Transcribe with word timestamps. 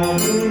como 0.00 0.49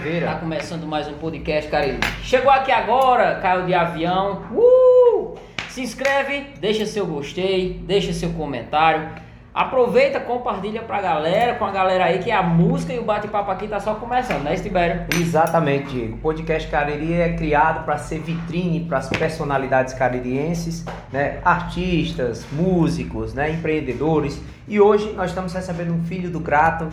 Oliveira. 0.00 0.28
Tá 0.28 0.34
começando 0.36 0.86
mais 0.86 1.06
um 1.08 1.14
podcast, 1.14 1.70
cara. 1.70 1.86
Chegou 2.22 2.50
aqui 2.50 2.72
agora, 2.72 3.38
caiu 3.40 3.66
de 3.66 3.74
avião. 3.74 4.42
Uh! 4.50 5.34
Se 5.68 5.82
inscreve, 5.82 6.54
deixa 6.58 6.86
seu 6.86 7.06
gostei, 7.06 7.82
deixa 7.86 8.12
seu 8.12 8.30
comentário. 8.30 9.10
Aproveita, 9.52 10.18
compartilha 10.18 10.80
pra 10.80 11.02
galera, 11.02 11.56
com 11.56 11.66
a 11.66 11.70
galera 11.70 12.04
aí 12.04 12.20
que 12.20 12.30
a 12.30 12.42
música 12.42 12.94
e 12.94 12.98
o 12.98 13.04
bate-papo 13.04 13.50
aqui 13.50 13.68
tá 13.68 13.78
só 13.78 13.94
começando, 13.94 14.42
né, 14.42 14.54
Tibério? 14.54 15.06
Exatamente, 15.14 15.90
Diego. 15.90 16.14
O 16.14 16.18
podcast 16.18 16.70
Cariri 16.70 17.12
é 17.12 17.34
criado 17.34 17.84
para 17.84 17.98
ser 17.98 18.20
vitrine 18.20 18.86
para 18.86 18.98
as 18.98 19.08
personalidades 19.10 19.92
caririenses, 19.92 20.84
né? 21.12 21.40
artistas, 21.44 22.46
músicos, 22.52 23.34
né? 23.34 23.50
empreendedores. 23.50 24.40
E 24.66 24.80
hoje 24.80 25.12
nós 25.12 25.30
estamos 25.30 25.52
recebendo 25.52 25.92
um 25.92 26.04
filho 26.04 26.30
do 26.30 26.40
Crato, 26.40 26.88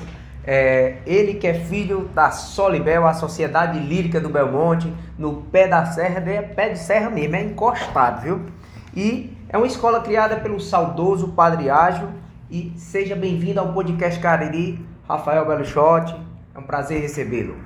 é, 0.47 0.99
ele 1.05 1.33
que 1.33 1.45
é 1.45 1.53
filho 1.53 2.09
da 2.15 2.31
Solibel, 2.31 3.05
a 3.05 3.13
Sociedade 3.13 3.77
Lírica 3.79 4.17
do 4.21 4.29
Belmonte, 4.29 4.91
no 5.19 5.41
pé 5.41 5.67
da 5.67 5.85
serra, 5.85 6.23
é 6.31 6.41
pé 6.41 6.69
de 6.69 6.79
serra 6.79 7.09
mesmo, 7.09 7.35
é 7.35 7.43
encostado, 7.43 8.21
viu? 8.21 8.41
E 8.95 9.37
é 9.49 9.57
uma 9.57 9.67
escola 9.67 9.99
criada 9.99 10.37
pelo 10.37 10.57
saudoso 10.59 11.33
Padre 11.33 11.69
Ágil. 11.69 12.07
E 12.49 12.71
seja 12.77 13.13
bem-vindo 13.13 13.59
ao 13.59 13.73
podcast 13.73 14.21
Cariri, 14.21 14.79
Rafael 15.05 15.45
Beluchotti. 15.45 16.15
É 16.55 16.59
um 16.59 16.63
prazer 16.63 17.01
recebê-lo. 17.01 17.57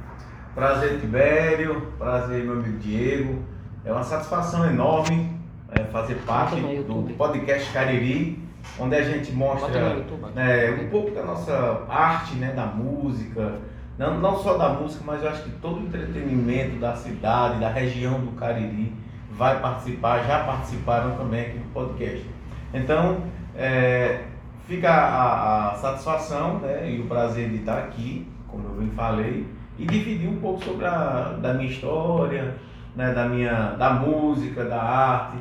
Prazer, 0.56 1.00
Tibério. 1.00 1.94
Prazer, 2.00 2.44
meu 2.44 2.53
amigo 2.53 2.80
Diego. 2.80 3.44
É 3.86 3.91
uma 3.91 4.03
satisfação 4.03 4.66
enorme 4.66 5.40
é, 5.70 5.84
fazer 5.84 6.16
parte 6.25 6.59
do 6.59 7.14
podcast 7.16 7.72
Cariri, 7.72 8.41
onde 8.80 8.96
a 8.96 9.04
gente 9.04 9.32
mostra 9.32 9.96
né, 10.34 10.72
um 10.72 10.90
pouco 10.90 11.12
da 11.12 11.24
nossa 11.24 11.84
arte, 11.90 12.36
né, 12.36 12.52
da 12.54 12.66
música. 12.66 13.54
Não, 13.98 14.20
não 14.20 14.38
só 14.38 14.58
da 14.58 14.70
música, 14.70 15.04
mas 15.06 15.22
eu 15.22 15.30
acho 15.30 15.44
que 15.44 15.52
todo 15.62 15.80
o 15.80 15.84
entretenimento 15.84 16.78
da 16.78 16.96
cidade, 16.96 17.60
da 17.60 17.70
região 17.70 18.20
do 18.20 18.32
Cariri 18.32 18.94
vai 19.32 19.60
participar, 19.60 20.24
já 20.24 20.44
participaram 20.44 21.16
também 21.18 21.42
aqui 21.42 21.58
do 21.58 21.74
podcast. 21.74 22.26
Então, 22.74 23.24
é, 23.56 24.24
fica 24.68 24.90
a, 24.90 25.72
a 25.72 25.76
satisfação 25.76 26.60
né, 26.60 26.90
e 26.90 27.02
o 27.02 27.06
prazer 27.06 27.50
de 27.50 27.58
estar 27.58 27.78
aqui, 27.78 28.28
como 28.48 28.68
eu 28.70 28.76
bem 28.76 28.90
falei, 28.92 29.46
e 29.78 29.86
dividir 29.86 30.30
um 30.30 30.40
pouco 30.40 30.64
sobre 30.64 30.86
a 30.86 31.38
da 31.42 31.54
minha 31.54 31.70
história, 31.70 32.56
né, 32.96 33.14
da 33.14 33.28
minha 33.28 33.72
da 33.72 33.92
música, 33.94 34.64
da 34.64 34.82
arte, 34.82 35.38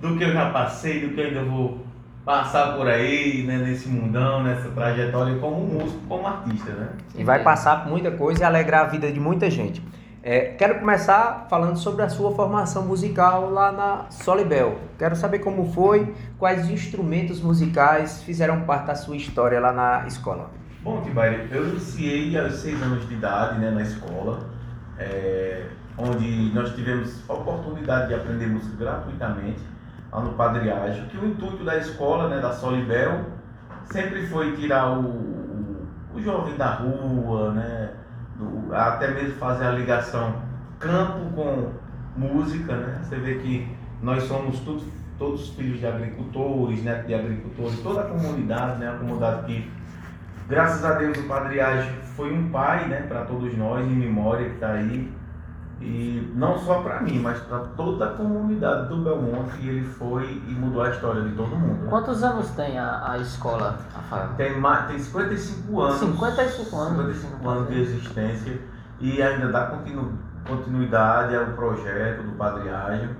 do 0.00 0.16
que 0.16 0.24
eu 0.24 0.32
já 0.32 0.50
passei, 0.50 1.00
do 1.00 1.14
que 1.14 1.20
eu 1.20 1.26
ainda 1.26 1.42
vou 1.44 1.83
passar 2.24 2.74
por 2.76 2.88
aí, 2.88 3.44
né, 3.46 3.58
nesse 3.58 3.88
mundão, 3.88 4.42
nessa 4.42 4.70
trajetória 4.70 5.36
como 5.38 5.60
músico, 5.60 6.00
como 6.08 6.26
artista, 6.26 6.72
né? 6.72 6.88
E 7.14 7.22
vai 7.22 7.42
passar 7.42 7.82
por 7.82 7.90
muita 7.90 8.10
coisa 8.10 8.40
e 8.40 8.44
alegrar 8.44 8.86
a 8.86 8.88
vida 8.88 9.12
de 9.12 9.20
muita 9.20 9.50
gente. 9.50 9.82
É, 10.22 10.54
quero 10.56 10.80
começar 10.80 11.46
falando 11.50 11.76
sobre 11.76 12.02
a 12.02 12.08
sua 12.08 12.34
formação 12.34 12.86
musical 12.86 13.50
lá 13.50 13.70
na 13.70 14.06
Solibel. 14.08 14.78
Quero 14.98 15.14
saber 15.14 15.40
como 15.40 15.70
foi, 15.70 16.14
quais 16.38 16.70
instrumentos 16.70 17.42
musicais 17.42 18.22
fizeram 18.22 18.62
parte 18.62 18.86
da 18.86 18.94
sua 18.94 19.16
história 19.16 19.60
lá 19.60 19.70
na 19.70 20.06
escola. 20.06 20.50
Bom, 20.82 21.02
Tibério, 21.02 21.46
eu 21.50 21.68
iniciei 21.68 22.38
aos 22.38 22.54
seis 22.54 22.82
anos 22.82 23.06
de 23.06 23.14
idade 23.14 23.58
né, 23.58 23.70
na 23.70 23.82
escola, 23.82 24.48
é, 24.98 25.66
onde 25.98 26.54
nós 26.54 26.74
tivemos 26.74 27.22
a 27.28 27.34
oportunidade 27.34 28.08
de 28.08 28.14
aprender 28.14 28.46
música 28.46 28.76
gratuitamente 28.78 29.73
no 30.22 30.32
Padre 30.34 30.70
Ágil, 30.70 31.06
que 31.06 31.16
o 31.16 31.26
intuito 31.26 31.64
da 31.64 31.76
escola, 31.76 32.28
né, 32.28 32.40
da 32.40 32.52
Solibel, 32.52 33.24
sempre 33.86 34.26
foi 34.26 34.52
tirar 34.56 34.98
o, 34.98 35.86
o, 36.14 36.20
jovem 36.20 36.56
da 36.56 36.74
rua, 36.74 37.52
né, 37.52 37.90
do- 38.36 38.74
até 38.74 39.10
mesmo 39.10 39.34
fazer 39.34 39.66
a 39.66 39.70
ligação 39.72 40.34
campo 40.78 41.30
com 41.34 41.72
música, 42.16 42.76
né? 42.76 43.00
Você 43.02 43.16
vê 43.16 43.34
que 43.36 43.76
nós 44.02 44.22
somos 44.24 44.60
todos, 44.60 44.84
todos 45.18 45.48
filhos 45.50 45.80
de 45.80 45.86
agricultores, 45.86 46.82
né? 46.82 47.02
De 47.06 47.14
agricultores, 47.14 47.80
toda 47.80 48.02
a 48.02 48.04
comunidade, 48.04 48.78
né? 48.78 48.88
A 48.90 48.98
comunidade 48.98 49.46
que, 49.46 49.70
graças 50.48 50.84
a 50.84 50.92
Deus, 50.94 51.16
o 51.18 51.22
Padre 51.24 51.60
Ágil 51.60 51.92
foi 52.16 52.32
um 52.32 52.50
pai, 52.50 52.86
né? 52.88 53.02
Para 53.08 53.22
todos 53.24 53.56
nós, 53.56 53.84
em 53.86 53.94
memória, 53.94 54.46
que 54.48 54.54
está 54.54 54.72
aí. 54.72 55.10
E 55.80 56.32
não 56.34 56.58
só 56.58 56.80
para 56.82 57.00
mim, 57.02 57.20
mas 57.20 57.38
para 57.40 57.58
toda 57.76 58.06
a 58.06 58.08
comunidade 58.10 58.88
do 58.88 58.96
Belmonte. 58.98 59.58
E 59.60 59.68
ele 59.68 59.84
foi 59.84 60.42
e 60.48 60.52
mudou 60.52 60.82
a 60.82 60.90
história 60.90 61.22
de 61.22 61.32
todo 61.32 61.54
mundo. 61.54 61.82
né? 61.82 61.90
Quantos 61.90 62.22
anos 62.22 62.48
tem 62.50 62.78
a, 62.78 63.12
a 63.12 63.18
escola, 63.18 63.78
Rafael? 63.94 64.28
Tem, 64.36 64.58
mais, 64.58 64.86
tem 64.86 64.98
55 64.98 65.80
anos. 65.80 65.98
55 65.98 66.76
anos. 66.76 67.16
55 67.16 67.48
anos 67.48 67.68
de 67.68 67.80
existência 67.80 68.60
e 69.00 69.20
ainda 69.20 69.48
dá 69.48 69.66
continu, 69.66 70.12
continuidade 70.46 71.36
ao 71.36 71.46
projeto 71.46 72.22
do 72.22 72.32
Padre 72.32 72.70
Ágil. 72.70 73.10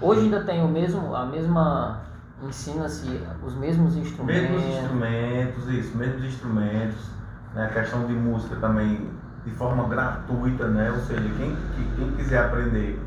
Hoje 0.00 0.22
ainda 0.22 0.42
tem 0.44 0.64
o 0.64 0.68
mesmo, 0.68 1.14
a 1.14 1.26
mesma, 1.26 2.00
ensina-se 2.42 3.20
os 3.44 3.54
mesmos 3.54 3.96
instrumentos. 3.96 4.50
Mesmos 4.50 4.64
instrumentos, 4.64 5.68
isso, 5.68 5.96
mesmos 5.96 6.24
instrumentos. 6.24 7.10
Né? 7.54 7.66
A 7.66 7.68
questão 7.68 8.06
de 8.06 8.12
música 8.12 8.56
também 8.56 9.08
de 9.48 9.54
forma 9.56 9.88
gratuita, 9.88 10.68
né? 10.68 10.90
Ou 10.92 11.00
seja, 11.00 11.22
quem, 11.36 11.56
que- 11.56 11.96
quem 11.96 12.10
quiser 12.12 12.38
aprender 12.44 12.98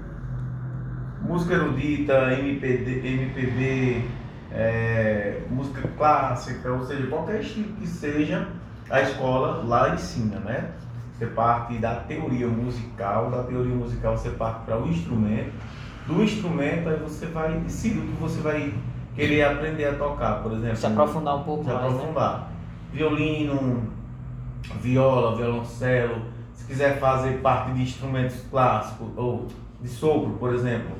música 1.21 1.53
erudita, 1.53 2.33
MPD, 2.33 3.07
MPB, 3.07 4.05
é, 4.51 5.41
música 5.49 5.87
clássica, 5.97 6.71
ou 6.71 6.83
seja, 6.85 7.05
qualquer 7.07 7.41
estilo 7.41 7.73
que 7.75 7.87
seja, 7.87 8.47
a 8.89 9.01
escola 9.01 9.63
lá 9.65 9.93
ensina, 9.93 10.39
né? 10.39 10.69
Você 11.13 11.27
parte 11.27 11.77
da 11.77 11.95
teoria 11.95 12.47
musical, 12.47 13.29
da 13.29 13.43
teoria 13.43 13.75
musical 13.75 14.17
você 14.17 14.31
parte 14.31 14.65
para 14.65 14.77
o 14.81 14.87
instrumento, 14.87 15.53
do 16.07 16.23
instrumento 16.23 16.89
aí 16.89 16.97
você 16.99 17.27
vai 17.27 17.53
decidir 17.59 17.99
o 17.99 18.07
que 18.07 18.13
você 18.19 18.41
vai 18.41 18.73
querer 19.15 19.43
aprender 19.43 19.85
a 19.85 19.93
tocar, 19.93 20.41
por 20.41 20.51
exemplo. 20.53 20.77
Se 20.77 20.85
aprofundar 20.87 21.35
um 21.37 21.43
pouco 21.43 21.63
Se 21.63 21.69
mais, 21.69 21.81
né? 21.81 21.87
aprofundar. 21.89 22.47
Violino, 22.91 23.83
viola, 24.81 25.35
violoncelo. 25.35 26.21
Se 26.53 26.65
quiser 26.65 26.99
fazer 26.99 27.39
parte 27.41 27.73
de 27.73 27.81
instrumentos 27.81 28.37
clássicos 28.49 29.09
ou 29.15 29.47
de 29.81 29.89
sopro, 29.89 30.31
por 30.39 30.53
exemplo, 30.53 30.95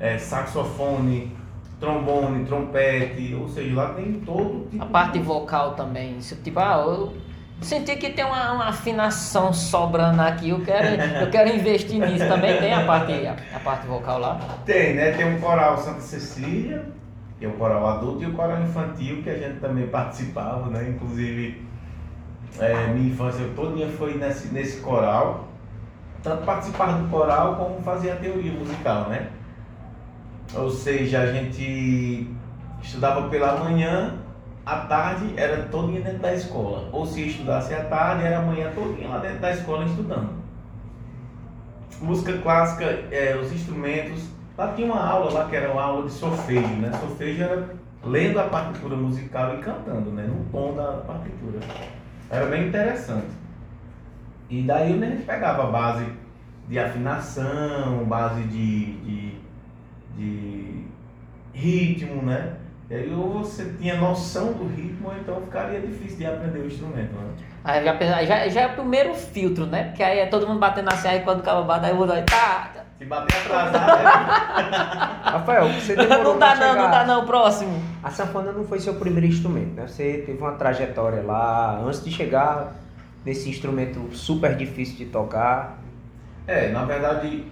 é, 0.00 0.18
saxofone, 0.18 1.34
trombone, 1.78 2.44
trompete, 2.44 3.34
ou 3.34 3.48
seja, 3.48 3.74
lá 3.74 3.94
tem 3.94 4.14
todo 4.20 4.68
tipo 4.70 4.82
A 4.82 4.86
parte 4.86 5.18
de... 5.18 5.24
vocal 5.24 5.74
também. 5.74 6.18
Isso, 6.18 6.36
tipo, 6.36 6.58
ah, 6.58 6.82
eu 6.86 7.14
senti 7.60 7.96
que 7.96 8.10
tem 8.10 8.24
uma, 8.24 8.52
uma 8.52 8.68
afinação 8.68 9.52
sobrando 9.52 10.20
aqui, 10.20 10.50
eu 10.50 10.60
quero, 10.60 11.00
eu 11.20 11.30
quero 11.30 11.54
investir 11.54 12.00
nisso. 12.00 12.26
Também 12.26 12.58
tem 12.58 12.72
a 12.72 12.84
parte, 12.84 13.12
a, 13.26 13.36
a 13.54 13.60
parte 13.60 13.86
vocal 13.86 14.18
lá. 14.18 14.40
Tem, 14.64 14.94
né? 14.94 15.12
Tem 15.12 15.26
um 15.26 15.40
coral 15.40 15.78
Santa 15.78 16.00
Cecília, 16.00 16.86
que 17.38 17.44
é 17.44 17.48
o 17.48 17.52
coral 17.52 17.86
adulto, 17.86 18.22
e 18.22 18.26
o 18.26 18.32
coral 18.32 18.62
infantil, 18.62 19.22
que 19.22 19.30
a 19.30 19.36
gente 19.36 19.60
também 19.60 19.86
participava, 19.88 20.68
né? 20.70 20.88
Inclusive, 20.88 21.62
é, 22.58 22.86
minha 22.88 23.12
infância 23.12 23.44
toda 23.56 23.86
foi 23.88 24.14
nesse, 24.14 24.48
nesse 24.48 24.80
coral. 24.80 25.48
Tanto 26.22 26.44
participar 26.44 26.92
do 26.98 27.08
coral 27.10 27.56
como 27.56 27.82
fazer 27.82 28.12
a 28.12 28.16
teoria 28.16 28.52
musical, 28.52 29.08
né? 29.08 29.28
Ou 30.54 30.70
seja, 30.70 31.20
a 31.20 31.26
gente 31.26 32.30
estudava 32.82 33.28
pela 33.28 33.56
manhã, 33.56 34.14
à 34.64 34.76
tarde 34.76 35.34
era 35.36 35.64
todinha 35.64 36.00
dentro 36.00 36.20
da 36.20 36.32
escola. 36.32 36.88
Ou 36.92 37.04
se 37.04 37.26
estudasse 37.26 37.74
à 37.74 37.84
tarde, 37.84 38.24
era 38.24 38.38
a 38.38 38.42
manhã 38.42 38.70
todinha 38.74 39.08
lá 39.08 39.18
dentro 39.18 39.40
da 39.40 39.50
escola 39.52 39.84
estudando. 39.84 40.30
Música 42.00 42.38
clássica, 42.38 42.84
é, 43.10 43.36
os 43.36 43.52
instrumentos. 43.52 44.28
Lá 44.56 44.72
tinha 44.72 44.86
uma 44.86 45.04
aula 45.04 45.32
lá 45.32 45.48
que 45.48 45.56
era 45.56 45.72
uma 45.72 45.82
aula 45.82 46.06
de 46.06 46.12
solfejo, 46.12 46.74
né? 46.76 46.90
Solfejo 47.00 47.42
era 47.42 47.68
lendo 48.04 48.38
a 48.38 48.44
partitura 48.44 48.96
musical 48.96 49.56
e 49.56 49.58
cantando, 49.58 50.10
né? 50.10 50.22
No 50.22 50.44
tom 50.52 50.74
da 50.74 50.92
partitura. 50.98 51.58
Era 52.30 52.46
bem 52.46 52.68
interessante. 52.68 53.28
E 54.50 54.62
daí 54.62 54.94
né, 54.94 55.06
a 55.06 55.10
gente 55.10 55.24
pegava 55.24 55.70
base 55.70 56.06
de 56.68 56.78
afinação, 56.78 58.04
base 58.04 58.42
de, 58.44 58.92
de, 58.98 59.38
de 60.16 60.84
ritmo, 61.52 62.22
né? 62.22 62.56
E 62.90 62.94
aí 62.94 63.14
ou 63.14 63.42
você 63.42 63.74
tinha 63.78 63.96
noção 63.96 64.52
do 64.52 64.66
ritmo, 64.68 65.08
ou 65.08 65.16
então 65.16 65.40
ficaria 65.40 65.80
difícil 65.80 66.18
de 66.18 66.26
aprender 66.26 66.58
o 66.58 66.66
instrumento, 66.66 67.12
né? 67.12 67.30
Aí 67.64 67.82
já, 67.82 68.24
já, 68.24 68.48
já 68.48 68.60
é 68.60 68.66
o 68.66 68.74
primeiro 68.74 69.14
filtro, 69.14 69.64
né? 69.66 69.84
Porque 69.84 70.02
aí 70.02 70.18
é 70.18 70.26
todo 70.26 70.46
mundo 70.46 70.60
batendo 70.60 70.94
serra 70.96 71.16
e 71.16 71.20
quando 71.20 71.40
o 71.40 71.42
cara 71.42 71.62
bate, 71.62 71.86
aí 71.86 71.92
o 71.92 71.96
outro 71.96 72.14
vai, 72.14 72.24
tá. 72.24 72.83
Se 72.98 73.04
bater 73.06 73.36
atrasado, 73.36 74.02
né? 74.02 74.10
Rafael, 75.24 75.68
você 75.72 75.96
demorou 75.96 76.34
Não 76.34 76.38
dá 76.38 76.54
pra 76.54 76.74
não, 76.74 76.82
não 76.82 76.90
dá 76.90 77.04
não, 77.04 77.26
próximo. 77.26 77.82
A 78.02 78.10
sanfona 78.10 78.52
não 78.52 78.64
foi 78.64 78.78
seu 78.78 78.94
primeiro 78.94 79.26
instrumento, 79.26 79.74
né? 79.74 79.86
Você 79.86 80.22
teve 80.24 80.38
uma 80.38 80.52
trajetória 80.52 81.22
lá 81.22 81.80
antes 81.84 82.04
de 82.04 82.10
chegar 82.10 82.72
nesse 83.24 83.48
instrumento 83.50 84.14
super 84.14 84.54
difícil 84.56 84.96
de 84.96 85.06
tocar. 85.06 85.78
É, 86.46 86.68
na 86.70 86.84
verdade, 86.84 87.44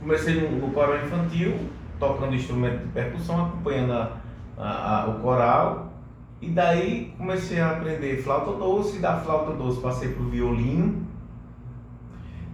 comecei 0.00 0.40
no, 0.40 0.50
no 0.66 0.72
coral 0.72 0.96
infantil, 0.96 1.54
tocando 2.00 2.34
instrumento 2.34 2.78
de 2.78 2.88
percussão, 2.88 3.46
acompanhando 3.46 3.92
a- 3.92 4.10
a- 4.58 5.02
a- 5.04 5.08
o 5.10 5.20
coral. 5.20 5.92
E 6.40 6.48
daí 6.48 7.14
comecei 7.16 7.60
a 7.60 7.70
aprender 7.70 8.20
flauta 8.22 8.50
doce, 8.58 8.98
da 8.98 9.16
flauta 9.18 9.52
doce 9.52 9.80
passei 9.80 10.08
para 10.08 10.22
o 10.22 10.28
violino. 10.28 11.06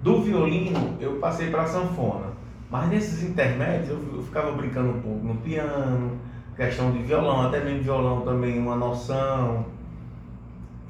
Do 0.02 0.22
violino 0.22 0.96
eu 1.00 1.14
passei 1.16 1.50
para 1.50 1.62
a 1.62 1.66
sanfona. 1.66 2.26
Mas 2.70 2.88
nesses 2.90 3.22
intermédios 3.22 3.88
eu, 3.90 3.98
eu 4.16 4.22
ficava 4.22 4.52
brincando 4.52 4.90
um 4.90 5.00
pouco 5.00 5.24
no 5.26 5.34
piano, 5.36 6.12
questão 6.56 6.90
de 6.92 6.98
violão, 6.98 7.46
até 7.46 7.60
mesmo 7.60 7.82
violão 7.82 8.20
também 8.22 8.58
uma 8.58 8.76
noção. 8.76 9.64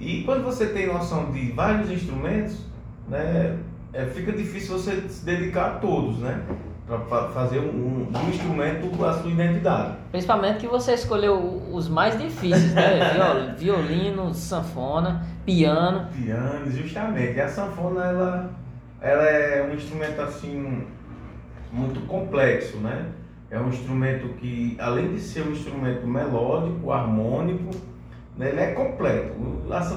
E 0.00 0.22
quando 0.24 0.44
você 0.44 0.66
tem 0.66 0.86
noção 0.86 1.30
de 1.32 1.50
vários 1.52 1.90
instrumentos, 1.90 2.58
né, 3.08 3.56
é, 3.92 4.04
fica 4.06 4.32
difícil 4.32 4.78
você 4.78 5.00
se 5.08 5.24
dedicar 5.24 5.66
a 5.66 5.70
todos, 5.78 6.18
né? 6.18 6.40
Para 6.86 7.28
fazer 7.28 7.58
um, 7.58 7.64
um, 7.64 8.08
um 8.18 8.28
instrumento 8.30 9.04
a 9.04 9.12
sua 9.12 9.30
identidade. 9.30 9.94
Principalmente 10.10 10.58
que 10.60 10.66
você 10.66 10.94
escolheu 10.94 11.62
os 11.70 11.86
mais 11.88 12.18
difíceis, 12.18 12.72
né? 12.72 12.98
Viol- 13.56 13.56
Violino, 13.76 14.32
sanfona, 14.32 15.22
piano. 15.44 16.06
Piano, 16.16 16.70
justamente. 16.70 17.34
E 17.36 17.40
a 17.42 17.48
sanfona, 17.48 18.04
ela, 18.04 18.50
ela 19.00 19.24
é 19.24 19.62
um 19.62 19.74
instrumento 19.74 20.20
assim 20.20 20.86
muito 21.72 22.06
complexo, 22.06 22.78
né? 22.78 23.12
É 23.50 23.58
um 23.58 23.68
instrumento 23.68 24.28
que, 24.34 24.76
além 24.78 25.14
de 25.14 25.20
ser 25.20 25.42
um 25.42 25.52
instrumento 25.52 26.06
melódico, 26.06 26.92
harmônico, 26.92 27.70
né, 28.36 28.50
ele 28.50 28.60
é 28.60 28.72
completo. 28.72 29.34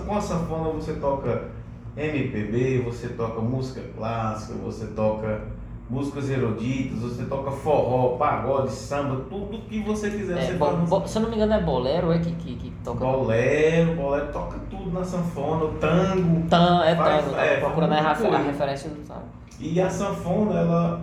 Com 0.06 0.16
a 0.16 0.22
sanfona 0.22 0.70
você 0.70 0.94
toca 0.94 1.50
MPB, 1.98 2.80
você 2.80 3.10
toca 3.10 3.42
música 3.42 3.82
clássica, 3.96 4.54
você 4.60 4.88
toca 4.88 5.42
músicas 5.92 6.30
eruditas, 6.30 7.00
você 7.00 7.26
toca 7.26 7.52
forró, 7.52 8.16
pagode, 8.16 8.72
samba, 8.72 9.26
tudo 9.30 9.58
que 9.68 9.82
você 9.82 10.10
quiser 10.10 10.38
É, 10.38 10.42
você 10.46 10.54
bo- 10.54 10.72
bo- 10.78 11.06
se 11.06 11.18
eu 11.18 11.22
não 11.24 11.30
me 11.30 11.36
engano 11.36 11.54
é 11.54 11.62
bolero, 11.62 12.14
é 12.14 12.20
que, 12.20 12.32
que, 12.32 12.56
que 12.56 12.72
toca. 12.82 13.00
Bolero, 13.06 13.94
bolero 13.96 14.32
toca 14.32 14.58
tudo 14.70 14.90
na 14.92 15.04
sanfona, 15.04 15.66
o 15.66 15.74
tango. 15.74 16.48
Tan, 16.50 16.82
é 16.86 16.96
Faz- 16.96 17.26
tango, 17.26 17.36
é, 17.36 17.48
tava 17.56 17.66
procurando 17.66 17.92
a, 17.94 18.02
refer- 18.10 18.34
a 18.34 18.38
referência 18.38 18.90
do 18.90 19.06
tango. 19.06 19.26
E 19.60 19.82
a 19.82 19.90
sanfona, 19.90 20.54
ela, 20.60 21.02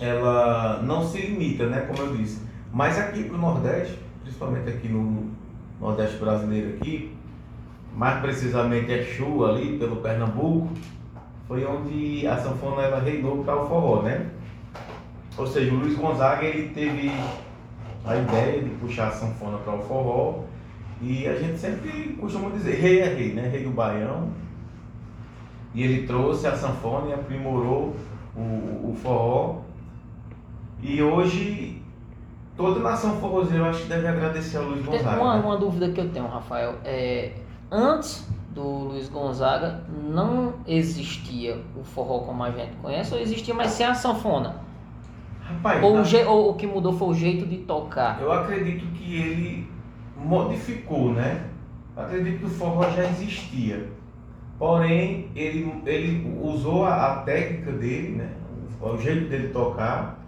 ela 0.00 0.82
não 0.82 1.06
se 1.06 1.20
limita, 1.20 1.66
né, 1.66 1.82
como 1.82 2.08
eu 2.08 2.16
disse. 2.16 2.42
Mas 2.72 2.98
aqui 2.98 3.22
pro 3.24 3.38
Nordeste, 3.38 3.98
principalmente 4.22 4.68
aqui 4.68 4.88
no 4.88 5.30
Nordeste 5.80 6.16
brasileiro 6.18 6.76
aqui, 6.80 7.14
mais 7.94 8.20
precisamente 8.20 8.92
é 8.92 9.02
Chu 9.04 9.44
ali, 9.46 9.78
pelo 9.78 9.96
Pernambuco, 9.96 10.70
foi 11.46 11.64
onde 11.64 12.26
a 12.26 12.36
sanfona 12.36 12.82
ela 12.82 13.00
reinou 13.00 13.44
para 13.44 13.62
o 13.62 13.66
forró, 13.66 14.02
né? 14.02 14.26
Ou 15.38 15.46
seja, 15.46 15.72
o 15.72 15.78
Luiz 15.78 15.96
Gonzaga 15.96 16.44
ele 16.44 16.70
teve 16.70 17.12
a 18.04 18.16
ideia 18.16 18.62
de 18.62 18.70
puxar 18.70 19.08
a 19.08 19.12
sanfona 19.12 19.58
para 19.58 19.74
o 19.74 19.82
forró 19.82 20.44
e 21.00 21.26
a 21.26 21.34
gente 21.34 21.58
sempre 21.58 22.16
costuma 22.18 22.50
dizer, 22.50 22.80
rei 22.80 23.00
é 23.00 23.14
rei, 23.14 23.34
né? 23.34 23.48
Rei 23.48 23.64
do 23.64 23.70
Baião. 23.70 24.30
E 25.74 25.82
ele 25.82 26.06
trouxe 26.06 26.46
a 26.46 26.56
sanfona 26.56 27.10
e 27.10 27.12
aprimorou 27.12 27.94
o, 28.34 28.40
o, 28.90 28.96
forró. 29.02 29.58
E 30.82 31.02
hoje 31.02 31.82
toda 32.56 32.80
nação 32.80 33.20
forrozeira 33.20 33.64
eu 33.64 33.68
acho 33.68 33.82
que 33.82 33.88
deve 33.88 34.08
agradecer 34.08 34.56
ao 34.56 34.64
Luiz 34.64 34.84
Gonzaga. 34.84 35.20
Uma, 35.20 35.36
né? 35.36 35.44
uma 35.44 35.56
dúvida 35.58 35.90
que 35.90 36.00
eu 36.00 36.08
tenho, 36.08 36.26
Rafael, 36.26 36.76
é 36.82 37.32
antes 37.70 38.26
do 38.56 38.62
Luiz 38.88 39.08
Gonzaga 39.08 39.84
não 40.10 40.54
existia 40.66 41.60
o 41.78 41.84
forró 41.84 42.20
como 42.20 42.42
a 42.42 42.50
gente 42.50 42.74
conhece 42.82 43.12
ou 43.14 43.20
existia, 43.20 43.54
mas 43.54 43.70
sem 43.72 43.84
a 43.86 43.94
sanfona? 43.94 44.56
Rapaz, 45.42 45.84
Ou, 45.84 45.94
na- 45.94 46.00
o 46.00 46.04
je- 46.04 46.24
ou 46.24 46.50
o 46.50 46.54
que 46.54 46.66
mudou 46.66 46.92
foi 46.94 47.08
o 47.08 47.14
jeito 47.14 47.46
de 47.46 47.58
tocar? 47.58 48.18
eu 48.20 48.32
acredito 48.32 48.84
que 48.94 49.14
ele 49.20 49.70
modificou, 50.16 51.12
né? 51.12 51.44
Acredito 51.94 52.38
que 52.40 52.46
o 52.46 52.48
forró 52.50 52.90
já 52.90 53.04
existia. 53.04 53.88
Porém, 54.58 55.28
ele, 55.36 55.70
ele 55.84 56.38
usou 56.42 56.86
a, 56.86 57.12
a 57.12 57.16
técnica 57.18 57.72
dele, 57.72 58.16
né? 58.16 58.30
O, 58.80 58.86
o 58.88 58.98
jeito 58.98 59.28
dele 59.28 59.48
tocar 59.48 60.18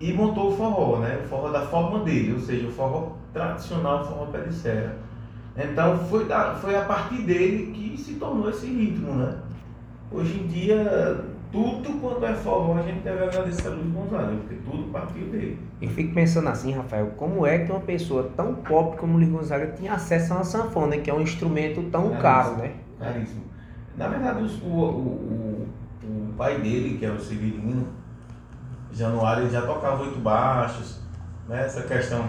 e 0.00 0.12
montou 0.12 0.48
o 0.52 0.56
forró, 0.56 0.98
né? 0.98 1.20
O 1.24 1.28
forró 1.28 1.50
da 1.50 1.62
forma 1.66 2.00
dele, 2.00 2.32
ou 2.34 2.40
seja, 2.40 2.66
o 2.66 2.70
forró 2.72 3.12
tradicional, 3.32 4.02
o 4.02 4.04
forró 4.04 4.26
pé 4.26 4.40
de 4.40 4.52
serra. 4.54 4.96
Então 5.58 5.98
foi, 6.06 6.26
da, 6.26 6.54
foi 6.54 6.76
a 6.76 6.82
partir 6.82 7.22
dele 7.22 7.72
que 7.72 8.00
se 8.00 8.14
tornou 8.14 8.48
esse 8.48 8.66
ritmo, 8.66 9.14
né? 9.14 9.36
Hoje 10.10 10.40
em 10.40 10.46
dia, 10.46 11.24
tudo 11.50 12.00
quanto 12.00 12.24
é 12.24 12.32
forró, 12.32 12.78
a 12.78 12.82
gente 12.82 13.00
deve 13.00 13.24
agradecer 13.24 13.66
a 13.66 13.70
Luiz 13.72 13.92
Gonzaga, 13.92 14.36
porque 14.36 14.54
tudo 14.64 14.92
partiu 14.92 15.26
dele. 15.26 15.58
Eu 15.82 15.90
fico 15.90 16.14
pensando 16.14 16.48
assim, 16.48 16.72
Rafael, 16.72 17.08
como 17.16 17.44
é 17.44 17.58
que 17.58 17.72
uma 17.72 17.80
pessoa 17.80 18.30
tão 18.36 18.54
pobre 18.54 18.98
como 18.98 19.14
o 19.14 19.16
Luiz 19.16 19.28
Gonzaga 19.28 19.72
tinha 19.76 19.94
acesso 19.94 20.32
a 20.32 20.36
uma 20.36 20.44
sanfona, 20.44 20.96
que 20.98 21.10
é 21.10 21.14
um 21.14 21.20
instrumento 21.20 21.82
tão 21.90 22.14
É 22.14 22.18
caro, 22.20 22.56
né? 22.56 22.74
Caríssimo. 22.98 23.42
Na 23.96 24.06
verdade, 24.08 24.42
o, 24.62 24.66
o, 24.66 24.78
o, 24.78 25.68
o 26.04 26.32
pai 26.36 26.60
dele, 26.60 26.98
que 26.98 27.04
era 27.04 27.14
o 27.14 27.20
Severino, 27.20 27.88
Januário, 28.92 29.42
ele 29.42 29.50
já 29.50 29.62
tocava 29.62 30.02
oito 30.04 30.20
baixos, 30.20 31.00
né? 31.48 31.64
Essa 31.64 31.82
questão. 31.82 32.24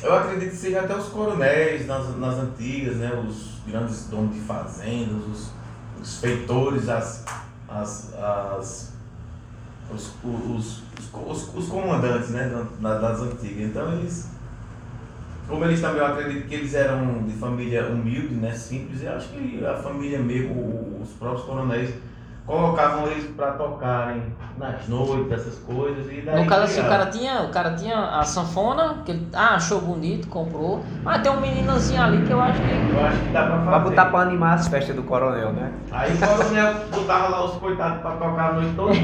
Eu 0.00 0.14
acredito 0.14 0.50
que 0.50 0.56
seja 0.56 0.80
até 0.80 0.96
os 0.96 1.08
coronéis 1.08 1.86
nas, 1.86 2.16
nas 2.16 2.36
antigas, 2.36 2.96
né? 2.96 3.12
Os 3.26 3.60
grandes 3.66 4.06
donos 4.06 4.34
de 4.34 4.40
fazendas, 4.40 5.22
os, 5.26 5.50
os 6.00 6.20
feitores, 6.20 6.88
as, 6.88 7.24
as, 7.68 8.14
as, 8.14 8.92
os, 9.92 10.12
os, 10.24 10.82
os, 11.12 11.54
os, 11.54 11.68
comandantes, 11.68 12.30
né? 12.30 12.48
Das, 12.80 13.00
das 13.00 13.20
antigas. 13.20 13.68
Então, 13.68 13.92
eles 13.92 14.28
como 15.48 15.64
eles 15.64 15.80
também, 15.80 15.98
eu 15.98 16.06
acredito 16.06 16.48
que 16.48 16.54
eles 16.54 16.72
eram 16.72 17.24
de 17.24 17.32
família 17.34 17.86
humilde, 17.86 18.34
né, 18.36 18.54
simples, 18.54 19.02
e 19.02 19.08
acho 19.08 19.28
que 19.28 19.62
a 19.66 19.76
família 19.76 20.18
mesmo, 20.18 20.98
os 21.02 21.10
próprios 21.10 21.44
coronéis 21.44 21.92
colocavam 22.46 23.06
eles 23.08 23.24
para 23.36 23.52
tocarem 23.52 24.22
nas 24.58 24.88
noites, 24.88 25.32
essas 25.32 25.58
coisas. 25.60 26.06
E 26.12 26.20
daí 26.22 26.42
No 26.42 26.46
caso 26.46 26.64
assim, 26.64 26.80
o 26.80 26.88
cara 26.88 27.06
tinha, 27.06 27.42
o 27.42 27.50
cara 27.50 27.74
tinha 27.74 27.96
a 27.96 28.22
sanfona, 28.24 29.02
que 29.04 29.12
ele 29.12 29.28
ah, 29.32 29.54
achou 29.54 29.80
bonito, 29.80 30.28
comprou. 30.28 30.82
Mas 31.02 31.22
tem 31.22 31.30
um 31.30 31.40
meninozinho 31.40 32.02
ali 32.02 32.24
que 32.24 32.32
eu 32.32 32.40
acho 32.40 32.60
que. 32.60 32.94
Eu 32.94 33.06
acho 33.06 33.18
que 33.18 33.28
dá 33.30 33.46
pra 33.46 33.56
fazer. 33.56 33.70
Pra 33.70 33.78
botar 33.78 34.04
pra 34.06 34.20
animar 34.20 34.54
as 34.54 34.68
festas 34.68 34.94
do 34.94 35.02
coronel, 35.02 35.52
né? 35.52 35.72
Aí 35.90 36.12
o 36.12 36.18
coronel 36.18 36.74
botava 36.90 37.28
lá 37.28 37.44
os 37.44 37.52
coitados 37.52 38.00
pra 38.00 38.10
tocar 38.12 38.50
a 38.50 38.52
noite 38.54 38.74
toda. 38.76 38.92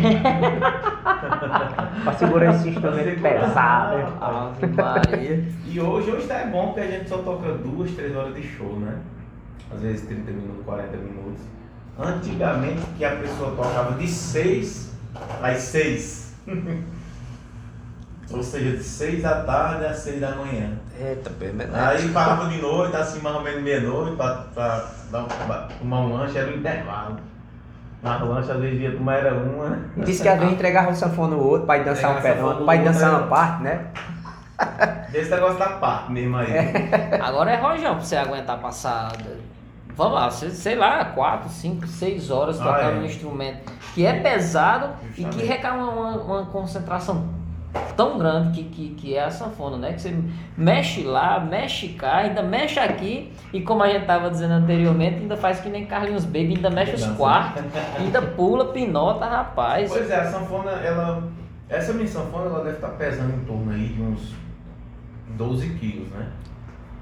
Pra 2.05 2.13
segurar 2.13 2.55
esse 2.55 2.69
instrumento 2.69 3.15
segurar. 3.15 3.41
pesado. 3.41 3.97
né? 3.97 4.13
Ave 4.21 4.67
Maria. 4.69 5.49
E 5.67 5.81
hoje, 5.81 6.11
hoje 6.11 6.27
tá 6.27 6.35
é 6.35 6.47
bom 6.47 6.67
porque 6.67 6.81
a 6.81 6.87
gente 6.87 7.09
só 7.09 7.19
toca 7.19 7.53
duas, 7.55 7.91
três 7.93 8.15
horas 8.15 8.35
de 8.35 8.43
show, 8.43 8.79
né? 8.79 8.99
Às 9.75 9.81
vezes 9.81 10.07
30 10.07 10.31
minutos, 10.31 10.65
40 10.65 10.97
minutos. 10.97 11.43
Antigamente 11.99 12.83
que 12.97 13.05
a 13.05 13.17
pessoa 13.17 13.57
tocava 13.57 13.99
de 13.99 14.07
6 14.07 14.93
às 15.43 15.59
6. 15.59 16.35
Ou 18.31 18.43
seja, 18.43 18.77
de 18.77 18.83
6 18.85 19.23
da 19.23 19.43
tarde 19.43 19.87
às 19.87 19.97
6 19.99 20.21
da 20.21 20.31
manhã. 20.33 20.79
Eita, 21.01 21.31
bem, 21.31 21.53
né? 21.55 21.69
Aí 21.73 22.09
parava 22.11 22.49
de 22.49 22.61
noite, 22.61 22.95
assim 22.95 23.21
mais 23.21 23.35
ou 23.35 23.43
menos 23.43 23.63
meia-noite, 23.63 24.17
pra, 24.17 24.35
pra 24.55 24.87
dar 25.11 25.23
um, 25.23 25.27
pra 25.27 25.69
tomar 25.79 26.01
um 26.01 26.13
lanche, 26.17 26.39
era 26.39 26.51
o 26.51 26.55
intervalo. 26.55 27.17
Mas 28.03 28.23
o 28.23 28.27
lanche 28.27 28.53
às 28.53 28.61
vezes 28.61 28.81
ia 28.81 28.93
tomar 28.93 29.15
era 29.15 29.35
uma, 29.35 29.71
né? 29.97 30.05
Disse 30.05 30.23
que 30.23 30.29
ia 30.29 30.37
vir 30.37 30.53
entregava 30.53 30.91
um 30.91 30.95
sanfona 30.95 31.37
no 31.37 31.43
outro, 31.43 31.67
pra 31.67 31.79
ir 31.79 31.85
dançar 31.85 32.17
um 32.17 32.23
pé, 32.23 32.35
pra 32.65 32.77
ir 32.77 32.85
dançar 32.85 33.13
né? 33.13 33.19
uma 33.19 33.27
parte, 33.27 33.63
né? 33.63 33.87
Desse 35.11 35.31
negócio 35.31 35.59
da 35.59 35.69
parte 35.71 36.13
mesmo 36.13 36.37
aí. 36.37 36.53
Agora 37.21 37.51
é 37.51 37.57
rojão 37.57 37.97
pra 37.97 38.05
você 38.05 38.17
aguentar 38.17 38.59
passar. 38.59 39.13
Vamos 39.99 40.15
lá, 40.15 40.31
sei, 40.31 40.77
lá, 40.77 41.05
4, 41.07 41.49
5, 41.51 41.87
6 41.89 42.31
horas 42.31 42.61
Ah, 42.61 42.65
tocando 42.65 42.99
é. 42.99 43.01
um 43.01 43.05
instrumento 43.05 43.73
que 43.95 44.07
é 44.07 44.13
pesado 44.21 44.91
e 45.11 45.15
que 45.17 45.23
Justamente. 45.25 45.45
requer 45.49 45.73
uma, 45.73 45.91
uma- 45.91 46.17
uma 46.23 46.47
concentração 46.47 47.27
tão 47.97 48.17
grande 48.17 48.63
que, 48.63 48.69
que, 48.69 48.95
que 48.95 49.15
é 49.17 49.25
a 49.25 49.31
sanfona, 49.31 49.77
né? 49.77 49.93
Que 49.95 50.01
você 50.01 50.17
mexe 50.57 51.03
lá, 51.03 51.41
mexe 51.41 51.89
cá, 51.89 52.19
ainda 52.19 52.45
mexe 52.45 52.79
aqui 52.79 53.33
e 53.53 53.61
como 53.61 53.83
a 53.83 53.89
gente 53.89 54.07
tava 54.07 54.31
dizendo 54.31 54.53
anteriormente, 54.53 55.17
ainda 55.17 55.37
faz 55.37 55.59
que 55.61 55.69
nem 55.69 55.85
Carlinhos 55.85 56.25
Baby, 56.25 56.55
ainda 56.57 56.71
mexe 56.71 56.95
os 56.95 57.05
quartos, 57.17 57.65
ainda 57.99 58.23
pula, 58.23 58.67
pinota, 58.67 59.27
rapaz. 59.27 59.91
Pois 59.91 60.09
é, 60.09 60.15
a 60.21 60.31
sanfona, 60.31 60.71
ela. 60.71 61.25
Essa 61.69 61.93
minha 61.93 62.07
sanfona 62.07 62.45
ela 62.47 62.63
deve 62.63 62.77
estar 62.77 62.89
pesando 62.91 63.35
em 63.35 63.45
torno 63.45 63.73
aí 63.73 63.89
de 63.89 64.01
uns 64.01 64.33
12 65.37 65.71
quilos, 65.75 66.09
né? 66.11 66.27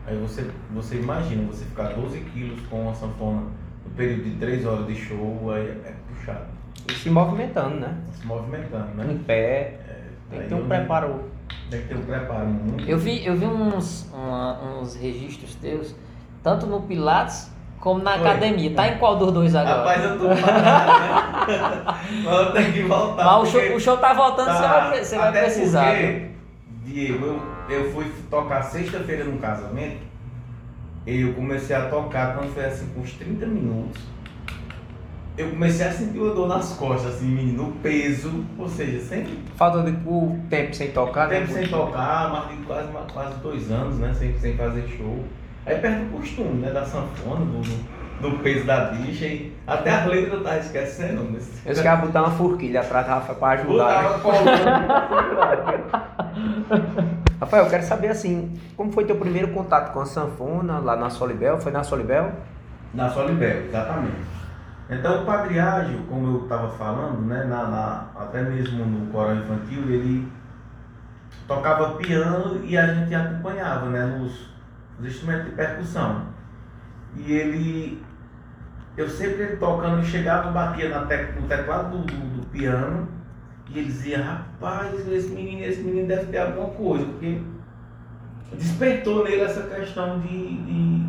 Aí 0.07 0.17
você, 0.19 0.47
você 0.71 0.97
imagina, 0.97 1.43
você 1.51 1.65
ficar 1.65 1.89
12 1.95 2.21
quilos 2.33 2.61
com 2.71 2.83
uma 2.83 2.95
sanfona 2.95 3.43
no 3.85 3.91
período 3.97 4.25
de 4.25 4.31
3 4.37 4.65
horas 4.65 4.87
de 4.87 4.95
show, 4.95 5.51
aí 5.53 5.63
é, 5.85 5.89
é 5.89 5.95
puxado. 6.09 6.45
E 6.89 6.93
se 6.95 7.11
movimentando, 7.11 7.81
né? 7.81 7.97
Se 8.13 8.25
movimentando, 8.27 8.95
né? 8.95 9.07
Em 9.11 9.19
pé. 9.19 9.75
Tem 10.31 10.43
que 10.43 10.49
ter 10.49 10.55
um 10.55 10.67
preparo. 10.69 11.25
Tem 11.71 11.81
que 11.83 11.89
ter 11.89 11.97
um 11.97 12.03
preparo 12.03 12.47
muito. 12.47 12.89
Eu 12.89 12.99
vi, 12.99 13.25
eu 13.27 13.35
vi 13.37 13.47
uns, 13.47 14.09
uma- 14.13 14.79
uns 14.81 14.95
registros 14.95 15.55
teus, 15.57 15.95
tanto 16.43 16.67
no 16.67 16.83
Pilates 16.83 17.51
como 17.81 18.03
na 18.03 18.17
Foi. 18.19 18.29
academia. 18.29 18.73
Tá 18.75 18.89
em 18.89 18.99
qual 18.99 19.17
dos 19.17 19.33
dois 19.33 19.55
agora? 19.57 19.79
Rapaz, 19.79 20.05
eu 20.05 20.19
tô 20.19 20.29
parado, 20.29 21.03
né? 21.03 21.83
Mas 22.25 22.47
eu 22.47 22.53
tenho 22.53 22.73
que 22.73 22.83
voltar. 22.83 23.25
Mas 23.25 23.43
o 23.43 23.47
show, 23.47 23.77
o 23.77 23.81
show 23.81 23.97
tá 23.97 24.13
voltando, 24.13 24.51
você 24.53 24.63
Tá, 24.63 24.69
vai, 24.81 24.91
pre- 24.93 25.05
você 25.05 25.19
vai 25.19 25.33
precisar. 25.33 25.91
porque? 25.91 26.27
Diego, 26.85 27.27
eu, 27.27 27.43
eu 27.69 27.91
fui 27.93 28.11
tocar 28.31 28.63
sexta-feira 28.63 29.25
num 29.25 29.39
casamento. 29.39 29.99
Eu 31.07 31.35
comecei 31.35 31.75
a 31.77 31.89
tocar 31.89 32.35
quando 32.37 32.53
foi 32.53 32.65
assim, 32.65 32.89
com 32.95 33.01
uns 33.01 33.13
30 33.13 33.47
minutos. 33.47 34.03
Eu 35.39 35.51
comecei 35.51 35.87
a 35.87 35.93
sentir 35.93 36.19
uma 36.19 36.35
dor 36.35 36.49
nas 36.49 36.73
costas, 36.73 37.17
assim, 37.17 37.27
menino, 37.27 37.69
o 37.69 37.73
peso, 37.83 38.43
ou 38.59 38.67
seja, 38.69 39.01
sem 39.01 39.27
Falta 39.55 39.83
de 39.83 39.95
o 40.07 40.41
tempo 40.49 40.75
sem 40.75 40.91
tocar, 40.93 41.29
né? 41.29 41.41
tempo 41.41 41.53
sem 41.53 41.69
tocar, 41.69 42.31
mais 42.33 42.49
de 42.59 42.65
quase, 42.65 42.89
quase 43.13 43.35
dois 43.41 43.71
anos, 43.71 43.99
né? 43.99 44.15
Sem, 44.15 44.37
sem 44.39 44.57
fazer 44.57 44.89
show. 44.89 45.23
Aí 45.67 45.79
perde 45.79 46.07
o 46.07 46.19
costume, 46.19 46.61
né? 46.63 46.71
Da 46.71 46.87
sanfona, 46.87 47.45
do, 47.45 47.61
do 48.21 48.39
peso 48.39 48.65
da 48.65 48.87
bicha 48.87 49.27
e 49.27 49.53
até 49.67 49.91
as 49.91 50.07
letras 50.07 50.33
eu 50.33 50.43
tava 50.43 50.59
esquecendo. 50.59 51.25
né? 51.25 51.39
Eu 51.67 51.75
queria 51.75 51.97
botar 51.97 52.23
uma 52.23 52.31
forquilha 52.31 52.81
atrás 52.81 53.07
Rafa 53.07 53.35
pra 53.35 53.49
ajudar. 53.51 54.03
Né? 54.03 54.09
Botava 54.09 54.19
colando 54.21 54.51
pra 55.37 57.16
Rafael, 57.41 57.65
eu 57.65 57.71
quero 57.71 57.83
saber 57.83 58.09
assim, 58.09 58.59
como 58.77 58.93
foi 58.93 59.05
teu 59.05 59.17
primeiro 59.17 59.49
contato 59.53 59.93
com 59.93 60.01
a 60.01 60.07
sanfona 60.07 60.79
lá 60.79 60.97
na 60.97 61.11
Solibel? 61.11 61.59
Foi 61.61 61.71
na 61.71 61.83
Solibel? 61.85 62.33
Na 62.95 63.11
Solibel, 63.11 63.67
exatamente. 63.67 64.25
Então 64.89 65.23
o 65.23 65.27
Padre 65.27 65.59
Ágil, 65.59 66.01
como 66.09 66.27
eu 66.39 66.43
estava 66.45 66.69
falando, 66.71 67.21
né, 67.23 67.45
na, 67.45 67.67
na- 67.69 68.07
até 68.17 68.41
mesmo 68.43 68.85
no 68.87 69.07
coral 69.13 69.35
infantil, 69.37 69.83
ele 69.91 70.33
tocava 71.47 71.97
piano 71.97 72.65
e 72.65 72.77
a 72.79 72.87
gente 72.95 73.15
acompanhava 73.15 73.87
né, 73.91 74.05
nos, 74.07 74.49
nos 74.99 75.09
instrumentos 75.11 75.47
de 75.47 75.51
percussão. 75.53 76.23
E 77.17 77.33
ele, 77.33 78.03
eu 78.97 79.11
sempre 79.11 79.57
tocando, 79.57 80.03
chegava, 80.05 80.51
batia 80.53 80.89
na 80.89 81.01
no 81.03 81.47
teclado 81.49 81.99
do, 81.99 82.05
do- 82.07 82.41
do 82.41 82.47
piano 82.47 83.09
e 83.69 83.79
ele 83.79 83.87
dizia, 83.87 84.23
rapaz, 84.23 85.07
esse 85.09 85.29
menino, 85.31 85.63
esse 85.65 85.83
menino 85.83 86.07
deve 86.07 86.27
ter 86.27 86.39
alguma 86.39 86.69
coisa, 86.71 87.05
porque 87.05 87.43
despertou 88.53 89.25
nele 89.25 89.43
essa 89.43 89.63
questão 89.63 90.21
de, 90.21 90.29
de, 90.29 91.07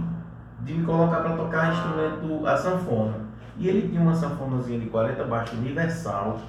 de 0.61 0.73
me 0.73 0.85
colocar 0.85 1.21
para 1.21 1.35
tocar 1.35 1.71
instrumento, 1.73 2.45
a 2.47 2.57
sanfona. 2.57 3.27
E 3.57 3.67
ele 3.67 3.87
tinha 3.89 4.01
uma 4.01 4.13
sanfonazinha 4.15 4.79
de 4.79 4.87
40 4.87 5.23
baixo 5.25 5.55
universal, 5.55 6.39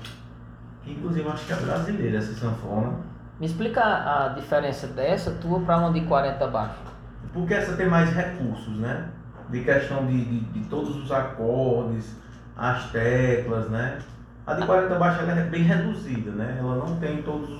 que 0.82 0.92
inclusive 0.92 1.24
eu 1.26 1.32
acho 1.32 1.46
que 1.46 1.52
é 1.52 1.56
brasileira 1.56 2.18
essa 2.18 2.32
sanfona, 2.34 2.92
Me 3.40 3.46
explica 3.46 3.80
a 3.82 4.28
diferença 4.30 4.86
dessa 4.88 5.30
tua 5.32 5.60
pra 5.60 5.78
uma 5.78 5.92
de 5.92 6.00
40 6.02 6.46
baixo. 6.48 6.74
porque 7.32 7.54
essa 7.54 7.76
tem 7.76 7.86
mais 7.88 8.10
recursos, 8.10 8.76
né? 8.78 9.08
De 9.48 9.62
questão 9.62 10.06
de, 10.06 10.24
de, 10.24 10.40
de 10.40 10.60
todos 10.68 10.96
os 10.96 11.10
acordes, 11.12 12.16
as 12.56 12.90
teclas, 12.90 13.70
né? 13.70 13.98
A 14.48 14.54
de 14.54 14.64
40 14.64 14.94
baixo 14.94 15.20
ela 15.20 15.32
é 15.38 15.42
bem 15.44 15.62
reduzida, 15.62 16.30
né? 16.30 16.56
Ela 16.58 16.76
não 16.76 16.96
tem 16.96 17.20
todas 17.20 17.50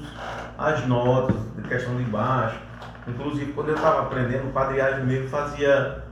as 0.57 0.87
notas, 0.87 1.37
questão 1.68 1.95
de 1.97 2.04
baixo. 2.04 2.59
Inclusive, 3.07 3.52
quando 3.52 3.68
eu 3.68 3.75
estava 3.75 4.00
aprendendo, 4.04 4.49
o 4.49 4.52
Padre 4.52 4.80
mesmo 5.04 5.28
fazia 5.28 6.02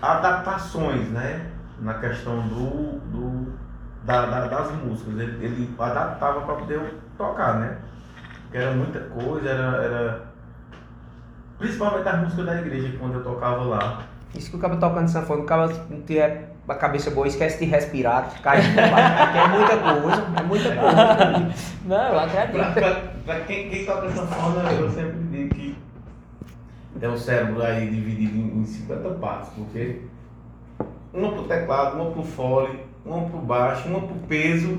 adaptações, 0.00 1.10
né? 1.10 1.50
Na 1.80 1.94
questão 1.94 2.48
do, 2.48 2.98
do, 3.10 3.52
da, 4.04 4.24
da- 4.24 4.46
das 4.46 4.72
músicas. 4.72 5.18
Ele, 5.18 5.44
ele 5.44 5.74
adaptava 5.78 6.40
para 6.40 6.54
poder 6.54 6.76
eu 6.76 6.90
tocar, 7.18 7.58
né? 7.58 7.76
Porque 8.44 8.56
era 8.56 8.72
muita 8.72 9.00
coisa, 9.00 9.50
era, 9.50 9.82
era... 9.82 10.22
Principalmente 11.58 12.08
as 12.08 12.20
músicas 12.22 12.46
da 12.46 12.56
igreja, 12.58 12.96
quando 12.98 13.14
eu 13.16 13.22
tocava 13.22 13.62
lá. 13.64 14.02
Isso 14.34 14.50
que 14.50 14.56
o 14.56 14.60
cara 14.60 14.76
tocando 14.76 15.08
sanfona, 15.08 15.42
o 15.42 15.46
cara 15.46 15.66
não 15.90 16.00
tiver 16.02 16.53
a 16.68 16.74
cabeça 16.74 17.10
boa, 17.10 17.26
esquece 17.26 17.58
de 17.58 17.66
respirar, 17.66 18.30
cai 18.42 18.60
de 18.60 18.68
porque 18.68 19.38
é 19.38 19.48
muita 19.48 19.76
coisa, 19.76 20.24
é 20.38 20.42
muita 20.42 20.74
coisa. 20.76 21.54
Não, 21.84 22.08
eu 22.12 22.20
acredito. 22.20 22.52
Pra, 22.52 22.70
pra- 22.72 23.00
pra 23.24 23.40
quem, 23.40 23.68
quem 23.68 23.84
toca 23.84 24.10
sanfona, 24.10 24.72
eu 24.72 24.90
sempre 24.90 25.18
digo 25.30 25.54
que 25.54 25.76
tem 26.98 27.08
o 27.08 27.18
cérebro 27.18 27.62
aí 27.62 27.88
dividido 27.90 28.36
em, 28.38 28.60
em 28.60 28.64
50 28.64 29.08
partes, 29.16 29.50
porque 29.56 30.00
uma 31.12 31.32
pro 31.32 31.42
teclado, 31.44 31.96
uma 32.00 32.10
pro 32.12 32.22
fole, 32.22 32.80
uma 33.04 33.28
pro 33.28 33.38
baixo, 33.38 33.88
uma 33.88 34.00
pro 34.00 34.14
peso, 34.26 34.78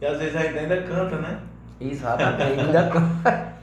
e 0.00 0.06
às 0.06 0.18
vezes 0.18 0.36
ainda, 0.36 0.60
ainda 0.60 0.82
canta, 0.82 1.16
né? 1.16 1.38
Exatamente. 1.80 2.60
Ainda... 2.60 3.56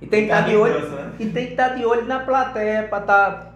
E 0.00 0.06
tem 0.06 0.26
que 0.26 0.32
estar 0.32 0.40
de 0.48 0.56
olho, 0.56 0.90
né? 0.90 1.12
e 1.20 1.26
tem 1.26 1.46
que 1.46 1.52
estar 1.52 1.68
de 1.76 1.84
olho 1.86 2.06
na 2.06 2.18
plateia 2.20 2.82
pra 2.88 2.98
estar 2.98 3.51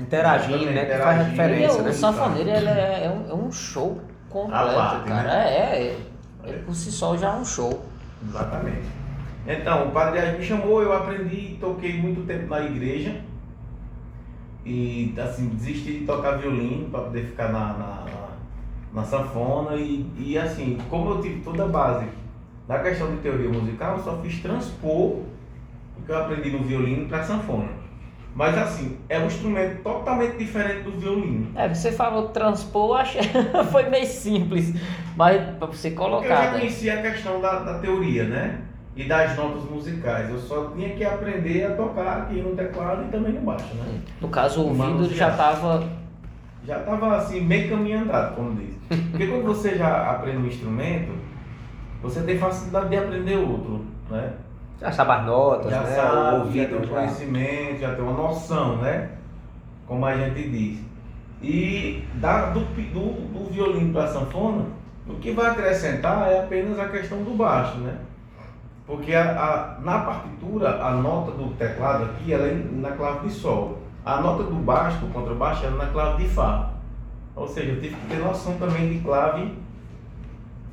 interagindo, 0.00 0.66
né? 0.66 0.84
Que 0.84 0.98
faz 0.98 1.20
a 1.20 1.28
Interagindo. 1.28 1.28
E 1.28 1.30
diferença, 1.30 1.78
o 1.78 1.82
né? 1.82 1.92
sanfoneiro 1.92 2.50
ele 2.50 2.68
é, 2.68 3.04
é 3.04 3.10
um, 3.10 3.30
é 3.30 3.34
um 3.34 3.52
show 3.52 4.00
completo, 4.28 4.74
parte, 4.74 5.08
cara. 5.08 5.28
né? 5.28 5.52
É, 5.52 5.58
é, 5.58 5.98
ele 6.44 6.58
por 6.60 6.74
si 6.74 6.90
só 6.90 7.16
já 7.16 7.30
é 7.30 7.36
um 7.36 7.44
show. 7.44 7.84
Exatamente. 8.26 8.86
Então, 9.46 9.88
o 9.88 9.90
Padre 9.90 10.38
me 10.38 10.44
chamou, 10.44 10.82
eu 10.82 10.92
aprendi, 10.92 11.56
toquei 11.60 12.00
muito 12.00 12.26
tempo 12.26 12.48
na 12.48 12.60
igreja. 12.60 13.20
E 14.64 15.14
assim, 15.18 15.48
desisti 15.48 16.00
de 16.00 16.06
tocar 16.06 16.32
violino 16.32 16.90
para 16.90 17.00
poder 17.00 17.24
ficar 17.24 17.48
na, 17.48 17.72
na, 17.72 18.04
na, 18.04 18.28
na 18.92 19.04
sanfona. 19.04 19.76
E, 19.76 20.06
e 20.18 20.38
assim, 20.38 20.78
como 20.90 21.10
eu 21.10 21.22
tive 21.22 21.40
toda 21.40 21.64
a 21.64 21.68
base 21.68 22.06
da 22.68 22.78
questão 22.80 23.10
de 23.10 23.16
teoria 23.16 23.48
musical, 23.48 23.96
eu 23.96 24.04
só 24.04 24.18
fiz 24.18 24.40
transpor 24.40 25.22
o 25.98 26.02
que 26.04 26.12
eu 26.12 26.18
aprendi 26.18 26.50
no 26.50 26.62
violino 26.62 27.08
para 27.08 27.24
sanfona. 27.24 27.79
Mas 28.34 28.56
assim, 28.56 28.96
é 29.08 29.18
um 29.18 29.26
instrumento 29.26 29.82
totalmente 29.82 30.36
diferente 30.36 30.82
do 30.82 30.92
violino. 30.92 31.50
É, 31.54 31.68
você 31.68 31.90
falou 31.92 32.28
transpor, 32.28 33.00
achei... 33.00 33.22
foi 33.70 33.88
meio 33.88 34.06
simples, 34.06 34.72
mas 35.16 35.42
pra 35.58 35.66
você 35.66 35.90
Porque 35.90 36.02
eu 36.02 36.08
colocar, 36.08 36.28
já 36.28 36.50
né? 36.52 36.58
conhecia 36.58 36.94
a 36.94 37.02
questão 37.02 37.40
da, 37.40 37.58
da 37.58 37.78
teoria, 37.80 38.24
né? 38.24 38.60
E 38.96 39.04
das 39.04 39.36
notas 39.36 39.64
musicais. 39.64 40.30
Eu 40.30 40.38
só 40.38 40.70
tinha 40.70 40.90
que 40.90 41.04
aprender 41.04 41.64
a 41.64 41.74
tocar 41.74 42.18
aqui 42.18 42.40
no 42.40 42.54
teclado 42.54 43.04
e 43.04 43.08
também 43.10 43.32
no 43.32 43.40
baixo, 43.40 43.74
né? 43.74 44.00
No 44.20 44.28
caso, 44.28 44.62
o 44.62 44.68
ouvido 44.68 45.14
já 45.14 45.30
tava 45.30 45.88
já 46.66 46.78
estava 46.78 47.16
assim, 47.16 47.40
meio 47.40 47.70
caminho 47.70 48.00
andado, 48.00 48.36
como 48.36 48.54
diz. 48.54 48.74
Porque 49.10 49.26
quando 49.26 49.44
você 49.44 49.76
já 49.76 50.10
aprende 50.10 50.38
um 50.38 50.46
instrumento, 50.46 51.12
você 52.02 52.22
tem 52.22 52.38
facilidade 52.38 52.90
de 52.90 52.96
aprender 52.96 53.36
outro, 53.36 53.84
né? 54.10 54.32
Já 54.80 54.90
sabe 54.92 55.10
as 55.12 55.26
notas, 55.26 55.70
já 55.70 55.80
né? 55.82 55.94
sabe, 55.94 56.16
o 56.16 56.20
já 56.22 56.32
ouvido 56.36 56.68
tem 56.68 56.78
um 56.78 56.84
já. 56.84 56.94
conhecimento, 56.94 57.80
já 57.80 57.94
tem 57.94 58.04
uma 58.04 58.12
noção, 58.12 58.76
né? 58.78 59.10
Como 59.86 60.06
a 60.06 60.16
gente 60.16 60.48
diz. 60.48 60.80
E 61.42 62.04
da, 62.14 62.46
do, 62.50 62.60
do, 62.60 63.28
do 63.32 63.50
violino 63.52 63.92
para 63.92 64.04
a 64.04 64.08
sanfona, 64.08 64.64
o 65.06 65.14
que 65.14 65.32
vai 65.32 65.50
acrescentar 65.50 66.30
é 66.30 66.40
apenas 66.40 66.78
a 66.78 66.88
questão 66.88 67.22
do 67.22 67.36
baixo, 67.36 67.78
né? 67.78 67.96
Porque 68.86 69.14
a, 69.14 69.22
a- 69.32 69.80
na 69.80 69.98
partitura, 70.00 70.82
a 70.84 70.92
nota 70.92 71.30
do 71.32 71.54
teclado 71.56 72.04
aqui 72.04 72.32
ela 72.32 72.46
é 72.46 72.54
na 72.72 72.90
clave 72.92 73.28
de 73.28 73.34
sol. 73.34 73.78
A 74.04 74.20
nota 74.20 74.44
do 74.44 74.54
baixo, 74.56 74.98
do 74.98 75.12
contrabaixo, 75.12 75.66
é 75.66 75.70
na 75.70 75.86
clave 75.86 76.24
de 76.24 76.28
fá. 76.30 76.70
Ou 77.36 77.46
seja, 77.46 77.72
eu 77.72 77.80
tive 77.80 77.94
que 77.94 78.06
ter 78.08 78.18
noção 78.18 78.54
também 78.58 78.88
de 78.88 78.98
clave. 79.00 79.54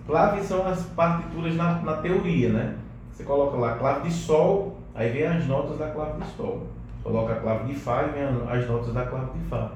Claves 0.07 0.45
são 0.45 0.65
as 0.65 0.81
partituras 0.83 1.55
na, 1.55 1.73
na 1.81 1.93
teoria, 1.97 2.49
né? 2.49 2.75
Você 3.17 3.24
coloca 3.24 3.57
lá 3.57 3.74
clave 3.77 4.07
de 4.07 4.13
sol, 4.13 4.77
aí 4.93 5.09
vem 5.09 5.25
as 5.25 5.43
notas 5.47 5.75
da 5.79 5.88
clave 5.88 6.21
de 6.21 6.27
sol. 6.38 6.67
Coloca 7.03 7.33
a 7.33 7.38
clave 7.38 7.74
de 7.74 7.74
fá 7.74 8.03
e 8.03 8.12
vem 8.12 8.24
as 8.47 8.67
notas 8.67 8.93
da 8.93 9.07
clave 9.07 9.31
de 9.39 9.43
fá. 9.50 9.71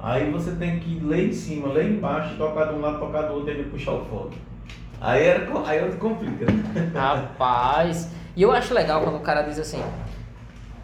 Aí 0.00 0.28
você 0.32 0.50
tem 0.56 0.80
que 0.80 0.98
ler 0.98 1.28
em 1.28 1.32
cima, 1.32 1.68
ler 1.68 1.92
embaixo, 1.92 2.34
tocar 2.36 2.64
de 2.64 2.74
um 2.74 2.80
lado, 2.80 2.98
tocar 2.98 3.22
do 3.22 3.34
outro 3.34 3.50
e 3.50 3.54
ele 3.54 3.70
puxar 3.70 3.92
o 3.92 4.04
fogo. 4.06 4.32
Aí, 5.00 5.22
era, 5.22 5.48
aí 5.64 5.78
eu 5.78 5.92
complica. 5.92 6.44
Rapaz. 6.92 8.10
E 8.34 8.42
eu 8.42 8.50
acho 8.50 8.74
legal 8.74 9.00
quando 9.02 9.14
o 9.16 9.20
cara 9.20 9.42
diz 9.42 9.60
assim: 9.60 9.80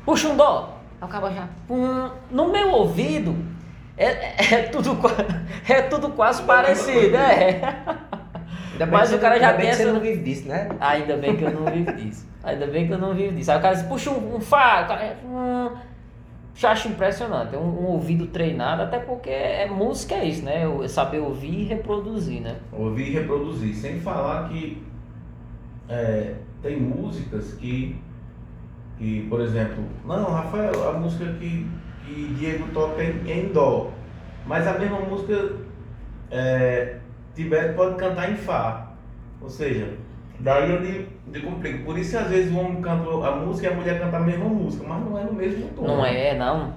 puxa 0.04 0.28
um 0.28 0.36
dó. 0.36 0.78
Aí 1.00 1.08
o 1.08 1.10
cara 1.10 1.32
já. 1.32 1.48
No 2.30 2.48
meu 2.52 2.70
ouvido. 2.70 3.34
É, 3.96 4.06
é- 4.06 4.54
é 4.54 4.62
tudo, 4.68 4.96
é 5.68 5.82
tudo 5.82 6.10
quase 6.10 6.44
parecido, 6.44 7.16
é. 7.16 7.60
Ainda 8.78 8.86
bem 8.86 8.98
Mas 9.00 9.08
que 9.10 9.14
o 9.16 9.18
cara 9.18 9.40
já 9.40 9.46
ainda 9.48 9.56
bem 9.58 9.66
tem 9.66 9.70
que 9.70 9.76
você 9.76 9.82
essa- 9.82 9.92
não 9.92 10.00
vive 10.00 10.22
disso, 10.22 10.48
né? 10.48 10.68
Ainda 10.80 11.16
bem 11.16 11.36
que 11.36 11.42
eu 11.44 11.50
não 11.50 11.64
vivo 11.72 11.92
disso. 11.92 12.26
Ainda 12.44 12.66
bem 12.68 12.86
que 12.86 12.92
eu 12.92 12.98
não 12.98 13.14
vivo 13.14 13.34
disso. 13.34 13.50
Aí 13.50 13.58
o 13.58 13.60
cara 13.62 13.74
diz, 13.74 13.82
puxa 13.84 14.10
um, 14.10 14.36
um 14.36 14.40
Fá, 14.40 14.82
o 14.84 14.88
cara. 14.88 15.16
Hum, 15.24 15.70
já 16.54 16.70
acho 16.72 16.88
impressionante. 16.88 17.54
É 17.54 17.58
um, 17.58 17.62
um 17.82 17.86
ouvido 17.86 18.26
treinado, 18.28 18.82
até 18.82 18.98
porque 18.98 19.30
é, 19.30 19.66
música 19.68 20.14
é 20.14 20.24
isso, 20.26 20.44
né? 20.44 20.64
Eu- 20.64 20.88
Saber 20.88 21.18
ouvir 21.18 21.60
e 21.60 21.64
reproduzir, 21.64 22.40
né? 22.40 22.56
Ouvir 22.72 23.08
e 23.08 23.10
reproduzir. 23.12 23.74
Sem 23.74 23.98
falar 24.00 24.48
que 24.48 24.80
é, 25.88 26.34
tem 26.62 26.80
músicas 26.80 27.54
que, 27.54 27.96
que, 28.98 29.26
por 29.28 29.40
exemplo, 29.40 29.82
não, 30.04 30.24
Rafael, 30.24 30.88
a 30.88 30.92
música 30.92 31.24
que, 31.34 31.66
que 32.04 32.34
Diego 32.38 32.68
toca 32.72 33.02
em, 33.02 33.28
em 33.30 33.52
dó, 33.52 33.90
mas 34.46 34.66
a 34.66 34.78
mesma 34.78 35.00
música 35.00 35.52
é, 36.30 36.96
Tibete 37.42 37.74
pode 37.74 37.94
cantar 37.94 38.30
em 38.30 38.34
Fá. 38.34 38.88
Ou 39.40 39.48
seja, 39.48 39.94
daí 40.40 40.70
eu 40.70 40.80
de, 40.82 41.06
de 41.30 41.40
complico. 41.40 41.84
Por 41.84 41.96
isso 41.96 42.10
que 42.10 42.16
às 42.16 42.28
vezes 42.28 42.52
o 42.52 42.58
homem 42.58 42.82
canta 42.82 43.08
a 43.26 43.30
música 43.36 43.68
e 43.68 43.72
a 43.72 43.76
mulher 43.76 44.00
canta 44.00 44.16
a 44.16 44.20
mesma 44.20 44.44
música, 44.46 44.84
mas 44.88 45.04
não 45.04 45.16
é 45.18 45.22
no 45.22 45.32
mesmo 45.32 45.68
tom. 45.68 45.82
Não 45.86 46.04
é, 46.04 46.34
não. 46.36 46.72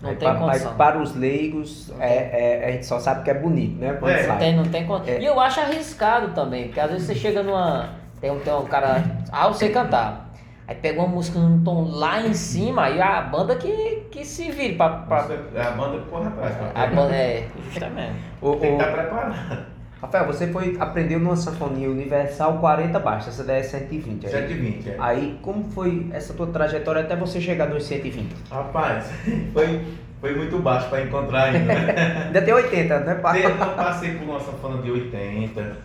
Não, 0.00 0.10
Aí, 0.10 0.16
tem 0.16 0.26
pa- 0.28 0.34
mas 0.34 0.40
condição. 0.62 0.74
para 0.74 0.98
os 0.98 1.14
leigos, 1.14 1.92
é, 2.00 2.62
é- 2.64 2.68
a 2.68 2.72
gente 2.72 2.86
só 2.86 2.98
sabe 2.98 3.22
que 3.22 3.30
é 3.30 3.34
bonito, 3.34 3.78
né? 3.78 3.92
Quando 4.00 4.10
É, 4.12 4.26
Não 4.26 4.36
tem, 4.38 4.56
não 4.56 4.64
tem 4.64 4.86
condição. 4.86 5.14
É. 5.14 5.20
E 5.20 5.24
eu 5.26 5.38
acho 5.38 5.60
arriscado 5.60 6.28
também, 6.34 6.64
porque 6.64 6.80
às 6.80 6.90
vezes 6.90 7.06
você 7.06 7.14
chega 7.14 7.42
numa. 7.42 7.90
Tem 8.20 8.30
um, 8.30 8.40
tem 8.40 8.52
um 8.52 8.64
cara. 8.64 9.04
Ah, 9.30 9.46
eu 9.46 9.54
sei 9.54 9.68
cantar. 9.70 10.30
Aí 10.66 10.74
pega 10.76 10.98
uma 11.00 11.08
música 11.08 11.38
num 11.38 11.62
tom 11.62 11.84
lá 11.90 12.20
em 12.20 12.34
cima, 12.34 12.84
aí 12.84 13.00
a 13.00 13.20
banda 13.20 13.54
que, 13.56 14.06
que 14.10 14.24
se 14.24 14.50
vire 14.50 14.74
pra. 14.76 14.88
pra 14.90 15.22
Você- 15.22 15.58
a 15.58 15.70
banda 15.72 15.98
corre 16.10 16.26
atrás. 16.28 16.56
pra- 16.56 16.82
a 16.82 16.86
banda 16.86 17.14
é. 17.14 17.46
Justamente. 17.70 18.14
O- 18.40 18.56
Tem 18.56 18.76
que 18.76 18.82
estar 18.82 18.92
preparado. 18.92 19.66
Rafael, 20.02 20.26
você 20.26 20.48
foi, 20.48 20.76
aprendeu 20.80 21.20
numa 21.20 21.36
sanfonia 21.36 21.88
universal 21.88 22.58
40 22.58 22.98
baixos, 22.98 23.28
essa 23.28 23.44
daí 23.44 23.60
é 23.60 23.62
120. 23.62 24.26
aí. 24.26 24.32
120, 24.32 24.90
é. 24.90 24.96
Aí, 24.98 25.38
como 25.40 25.62
foi 25.70 26.08
essa 26.12 26.34
tua 26.34 26.48
trajetória 26.48 27.02
até 27.02 27.14
você 27.14 27.40
chegar 27.40 27.68
nos 27.68 27.84
120? 27.84 28.34
Rapaz, 28.50 29.12
foi, 29.54 29.80
foi 30.20 30.34
muito 30.34 30.58
baixo 30.58 30.88
para 30.90 31.02
encontrar 31.02 31.44
ainda. 31.44 31.72
né? 31.72 32.24
Ainda 32.26 32.42
tem 32.42 32.52
80, 32.52 32.98
né? 33.00 33.14
pá? 33.14 33.38
Eu 33.38 33.56
passei 33.76 34.16
por 34.16 34.28
uma 34.28 34.40
sanfona 34.40 34.82
de 34.82 34.90
80. 34.90 35.76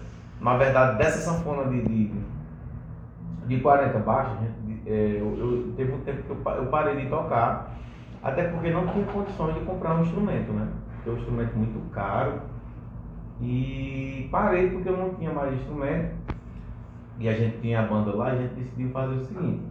Na 0.41 0.57
verdade, 0.57 0.97
dessa 0.97 1.19
sanfona 1.19 1.69
de, 1.69 1.81
de, 1.83 2.11
de 3.45 3.59
40 3.59 3.99
baixos, 3.99 4.33
né, 4.41 4.47
é, 4.87 5.17
eu, 5.19 5.37
eu- 5.37 5.73
teve 5.77 5.91
um 5.91 5.99
tempo 5.99 6.23
que 6.23 6.29
eu, 6.31 6.53
eu 6.55 6.65
parei 6.67 6.95
de 6.95 7.05
tocar, 7.07 7.75
até 8.23 8.43
porque 8.45 8.71
não 8.71 8.87
tinha 8.87 9.05
condições 9.05 9.53
de 9.53 9.59
comprar 9.61 9.95
um 9.95 10.01
instrumento, 10.03 10.51
né? 10.53 10.67
Porque 10.95 11.09
é 11.09 11.13
um 11.13 11.17
instrumento 11.17 11.55
muito 11.55 11.91
caro. 11.91 12.33
E 13.41 14.27
parei 14.31 14.69
porque 14.69 14.89
eu 14.89 14.97
não 14.97 15.13
tinha 15.15 15.31
mais 15.31 15.53
instrumento. 15.53 16.15
E 17.19 17.29
a 17.29 17.33
gente 17.33 17.57
tinha 17.59 17.81
a 17.81 17.83
banda 17.83 18.15
lá 18.15 18.27
a 18.27 18.35
gente 18.35 18.53
decidiu 18.53 18.89
fazer 18.91 19.15
o 19.15 19.25
seguinte. 19.25 19.61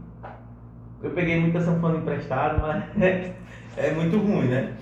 Eu 1.03 1.11
peguei 1.11 1.41
muita 1.41 1.61
sanfona 1.61 1.99
emprestada, 1.99 2.59
mas 2.59 2.85
é 3.77 3.91
muito 3.93 4.19
ruim, 4.19 4.49
né? 4.49 4.75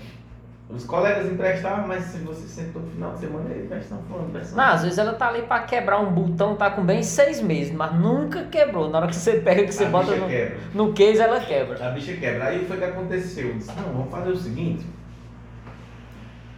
Os 0.68 0.84
colegas 0.84 1.30
emprestavam, 1.30 1.86
mas 1.86 2.04
se 2.04 2.18
você 2.18 2.48
sentou 2.48 2.80
no 2.82 2.90
final 2.90 3.12
de 3.12 3.20
semana, 3.20 3.50
ele 3.50 3.64
empresta 3.64 3.94
sanfona, 3.94 4.28
empresta 4.28 4.56
Não, 4.56 4.64
às 4.64 4.82
vezes 4.82 4.98
ela 4.98 5.12
tá 5.12 5.28
ali 5.28 5.42
pra 5.42 5.60
quebrar 5.60 6.00
um 6.00 6.10
botão, 6.10 6.56
tá 6.56 6.70
com 6.70 6.82
bem 6.82 7.02
seis 7.02 7.40
meses, 7.40 7.72
mas 7.72 7.94
nunca 7.94 8.44
quebrou. 8.44 8.88
Na 8.88 8.98
hora 8.98 9.06
que 9.08 9.14
você 9.14 9.34
pega, 9.34 9.64
que 9.64 9.74
você 9.74 9.84
a 9.84 9.88
bota 9.88 10.16
no, 10.16 10.26
quebra. 10.26 10.58
no 10.72 10.92
case, 10.94 11.20
ela 11.20 11.38
quebra. 11.40 11.86
A 11.86 11.90
bicha 11.90 12.16
quebra. 12.16 12.46
Aí 12.46 12.64
foi 12.64 12.76
o 12.76 12.78
que 12.78 12.84
aconteceu. 12.86 13.48
Eu 13.48 13.54
disse, 13.54 13.72
não, 13.76 13.92
vamos 13.92 14.10
fazer 14.10 14.30
o 14.30 14.36
seguinte. 14.36 14.86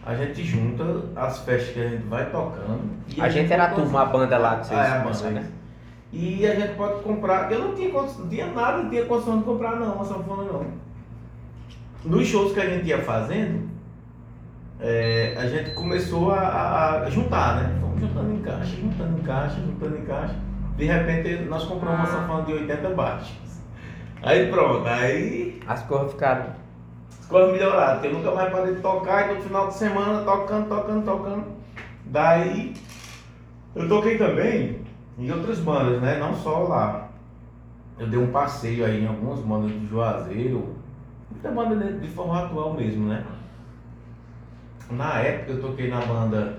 A 0.07 0.15
gente 0.15 0.41
junta 0.43 0.83
as 1.17 1.39
festas 1.39 1.73
que 1.73 1.81
a 1.81 1.87
gente 1.89 2.03
vai 2.03 2.25
tocando. 2.29 2.79
e 3.15 3.19
A 3.21 3.27
gente 3.27 3.51
era 3.51 3.65
a 3.65 3.69
turma, 3.71 4.01
a 4.03 4.05
banda 4.05 4.37
lá 4.37 4.57
que 4.59 4.67
vocês 4.67 4.79
Ah, 4.79 4.85
é 4.85 4.91
a 4.91 4.99
banda, 4.99 5.29
né? 5.31 5.47
E 6.13 6.47
a 6.47 6.55
gente 6.55 6.75
pode 6.75 7.01
comprar. 7.03 7.51
Eu 7.51 7.59
não 7.59 7.75
tinha, 7.75 7.91
não 7.91 8.29
tinha 8.29 8.47
nada, 8.47 8.77
não 8.83 8.89
tinha 8.89 9.05
condição 9.05 9.39
de 9.39 9.43
comprar 9.43 9.75
não, 9.75 9.95
uma 9.95 10.05
sanfona 10.05 10.43
não. 10.43 10.65
Nos 12.05 12.25
shows 12.25 12.53
que 12.53 12.59
a 12.61 12.69
gente 12.69 12.87
ia 12.87 12.99
fazendo, 13.01 13.67
é, 14.79 15.35
a 15.37 15.45
gente 15.47 15.71
começou 15.71 16.31
a, 16.31 16.39
a- 16.39 17.01
a 17.03 17.09
juntar, 17.09 17.57
né? 17.63 17.77
Fomos 17.81 17.99
juntando 17.99 18.31
em 18.33 18.41
caixa, 18.41 18.75
juntando 18.77 19.17
em 19.19 19.23
caixa, 19.23 19.55
juntando 19.59 19.97
em 19.97 20.05
caixa. 20.05 20.35
De 20.77 20.85
repente 20.85 21.43
nós 21.49 21.65
compramos 21.65 21.99
uma 21.99 22.05
sanfona 22.07 22.43
de 22.45 22.53
80 22.53 22.89
baixos. 22.91 23.35
Aí 24.23 24.49
pronto, 24.49 24.87
aí 24.87 25.59
As 25.67 25.83
coisas 25.83 26.11
ficaram. 26.13 26.45
As 27.27 27.29
coisas 27.29 27.51
melhoraram, 27.51 27.93
porque 27.99 28.07
eu 28.07 28.13
nunca 28.13 28.31
mais 28.31 28.51
parei 28.53 28.75
de 28.75 28.81
tocar 28.81 29.29
e 29.31 29.35
no 29.35 29.41
final 29.41 29.67
de 29.67 29.73
semana 29.73 30.23
tocando, 30.23 30.69
tocando, 30.69 31.03
tocando. 31.05 31.43
Daí 32.05 32.73
eu 33.75 33.89
toquei 33.89 34.17
também 34.17 34.79
em 35.19 35.29
outras 35.29 35.59
bandas, 35.59 36.01
né? 36.01 36.17
Não 36.19 36.33
só 36.35 36.59
lá. 36.59 37.09
Eu 37.99 38.07
dei 38.07 38.17
um 38.17 38.31
passeio 38.31 38.85
aí 38.85 39.03
em 39.03 39.07
algumas 39.07 39.39
bandas 39.41 39.71
de 39.71 39.87
Juazeiro, 39.87 40.75
muita 41.29 41.51
banda 41.51 41.75
de, 41.75 41.99
de 41.99 42.07
forró 42.07 42.35
atual 42.45 42.73
mesmo, 42.73 43.09
né? 43.09 43.25
Na 44.89 45.19
época 45.19 45.51
eu 45.51 45.61
toquei 45.61 45.89
na 45.89 45.99
banda 45.99 46.57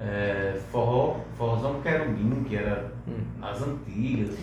é, 0.00 0.58
Forró, 0.72 1.18
Forrozão 1.36 1.80
Querubim, 1.82 2.42
que 2.48 2.56
era 2.56 2.90
Hum. 3.06 3.20
as 3.40 3.62
antigas. 3.62 4.36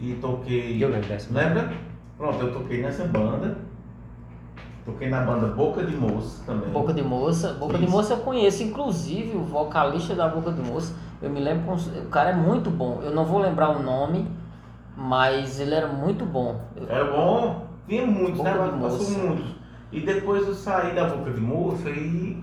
E 0.00 0.14
toquei. 0.20 0.82
Eu 0.82 0.88
lembro 0.90 1.08
dessa. 1.08 1.32
Lembra? 1.34 1.72
Pronto, 2.16 2.40
eu 2.46 2.52
toquei 2.52 2.80
nessa 2.80 3.04
banda. 3.04 3.56
Toquei 4.84 5.08
na 5.08 5.20
banda 5.20 5.46
Boca 5.46 5.84
de 5.84 5.96
Moça 5.96 6.42
também. 6.44 6.68
Boca 6.70 6.92
de 6.92 7.02
Moça. 7.02 7.52
Boca 7.54 7.78
de 7.78 7.84
Isso. 7.84 7.92
Moça 7.92 8.14
eu 8.14 8.18
conheço, 8.18 8.62
inclusive 8.64 9.36
o 9.36 9.44
vocalista 9.44 10.14
da 10.14 10.26
Boca 10.28 10.50
de 10.52 10.60
Moça. 10.60 10.94
Eu 11.20 11.30
me 11.30 11.38
lembro, 11.40 11.74
o 11.74 12.08
cara 12.08 12.30
é 12.30 12.34
muito 12.34 12.68
bom. 12.68 13.00
Eu 13.02 13.12
não 13.14 13.24
vou 13.24 13.38
lembrar 13.40 13.68
o 13.70 13.80
nome, 13.82 14.26
mas 14.96 15.60
ele 15.60 15.74
era 15.74 15.86
muito 15.86 16.24
bom. 16.24 16.60
Era 16.88 17.04
bom, 17.04 17.66
tinha 17.86 18.04
muitos, 18.04 18.38
Boca 18.38 18.50
né? 18.54 18.64
de 18.64 18.72
Mas 18.72 18.80
Passou 18.92 18.98
Moça. 19.10 19.18
muitos. 19.26 19.54
E 19.92 20.00
depois 20.00 20.48
eu 20.48 20.54
saí 20.54 20.94
da 20.96 21.04
Boca 21.04 21.30
de 21.30 21.40
Moça 21.40 21.88
e 21.88 22.42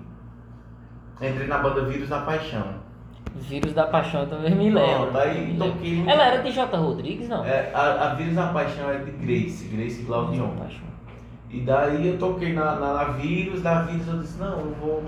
entrei 1.21 1.47
na 1.47 1.57
banda 1.57 1.83
Vírus 1.85 2.07
da 2.07 2.19
Paixão. 2.21 2.79
Vírus 3.35 3.73
da 3.73 3.85
Paixão 3.87 4.21
eu 4.21 4.29
também 4.29 4.55
me 4.55 4.69
lembro. 4.69 5.07
Pronto, 5.11 5.17
aí 5.17 5.41
Me 5.45 5.59
lembro. 5.59 5.73
toquei. 5.73 6.03
Ela 6.09 6.25
era 6.25 6.41
de 6.41 6.51
J. 6.51 6.77
Rodrigues, 6.77 7.27
não? 7.27 7.43
É, 7.43 7.69
a, 7.73 8.11
a 8.11 8.13
Vírus 8.15 8.35
da 8.35 8.47
Paixão 8.47 8.89
é 8.89 8.97
de 8.99 9.11
Grace, 9.11 9.65
Grace 9.67 10.03
Claudion. 10.03 10.49
Paixão. 10.57 10.88
E 11.49 11.61
daí 11.61 12.07
eu 12.09 12.17
toquei 12.19 12.53
na, 12.53 12.75
na, 12.75 12.93
na 12.93 13.03
Vírus, 13.05 13.61
da 13.61 13.81
Vírus 13.83 14.07
eu 14.07 14.19
disse, 14.19 14.37
não, 14.39 14.59
eu 14.59 14.75
vou. 14.79 15.03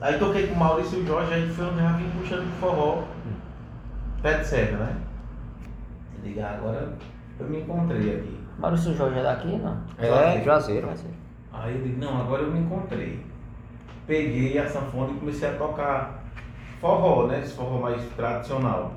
Aí 0.00 0.18
toquei 0.18 0.46
com 0.48 0.54
o 0.54 0.58
Maurício 0.58 0.98
e 0.98 1.02
o 1.02 1.06
Jorge, 1.06 1.32
aí 1.34 1.48
foi 1.48 1.66
onde 1.66 1.74
eu 1.78 1.82
já 1.82 1.92
vim 1.92 2.10
puxando 2.10 2.44
de 2.44 2.58
forró. 2.60 3.02
Pé 4.22 4.38
de 4.38 4.46
serra, 4.46 4.78
né? 4.78 4.96
Eu 6.16 6.22
digo, 6.24 6.40
ah, 6.40 6.54
agora 6.58 6.92
eu 7.38 7.46
me 7.46 7.60
encontrei 7.60 8.16
aqui. 8.16 8.38
Maurício 8.58 8.94
Jorge 8.96 9.18
é 9.18 9.22
daqui, 9.22 9.56
não? 9.56 9.76
É, 9.98 10.42
Juazeiro. 10.42 10.88
Aí 11.52 11.76
eu 11.76 11.82
digo, 11.82 12.00
não, 12.04 12.20
agora 12.20 12.42
eu 12.42 12.50
me 12.52 12.60
encontrei. 12.60 13.24
Peguei 14.06 14.58
a 14.58 14.68
sanfona 14.68 15.12
e 15.12 15.18
comecei 15.18 15.48
a 15.48 15.52
tocar 15.54 16.24
forró, 16.80 17.26
né? 17.28 17.40
Esse 17.40 17.54
forró 17.54 17.80
mais 17.80 18.02
tradicional. 18.16 18.92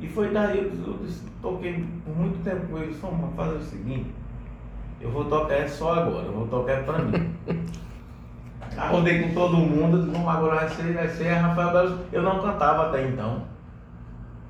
E 0.00 0.08
foi 0.08 0.30
daí 0.32 0.58
eu, 0.58 0.64
eu 0.86 0.98
disse- 1.04 1.24
toquei 1.40 1.86
por 2.04 2.16
muito 2.16 2.42
tempo 2.42 2.66
com 2.66 2.78
eles, 2.78 2.96
vamos 2.98 3.34
fazer 3.36 3.56
o 3.56 3.62
seguinte, 3.62 4.10
eu 5.04 5.10
vou 5.10 5.26
tocar 5.26 5.54
é 5.54 5.68
só 5.68 5.92
agora, 5.92 6.24
eu 6.24 6.32
vou 6.32 6.46
tocar 6.46 6.72
é 6.72 6.82
pra 6.82 6.98
mim. 6.98 7.34
Arrondei 8.76 9.22
com 9.22 9.34
todo 9.34 9.56
mundo, 9.58 10.10
vamos 10.10 10.28
agora 10.28 10.56
vai 10.56 10.68
ser, 10.70 10.94
vai 10.94 11.08
ser 11.08 11.28
Rafael 11.28 11.70
Belo. 11.70 11.98
Eu 12.10 12.22
não 12.22 12.40
cantava 12.40 12.88
até 12.88 13.06
então. 13.06 13.42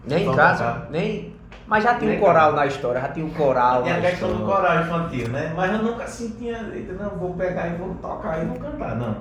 Nem 0.07 0.27
em 0.27 0.35
casa, 0.35 0.64
cantar. 0.64 0.90
nem. 0.90 1.35
Mas 1.67 1.83
já 1.83 1.99
tinha 1.99 2.17
um 2.17 2.21
coral 2.21 2.53
na 2.53 2.67
história, 2.67 3.01
já 3.01 3.09
tinha 3.09 3.27
um 3.27 3.31
coral. 3.31 3.83
Tem 3.83 3.93
a 3.93 4.01
questão 4.01 4.29
do 4.29 4.35
história. 4.35 4.57
coral 4.57 4.85
infantil, 4.85 5.29
né? 5.29 5.53
Mas 5.57 5.73
eu 5.73 5.83
nunca 5.83 6.05
eita, 6.05 6.93
não, 6.93 7.11
vou 7.19 7.35
pegar 7.35 7.69
e 7.69 7.77
vou 7.77 7.95
tocar 7.97 8.43
e 8.43 8.47
vou 8.47 8.59
cantar, 8.59 8.97
não. 8.97 9.17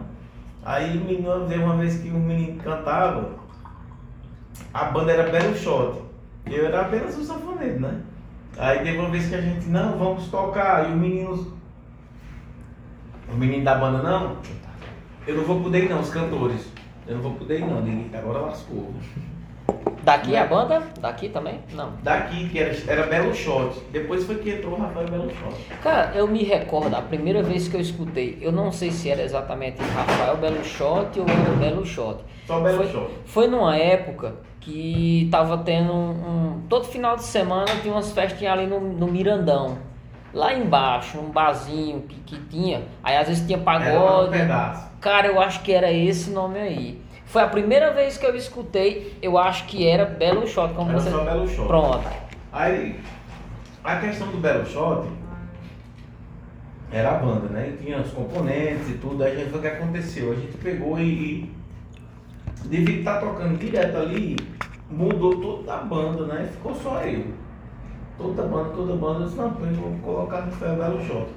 Aí 0.64 0.98
o 0.98 1.02
menino, 1.02 1.48
veio 1.48 1.64
uma 1.64 1.76
vez 1.78 1.98
que 1.98 2.10
o 2.10 2.14
menino 2.14 2.62
cantava, 2.62 3.32
a 4.74 4.86
banda 4.86 5.12
era 5.12 5.32
Belo 5.32 5.56
Shot. 5.56 6.02
Eu 6.46 6.68
era 6.68 6.82
apenas 6.82 7.18
um 7.18 7.24
sanfoneiro, 7.24 7.80
né? 7.80 8.02
Aí 8.58 8.80
teve 8.80 8.98
uma 8.98 9.10
vez 9.10 9.28
que 9.28 9.36
a 9.36 9.42
gente, 9.42 9.66
não, 9.68 9.98
vamos 9.98 10.28
tocar, 10.28 10.90
e 10.90 10.94
o 10.94 10.96
menino. 10.98 11.58
O 13.32 13.36
menino 13.36 13.64
da 13.64 13.76
banda, 13.76 14.04
não, 14.04 14.38
eu 15.26 15.38
não 15.38 15.44
vou 15.44 15.62
poder 15.62 15.86
ir 15.86 15.90
não, 15.90 16.02
os 16.02 16.10
cantores. 16.10 16.68
Eu 17.08 17.16
não 17.16 17.22
vou 17.24 17.34
poder 17.34 17.60
ir 17.60 17.66
não, 17.66 17.82
ninguém 17.82 18.10
agora 18.18 18.40
lascou. 18.40 18.94
Daqui 20.04 20.32
Né? 20.32 20.40
a 20.40 20.46
banda? 20.46 20.84
Daqui 21.00 21.30
também? 21.30 21.62
Não. 21.74 21.94
Daqui, 22.04 22.50
que 22.50 22.60
era, 22.60 22.76
era 22.88 23.08
Belo 23.08 23.34
Shot. 23.34 23.80
Depois 23.92 24.26
foi 24.26 24.36
que 24.36 24.50
entrou 24.52 24.74
o 24.74 24.82
Rafael 24.82 25.08
Belo 25.08 25.30
Shot. 25.30 25.56
Cara, 25.82 26.12
eu 26.14 26.28
me 26.28 26.44
recordo, 26.44 26.94
a 26.94 27.02
primeira 27.02 27.42
vez 27.42 27.68
que 27.70 27.76
eu 27.76 27.82
escutei, 27.82 28.38
eu 28.42 28.52
não 28.52 28.72
sei 28.72 28.92
se 28.92 29.10
era 29.10 29.22
exatamente 29.24 29.82
Rafael 29.82 30.38
Belo 30.38 30.64
Shot 30.64 31.18
ou 31.20 31.26
era 31.28 31.56
Belo 31.58 31.86
Shot. 31.86 32.20
Só 32.46 32.60
Belo 32.60 32.78
Foi, 32.78 32.88
Shot. 32.88 33.12
foi 33.26 33.48
numa 33.48 33.78
época 33.78 34.36
que 34.64 35.28
tava 35.32 35.58
tendo 35.60 35.92
um, 35.94 36.10
um- 36.12 36.62
Todo 36.70 36.86
final 36.86 37.16
de 37.16 37.24
semana 37.24 37.66
tinha 37.82 37.94
umas 37.94 38.12
festinhas 38.12 38.54
ali 38.58 38.66
no, 38.68 38.80
no 38.80 39.08
Mirandão. 39.08 39.78
Lá 40.34 40.54
embaixo, 40.54 41.18
num 41.18 41.30
barzinho 41.30 42.02
que, 42.02 42.16
que 42.22 42.40
tinha. 42.50 42.82
Aí 43.04 43.16
às 43.18 43.28
vezes 43.28 43.46
tinha 43.46 43.58
Era 43.58 43.66
pagode. 43.66 44.32
pedaço. 44.32 44.90
Cara, 45.00 45.28
eu 45.28 45.40
acho 45.40 45.62
que 45.62 45.72
era 45.72 45.92
esse 45.92 46.32
nome 46.32 46.58
aí. 46.60 47.02
Foi 47.26 47.42
a 47.44 47.48
primeira 47.48 47.92
vez 47.92 48.18
que 48.18 48.26
eu 48.26 48.36
escutei, 48.36 49.18
eu 49.22 49.38
acho 49.38 49.66
que 49.66 49.88
era 49.88 50.06
Belo 50.06 50.48
Shot, 50.48 50.74
como 50.74 50.90
Era 50.92 51.00
você. 51.00 51.10
só 51.12 51.24
Belo 51.24 51.48
Shot. 51.48 51.68
Pronto. 51.68 52.08
Aí, 52.52 53.00
a 53.84 53.96
questão 53.98 54.28
do 54.28 54.38
Belo 54.38 54.66
Shot 54.66 55.08
era 56.92 57.12
a 57.12 57.18
banda, 57.18 57.48
né? 57.50 57.70
E 57.74 57.84
tinha 57.84 58.00
os 58.00 58.12
componentes 58.12 58.90
e 58.90 58.94
tudo. 58.94 59.24
Aí 59.24 59.48
foi 59.50 59.60
o 59.60 59.62
que 59.62 59.68
aconteceu. 59.68 60.32
A 60.32 60.36
gente 60.36 60.58
pegou 60.58 61.00
e 61.00 61.52
devido 62.68 63.00
estar 63.00 63.20
tocando 63.20 63.58
direto 63.58 63.98
ali, 63.98 64.38
mudou 64.90 65.40
toda 65.40 65.74
a 65.74 65.78
banda, 65.78 66.26
né? 66.26 66.50
Ficou 66.52 66.76
só 66.76 67.02
eu. 67.02 67.26
Toda 68.18 68.44
a 68.44 68.48
banda, 68.48 68.70
toda 68.70 68.94
a 68.94 68.98
banda. 68.98 69.20
Eu 69.20 69.26
disse, 69.26 69.38
não, 69.38 69.46
eu 69.46 69.74
vou 69.74 70.00
colocar 70.00 70.42
no 70.42 70.52
Fel 70.52 70.76
Belo 70.76 71.04
Shot. 71.04 71.28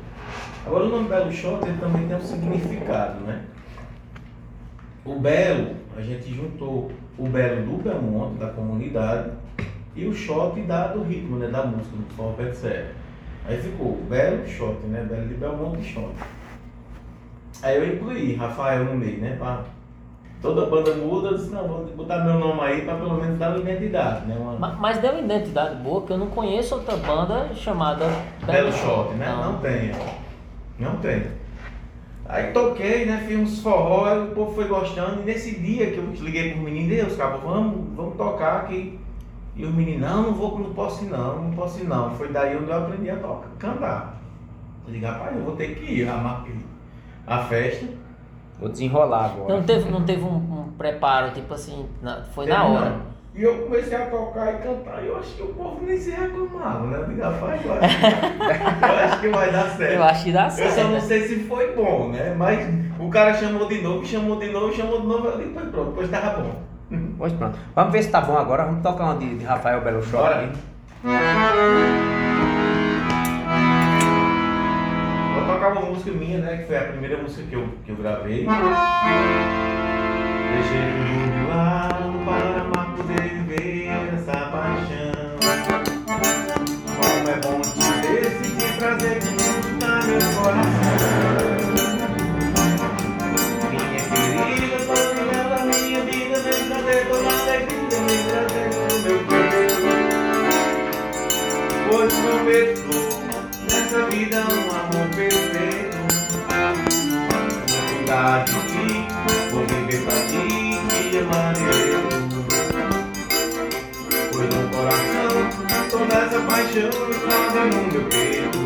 Agora 0.67 0.85
o 0.85 0.89
nome 0.89 1.09
Belo 1.09 1.33
Shot 1.33 1.65
ele 1.67 1.79
também 1.79 2.07
tem 2.07 2.17
um 2.17 2.21
significado, 2.21 3.21
né? 3.21 3.45
O 5.05 5.19
Belo, 5.19 5.77
a 5.97 6.01
gente 6.01 6.35
juntou 6.35 6.91
o 7.17 7.29
Belo 7.29 7.65
do 7.65 7.83
Belmonte, 7.83 8.39
da 8.39 8.49
comunidade, 8.49 9.31
e 9.95 10.07
o 10.07 10.13
shot 10.13 10.61
da, 10.63 10.89
do 10.89 11.03
ritmo, 11.05 11.39
né? 11.39 11.49
Da 11.49 11.65
música, 11.65 11.97
do 11.97 12.15
forró 12.15 12.33
pé 12.33 12.53
serra. 12.53 12.91
Aí 13.49 13.59
ficou 13.59 13.97
Belo 14.09 14.47
Shot, 14.47 14.85
né? 14.87 15.07
Belo 15.09 15.29
de 15.29 15.35
Belmonte 15.35 15.85
Shot. 15.85 16.13
Aí 17.63 17.77
eu 17.77 17.95
incluí 17.95 18.35
Rafael 18.35 18.85
no 18.85 18.97
meio, 18.97 19.21
né? 19.21 19.37
Pra... 19.39 19.65
Toda 20.43 20.67
banda 20.67 20.95
muda, 20.95 21.29
eu 21.29 21.37
disse, 21.39 21.51
não, 21.51 21.67
vou 21.67 21.85
botar 21.97 22.19
meu 22.25 22.39
nome 22.39 22.61
aí 22.61 22.83
pra 22.83 22.95
pelo 22.95 23.15
menos 23.15 23.39
dar 23.39 23.51
uma 23.51 23.59
identidade, 23.59 24.27
né? 24.27 24.37
Uma... 24.39 24.53
Ma- 24.53 24.77
Mas 24.79 24.99
deu 24.99 25.13
uma 25.13 25.21
identidade 25.21 25.77
boa, 25.77 26.03
que 26.03 26.13
eu 26.13 26.19
não 26.19 26.27
conheço 26.29 26.75
outra 26.75 26.97
banda 26.99 27.51
chamada 27.55 28.05
Belo 28.45 28.71
Shot, 28.73 29.15
né? 29.15 29.27
Não, 29.35 29.59
tem. 29.59 29.93
Não 30.79 30.97
tem. 30.97 31.23
Aí 32.29 32.53
toquei, 32.53 33.07
né? 33.07 33.25
Fiz 33.27 33.39
uns 33.39 33.63
forró, 33.63 34.05
aí 34.05 34.19
o 34.19 34.27
povo 34.35 34.55
foi 34.55 34.69
gostando. 34.69 35.23
E 35.23 35.25
nesse 35.25 35.59
dia 35.59 35.91
que 35.91 35.99
eu 35.99 36.05
liguei 36.21 36.53
pro 36.53 36.61
menino, 36.63 36.89
Deus, 36.91 37.17
cabra, 37.17 37.39
vamos, 37.39 37.95
vamos 37.97 38.17
tocar 38.17 38.63
aqui. 38.63 38.99
E 39.55 39.65
o 39.65 39.71
menino, 39.71 40.07
não, 40.07 40.23
não 40.25 40.35
vou, 40.35 40.59
não 40.59 40.75
posso 40.75 41.03
ir 41.05 41.09
não, 41.09 41.45
não 41.45 41.53
posso 41.53 41.81
ir 41.81 41.85
não. 41.87 42.11
Foi 42.17 42.29
daí 42.29 42.57
onde 42.57 42.71
eu 42.71 42.77
aprendi 42.77 43.09
a 43.11 43.17
tocar, 43.17 43.49
cantar. 43.59 44.21
Eu 44.87 44.93
digo, 44.93 45.07
rapaz, 45.07 45.35
eu 45.35 45.43
vou 45.45 45.57
ter 45.57 45.75
que 45.77 45.85
ir, 45.93 46.05
já 46.05 46.17
marquei 46.17 46.55
a 47.27 47.39
festa. 47.45 47.87
Vou 48.59 48.69
desenrolar 48.69 49.33
agora. 49.37 49.55
Não 49.55 49.63
teve, 49.63 49.91
não 49.91 50.03
teve 50.05 50.23
um, 50.25 50.37
um 50.37 50.73
preparo, 50.79 51.31
tipo 51.33 51.53
assim, 51.55 51.87
na- 52.03 52.23
foi 52.35 52.47
na 52.47 52.57
Teve 52.63 52.75
hora. 52.75 52.91
não. 52.91 53.17
E 53.35 53.43
eu 53.43 53.55
comecei 53.65 53.95
a 53.95 54.07
tocar 54.07 54.55
e 54.55 54.59
cantar, 54.59 55.05
e 55.05 55.09
eu 55.09 55.19
acho 55.19 55.35
que 55.35 55.43
o 55.43 55.49
povo 55.49 55.85
nem 55.85 55.99
se 55.99 56.11
reclamava, 56.11 56.87
né? 56.87 56.99
Eu 57.01 57.05
digo, 57.05 57.21
rapaz, 57.21 57.63
eu 57.67 57.73
acho, 57.75 57.99
que- 57.99 58.85
eu 58.87 58.95
acho 59.05 59.21
que 59.21 59.29
vai 59.29 59.53
dar 59.53 59.69
certo. 59.77 59.93
Eu 59.97 60.03
acho 60.05 60.25
que 60.25 60.33
dá 60.33 60.45
Eu 60.45 60.51
certo. 60.51 60.75
só 60.75 60.85
não 60.89 61.01
sei 61.03 61.29
se 61.29 61.41
foi 61.45 61.75
bom, 61.77 62.09
né? 62.09 62.35
Mas 62.35 62.67
o 62.99 63.11
cara 63.11 63.35
chamou 63.35 63.69
de 63.69 63.83
novo, 63.83 64.07
chamou 64.07 64.39
de 64.39 64.51
novo, 64.51 64.73
chamou 64.75 65.03
de 65.03 65.07
novo, 65.07 65.27
eu 65.29 65.37
digo, 65.39 65.51
"Pois 65.53 65.69
pronto, 65.69 65.89
depois 65.91 66.11
tava 66.11 66.41
bom. 66.41 66.53
Pois 67.19 67.33
pronto. 67.35 67.59
Vamos 67.75 67.93
ver 67.93 68.03
se 68.05 68.11
tá 68.11 68.23
bom 68.23 68.39
agora. 68.39 68.65
Vamos 68.65 68.83
tocar 68.83 69.05
uma 69.05 69.17
de, 69.17 69.37
de 69.37 69.45
Rafael 69.45 69.83
Belo. 69.83 70.01
Bora. 70.07 70.51
Uma 75.73 75.81
música 75.83 76.11
minha, 76.13 76.39
né? 76.39 76.59
Que 76.59 76.65
foi 76.67 76.77
a 76.77 76.85
primeira 76.85 77.17
música 77.23 77.43
que 77.49 77.55
eu, 77.55 77.69
que 77.85 77.91
eu 77.91 77.97
gravei. 77.97 78.47
Deixei 80.55 80.81
tudo 80.97 81.33
de 81.33 81.43
lado 81.49 82.13
para 82.25 82.85
poder 82.97 83.23
viver 83.23 83.89
essa 84.15 84.33
paixão. 84.33 85.37
Como 86.97 87.29
é 87.29 87.37
bom 87.41 87.61
te 87.61 87.87
ver, 88.07 88.27
sentir 88.43 88.73
prazer 88.79 89.19
que 89.21 89.29
tudo 89.29 89.79
tá 89.79 89.93
meu 90.07 90.21
coração. 90.41 90.97
Minha 93.71 94.03
querida, 94.45 94.79
paixão 94.87 95.27
da 95.51 95.61
minha 95.65 96.01
vida, 96.03 96.37
vem 96.41 96.61
trazer 96.69 97.01
toda 97.09 97.29
a 97.29 97.31
alegria, 97.43 97.99
vem 98.07 98.23
trazer 98.31 98.69
o 98.93 98.99
meu 99.03 99.19
peito. 99.27 99.77
Pois 101.89 102.13
prometo 102.13 102.97
nessa 103.71 104.01
vida 104.07 104.39
um 104.41 104.76
ti, 110.29 110.79
te 111.11 111.19
amarei. 111.19 111.97
Pois 114.33 114.49
no 114.55 114.69
coração, 114.69 115.35
toda 115.91 116.15
essa 116.15 116.41
paixão 116.41 116.91
explode 117.11 117.61
no 117.75 117.81
meu 117.93 118.05
peito. 118.11 118.61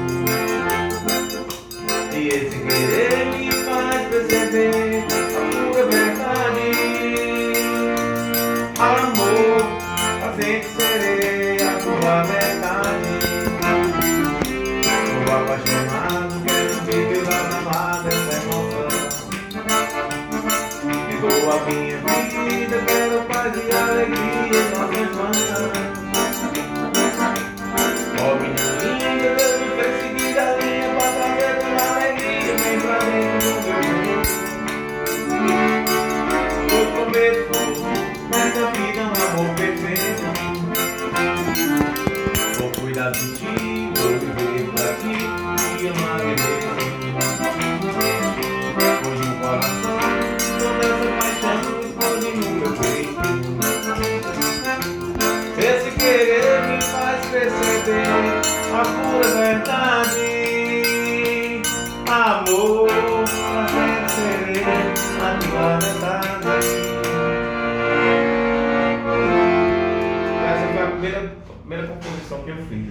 E 2.12 2.29
esse 2.29 2.59
querer 2.59 3.26
me 3.26 3.50
faz 3.53 4.09
perceber 4.09 5.00
quero 22.87 23.25
paz 23.25 23.53
e 23.55 23.59
alegria 23.71 24.61
em 24.61 24.66
nossas 24.71 25.09
mãos. 25.16 25.37
Ó 28.23 28.35
minha 28.37 28.64
linda, 28.83 29.31
Deus 29.37 29.55
me 29.61 29.69
fez 29.77 29.95
seguir 30.03 30.37
a 30.38 30.40
linha 30.57 30.88
pra 30.95 31.07
trazer 31.12 31.53
toda 31.61 31.83
alegria, 31.95 32.53
vem 32.57 32.79
pra 32.81 32.99
dentro 32.99 33.51
do 33.55 33.61
meu 33.66 33.81
mundo. 33.97 34.25
Eu 36.73 36.85
prometo, 36.93 37.59
nessa 38.31 38.64
vida 38.73 39.03
um 39.03 39.14
amor 39.27 39.51
perfeito. 39.57 40.27
Vou 42.59 42.71
cuidar 42.73 43.11
de 43.12 43.27
ti, 43.37 43.45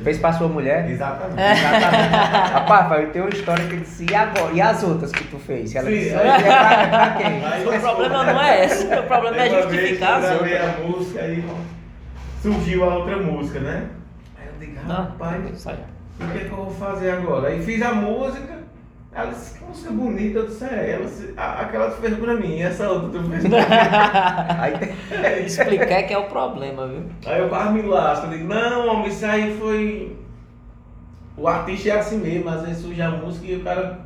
Fez 0.04 0.18
pra 0.18 0.32
sua 0.34 0.48
mulher? 0.48 0.90
Exatamente. 0.90 1.42
Exatamente. 1.42 2.14
Rapaz, 2.54 2.82
Rafael, 2.84 3.10
tem 3.12 3.22
uma 3.22 3.30
história 3.30 3.66
que 3.68 3.74
eu 3.76 3.80
disse, 3.80 4.06
e 4.10 4.16
agora? 4.16 4.54
E 4.54 4.62
as 4.62 4.84
outras 4.84 5.12
que 5.12 5.24
tu 5.26 5.38
fez? 5.40 5.76
Ela 5.76 5.86
Sim, 5.90 5.98
disse, 5.98 6.16
aí- 6.16 6.28
"Olha, 6.30 6.44
pra, 6.44 6.88
pra 6.88 7.10
quem? 7.18 7.46
Aí 7.46 7.66
O 7.68 7.74
eu 7.74 7.82
problema 7.82 8.24
não 8.24 8.42
é 8.42 8.66
esse, 8.66 8.86
o 8.86 9.04
problema 9.04 9.38
é 9.38 9.50
justificar 9.50 10.22
vez 10.22 10.32
as 10.32 10.32
eu 10.32 10.38
gravei 10.46 10.54
outras. 10.62 10.76
a 10.76 10.88
música 10.88 11.22
e 11.28 11.44
surgiu 12.42 12.84
a 12.90 12.96
outra 12.96 13.18
música, 13.18 13.60
né? 13.60 13.84
Aí 14.40 14.48
eu 14.48 14.54
digo, 14.68 14.88
rapaz, 14.88 15.66
o 16.20 16.28
que, 16.32 16.38
é 16.38 16.42
que 16.46 16.52
eu 16.52 16.56
vou 16.58 16.72
fazer 16.74 17.12
agora? 17.12 17.48
Aí 17.50 17.62
fiz 17.64 17.82
a 17.82 17.94
música, 17.94 18.59
Ela 19.12 19.32
disse, 19.32 19.58
que 19.58 19.66
música 19.66 19.92
bonita, 19.92 20.40
eu 20.40 20.46
disse, 20.48 20.64
é, 20.66 20.92
ela 20.94 21.06
disse, 21.06 21.34
"A- 21.36 21.62
aquela 21.62 21.90
tu 21.90 21.98
fez 22.02 22.16
pra 22.18 22.36
mim, 22.36 22.58
e 22.58 22.62
essa 22.62 22.88
outra 22.90 23.20
tu 23.20 23.30
fez 23.30 23.48
pra 23.48 23.60
mim. 23.60 23.66
Aí, 24.60 25.44
Explicar 25.46 26.04
que 26.04 26.14
é 26.14 26.18
o 26.18 26.26
problema, 26.26 26.88
viu? 26.88 27.04
Aí 27.26 27.40
eu 27.40 27.50
quase 27.50 27.74
me 27.74 27.82
lasco, 27.82 28.28
eu 28.28 28.30
digo, 28.32 28.48
não, 28.54 28.88
homem, 28.88 29.08
isso 29.08 29.26
aí 29.26 29.58
foi. 29.60 30.16
O 31.36 31.48
artista 31.48 31.90
é 31.90 32.00
assim 32.00 32.18
mesmo, 32.20 32.50
às 32.50 32.62
vezes 32.62 32.84
surge 32.84 33.02
a 33.02 33.10
música 33.10 33.46
e 33.48 33.56
o 33.56 33.64
cara 33.64 34.00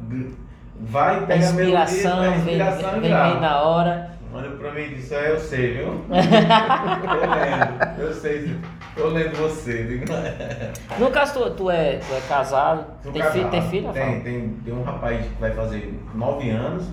vai, 0.80 1.18
A 1.18 1.22
pega 1.22 1.50
a 1.50 1.54
melodia, 1.54 1.84
inspiração, 1.84 2.20
a 2.20 2.30
vem, 2.30 2.38
inspiração 2.38 2.90
vem, 2.92 2.98
e 2.98 3.02
vem 3.02 3.10
grava. 3.10 3.40
na 3.42 3.62
hora. 3.62 4.14
Olha 4.36 4.50
pra 4.52 4.72
mim 4.72 4.82
e 4.82 4.96
disse, 4.96 5.14
é, 5.14 5.32
eu 5.32 5.40
sei, 5.40 5.74
viu? 5.74 5.88
eu 6.10 7.30
lendo, 7.30 8.00
eu 8.02 8.14
sei, 8.14 8.56
eu 8.96 9.10
lendo 9.10 9.36
você. 9.38 9.84
Digo, 9.84 10.06
No 11.00 11.10
caso, 11.12 11.34
tu, 11.34 11.50
tu, 11.52 11.72
é, 11.72 11.98
tu 11.98 12.14
é 12.14 12.22
casado, 12.28 12.86
Sou 13.02 13.12
tem, 13.12 13.22
filho, 13.24 13.34
casado. 13.46 13.52
tem 13.52 13.62
filho? 13.70 13.92
Tem, 13.94 14.20
tem, 14.22 14.50
tem 14.64 14.74
um 14.74 14.84
rapaz 14.84 15.26
que 15.26 15.40
vai 15.42 15.52
fazer 15.52 16.00
nove 16.14 16.50
anos 16.50 16.88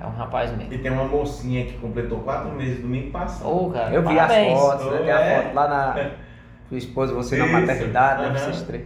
É 0.00 0.06
um 0.06 0.10
rapaz 0.10 0.50
mesmo. 0.56 0.72
e 0.72 0.78
tem 0.78 0.90
uma 0.90 1.04
mocinha 1.04 1.64
que 1.64 1.78
completou 1.78 2.20
quatro 2.20 2.50
meses 2.52 2.80
domingo 2.80 3.10
passado. 3.10 3.48
Ô, 3.48 3.70
cara, 3.70 3.90
eu 3.94 4.02
vi 4.02 4.14
parabéns. 4.14 4.58
as 4.58 4.60
fotos, 4.64 4.86
né? 4.92 4.98
Tem 4.98 5.10
a 5.12 5.20
É. 5.20 5.42
foto 5.42 5.54
lá 5.54 5.68
na. 5.68 6.10
Sua 6.68 6.78
esposa, 6.78 7.14
você 7.14 7.36
na 7.36 7.44
Isso, 7.46 7.52
maternidade, 7.60 8.22
né? 8.22 8.28
aham. 8.28 8.38
Vocês 8.38 8.62
três. 8.62 8.82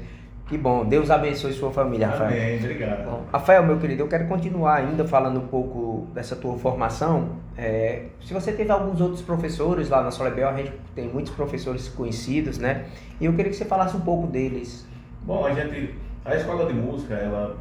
Que 0.51 0.59
bom, 0.59 0.85
Deus 0.85 1.11
abençoe 1.13 1.53
sua 1.53 1.71
família, 1.71 2.09
Rafael. 2.09 2.31
Amém, 2.33 2.57
obrigado. 2.59 3.05
Bom, 3.05 3.23
Rafael, 3.33 3.65
meu 3.65 3.79
querido, 3.79 4.03
eu 4.03 4.09
quero 4.09 4.27
continuar 4.27 4.75
ainda 4.79 5.05
falando 5.07 5.39
um 5.39 5.47
pouco 5.47 6.09
dessa 6.13 6.35
tua 6.35 6.59
formação. 6.59 7.37
É, 7.57 8.07
se 8.21 8.35
você 8.35 8.51
teve 8.53 8.73
alguns 8.73 9.01
outros 9.01 9.23
professores 9.23 9.89
lá 9.89 10.03
na 10.03 10.11
Solebel, 10.11 10.49
a 10.49 10.57
gente 10.57 10.73
tem 10.93 11.09
muitos 11.09 11.33
professores 11.33 11.89
conhecidos, 11.89 12.59
né? 12.59 12.87
E 13.21 13.27
eu 13.27 13.33
queria 13.33 13.53
que 13.53 13.57
você 13.57 13.65
falasse 13.65 13.97
um 13.97 14.01
pouco 14.01 14.27
deles. 14.27 14.85
Bom, 15.23 15.47
a 15.47 15.55
gente. 15.55 15.95
A 16.25 16.35
escola 16.35 16.67
de 16.67 16.75
música, 16.75 17.15
ela. 17.15 17.57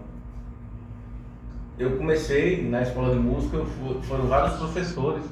Eu 1.77 1.95
comecei 1.95 2.67
na 2.67 2.81
escola 2.81 3.13
de 3.13 3.19
música, 3.19 3.55
eu 3.57 3.65
fu- 3.67 4.01
foram 4.01 4.25
vários 4.25 4.57
professores. 4.57 5.23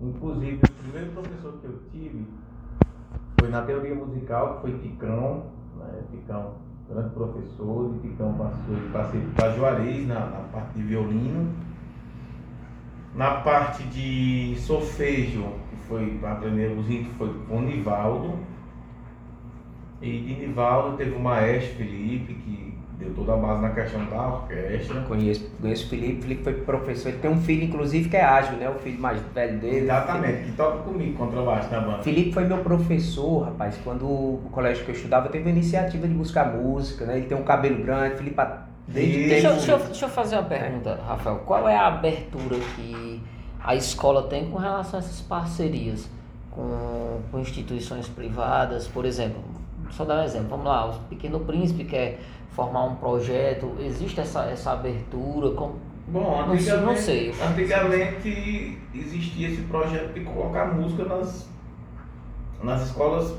Inclusive, 0.00 0.56
o 0.56 0.82
primeiro 0.82 1.12
professor 1.12 1.52
que 1.60 1.66
eu 1.66 1.78
tive 1.92 2.26
foi 3.38 3.48
na 3.48 3.62
teoria 3.62 3.94
musical, 3.94 4.56
que 4.56 4.60
foi 4.62 4.78
Ticão, 4.80 5.44
né? 5.78 6.00
Ticão, 6.10 6.54
grande 6.90 7.10
professor, 7.10 7.92
de 7.94 8.08
Ticão 8.08 8.34
passou, 8.34 8.76
passei 8.92 9.20
para 9.36 9.52
Juarez 9.52 10.06
na, 10.06 10.26
na 10.26 10.40
parte 10.52 10.74
de 10.74 10.82
violino. 10.82 11.54
Na 13.14 13.36
parte 13.40 13.82
de 13.84 14.56
solfejo, 14.58 15.44
que 15.70 15.76
foi 15.88 16.18
para 16.20 16.32
aprender 16.32 16.76
os 16.76 16.86
ritmos, 16.86 17.16
foi 17.16 17.32
com 17.48 17.60
Nivaldo. 17.60 18.38
E 20.00 20.20
de 20.20 20.34
Nivaldo 20.34 20.96
teve 20.96 21.14
o 21.14 21.20
maestro 21.20 21.76
Felipe, 21.76 22.34
que 22.34 22.69
deu 23.00 23.14
toda 23.14 23.32
a 23.32 23.36
base 23.36 23.62
na 23.62 23.70
questão 23.70 24.04
da 24.06 24.28
orquestra. 24.28 25.00
Conheço, 25.02 25.50
conheço 25.60 25.86
o 25.86 25.88
Felipe, 25.88 26.18
o 26.18 26.22
Felipe 26.22 26.44
foi 26.44 26.52
professor, 26.54 27.08
ele 27.08 27.18
tem 27.18 27.30
um 27.30 27.40
filho, 27.40 27.64
inclusive, 27.64 28.08
que 28.08 28.16
é 28.16 28.22
ágil, 28.24 28.56
né? 28.58 28.68
O 28.68 28.74
filho 28.78 29.00
mais 29.00 29.20
velho 29.34 29.58
dele. 29.58 29.76
Exatamente, 29.78 30.44
que 30.44 30.52
toca 30.52 30.78
comigo 30.82 31.16
contrabaixo 31.16 31.70
na 31.70 31.80
banda. 31.80 32.02
Felipe 32.02 32.32
foi 32.32 32.44
meu 32.44 32.58
professor, 32.58 33.44
rapaz, 33.44 33.76
quando 33.82 34.04
o 34.06 34.48
colégio 34.52 34.84
que 34.84 34.90
eu 34.90 34.94
estudava 34.94 35.28
teve 35.28 35.48
a 35.48 35.52
iniciativa 35.52 36.06
de 36.06 36.14
buscar 36.14 36.44
música, 36.54 37.04
né? 37.06 37.16
Ele 37.16 37.26
tem 37.26 37.36
um 37.36 37.42
cabelo 37.42 37.82
grande, 37.82 38.16
Felipe, 38.16 38.40
desde. 38.86 39.28
Deixa, 39.28 39.46
eu- 39.48 39.50
tempo- 39.52 39.56
deixa, 39.56 39.72
eu, 39.72 39.78
deixa 39.78 40.04
eu 40.04 40.08
fazer 40.10 40.36
uma 40.36 40.44
pergunta, 40.44 41.00
Rafael. 41.06 41.36
Qual 41.46 41.68
é 41.68 41.74
a 41.76 41.86
abertura 41.86 42.56
que 42.76 43.22
a 43.62 43.74
escola 43.74 44.24
tem 44.24 44.50
com 44.50 44.58
relação 44.58 44.98
a 44.98 45.02
essas 45.02 45.20
parcerias 45.22 46.08
com, 46.50 47.20
com 47.30 47.38
instituições 47.38 48.08
privadas? 48.08 48.86
Por 48.88 49.04
exemplo, 49.04 49.40
só 49.90 50.04
dar 50.04 50.20
um 50.20 50.24
exemplo. 50.24 50.48
Vamos 50.48 50.66
lá, 50.66 50.86
o 50.86 50.98
Pequeno 51.08 51.40
Príncipe 51.40 51.84
quer 51.84 52.20
formar 52.50 52.84
um 52.84 52.96
projeto. 52.96 53.74
Existe 53.80 54.20
essa, 54.20 54.44
essa 54.44 54.72
abertura? 54.72 55.54
Como, 55.54 55.78
Bom, 56.08 56.40
antigamente, 56.40 56.86
não 56.86 56.96
sei. 56.96 57.34
antigamente 57.40 58.78
existia 58.94 59.48
esse 59.48 59.62
projeto 59.62 60.12
de 60.12 60.20
colocar 60.20 60.66
música 60.74 61.04
nas, 61.04 61.48
nas 62.62 62.82
escolas 62.82 63.34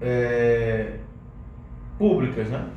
é, 0.00 0.96
públicas, 1.98 2.48
né? 2.48 2.68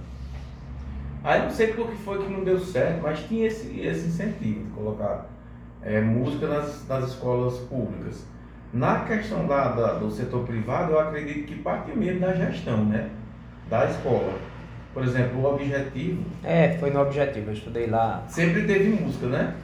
Aí 1.24 1.42
não 1.42 1.50
sei 1.50 1.68
por 1.74 1.90
que 1.90 1.96
foi 1.96 2.24
que 2.24 2.32
não 2.32 2.44
deu 2.44 2.60
certo, 2.60 3.02
mas 3.02 3.20
tinha 3.28 3.48
esse, 3.48 3.80
esse 3.80 4.08
incentivo 4.08 4.64
de 4.66 4.72
colocar 4.72 5.26
é, 5.82 6.00
música 6.00 6.48
nas, 6.48 6.88
nas 6.88 7.10
escolas 7.10 7.58
públicas. 7.62 8.26
Na 8.76 9.00
questão 9.06 9.48
da, 9.48 9.70
da- 9.70 9.94
do 9.94 10.12
setor 10.12 10.46
privado, 10.46 10.92
eu 10.92 11.00
acredito 11.00 11.48
que 11.48 11.56
parte 11.56 11.92
mesmo 11.98 12.20
da 12.20 12.34
gestão, 12.34 12.84
né? 12.84 13.10
Da 13.70 13.86
escola. 13.86 14.34
Por 14.94 15.02
exemplo, 15.04 15.40
o 15.42 15.46
objetivo 15.54 16.22
É, 16.44 16.78
foi 16.78 16.90
no 16.92 17.02
objetivo, 17.02 17.52
eu 17.52 17.54
estudei 17.54 17.88
lá. 17.88 18.24
sempre 18.28 18.66
teve 18.68 18.90
música, 18.90 19.28
né? 19.28 19.56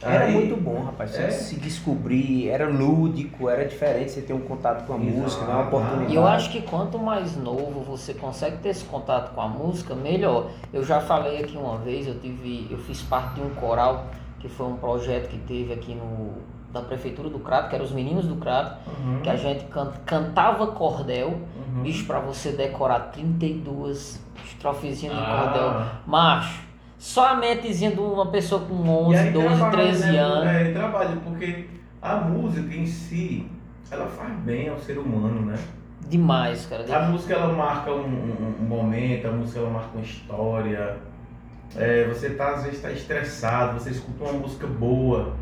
Era 0.00 0.26
Aí- 0.26 0.32
muito 0.34 0.56
bom, 0.56 0.84
rapaz. 0.84 1.10
Você 1.10 1.22
É. 1.22 1.30
se 1.30 1.56
descobrir, 1.56 2.48
era 2.48 2.68
lúdico, 2.68 3.48
era 3.48 3.64
diferente 3.64 4.12
você 4.12 4.20
ter 4.20 4.32
um 4.32 4.40
contato 4.40 4.86
com 4.86 4.92
a 4.92 4.96
Exato. 4.96 5.18
música, 5.18 5.44
né? 5.46 5.52
uma 5.54 5.62
oportunidade. 5.66 6.12
E 6.12 6.14
eu 6.14 6.24
acho 6.26 6.52
que 6.52 6.62
quanto 6.62 6.98
mais 7.00 7.36
novo 7.36 7.80
você 7.82 8.14
consegue 8.14 8.58
ter 8.58 8.68
esse 8.68 8.84
contato 8.84 9.34
com 9.34 9.40
a 9.40 9.48
música, 9.48 9.92
melhor. 9.94 10.50
Eu 10.72 10.84
já 10.84 11.00
falei 11.00 11.38
aqui 11.42 11.56
uma 11.56 11.78
vez, 11.78 12.06
eu 12.06 12.14
tive, 12.20 12.68
eu 12.70 12.78
fiz 12.78 13.02
parte 13.02 13.34
de 13.36 13.40
um 13.40 13.50
coral 13.56 14.06
que 14.38 14.48
foi 14.48 14.66
um 14.66 14.76
projeto 14.76 15.28
que 15.30 15.38
teve 15.38 15.72
aqui 15.72 15.94
no 15.96 16.34
da 16.72 16.82
prefeitura 16.82 17.28
do 17.30 17.38
Crato, 17.38 17.68
que 17.70 17.74
eram 17.74 17.84
os 17.84 17.92
meninos 17.92 18.26
do 18.26 18.36
Crato, 18.36 18.78
Uhum, 19.00 19.20
que 19.22 19.30
a 19.30 19.36
gente 19.36 19.64
can- 19.66 19.92
cantava 20.04 20.66
cordel, 20.68 21.28
uhum. 21.74 21.82
bicho 21.82 22.06
para 22.06 22.18
você 22.20 22.52
decorar 22.52 23.00
32 23.12 24.20
estrofezinhas 24.44 25.16
de 25.16 25.22
cordel, 25.24 25.68
Ah. 25.68 25.92
macho. 26.06 26.66
Só 26.98 27.28
a 27.28 27.34
mentezinha 27.36 27.90
de 27.92 28.00
uma 28.00 28.26
pessoa 28.26 28.62
com 28.62 28.74
E 28.74 28.88
11, 28.88 29.16
aí 29.18 29.30
12, 29.32 29.46
trabalha, 29.48 29.70
13 29.72 30.12
né? 30.12 30.18
anos. 30.18 30.46
É, 30.46 30.72
trabalha, 30.72 31.16
porque 31.22 31.66
a 32.00 32.16
música 32.16 32.74
em 32.74 32.86
si, 32.86 33.46
ela 33.90 34.06
faz 34.06 34.32
bem 34.40 34.68
ao 34.68 34.78
ser 34.78 34.98
humano, 34.98 35.46
né? 35.46 35.56
Demais, 36.08 36.66
cara. 36.66 36.84
A 36.96 37.08
música 37.08 37.34
ela 37.34 37.52
marca 37.52 37.90
um, 37.92 38.00
um- 38.06 38.54
um 38.60 38.64
momento, 38.64 39.26
a 39.28 39.32
música 39.32 39.58
ela 39.60 39.70
marca 39.70 39.90
uma 39.94 40.02
história. 40.02 40.96
É, 41.74 42.06
você 42.06 42.30
tá, 42.30 42.52
às 42.54 42.62
vezes 42.62 42.76
está 42.78 42.90
estressado, 42.92 43.78
você 43.78 43.90
escuta 43.90 44.24
uma 44.24 44.32
música 44.34 44.66
boa, 44.66 45.34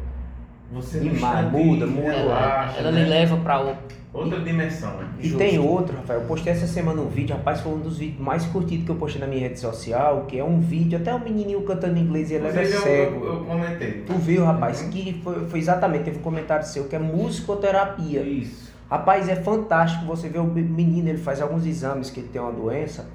você 0.74 0.98
no 0.98 1.10
Demais, 1.10 1.50
muda, 1.52 1.86
muda. 1.86 2.10
relaxa, 2.10 2.78
Ela 2.80 2.90
né? 2.92 3.02
lhe 3.04 3.08
leva 3.10 3.36
para 3.38 3.64
o 3.64 3.76
outra 4.12 4.40
dimensão. 4.40 4.92
E 5.18 5.24
Justo. 5.24 5.38
tem 5.38 5.58
outro, 5.58 5.96
Rafael. 5.96 6.20
Eu 6.20 6.26
postei 6.26 6.52
essa 6.52 6.66
semana 6.68 7.00
um 7.02 7.08
vídeo, 7.08 7.34
rapaz, 7.36 7.60
foi 7.60 7.72
um 7.72 7.80
dos 7.80 7.98
vídeos 7.98 8.20
mais 8.20 8.44
curtidos 8.46 8.84
que 8.84 8.90
eu 8.92 8.94
postei 8.96 9.20
na 9.20 9.26
minha 9.26 9.40
rede 9.40 9.58
social, 9.58 10.24
que 10.28 10.38
é 10.38 10.44
um 10.44 10.60
vídeo, 10.60 10.98
até 10.98 11.12
um 11.14 11.18
menininho 11.18 11.62
cantando 11.62 11.98
inglês 11.98 12.30
e 12.30 12.34
ele 12.34 12.46
era 12.46 12.62
Inclusive, 12.62 12.76
eu, 12.76 12.82
cego. 12.82 13.24
eu, 13.24 13.32
eu 13.34 13.44
comentei. 13.44 13.90
Tu 14.06 14.12
viu, 14.14 14.44
rapaz, 14.44 14.82
Uhum. 14.82 14.90
que 14.90 15.20
foi, 15.24 15.48
foi 15.48 15.58
exatamente, 15.58 16.04
teve 16.04 16.18
um 16.18 16.22
comentário 16.22 16.64
seu, 16.64 16.84
que 16.84 16.94
é 16.94 16.98
musicoterapia. 16.98 18.20
Isso. 18.22 18.72
Rapaz, 18.88 19.28
é 19.28 19.34
fantástico 19.36 20.04
você 20.06 20.28
ver 20.28 20.38
o 20.38 20.44
menino, 20.44 21.08
ele 21.08 21.18
faz 21.18 21.40
alguns 21.40 21.66
exames 21.66 22.10
que 22.10 22.20
ele 22.20 22.28
tem 22.28 22.40
uma 22.40 22.52
doença, 22.52 23.06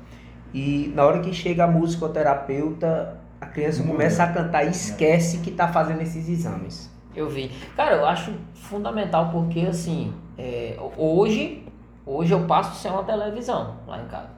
e 0.54 0.92
na 0.96 1.06
hora 1.06 1.20
que 1.20 1.32
chega 1.34 1.64
a 1.64 1.68
musicoterapeuta, 1.68 3.18
a 3.40 3.46
criança 3.46 3.80
Muda. 3.82 3.94
começa 3.94 4.24
a 4.24 4.28
cantar 4.28 4.66
e 4.66 4.70
esquece 4.72 5.38
que 5.38 5.52
tá 5.52 5.68
fazendo 5.68 6.02
esses 6.02 6.28
exames. 6.28 6.90
Eu 7.20 7.28
vi. 7.28 7.52
Cara, 7.76 7.98
eu 7.98 8.06
acho 8.06 8.34
fundamental 8.54 9.30
porque 9.30 9.60
assim, 9.60 10.14
é, 10.38 10.80
hoje, 10.96 11.66
hoje 12.06 12.34
eu 12.34 12.46
passo 12.46 12.82
sem 12.82 12.90
uma 12.90 13.04
televisão 13.04 13.76
lá 13.86 14.02
em 14.02 14.06
casa. 14.08 14.30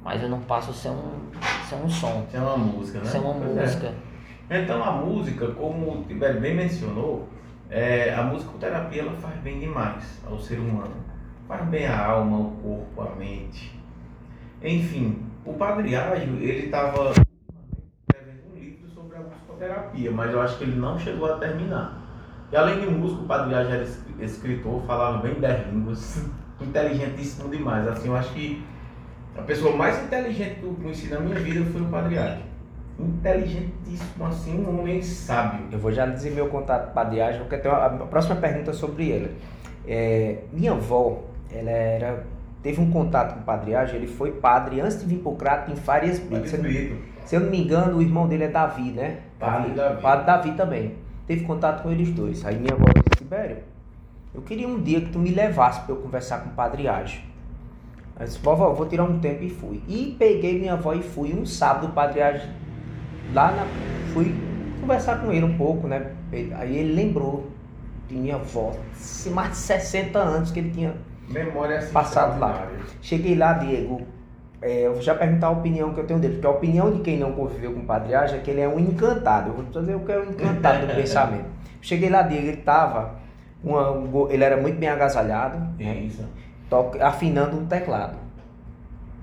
Mas 0.00 0.22
eu 0.22 0.28
não 0.28 0.38
passo 0.42 0.72
sem 0.72 0.92
um, 0.92 1.28
sem 1.68 1.76
um 1.82 1.88
som, 1.88 2.24
é 2.32 2.38
uma 2.38 2.56
música, 2.56 3.00
né? 3.00 3.04
sem 3.04 3.20
uma 3.20 3.34
Pois 3.34 3.56
é. 3.56 3.62
música. 3.62 3.94
Então 4.48 4.84
a 4.84 4.92
música, 4.92 5.48
como 5.48 5.90
o 5.90 6.04
Tibério 6.04 6.40
bem 6.40 6.54
mencionou, 6.54 7.28
é, 7.68 8.14
a 8.14 8.22
musicoterapia 8.22 9.02
ela 9.02 9.12
faz 9.14 9.34
bem 9.40 9.58
demais 9.58 10.22
ao 10.24 10.38
ser 10.38 10.60
humano. 10.60 10.94
Faz 11.48 11.66
bem 11.66 11.84
a 11.84 12.06
alma, 12.06 12.38
o 12.38 12.50
corpo, 12.62 13.10
a 13.12 13.16
mente. 13.16 13.76
Enfim, 14.62 15.20
o 15.44 15.54
Padre 15.54 15.96
Ágil, 15.96 16.36
ele 16.36 16.66
estava 16.66 17.10
escrevendo 17.10 18.52
um 18.52 18.56
livro 18.56 18.88
sobre 18.88 19.16
a 19.16 19.20
musicoterapia, 19.20 20.12
mas 20.12 20.32
eu 20.32 20.40
acho 20.40 20.58
que 20.58 20.64
ele 20.64 20.76
não 20.76 20.96
chegou 20.96 21.32
a 21.34 21.36
terminar. 21.36 21.99
E 22.52 22.56
além 22.56 22.80
de 22.80 22.86
músico, 22.86 23.22
o 23.22 23.26
Padre 23.26 23.54
Ágil 23.54 23.72
era 23.74 23.82
es- 23.84 24.02
escritor, 24.20 24.82
falava 24.86 25.18
bem 25.18 25.34
10 25.34 25.68
línguas, 25.72 26.24
inteligentíssimo 26.60 27.48
demais. 27.48 27.86
Assim, 27.86 28.08
eu 28.08 28.16
acho 28.16 28.32
que 28.34 28.64
a 29.38 29.42
pessoa 29.42 29.76
mais 29.76 30.02
inteligente 30.02 30.56
que 30.60 30.64
eu 30.64 30.74
conheci 30.74 31.08
na 31.08 31.20
minha 31.20 31.36
vida 31.38 31.64
foi 31.70 31.80
o 31.82 31.86
Padre 31.86 32.18
Ágil 32.18 32.42
inteligentíssimo, 32.98 34.26
assim, 34.26 34.60
um 34.64 34.78
homem 34.80 35.00
sábio. 35.02 35.66
Eu 35.72 35.78
vou 35.78 35.90
já 35.92 36.06
dizer 36.06 36.32
meu 36.32 36.48
contato 36.48 36.86
com 36.86 36.90
o 36.90 36.94
Padre 36.94 37.20
Ágil, 37.22 37.40
porque 37.42 37.56
tem 37.58 37.70
uma, 37.70 37.86
a 37.86 37.90
próxima 38.06 38.36
pergunta 38.36 38.72
sobre 38.72 39.08
ele. 39.08 39.30
É, 39.86 40.38
minha 40.52 40.72
avó, 40.72 41.22
ela 41.50 41.70
era, 41.70 42.24
teve 42.62 42.80
um 42.80 42.90
contato 42.90 43.34
com 43.34 43.40
o 43.40 43.42
Padre 43.44 43.74
Ágil, 43.74 43.96
ele 43.96 44.06
foi 44.06 44.32
padre 44.32 44.80
antes 44.80 45.00
de 45.00 45.06
vir 45.06 45.18
pro 45.20 45.32
Crato 45.32 45.70
em 45.70 45.76
Farias 45.76 46.18
Brito. 46.18 46.48
Se, 46.48 46.56
eu 46.56 46.62
não- 46.62 46.68
Espírito. 46.70 47.02
se 47.24 47.36
eu 47.36 47.40
não 47.40 47.50
me 47.50 47.62
engano, 47.62 47.96
o 47.98 48.02
irmão 48.02 48.28
dele 48.28 48.44
é 48.44 48.48
Davi, 48.48 48.90
né? 48.90 49.18
Padre 49.38 49.72
Davi. 49.72 50.02
Padre 50.02 50.26
Davi 50.26 50.52
também. 50.52 50.94
Teve 51.30 51.44
contato 51.44 51.84
com 51.84 51.92
eles 51.92 52.10
dois. 52.10 52.44
Aí 52.44 52.58
minha 52.58 52.72
avó 52.72 52.86
disse, 52.86 53.18
Tibério, 53.18 53.58
eu 54.34 54.42
queria 54.42 54.66
um 54.66 54.82
dia 54.82 55.00
que 55.00 55.12
tu 55.12 55.18
me 55.20 55.30
levasse 55.30 55.80
para 55.82 55.94
eu 55.94 56.00
conversar 56.00 56.40
com 56.40 56.50
o 56.50 56.52
Padre 56.54 56.88
Ágil. 56.88 57.20
Aí 58.16 58.26
disse, 58.26 58.40
vovó, 58.40 58.72
vou 58.72 58.84
tirar 58.86 59.04
um 59.04 59.20
tempo 59.20 59.44
e 59.44 59.48
fui. 59.48 59.80
E 59.86 60.16
peguei 60.18 60.58
minha 60.58 60.72
avó 60.72 60.92
e 60.92 61.04
fui. 61.04 61.32
Um 61.32 61.46
sábado 61.46 61.86
o 61.86 61.90
Padre 61.90 62.20
Ágil 62.20 62.50
lá 63.32 63.52
na, 63.52 63.64
fui 64.12 64.34
conversar 64.80 65.20
com 65.20 65.30
ele 65.30 65.44
um 65.44 65.56
pouco, 65.56 65.86
né? 65.86 66.16
Aí 66.32 66.76
ele 66.76 66.94
lembrou 66.94 67.48
de 68.08 68.16
minha 68.16 68.34
avó, 68.34 68.72
mais 69.32 69.50
de 69.50 69.56
60 69.56 70.18
anos 70.18 70.50
que 70.50 70.58
ele 70.58 70.70
tinha. 70.72 70.96
Memória 71.28 71.88
Passado 71.92 72.40
lá. 72.40 72.68
Cheguei 73.00 73.36
lá, 73.36 73.52
Diego. 73.52 74.04
É, 74.62 74.86
eu 74.86 74.92
vou 74.94 75.02
já 75.02 75.14
perguntar 75.14 75.46
a 75.48 75.50
opinião 75.50 75.92
que 75.94 76.00
eu 76.00 76.06
tenho 76.06 76.20
dele, 76.20 76.34
porque 76.34 76.46
a 76.46 76.50
opinião 76.50 76.90
de 76.92 77.00
quem 77.00 77.18
não 77.18 77.32
conviveu 77.32 77.72
com 77.72 77.80
o 77.80 77.84
Padre 77.84 78.14
Age 78.14 78.34
é 78.36 78.38
que 78.38 78.50
ele 78.50 78.60
é 78.60 78.68
um 78.68 78.78
encantado. 78.78 79.48
Eu 79.50 79.54
vou 79.54 79.64
dizer 79.64 79.94
o 79.96 80.00
que 80.00 80.12
é 80.12 80.18
um 80.18 80.24
encantado 80.30 80.86
do 80.86 80.92
pensamento. 80.96 81.46
Cheguei 81.80 82.10
lá, 82.10 82.22
Diego, 82.22 82.46
ele 82.48 82.56
tava. 82.58 83.18
uma- 83.62 83.90
um 83.90 84.06
go- 84.06 84.28
ele 84.30 84.42
era 84.42 84.56
muito 84.56 84.78
bem 84.78 84.88
agasalhado, 84.88 85.58
né? 85.78 85.94
Isso. 85.96 86.24
toca- 86.70 87.04
afinando 87.06 87.58
um 87.58 87.66
teclado. 87.66 88.16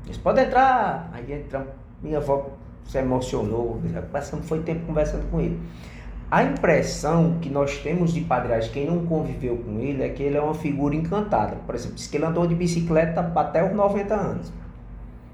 Eles 0.05 0.17
podem 0.17 0.45
entrar. 0.45 1.09
Aí 1.13 1.31
entramos. 1.33 1.69
Minha 2.01 2.17
avó 2.19 2.47
se 2.85 2.97
emocionou. 2.99 3.81
Passamos, 4.11 4.47
foi 4.47 4.59
tempo 4.61 4.85
conversando 4.85 5.29
com 5.31 5.39
ele. 5.41 5.59
A 6.29 6.43
impressão 6.43 7.37
que 7.41 7.49
nós 7.49 7.77
temos 7.79 8.13
de 8.13 8.21
Padre 8.21 8.53
Age, 8.53 8.69
quem 8.69 8.85
não 8.85 9.05
conviveu 9.05 9.57
com 9.57 9.79
ele, 9.79 10.03
é 10.03 10.09
que 10.09 10.21
ele 10.21 10.37
é 10.37 10.41
uma 10.41 10.53
figura 10.53 10.93
encantada. 10.95 11.55
Por 11.65 11.73
exemplo, 11.73 11.95
diz 11.95 12.07
que 12.07 12.17
ele 12.17 12.25
andou 12.25 12.45
de 12.45 12.53
bicicleta 12.53 13.31
até 13.35 13.63
os 13.63 13.73
90 13.75 14.13
anos. 14.13 14.51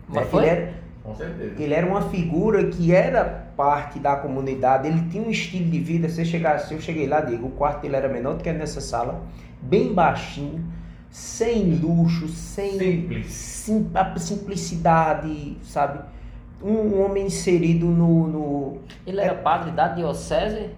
Mas 0.07 0.27
foi? 0.29 0.43
Ele, 0.43 0.49
era, 0.51 0.73
Com 1.03 1.15
certeza. 1.15 1.61
ele 1.61 1.73
era 1.73 1.87
uma 1.87 2.01
figura 2.09 2.67
que 2.67 2.93
era 2.93 3.23
parte 3.55 3.99
da 3.99 4.15
comunidade, 4.15 4.87
ele 4.87 5.07
tinha 5.09 5.23
um 5.23 5.29
estilo 5.29 5.69
de 5.69 5.79
vida. 5.79 6.09
Se, 6.09 6.25
chegasse, 6.25 6.73
eu 6.73 6.81
cheguei 6.81 7.07
lá, 7.07 7.21
digo, 7.21 7.47
o 7.47 7.51
quarto 7.51 7.81
dele 7.81 7.95
era 7.95 8.09
menor 8.09 8.35
do 8.35 8.43
que 8.43 8.51
nessa 8.51 8.81
sala, 8.81 9.21
bem 9.61 9.93
baixinho, 9.93 10.63
sem 11.09 11.75
luxo, 11.75 12.27
sem 12.27 12.71
Simples. 12.79 13.27
sim- 13.31 13.89
a 13.93 14.17
simplicidade, 14.17 15.57
sabe? 15.63 15.99
Um 16.61 17.01
homem 17.03 17.25
inserido 17.25 17.85
no. 17.85 18.27
no- 18.27 18.77
Ele 19.05 19.19
era 19.19 19.35
padre 19.35 19.71
da 19.71 19.89
diocese? 19.89 20.69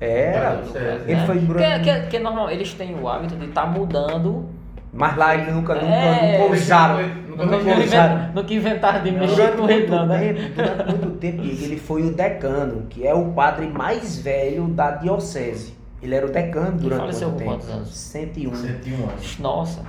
Era. 0.00 0.50
Da 0.50 0.54
diocese, 0.62 1.02
Ele 1.04 1.14
né? 1.14 1.26
foi. 1.26 1.40
Porque, 1.40 1.78
que, 1.80 2.00
que 2.08 2.18
normal, 2.18 2.50
eles 2.50 2.72
têm 2.74 2.94
o 2.98 3.08
hábito 3.08 3.36
de 3.36 3.46
estar 3.46 3.66
mudando. 3.66 4.48
Mas 4.92 5.16
lá 5.16 5.34
ele 5.36 5.50
nunca, 5.50 5.74
nunca, 5.74 5.86
É, 5.86 6.38
nunca 6.38 6.54
usaram. 6.54 7.08
Nunca 7.36 7.56
usado. 7.84 8.32
no 8.34 8.44
que 8.44 8.54
inventaram 8.54 9.02
de 9.02 9.10
mexer 9.10 9.34
Durante 9.36 9.56
com 9.58 9.62
muito, 9.64 9.90
não, 9.90 10.06
né? 10.06 10.32
tempo, 10.32 10.54
durante 10.54 10.84
muito 10.96 11.18
tempo, 11.18 11.42
ele 11.42 11.76
foi 11.76 12.02
o 12.02 12.10
decano, 12.14 12.86
que 12.88 13.06
é 13.06 13.12
o 13.14 13.26
padre 13.32 13.66
mais 13.66 14.16
velho 14.18 14.68
da 14.68 14.92
diocese. 14.92 15.74
Ele 16.02 16.14
era 16.14 16.24
o 16.26 16.30
decano 16.30 16.78
durante 16.78 17.00
faleceu 17.00 17.28
muito 17.28 17.38
tempo. 17.40 17.50
quantos 17.52 17.68
anos? 17.70 17.94
101. 17.96 18.54
101 18.54 18.94
anos. 19.08 19.38
Nossa. 19.38 19.82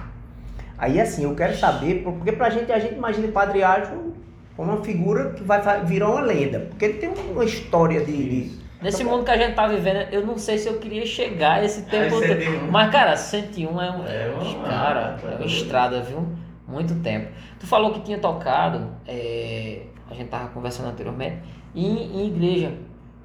Aí 0.77 0.99
assim, 0.99 1.23
eu 1.23 1.33
quero 1.35 1.55
saber, 1.57 2.01
porque 2.03 2.31
pra 2.33 2.49
gente, 2.49 2.71
a 2.71 2.79
gente 2.79 2.95
imagina 2.95 3.27
o 3.27 3.31
Padre 3.31 3.63
Ágil 3.63 4.13
como 4.55 4.71
uma 4.73 4.83
figura 4.83 5.29
que 5.31 5.43
vai 5.43 5.61
virar 5.85 6.09
uma 6.09 6.21
lenda. 6.21 6.67
Porque 6.69 6.83
ele 6.85 6.93
tem 6.95 7.09
uma 7.31 7.45
história 7.45 8.03
de. 8.03 8.11
de- 8.11 8.66
Nesse 8.81 9.03
mundo 9.03 9.23
que 9.23 9.31
a 9.31 9.37
gente 9.37 9.55
tá 9.55 9.67
vivendo, 9.67 10.07
eu 10.11 10.25
não 10.25 10.37
sei 10.37 10.57
se 10.57 10.67
eu 10.67 10.77
queria 10.77 11.05
chegar 11.05 11.53
a 11.59 11.63
esse 11.65 11.83
tempo. 11.83 12.05
é 12.23 12.27
todo. 12.27 12.39
tempo. 12.39 12.71
Mas, 12.71 12.91
cara, 12.91 13.15
101 13.17 13.81
é, 13.81 13.91
um, 13.91 14.05
É 14.05 14.31
uma- 14.39 14.67
cara, 14.67 15.17
é 15.23 15.35
uma 15.35 15.45
estrada, 15.45 16.01
viu? 16.01 16.27
Muito 16.67 16.95
tempo. 17.01 17.29
Tu 17.59 17.65
falou 17.65 17.91
que 17.93 18.01
tinha 18.01 18.19
tocado, 18.19 18.89
é, 19.07 19.81
a 20.09 20.13
gente 20.13 20.27
tava 20.29 20.49
conversando 20.49 20.89
anteriormente, 20.89 21.37
em, 21.75 22.21
em 22.21 22.27
igreja 22.27 22.73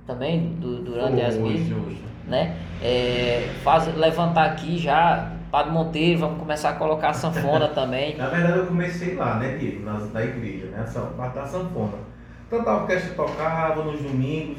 também, 0.06 0.54
du- 0.58 0.82
durante 0.82 1.20
as 1.20 1.36
Hoje, 1.36 1.58
missas, 1.58 1.98
né? 2.26 2.56
É, 2.82 3.48
faz, 3.62 3.94
levantar 3.96 4.44
aqui 4.46 4.78
já, 4.78 5.32
Padre 5.50 5.70
Monteiro, 5.72 6.20
vamos 6.20 6.38
começar 6.38 6.70
a 6.70 6.72
colocar 6.74 7.10
a 7.10 7.12
sanfona 7.12 7.68
também. 7.74 8.16
Na 8.16 8.28
verdade, 8.28 8.58
eu 8.58 8.66
comecei 8.66 9.14
lá, 9.16 9.34
né, 9.38 9.56
Diego? 9.58 9.84
Na, 9.84 9.98
na 9.98 10.24
igreja, 10.24 10.66
né? 10.66 10.84
Parte 11.16 11.34
da 11.34 11.44
sanfona. 11.46 11.92
Tanto 12.48 12.68
a 12.68 12.76
orquestra 12.82 13.14
tocava 13.14 13.82
nos 13.84 14.00
domingos, 14.00 14.58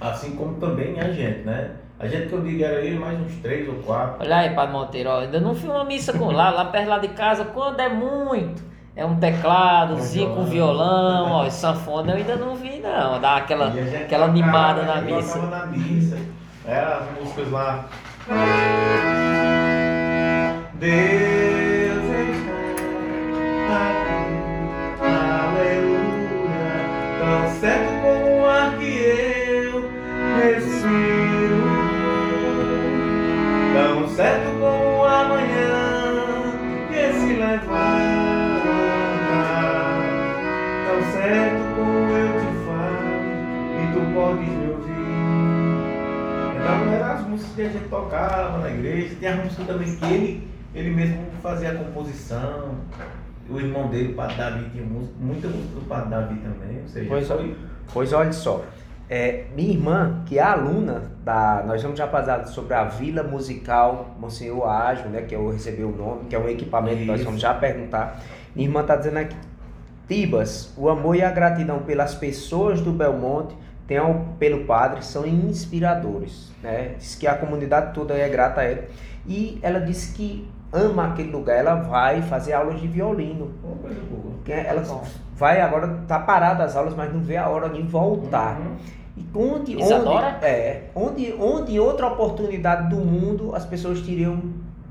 assim 0.00 0.36
como 0.36 0.54
também 0.54 0.98
a 1.00 1.10
gente, 1.12 1.40
né? 1.40 1.70
A 1.98 2.06
gente 2.06 2.28
que 2.28 2.34
eu 2.34 2.42
digo 2.42 2.62
era 2.62 2.84
eu 2.84 2.94
e 2.94 2.98
mais 2.98 3.18
uns 3.18 3.36
três 3.36 3.66
ou 3.68 3.76
quatro. 3.76 4.16
Olha 4.20 4.36
aí, 4.36 4.54
Padre 4.54 4.72
Monteiro, 4.72 5.08
ó, 5.08 5.20
ainda 5.20 5.40
não 5.40 5.54
fui 5.54 5.70
uma 5.70 5.84
missa 5.84 6.12
com 6.12 6.30
lá, 6.30 6.50
lá 6.50 6.66
perto 6.66 6.88
lá 6.88 6.98
de 6.98 7.08
casa, 7.08 7.44
quando 7.46 7.80
é 7.80 7.88
muito. 7.88 8.62
É 8.94 9.04
um 9.04 9.16
tecladozinho 9.16 10.34
com 10.34 10.44
violão, 10.44 11.30
ó, 11.30 11.46
e 11.46 11.50
sanfona 11.50 12.12
eu 12.12 12.16
ainda 12.16 12.36
não 12.36 12.54
vi 12.54 12.80
não, 12.80 13.20
dá 13.20 13.36
aquela, 13.36 13.68
aquela 13.68 14.26
animada 14.26 14.82
a 14.82 14.84
na 14.84 15.00
missa. 15.00 15.38
na 15.38 15.66
missa. 15.66 16.18
Era 16.66 16.96
as 16.96 17.18
músicas 17.18 17.50
lá. 17.50 17.86
Deus 20.78 22.04
está 23.62 23.90
aqui, 23.90 25.04
aleluia, 25.56 26.36
tão 27.20 27.60
certo 27.60 27.90
como 28.02 28.25
tão 33.76 34.08
certo 34.08 34.50
como 34.58 34.98
o 34.98 35.04
amanhã 35.04 36.52
que 36.88 37.12
se 37.12 37.32
levanta, 37.34 37.76
tão 40.86 41.00
certo 41.12 41.62
como 41.74 42.10
eu 42.16 42.32
te 42.40 42.48
falo 42.64 43.16
e 43.72 43.82
tu 43.92 44.00
podes 44.14 44.48
me 44.48 44.66
ouvir. 44.70 45.08
Então 46.56 46.76
eram 46.94 47.12
as 47.12 47.22
músicas 47.26 47.54
que 47.54 47.62
a 47.62 47.68
gente 47.68 47.88
tocava 47.88 48.58
na 48.58 48.70
igreja, 48.70 49.16
tem 49.18 49.28
as 49.28 49.44
músicas 49.44 49.66
também 49.66 49.96
que 49.96 50.04
ele, 50.04 50.48
ele 50.74 50.90
mesmo 50.90 51.26
fazia 51.42 51.72
a 51.72 51.74
composição. 51.74 52.76
O 53.48 53.60
irmão 53.60 53.88
dele, 53.88 54.10
o 54.12 54.14
Padre 54.14 54.36
Davi, 54.36 54.70
tinha 54.70 54.84
muita 54.84 55.46
música 55.46 55.74
do 55.74 55.88
Padre 55.88 56.10
Davi 56.10 56.34
também, 56.40 56.82
ou 56.82 56.88
seja, 56.88 57.08
Pois 57.08 57.28
foi 57.28 57.56
Pois 57.92 58.12
olha 58.12 58.32
só. 58.32 58.64
É, 59.08 59.44
minha 59.54 59.70
irmã, 59.72 60.22
que 60.26 60.38
é 60.38 60.42
aluna 60.42 61.12
da. 61.24 61.62
Nós 61.66 61.82
vamos 61.82 61.98
já 61.98 62.08
falar 62.08 62.44
sobre 62.46 62.74
a 62.74 62.84
Vila 62.84 63.22
Musical 63.22 64.14
Monsenhor 64.18 64.68
Ágil, 64.68 65.08
né? 65.10 65.22
Que 65.22 65.34
eu 65.34 65.50
recebi 65.50 65.82
o 65.84 65.90
nome, 65.90 66.24
que 66.28 66.34
é 66.34 66.38
um 66.38 66.48
equipamento 66.48 66.98
que 66.98 67.04
nós 67.04 67.22
vamos 67.22 67.40
já 67.40 67.54
perguntar. 67.54 68.20
Minha 68.54 68.68
irmã 68.68 68.80
está 68.80 68.96
dizendo 68.96 69.18
aqui. 69.18 69.36
Tibas, 70.08 70.72
o 70.76 70.88
amor 70.88 71.16
e 71.16 71.22
a 71.22 71.30
gratidão 71.30 71.80
pelas 71.80 72.14
pessoas 72.14 72.80
do 72.80 72.92
Belmonte, 72.92 73.56
tem 73.88 73.98
ao- 73.98 74.24
pelo 74.38 74.64
padre, 74.64 75.04
são 75.04 75.26
inspiradores. 75.26 76.52
Né? 76.62 76.94
Diz 76.98 77.14
que 77.16 77.26
a 77.26 77.34
comunidade 77.34 77.92
toda 77.92 78.14
é 78.14 78.28
grata 78.28 78.60
a 78.60 78.70
ele. 78.70 78.82
E 79.26 79.58
ela 79.62 79.80
disse 79.80 80.14
que 80.14 80.48
ama 80.72 81.08
aquele 81.08 81.30
lugar. 81.30 81.56
Ela 81.56 81.74
vai 81.74 82.22
fazer 82.22 82.52
aulas 82.52 82.80
de 82.80 82.86
violino. 82.86 83.50
Que 84.44 84.52
Ela 84.52 84.82
vai 85.36 85.60
agora, 85.60 86.00
tá 86.08 86.18
parada 86.18 86.64
as 86.64 86.74
aulas, 86.76 86.94
mas 86.94 87.12
não 87.12 87.20
vê 87.20 87.36
a 87.36 87.48
hora 87.48 87.68
de 87.68 87.82
voltar. 87.82 88.58
Uhum. 88.58 88.76
E 89.16 89.26
onde, 89.34 89.80
Isadora? 89.80 90.36
onde, 90.36 90.44
é, 90.46 90.90
onde, 90.94 91.34
onde 91.38 91.80
outra 91.80 92.06
oportunidade 92.08 92.88
do 92.90 92.96
mundo 92.96 93.54
as 93.54 93.64
pessoas 93.64 94.00
teriam 94.00 94.42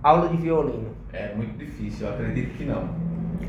aula 0.01 0.29
de 0.29 0.37
violino? 0.37 0.89
É 1.13 1.33
muito 1.35 1.57
difícil, 1.57 2.07
eu 2.07 2.13
acredito 2.13 2.57
que 2.57 2.63
não. 2.65 2.83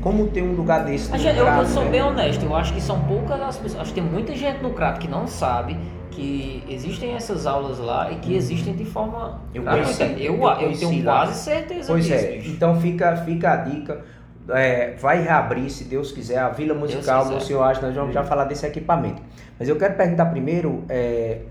Como 0.01 0.27
ter 0.27 0.43
um 0.43 0.53
lugar 0.53 0.85
desse? 0.85 1.11
No 1.11 1.17
gente- 1.17 1.37
eu, 1.37 1.45
Crato, 1.45 1.61
eu 1.63 1.65
sou 1.67 1.83
né? 1.85 1.89
bem 1.89 2.01
honesto, 2.03 2.43
eu 2.45 2.55
acho 2.55 2.73
que 2.73 2.81
são 2.81 2.99
poucas 3.01 3.41
as 3.41 3.57
pessoas. 3.57 3.81
Acho 3.81 3.93
que 3.93 4.01
tem 4.01 4.09
muita 4.09 4.35
gente 4.35 4.61
no 4.61 4.71
Crato 4.71 4.99
que 4.99 5.07
não 5.07 5.25
sabe 5.27 5.77
que 6.11 6.63
existem 6.69 7.13
essas 7.13 7.45
aulas 7.45 7.79
lá 7.79 8.11
e 8.11 8.15
que 8.15 8.35
existem 8.35 8.75
de 8.75 8.85
forma 8.85 9.39
Eu 9.53 9.63
conheci, 9.63 10.01
eu, 10.19 10.35
eu 10.35 10.49
eu 10.61 10.77
tenho 10.77 11.03
quase 11.03 11.35
certeza 11.43 11.91
Pois 11.91 12.05
disso. 12.05 12.25
é, 12.25 12.31
bicho. 12.37 12.51
então 12.51 12.79
fica, 12.79 13.15
fica 13.17 13.51
a 13.51 13.55
dica. 13.57 14.03
É, 14.49 14.95
vai 14.99 15.21
reabrir, 15.21 15.69
se 15.69 15.83
Deus 15.83 16.11
quiser, 16.11 16.39
a 16.39 16.49
Vila 16.49 16.73
Musical, 16.73 17.23
quiser. 17.23 17.33
Monsenhor 17.33 17.63
Age, 17.63 17.81
nós 17.81 17.93
vamos 17.93 18.13
já 18.13 18.23
falar 18.23 18.45
desse 18.45 18.65
equipamento. 18.65 19.21
Mas 19.59 19.67
eu 19.67 19.75
quero 19.75 19.95
perguntar 19.95 20.27
primeiro 20.27 20.83
é, 20.87 21.41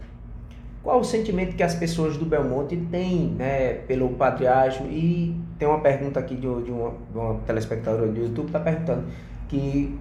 qual 0.82 1.00
o 1.00 1.04
sentimento 1.04 1.56
que 1.56 1.62
as 1.62 1.74
pessoas 1.74 2.16
do 2.16 2.24
Belmonte 2.24 2.76
têm 2.76 3.34
né, 3.36 3.74
pelo 3.88 4.10
patriarca 4.10 4.84
e 4.84 5.36
tem 5.58 5.66
uma 5.66 5.80
pergunta 5.80 6.20
aqui 6.20 6.36
de, 6.36 6.42
de 6.42 6.70
uma, 6.70 6.94
de 7.10 7.18
uma 7.18 7.34
telespectadora 7.46 8.06
do 8.06 8.20
YouTube 8.20 8.44
que 8.44 8.56
está 8.56 8.60
perguntando 8.60 9.04
que 9.48 9.98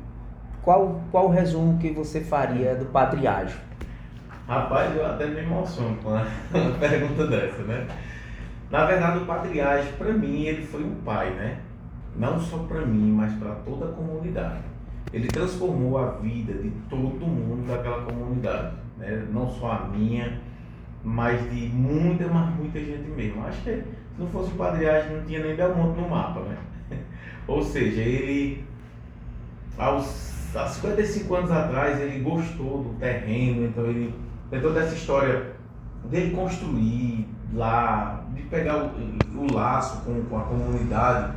qual, 0.61 1.01
qual 1.11 1.25
o 1.25 1.29
resumo 1.29 1.77
que 1.79 1.91
você 1.91 2.21
faria 2.21 2.75
do 2.75 2.85
patriarca? 2.85 3.53
Rapaz, 4.47 4.95
eu 4.95 5.05
até 5.05 5.25
me 5.25 5.39
emociono 5.39 5.95
com 6.03 6.09
uma 6.09 6.25
uma 6.53 6.71
pergunta 6.77 7.27
dessa, 7.27 7.63
né? 7.63 7.87
Na 8.69 8.85
verdade, 8.85 9.19
o 9.19 9.25
patriarca, 9.25 9.91
para 9.97 10.13
mim, 10.13 10.43
ele 10.43 10.65
foi 10.65 10.83
um 10.83 10.95
pai, 11.03 11.31
né? 11.31 11.57
Não 12.17 12.39
só 12.39 12.59
para 12.59 12.85
mim, 12.85 13.11
mas 13.11 13.33
para 13.33 13.55
toda 13.55 13.85
a 13.85 13.91
comunidade. 13.91 14.63
Ele 15.11 15.27
transformou 15.27 15.97
a 15.97 16.11
vida 16.11 16.53
de 16.53 16.71
todo 16.89 17.25
mundo 17.25 17.67
daquela 17.67 18.03
comunidade, 18.03 18.75
né? 18.97 19.27
Não 19.31 19.49
só 19.49 19.71
a 19.71 19.87
minha, 19.87 20.41
mas 21.03 21.49
de 21.51 21.67
muita, 21.67 22.27
mas 22.27 22.55
muita 22.55 22.79
gente 22.79 23.09
mesmo. 23.11 23.45
Acho 23.45 23.61
que 23.61 23.71
se 23.71 23.85
não 24.17 24.27
fosse 24.27 24.51
o 24.51 24.55
patriarca, 24.55 25.13
não 25.13 25.25
tinha 25.25 25.39
nem 25.39 25.55
Belmonte 25.55 25.99
no 25.99 26.09
mapa, 26.09 26.39
né? 26.41 26.57
Ou 27.47 27.61
seja, 27.61 28.01
ele 28.01 28.65
aos, 29.77 30.55
há 30.55 30.67
55 30.67 31.35
anos 31.35 31.51
atrás 31.51 31.99
ele 31.99 32.23
gostou 32.23 32.83
do 32.83 32.99
terreno, 32.99 33.65
então 33.65 33.85
ele 33.85 34.13
tem 34.49 34.61
toda 34.61 34.81
essa 34.81 34.95
história 34.95 35.53
dele 36.05 36.35
construir 36.35 37.27
lá, 37.53 38.23
de 38.33 38.41
pegar 38.43 38.85
o, 38.85 38.91
o 39.37 39.53
laço 39.53 40.03
com, 40.03 40.23
com 40.23 40.37
a 40.37 40.43
comunidade 40.43 41.33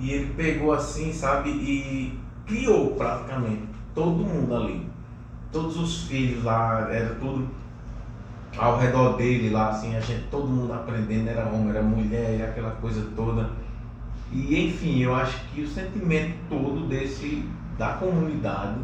e 0.00 0.10
ele 0.12 0.32
pegou 0.34 0.72
assim, 0.72 1.12
sabe, 1.12 1.50
e 1.50 2.18
criou 2.46 2.94
praticamente 2.96 3.62
todo 3.94 4.24
mundo 4.24 4.54
ali. 4.56 4.86
todos 5.52 5.76
os 5.76 6.04
filhos 6.04 6.44
lá, 6.44 6.88
era 6.90 7.14
tudo 7.16 7.48
ao 8.56 8.78
redor 8.78 9.16
dele 9.16 9.50
lá, 9.50 9.70
assim, 9.70 9.96
a 9.96 10.00
gente, 10.00 10.24
todo 10.30 10.46
mundo 10.46 10.72
aprendendo, 10.72 11.28
era 11.28 11.46
homem, 11.46 11.70
era 11.70 11.82
mulher, 11.82 12.40
era 12.40 12.50
aquela 12.50 12.70
coisa 12.72 13.06
toda. 13.14 13.50
E 14.32 14.66
enfim, 14.66 15.00
eu 15.00 15.14
acho 15.14 15.38
que 15.52 15.62
o 15.62 15.68
sentimento 15.68 16.34
todo 16.48 16.86
desse, 16.88 17.44
da 17.76 17.94
comunidade, 17.94 18.78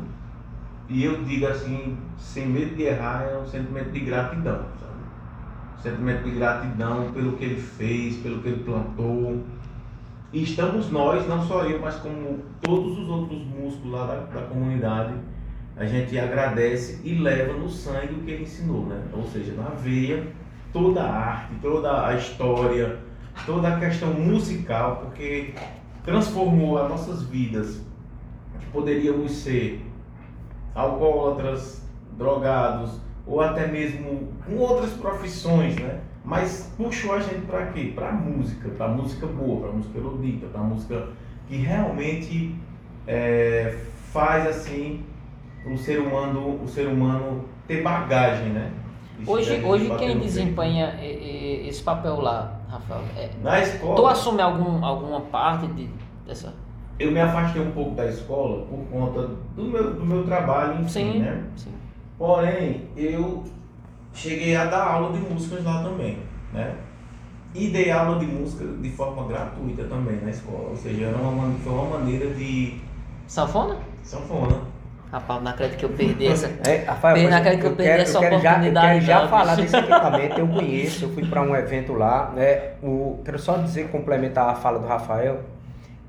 e 0.89 1.05
eu 1.05 1.25
digo 1.25 1.47
assim, 1.47 1.97
sem 2.19 2.47
medo 2.47 2.77
de 2.77 2.83
errar, 2.83 3.23
é 3.23 3.39
um 3.39 3.47
sentimento 3.47 3.91
de 3.91 4.01
gratidão, 4.01 4.65
sabe? 4.81 5.79
Um 5.79 5.83
sentimento 5.83 6.25
de 6.25 6.31
gratidão 6.31 7.13
pelo 7.13 7.37
que 7.37 7.45
ele 7.45 7.61
fez, 7.61 8.17
pelo 8.17 8.41
que 8.41 8.49
ele 8.49 8.65
plantou. 8.65 9.43
E 10.33 10.43
estamos 10.43 10.91
nós, 10.91 11.27
não 11.29 11.43
só 11.47 11.65
eu, 11.65 11.81
mas 11.81 11.97
como 11.97 12.41
todos 12.61 12.99
os 12.99 13.09
outros 13.09 13.43
músicos 13.47 13.91
lá 13.91 14.07
da, 14.07 14.17
da 14.41 14.47
comunidade, 14.47 15.15
a 15.77 15.85
gente 15.85 16.19
agradece 16.19 17.01
e 17.05 17.15
leva 17.15 17.53
no 17.53 17.69
sangue 17.69 18.15
o 18.15 18.23
que 18.23 18.31
ele 18.31 18.43
ensinou, 18.43 18.87
né? 18.87 19.03
Ou 19.13 19.25
seja, 19.25 19.53
na 19.53 19.71
veia, 19.71 20.27
toda 20.73 21.03
a 21.03 21.11
arte, 21.11 21.55
toda 21.61 22.07
a 22.07 22.15
história, 22.15 22.99
toda 23.45 23.69
a 23.69 23.79
questão 23.79 24.13
musical, 24.15 24.97
porque 24.97 25.55
transformou 26.05 26.79
as 26.79 26.89
nossas 26.89 27.23
vidas, 27.23 27.81
que 28.59 28.67
poderíamos 28.67 29.33
ser 29.33 29.85
alcoólatras, 30.75 31.87
drogados, 32.17 33.01
ou 33.27 33.41
até 33.41 33.67
mesmo 33.67 34.33
com 34.45 34.57
outras 34.57 34.93
profissões, 34.93 35.77
né? 35.77 36.01
Mas 36.27 36.75
puxou 36.77 37.15
a 37.15 37.21
gente 37.21 37.47
para 37.47 37.67
quê? 37.67 37.93
Para 37.95 38.11
música, 38.11 38.69
para 38.71 38.89
música 38.89 39.27
boa, 39.29 39.61
para 39.61 39.71
música 39.71 39.97
erudita, 39.97 40.47
para 40.49 40.61
música 40.61 41.09
que 41.47 41.57
realmente 41.57 42.57
é, 43.07 43.79
faz 44.13 44.45
assim 44.49 45.05
o 45.73 45.79
ser 45.79 46.01
humano, 46.01 46.61
o 46.63 46.67
ser 46.67 46.89
humano 46.89 47.45
ter 47.69 47.81
bagagem, 47.81 48.49
né? 48.49 48.73
Hoje, 49.25 49.63
hoje 49.65 49.89
quem 49.99 50.19
desempenha 50.19 50.99
esse 51.01 51.83
papel 51.83 52.21
lá, 52.21 52.61
Rafael? 52.69 53.03
É, 53.17 53.31
Na 53.41 53.61
escola. 53.61 53.95
Tu 53.95 54.07
assume 54.07 54.43
algum, 54.43 54.85
alguma 54.85 55.21
parte 55.21 55.69
de, 55.69 55.89
dessa? 56.27 56.53
Eu 56.99 57.13
me 57.13 57.21
afastei 57.21 57.63
um 57.63 57.71
pouco 57.71 57.95
da 57.95 58.07
escola 58.07 58.67
por 58.67 58.79
conta 58.91 59.31
do 59.55 59.65
meu, 59.65 59.95
do 59.95 60.05
meu 60.05 60.25
trabalho, 60.25 60.81
enfim, 60.81 60.89
sim, 60.89 61.19
né? 61.21 61.45
Sim. 61.55 61.73
Porém, 62.19 62.89
eu 62.97 63.45
cheguei 64.17 64.57
a 64.57 64.65
dar 64.65 64.83
aula 64.83 65.13
de 65.13 65.21
músicas 65.21 65.63
lá 65.63 65.83
também, 65.83 66.19
né? 66.53 66.75
E 67.55 67.69
dei 67.69 67.91
aula 67.91 68.19
de 68.19 68.27
música 68.27 68.65
de 68.65 68.91
forma 68.91 69.27
gratuita 69.29 69.85
também 69.85 70.17
na 70.21 70.31
escola, 70.31 70.71
ou 70.71 70.77
seja, 70.77 71.07
era 71.07 71.17
uma, 71.17 71.53
foi 71.59 71.73
uma 71.73 71.99
maneira 71.99 72.35
de... 72.35 72.81
Sanfona? 73.27 73.77
Sanfona. 74.03 74.61
Rapaz, 75.13 75.43
não 75.43 75.51
acredito 75.51 75.79
que 75.79 75.85
eu 75.85 75.91
perdi 75.91 76.27
essa. 76.29 76.49
É, 76.69 76.85
Rafael, 76.85 77.15
Pena 77.15 77.41
mas 77.41 77.61
que 77.61 77.67
eu 77.67 77.77
perdi 77.77 77.83
quero, 77.91 78.03
essa 78.03 78.17
eu 78.19 78.21
quero 78.21 78.41
já, 78.41 78.51
eu 78.51 78.53
oportunidade, 78.53 78.89
quero 78.89 79.05
já 79.07 79.23
não, 79.23 79.29
falar 79.29 79.57
bicho. 79.57 79.63
desse 79.63 79.77
equipamento, 79.77 80.41
eu 80.41 80.49
conheço, 80.49 81.05
eu 81.05 81.11
fui 81.11 81.27
para 81.27 81.43
um 81.43 81.55
evento 81.55 81.93
lá, 81.93 82.33
né? 82.35 82.73
O, 82.83 83.21
quero 83.25 83.39
só 83.39 83.57
dizer, 83.59 83.89
complementar 83.91 84.49
a 84.49 84.55
fala 84.55 84.79
do 84.79 84.87
Rafael. 84.87 85.41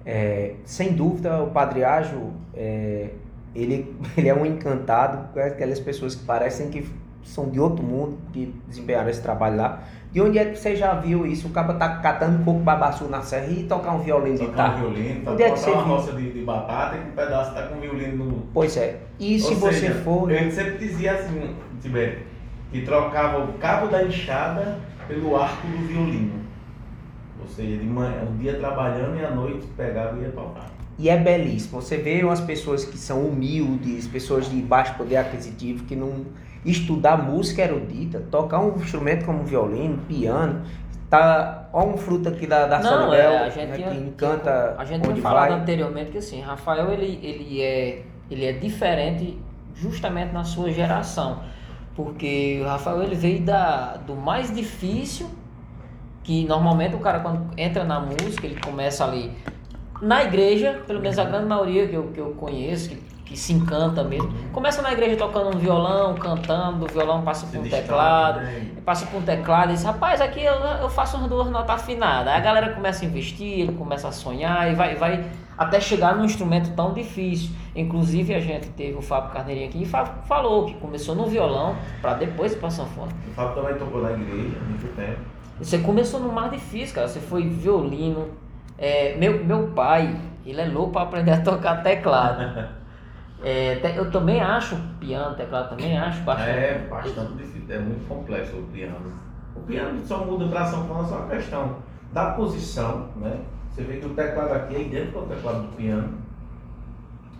É, 0.06 0.54
sem 0.66 0.94
dúvida, 0.94 1.44
o 1.44 1.52
Padre 1.52 1.84
Ágio, 1.84 2.34
é, 2.56 3.10
ele, 3.54 3.96
ele 4.18 4.30
é 4.30 4.34
um 4.34 4.46
encantado 4.46 5.34
com 5.34 5.40
aquelas 5.40 5.80
pessoas 5.80 6.16
que 6.16 6.26
parecem 6.26 6.70
que 6.70 6.90
são 7.28 7.50
de 7.50 7.60
outro 7.60 7.84
mundo, 7.84 8.18
que 8.34 8.54
desempenharam 8.68 9.10
esse 9.10 9.22
trabalho 9.22 9.58
lá. 9.58 9.84
De 10.12 10.22
onde 10.22 10.40
é 10.40 10.46
que 10.46 10.58
você 10.58 10.76
já 10.76 10.94
viu 10.96 11.26
isso? 11.26 11.48
O 11.48 11.52
cara 11.52 11.74
tá 11.74 11.98
catando 11.98 12.40
um 12.40 12.44
pouco 12.44 12.62
babaçu 12.62 13.06
na 13.06 13.22
serra 13.22 13.48
e 13.48 13.64
tocar 13.64 13.92
um 13.94 14.00
violino 14.00 14.38
de 14.38 14.46
Tocar 14.46 14.70
guitarra. 14.70 14.76
um 14.78 14.94
violino, 14.94 15.32
Onde 15.32 15.44
é 15.44 15.52
que 15.52 15.60
você 15.60 15.70
uma 15.70 15.84
viu? 15.84 15.94
roça 15.94 16.12
de, 16.14 16.32
de 16.32 16.42
batata 16.44 16.96
e 16.96 17.00
um 17.02 17.12
pedaço 17.12 17.54
tá 17.54 17.64
com 17.64 17.76
um 17.76 17.80
violino 17.82 18.26
no... 18.26 18.42
Pois 18.54 18.78
é. 18.78 19.02
E 19.20 19.40
se 19.40 19.54
Ou 19.54 19.60
você 19.60 19.80
seja, 19.80 19.94
for. 19.96 20.32
Eu 20.32 20.50
sempre 20.52 20.78
dizia 20.78 21.14
assim, 21.14 21.56
Tibério, 21.82 22.20
que 22.72 22.82
trocava 22.82 23.44
o 23.44 23.54
cabo 23.60 23.88
da 23.88 24.04
enxada 24.04 24.80
pelo 25.08 25.36
arco 25.36 25.68
do 25.68 25.78
violino. 25.88 26.40
Ou 27.42 27.48
seja, 27.48 27.78
de 27.78 27.86
manhã, 27.86 28.24
o 28.30 28.38
dia 28.38 28.58
trabalhando 28.58 29.20
e 29.20 29.26
à 29.26 29.30
noite 29.32 29.68
pegava 29.76 30.18
e 30.18 30.22
ia 30.22 30.30
tocar. 30.32 30.72
E 30.98 31.10
é 31.10 31.18
belíssimo. 31.18 31.80
Você 31.82 31.98
vê 31.98 32.24
umas 32.24 32.42
pessoas 32.42 32.84
que 32.84 32.98
são 32.98 33.22
humildes, 33.22 34.08
pessoas 34.08 34.50
de 34.50 34.60
baixo 34.62 34.96
poder 34.96 35.18
aquisitivo, 35.18 35.84
que 35.84 35.96
não 35.96 36.26
estudar 36.66 37.18
música 37.18 37.62
erudita, 37.62 38.20
tocar 38.32 38.60
um 38.60 38.76
instrumento 38.78 39.26
como 39.26 39.44
violino, 39.44 39.98
piano, 40.08 40.62
tá 41.10 41.70
ó 41.72 41.86
um 41.86 41.98
fruto 41.98 42.28
aqui 42.30 42.46
da, 42.48 42.66
da 42.68 42.80
Não, 42.80 42.90
Solibel, 42.90 43.32
é, 43.32 43.38
a 43.46 43.50
gente 43.50 43.68
né, 43.70 43.76
tinha- 43.76 43.90
que 43.92 43.98
encanta 43.98 44.76
A 44.78 44.86
gente 44.86 45.04
tinha 45.04 45.16
falado 45.18 45.50
vai. 45.52 45.60
anteriormente 45.60 46.12
que 46.12 46.18
assim, 46.18 46.42
Rafael 46.42 46.92
ele, 46.92 47.20
ele, 47.24 47.62
é, 47.62 48.02
ele 48.30 48.46
é 48.46 48.52
diferente 48.54 49.38
justamente 49.76 50.34
na 50.34 50.44
sua 50.44 50.72
geração. 50.72 51.40
Porque 51.96 52.60
o 52.62 52.66
Rafael 52.68 53.02
ele 53.04 53.16
veio 53.16 53.42
da, 53.42 53.96
do 53.98 54.16
mais 54.16 54.54
difícil, 54.54 55.28
que 56.24 56.46
normalmente 56.46 56.96
o 56.96 57.00
cara 57.00 57.20
quando 57.22 57.48
entra 57.58 57.84
na 57.84 58.00
música, 58.00 58.46
ele 58.46 58.60
começa 58.60 59.04
ali 59.06 59.32
na 60.02 60.24
igreja, 60.24 60.82
pelo 60.86 61.00
menos 61.02 61.18
a 61.18 61.24
grande 61.24 61.48
maioria 61.48 61.88
que 61.88 61.96
eu, 61.96 62.04
que 62.14 62.20
eu 62.20 62.32
conheço, 62.34 62.90
que, 62.90 62.96
que 63.28 63.36
se 63.36 63.52
encanta 63.52 64.04
mesmo, 64.04 64.32
começa 64.54 64.82
na 64.82 64.94
igreja 64.94 65.18
tocando 65.18 65.56
um 65.56 65.60
violão, 65.60 66.16
cantando, 66.16 66.86
do 66.86 66.94
violão 66.94 67.22
passa 67.24 67.46
por 67.48 67.60
um 67.60 67.64
teclado, 67.70 68.40
passa 68.86 69.06
por 69.06 69.18
um 69.18 69.22
teclado 69.22 69.72
e 69.72 69.74
diz, 69.74 69.84
rapaz, 69.84 70.22
aqui 70.22 70.42
eu, 70.44 70.54
eu 70.54 70.90
faço 70.90 71.18
umas 71.18 71.30
duas 71.30 71.50
notas 71.50 71.76
afinadas. 71.76 72.32
Aí 72.34 72.38
a 72.40 72.40
galera 72.40 72.70
começa 72.74 73.04
a 73.04 73.08
investir, 73.08 73.60
ele 73.60 73.74
começa 73.74 74.08
a 74.08 74.12
sonhar 74.14 74.72
e 74.72 74.76
vai, 74.76 74.96
vai 74.96 75.26
até 75.58 75.80
chegar 75.82 76.16
num 76.16 76.24
instrumento 76.24 76.74
tão 76.74 76.94
difícil. 76.94 77.50
Inclusive 77.76 78.34
a 78.34 78.40
gente 78.40 78.70
teve 78.70 78.98
o 78.98 79.02
Fábio 79.02 79.32
Carneirinho 79.32 79.68
aqui 79.68 79.82
e 79.84 79.86
fa- 79.86 80.06
falou 80.28 80.66
que 80.66 80.76
começou 80.76 81.14
no 81.14 81.26
violão 81.26 81.76
para 82.02 82.14
depois 82.14 82.54
ir 82.54 82.58
pra 82.60 82.70
sanfona. 82.70 83.12
O 83.28 83.32
Fábio 83.32 83.56
também 83.62 83.76
tocou 83.76 84.02
na 84.02 84.12
igreja 84.12 84.56
há 84.62 84.70
muito 84.70 84.96
tempo. 84.96 85.20
Você 85.60 85.80
começou 85.80 86.20
no 86.22 86.32
mais 86.32 86.52
difícil, 86.52 86.96
cara. 86.96 87.08
Você 87.10 87.20
foi 87.20 87.48
violino. 87.50 88.30
É, 88.78 89.16
meu, 89.18 89.44
meu 89.44 89.68
pai, 89.70 90.16
ele 90.46 90.62
é 90.62 90.66
louco 90.66 90.94
para 90.94 91.02
aprender 91.02 91.32
a 91.32 91.42
tocar 91.42 91.84
teclado. 91.84 92.77
É, 93.44 93.76
te- 93.76 93.96
eu 93.98 94.10
também 94.12 94.42
acho 94.42 94.76
piano, 95.00 95.36
teclado 95.36 95.70
também 95.70 95.98
acho 95.98 96.22
bastante. 96.24 96.50
É 96.50 96.88
bastante 96.90 97.34
difícil, 97.34 97.76
é 97.76 97.80
muito 97.80 98.08
complexo 98.08 98.56
o 98.58 98.64
piano. 98.64 98.96
O 99.56 99.60
piano 99.62 100.00
só 100.06 100.26
muda 100.26 100.48
para 100.48 100.66
sanfona 100.66 101.08
só 101.08 101.20
a 101.20 101.28
questão 101.36 101.76
da 102.14 102.32
posição, 102.32 103.08
né? 103.18 103.38
Você 103.72 103.84
vê 103.84 103.98
que 103.98 104.06
o 104.08 104.10
teclado 104.16 104.54
aqui 104.54 104.76
é 104.76 104.82
idêntico 104.82 105.20
ao 105.20 105.26
teclado 105.28 105.62
do 105.68 105.76
piano. 105.76 106.14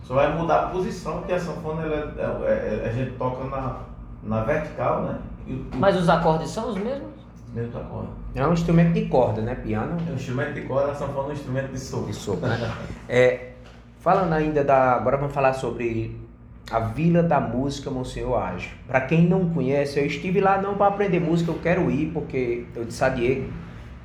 Só 0.04 0.14
vai 0.14 0.34
mudar 0.36 0.64
a 0.64 0.66
posição, 0.68 1.18
porque 1.18 1.32
a 1.32 1.40
sanfona 1.40 1.82
ela, 1.82 2.14
é- 2.48 2.82
é- 2.84 2.88
a 2.88 2.92
gente 2.92 3.12
toca 3.12 3.44
na, 3.44 3.80
na 4.22 4.42
vertical, 4.44 5.02
né? 5.02 5.18
E 5.46 5.52
o, 5.54 5.56
o 5.56 5.76
Mas 5.76 5.96
os 5.96 6.08
acordes 6.08 6.50
são 6.50 6.68
os 6.70 6.76
mesmos? 6.76 7.08
mesmo 7.52 7.78
acorde. 7.80 8.08
É 8.34 8.46
um 8.46 8.52
instrumento 8.52 8.92
de 8.92 9.06
corda, 9.06 9.40
né? 9.42 9.54
Piano 9.56 9.96
É 10.06 10.12
um 10.12 10.14
instrumento 10.14 10.52
de 10.54 10.60
corda, 10.62 10.92
a 10.92 10.94
sanfona 10.94 11.28
é 11.28 11.30
um 11.30 11.32
instrumento 11.32 11.72
de 11.72 11.80
sopro. 11.80 12.06
de 12.06 12.14
sopro, 12.14 12.46
né? 12.46 12.72
É, 13.08 13.52
falando 14.00 14.32
ainda 14.32 14.62
da. 14.64 14.94
Agora 14.94 15.16
vamos 15.16 15.34
falar 15.34 15.52
sobre 15.54 16.16
a 16.70 16.80
Vila 16.80 17.22
da 17.22 17.40
Música 17.40 17.90
Monsenhor 17.90 18.40
Ágio. 18.42 18.70
Para 18.86 19.00
quem 19.02 19.26
não 19.26 19.48
conhece, 19.50 19.98
eu 19.98 20.06
estive 20.06 20.40
lá 20.40 20.60
não 20.60 20.74
para 20.74 20.86
aprender 20.88 21.20
música, 21.20 21.50
eu 21.50 21.58
quero 21.62 21.90
ir, 21.90 22.10
porque 22.12 22.66
eu 22.74 22.84
disse 22.84 23.02
a 23.04 23.08
Diego. 23.08 23.50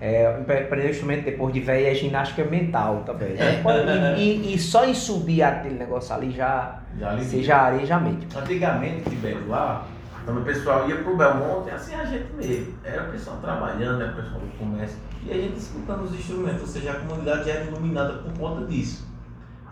É, 0.01 0.27
aprender 0.27 0.89
instrumento 0.89 1.23
depois 1.23 1.53
de 1.53 1.61
velho 1.61 1.87
é 1.87 1.93
ginástica 1.95 2.43
mental 2.43 3.03
também. 3.05 3.29
né? 3.35 3.61
E, 4.17 4.21
e- 4.21 4.53
e 4.55 4.59
só 4.59 4.83
em 4.85 4.93
subir 4.93 5.41
aquele 5.43 5.75
negócio 5.75 6.13
ali 6.13 6.31
já, 6.31 6.79
Já 6.99 7.15
você 7.15 7.41
já 7.41 7.57
areja 7.61 7.95
a 7.95 7.99
mente. 8.01 8.27
Antigamente, 8.37 9.09
Tibério, 9.09 9.47
lá, 9.47 9.85
quando 10.25 10.41
o 10.41 10.43
pessoal 10.43 10.89
ia 10.89 10.97
pro 10.97 11.15
Belmonte, 11.15 11.69
assim 11.69 11.95
a 11.95 12.03
gente 12.03 12.25
mesmo. 12.33 12.73
Era 12.83 13.03
o 13.03 13.11
pessoal 13.11 13.37
trabalhando, 13.37 14.01
era 14.01 14.11
o 14.11 14.15
pessoal 14.15 14.41
do 14.41 14.57
comércio. 14.57 14.97
E 15.25 15.31
a 15.31 15.35
gente 15.35 15.57
escutando 15.57 16.03
os 16.03 16.13
instrumentos, 16.13 16.61
ou 16.61 16.67
seja, 16.67 16.91
a 16.91 16.95
comunidade 16.95 17.45
já 17.45 17.51
era 17.53 17.65
iluminada 17.65 18.13
por 18.13 18.33
conta 18.37 18.65
disso. 18.65 19.07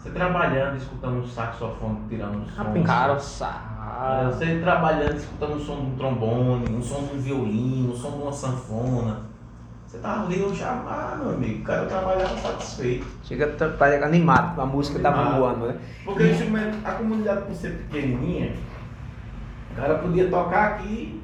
Você 0.02 0.10
trabalhando, 0.10 0.78
escutando 0.78 1.20
um 1.20 1.28
saxofone, 1.28 2.00
tirando 2.10 2.40
um 2.40 2.46
som. 2.50 2.84
Cara, 2.84 3.14
o 3.14 3.20
É, 4.20 4.26
Você 4.32 4.60
trabalhando, 4.60 5.16
escutando 5.16 5.56
o 5.58 5.60
som 5.60 5.76
de 5.76 5.82
um 5.86 5.96
trombone, 5.96 6.66
um 6.76 6.82
som 6.82 7.04
de 7.04 7.16
um 7.16 7.20
violino, 7.20 7.94
um 7.94 7.96
som 7.96 8.12
de 8.12 8.18
uma 8.24 8.34
sanfona. 8.34 9.20
Você 9.86 10.00
tava 10.00 10.26
ali, 10.26 10.40
eu 10.40 10.56
já, 10.56 10.72
ah, 10.72 11.18
meu 11.20 11.36
amigo, 11.36 11.62
o 11.62 11.64
cara 11.64 11.86
trabalhava 11.86 12.36
satisfeito. 12.38 13.06
Chega 13.24 13.48
tá- 13.50 13.70
tá 13.70 13.86
animado, 14.06 14.60
a 14.60 14.66
música 14.66 14.98
tá 15.00 15.10
Animado. 15.14 15.38
voando, 15.40 15.68
né? 15.68 15.78
Porque 16.04 16.24
instrumento, 16.32 16.78
a 16.84 16.92
comunidade 16.94 17.42
por 17.42 17.54
ser 17.56 17.78
pequenininha, 17.78 18.56
o 19.72 19.76
cara 19.76 20.00
podia 20.00 20.30
tocar 20.30 20.68
aqui 20.72 21.22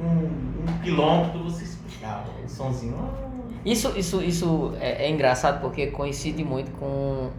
um, 0.00 0.06
um 0.06 0.78
quilômetro, 0.82 1.44
você 1.44 1.62
escutava 1.62 2.24
o 2.44 2.48
sonzinho. 2.48 2.96
ah, 2.98 3.60
Isso, 3.64 3.92
isso, 3.96 4.20
isso 4.20 4.72
é, 4.80 5.04
é 5.06 5.10
engraçado 5.10 5.60
porque 5.60 5.88
coincide 5.88 6.42
muito 6.42 6.72
com 6.72 7.30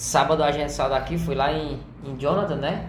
sábado 0.00 0.42
a 0.42 0.50
gente 0.50 0.72
saiu 0.72 0.90
daqui, 0.90 1.18
fui 1.18 1.34
lá 1.34 1.52
em, 1.52 1.78
em 2.04 2.16
Jonathan, 2.18 2.56
né? 2.56 2.86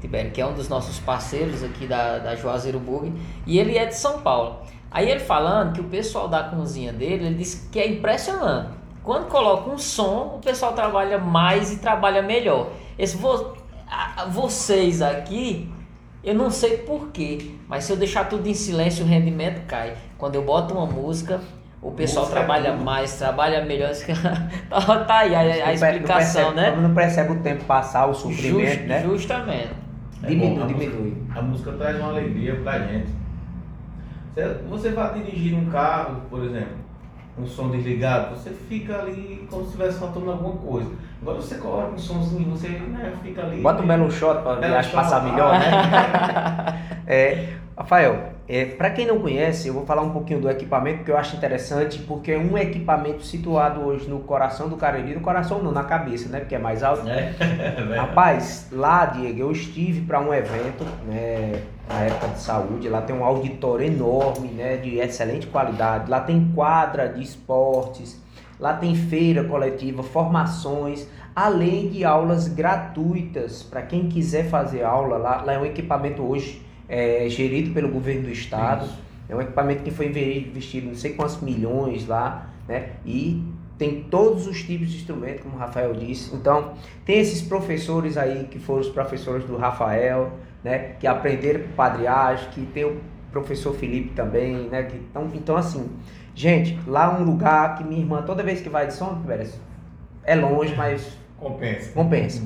Tibério, 0.00 0.30
que 0.30 0.40
é 0.40 0.46
um 0.46 0.54
dos 0.54 0.68
nossos 0.68 0.98
parceiros 0.98 1.62
aqui 1.62 1.86
da, 1.86 2.18
da 2.18 2.34
Juazeiro 2.34 2.78
Bug, 2.78 3.12
e 3.46 3.58
ele 3.58 3.76
é 3.76 3.86
de 3.86 3.94
São 3.94 4.20
Paulo. 4.20 4.60
Aí 4.90 5.08
ele 5.10 5.20
falando 5.20 5.74
que 5.74 5.80
o 5.80 5.84
pessoal 5.84 6.26
da 6.26 6.42
cozinha 6.44 6.92
dele, 6.92 7.26
ele 7.26 7.34
disse 7.36 7.68
que 7.68 7.78
é 7.78 7.86
impressionante. 7.88 8.70
Quando 9.04 9.28
coloca 9.28 9.70
um 9.70 9.78
som, 9.78 10.34
o 10.36 10.38
pessoal 10.40 10.72
trabalha 10.72 11.18
mais 11.18 11.72
e 11.72 11.78
trabalha 11.78 12.22
melhor. 12.22 12.70
Esse 12.98 13.16
vo, 13.16 13.54
a- 13.88 14.26
vocês 14.26 15.00
aqui 15.02 15.70
Eu 16.22 16.34
não 16.34 16.50
sei 16.50 16.76
porquê, 16.78 17.52
mas 17.66 17.84
se 17.84 17.92
eu 17.92 17.96
deixar 17.96 18.28
tudo 18.28 18.46
em 18.46 18.52
silêncio, 18.52 19.04
o 19.04 19.08
rendimento 19.08 19.64
cai. 19.66 19.96
Quando 20.18 20.34
eu 20.34 20.44
boto 20.44 20.74
uma 20.74 20.84
música, 20.84 21.40
o 21.82 21.90
pessoal 21.92 22.26
trabalha 22.26 22.72
tudo. 22.72 22.84
mais, 22.84 23.16
trabalha 23.18 23.64
melhor. 23.64 23.90
tá, 24.68 25.04
tá 25.04 25.18
aí 25.18 25.34
a, 25.34 25.40
a 25.40 25.44
per- 25.44 25.64
não 25.66 25.72
explicação, 25.72 26.52
percebe- 26.52 26.70
né? 26.76 26.76
Não 26.82 26.94
percebe 26.94 27.32
o 27.32 27.40
tempo 27.40 27.64
passar, 27.64 28.06
o 28.06 28.14
sofrimento, 28.14 28.68
Just- 28.74 28.86
né? 28.86 29.02
Justamente. 29.02 29.70
É 30.22 30.26
Diminui, 30.26 30.56
bom, 30.58 30.62
a 30.62 30.66
diminui. 30.66 31.10
Música, 31.10 31.38
a 31.38 31.42
música 31.42 31.72
traz 31.72 31.96
uma 31.98 32.08
alegria 32.10 32.54
pra 32.56 32.78
gente. 32.80 33.08
Você, 34.34 34.44
você 34.68 34.90
vai 34.90 35.14
dirigir 35.14 35.56
um 35.56 35.66
carro, 35.70 36.20
por 36.28 36.44
exemplo, 36.44 36.76
um 37.40 37.46
som 37.46 37.70
desligado, 37.70 38.36
você 38.36 38.50
fica 38.50 38.98
ali 38.98 39.46
como 39.50 39.62
se 39.62 39.68
estivesse 39.68 39.98
faltando 39.98 40.30
alguma 40.30 40.56
coisa. 40.56 40.90
Agora 41.22 41.36
você 41.36 41.56
coloca 41.56 41.94
um 41.94 41.98
somzinho, 41.98 42.50
você 42.50 42.68
né, 42.68 43.12
fica 43.22 43.42
ali. 43.42 43.60
Bota 43.60 43.82
um 43.82 43.86
belo 43.86 44.10
shot 44.10 44.42
para 44.42 44.82
passar 44.82 45.24
melhor, 45.24 45.58
né? 45.58 46.90
É, 47.12 47.54
Rafael, 47.76 48.34
é, 48.46 48.64
para 48.64 48.90
quem 48.90 49.06
não 49.06 49.20
conhece, 49.20 49.68
eu 49.68 49.74
vou 49.74 49.86
falar 49.86 50.02
um 50.02 50.10
pouquinho 50.10 50.40
do 50.40 50.50
equipamento 50.50 51.02
que 51.02 51.10
eu 51.10 51.16
acho 51.16 51.34
interessante, 51.36 51.98
porque 52.00 52.32
é 52.32 52.38
um 52.38 52.58
equipamento 52.58 53.24
situado 53.24 53.80
hoje 53.80 54.08
no 54.08 54.18
coração 54.20 54.68
do 54.68 54.76
Cariri, 54.76 55.14
no 55.14 55.20
coração 55.20 55.62
não, 55.62 55.72
na 55.72 55.84
cabeça, 55.84 56.28
né? 56.28 56.40
Porque 56.40 56.54
é 56.54 56.58
mais 56.58 56.82
alto. 56.82 57.08
É, 57.08 57.32
é. 57.40 57.96
Rapaz, 57.96 58.68
lá, 58.70 59.06
Diego, 59.06 59.40
eu 59.40 59.52
estive 59.52 60.02
para 60.02 60.20
um 60.20 60.34
evento, 60.34 60.84
né, 61.06 61.62
na 61.92 62.02
época 62.02 62.28
de 62.28 62.40
saúde, 62.40 62.88
lá 62.88 63.02
tem 63.02 63.14
um 63.14 63.24
auditório 63.24 63.86
enorme, 63.86 64.48
né, 64.48 64.76
de 64.76 64.98
excelente 64.98 65.46
qualidade, 65.48 66.10
lá 66.10 66.20
tem 66.20 66.52
quadra 66.54 67.08
de 67.08 67.22
esportes, 67.22 68.20
lá 68.58 68.74
tem 68.74 68.94
feira 68.94 69.44
coletiva, 69.44 70.02
formações, 70.02 71.06
além 71.34 71.88
de 71.88 72.04
aulas 72.04 72.46
gratuitas 72.48 73.62
para 73.62 73.82
quem 73.82 74.08
quiser 74.08 74.48
fazer 74.48 74.84
aula 74.84 75.16
lá, 75.16 75.42
lá 75.42 75.52
é 75.52 75.58
um 75.58 75.66
equipamento 75.66 76.22
hoje 76.22 76.62
é, 76.88 77.28
gerido 77.28 77.72
pelo 77.72 77.88
governo 77.88 78.22
do 78.22 78.30
estado, 78.30 78.84
Isso. 78.84 78.98
é 79.28 79.34
um 79.34 79.40
equipamento 79.40 79.82
que 79.82 79.90
foi 79.90 80.06
investido 80.06 80.88
não 80.88 80.94
sei 80.94 81.12
quantos 81.14 81.40
milhões 81.40 82.06
lá, 82.06 82.50
né? 82.68 82.90
E 83.04 83.44
tem 83.78 84.02
todos 84.02 84.46
os 84.46 84.62
tipos 84.62 84.90
de 84.90 84.98
instrumento, 84.98 85.42
como 85.42 85.56
o 85.56 85.58
Rafael 85.58 85.94
disse. 85.94 86.34
Então, 86.34 86.74
tem 87.04 87.18
esses 87.18 87.40
professores 87.40 88.18
aí 88.18 88.46
que 88.50 88.58
foram 88.58 88.80
os 88.80 88.90
professores 88.90 89.44
do 89.44 89.56
Rafael, 89.56 90.32
né? 90.62 90.94
Que 90.98 91.06
aprenderam 91.06 91.60
com 91.60 91.68
o 91.68 91.72
Padre 91.72 92.06
Age, 92.06 92.48
que 92.48 92.66
tem 92.66 92.84
o 92.84 93.00
professor 93.30 93.74
Felipe 93.74 94.10
também, 94.10 94.68
né? 94.68 94.84
Que, 94.84 94.96
então, 94.96 95.28
então, 95.34 95.56
assim, 95.56 95.88
gente, 96.34 96.78
lá 96.86 97.04
é 97.06 97.20
um 97.20 97.24
lugar 97.24 97.76
que 97.76 97.84
minha 97.84 98.00
irmã, 98.00 98.22
toda 98.22 98.42
vez 98.42 98.60
que 98.60 98.68
vai 98.68 98.86
de 98.86 98.94
São 98.94 99.20
Pérez, 99.22 99.58
é 100.24 100.34
longe, 100.34 100.74
mas 100.76 101.16
Compensa. 101.38 101.92
compensa. 101.92 102.42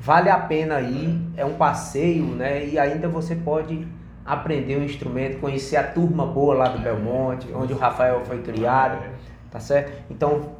Vale 0.00 0.30
a 0.30 0.38
pena 0.38 0.80
ir, 0.80 1.20
é 1.36 1.44
um 1.44 1.54
passeio, 1.54 2.24
né? 2.24 2.66
E 2.66 2.78
ainda 2.78 3.06
você 3.06 3.34
pode 3.34 3.86
aprender 4.24 4.76
um 4.78 4.84
instrumento, 4.84 5.38
conhecer 5.40 5.76
a 5.76 5.82
turma 5.82 6.26
boa 6.26 6.54
lá 6.54 6.68
do 6.68 6.78
Belmonte, 6.78 7.48
onde 7.54 7.72
o 7.72 7.76
Rafael 7.76 8.24
foi 8.24 8.40
criado, 8.40 9.02
tá 9.50 9.60
certo? 9.60 9.92
Então, 10.10 10.56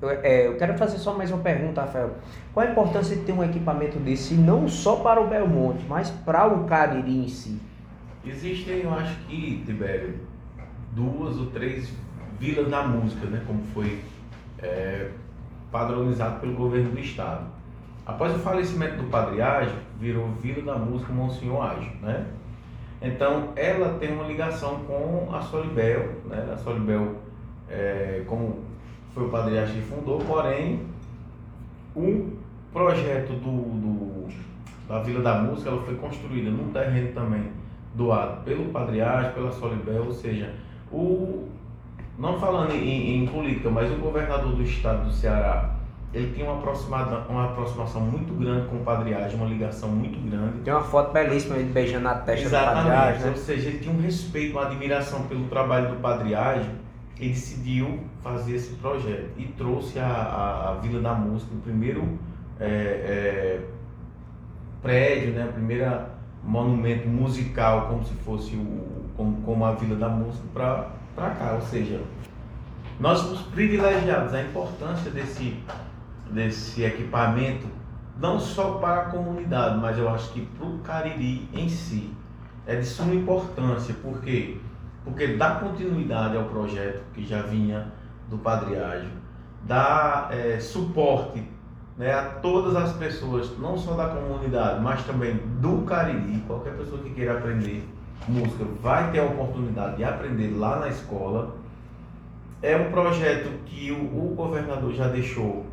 eu, 0.00 0.10
é, 0.10 0.46
eu 0.46 0.56
quero 0.56 0.78
fazer 0.78 0.98
só 0.98 1.14
mais 1.14 1.30
uma 1.30 1.42
pergunta, 1.42 1.80
Rafael. 1.80 2.16
Qual 2.54 2.66
a 2.66 2.70
importância 2.70 3.16
de 3.16 3.22
ter 3.22 3.32
um 3.32 3.42
equipamento 3.42 3.98
desse, 3.98 4.34
não 4.34 4.68
só 4.68 4.96
para 4.96 5.20
o 5.20 5.26
Belmonte, 5.26 5.84
mas 5.88 6.10
para 6.10 6.46
o 6.46 6.64
Cariri 6.64 7.24
em 7.24 7.28
si? 7.28 7.60
Existem, 8.24 8.82
eu 8.82 8.94
acho 8.94 9.16
que, 9.26 9.62
Tibério, 9.66 10.14
duas 10.92 11.36
ou 11.38 11.46
três 11.46 11.92
vilas 12.38 12.68
da 12.68 12.82
música, 12.82 13.26
né? 13.26 13.42
Como 13.46 13.62
foi 13.74 14.00
é, 14.60 15.10
padronizado 15.72 16.40
pelo 16.40 16.54
governo 16.54 16.90
do 16.90 16.98
estado. 17.00 17.46
Após 18.06 18.34
o 18.34 18.38
falecimento 18.38 18.96
do 18.96 19.10
Padre 19.10 19.42
Ágio, 19.42 19.76
virou 19.98 20.28
Vila 20.40 20.62
da 20.62 20.78
Música 20.78 21.12
Monsenhor 21.12 21.62
Ágio, 21.62 21.92
né? 22.00 22.26
Então, 23.02 23.50
ela 23.54 23.98
tem 23.98 24.12
uma 24.12 24.24
ligação 24.24 24.80
com 24.84 25.28
a 25.34 25.40
Solibel, 25.40 26.14
né? 26.24 26.50
A 26.52 26.56
Solibel, 26.56 27.16
é, 27.68 28.22
como 28.26 28.67
foi 29.18 29.26
o 29.26 29.30
Padre 29.30 29.58
Ágio 29.58 29.74
que 29.74 29.80
fundou, 29.82 30.18
porém, 30.20 30.80
o 31.96 32.32
projeto 32.72 33.32
do, 33.32 33.50
do- 33.50 34.28
da 34.88 35.00
Vila 35.00 35.20
da 35.22 35.34
Música, 35.42 35.68
ela 35.70 35.82
foi 35.82 35.96
construída 35.96 36.50
num 36.50 36.70
terreno 36.72 37.12
também 37.12 37.42
doado 37.94 38.42
pelo 38.44 38.66
Padre 38.66 39.00
Ágio, 39.02 39.32
pela 39.32 39.50
Solibel, 39.52 40.04
ou 40.06 40.12
seja, 40.12 40.54
o, 40.92 41.46
não 42.18 42.38
falando 42.38 42.72
em, 42.72 43.22
em 43.22 43.26
política, 43.26 43.68
mas 43.68 43.90
o 43.90 43.96
governador 43.96 44.52
do 44.52 44.62
estado 44.62 45.04
do 45.04 45.12
Ceará, 45.12 45.74
ele 46.14 46.32
tinha 46.32 46.46
uma, 46.46 46.58
aproximada, 46.58 47.18
uma 47.28 47.46
aproximação 47.46 48.00
muito 48.00 48.32
grande 48.32 48.66
com 48.68 48.76
o 48.76 48.80
Padre 48.80 49.12
Ágio, 49.14 49.36
uma 49.36 49.46
ligação 49.48 49.90
muito 49.90 50.18
grande. 50.30 50.58
Tem 50.64 50.72
uma 50.72 50.82
foto 50.82 51.12
belíssima 51.12 51.56
ele 51.56 51.70
beijando 51.70 52.08
a 52.08 52.14
testa 52.14 52.48
do 52.48 52.54
Exatamente, 52.54 52.90
Age, 52.96 53.24
né? 53.24 53.30
ou 53.30 53.36
seja, 53.36 53.68
ele 53.68 53.78
tinha 53.80 53.94
um 53.94 54.00
respeito, 54.00 54.52
uma 54.56 54.66
admiração 54.66 55.22
pelo 55.24 55.44
trabalho 55.48 55.88
do 55.90 55.96
Padre 55.96 56.34
Ágio, 56.34 56.70
ele 57.20 57.30
decidiu 57.30 58.00
fazer 58.22 58.54
esse 58.54 58.74
projeto 58.76 59.30
e 59.36 59.44
trouxe 59.56 59.98
a, 59.98 60.06
a, 60.06 60.70
a 60.70 60.74
Vila 60.74 61.00
da 61.00 61.14
Música, 61.14 61.54
o 61.54 61.60
primeiro 61.60 62.18
é, 62.60 62.66
é, 62.66 63.60
prédio, 64.80 65.32
né, 65.32 65.46
o 65.46 65.52
primeiro 65.52 66.00
monumento 66.44 67.08
musical, 67.08 67.88
como 67.88 68.04
se 68.04 68.14
fosse 68.14 68.54
o, 68.54 69.08
como, 69.16 69.42
como 69.42 69.64
a 69.64 69.72
Vila 69.72 69.96
da 69.96 70.08
Música, 70.08 70.44
para 70.54 71.30
cá, 71.30 71.52
ou 71.54 71.62
seja, 71.62 72.00
nós 73.00 73.18
somos 73.18 73.42
privilegiados, 73.42 74.32
a 74.34 74.42
importância 74.42 75.10
desse, 75.10 75.56
desse 76.30 76.82
equipamento, 76.82 77.66
não 78.20 78.38
só 78.38 78.78
para 78.78 79.02
a 79.02 79.04
comunidade, 79.06 79.78
mas 79.78 79.98
eu 79.98 80.08
acho 80.08 80.32
que 80.32 80.40
para 80.40 80.66
o 80.66 80.78
Cariri 80.78 81.48
em 81.52 81.68
si, 81.68 82.12
é 82.66 82.76
de 82.76 82.84
suma 82.84 83.14
importância, 83.14 83.94
por 84.02 84.20
quê? 84.20 84.58
Porque 85.08 85.36
dá 85.36 85.56
continuidade 85.56 86.36
ao 86.36 86.44
projeto 86.44 87.02
que 87.14 87.24
já 87.24 87.42
vinha 87.42 87.86
do 88.28 88.38
Padre 88.38 88.78
Ágio, 88.78 89.10
dá 89.64 90.28
eh, 90.30 90.58
suporte 90.60 91.42
né, 91.96 92.12
a 92.12 92.22
todas 92.22 92.76
as 92.76 92.92
pessoas, 92.92 93.58
não 93.58 93.76
só 93.76 93.94
da 93.94 94.08
comunidade, 94.08 94.80
mas 94.80 95.02
também 95.04 95.36
do 95.60 95.82
Cariri, 95.82 96.42
qualquer 96.46 96.74
pessoa 96.74 97.02
que 97.02 97.10
queira 97.10 97.38
aprender 97.38 97.88
música 98.28 98.64
vai 98.82 99.10
ter 99.10 99.20
a 99.20 99.24
oportunidade 99.24 99.96
de 99.96 100.04
aprender 100.04 100.56
lá 100.56 100.78
na 100.78 100.88
escola. 100.88 101.56
É 102.60 102.76
um 102.76 102.90
projeto 102.90 103.48
que 103.64 103.90
o, 103.90 103.96
o 103.96 104.34
governador 104.34 104.92
já 104.92 105.08
deixou 105.08 105.66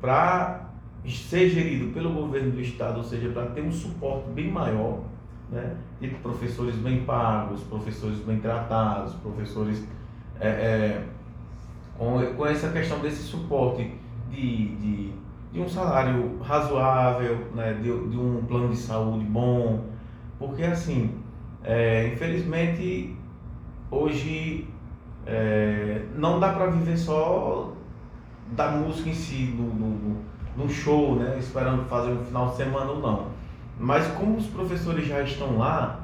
para 0.00 0.66
ser 1.06 1.48
gerido 1.48 1.92
pelo 1.92 2.12
governo 2.12 2.52
do 2.52 2.60
estado, 2.60 2.98
ou 2.98 3.04
seja, 3.04 3.28
para 3.30 3.46
ter 3.46 3.62
um 3.62 3.72
suporte 3.72 4.30
bem 4.30 4.50
maior, 4.50 5.00
né? 5.52 5.76
Tipo 6.00 6.18
professores 6.18 6.74
bem 6.76 7.04
pagos, 7.04 7.60
professores 7.64 8.18
bem 8.20 8.40
tratados, 8.40 9.14
professores 9.16 9.86
é, 10.40 10.48
é, 10.48 11.04
com, 11.96 12.20
com 12.34 12.46
essa 12.46 12.70
questão 12.70 12.98
desse 13.00 13.22
suporte 13.22 13.94
de, 14.30 14.74
de, 14.76 15.12
de 15.52 15.60
um 15.60 15.68
salário 15.68 16.38
razoável, 16.42 17.46
né? 17.54 17.74
de, 17.74 17.82
de 17.82 18.16
um 18.18 18.42
plano 18.48 18.70
de 18.70 18.76
saúde 18.78 19.24
bom, 19.26 19.84
porque 20.38 20.64
assim, 20.64 21.14
é, 21.62 22.08
infelizmente 22.08 23.14
hoje 23.90 24.66
é, 25.26 26.02
não 26.16 26.40
dá 26.40 26.52
para 26.54 26.66
viver 26.66 26.96
só 26.96 27.72
da 28.52 28.70
música 28.70 29.10
em 29.10 29.14
si, 29.14 29.46
do, 29.56 30.16
do 30.56 30.68
show, 30.68 31.16
né? 31.16 31.38
Esperando 31.38 31.84
fazer 31.88 32.12
um 32.12 32.24
final 32.24 32.50
de 32.50 32.56
semana 32.56 32.90
ou 32.90 33.00
não. 33.00 33.31
Mas 33.82 34.06
como 34.12 34.36
os 34.36 34.46
professores 34.46 35.08
já 35.08 35.20
estão 35.22 35.58
lá, 35.58 36.02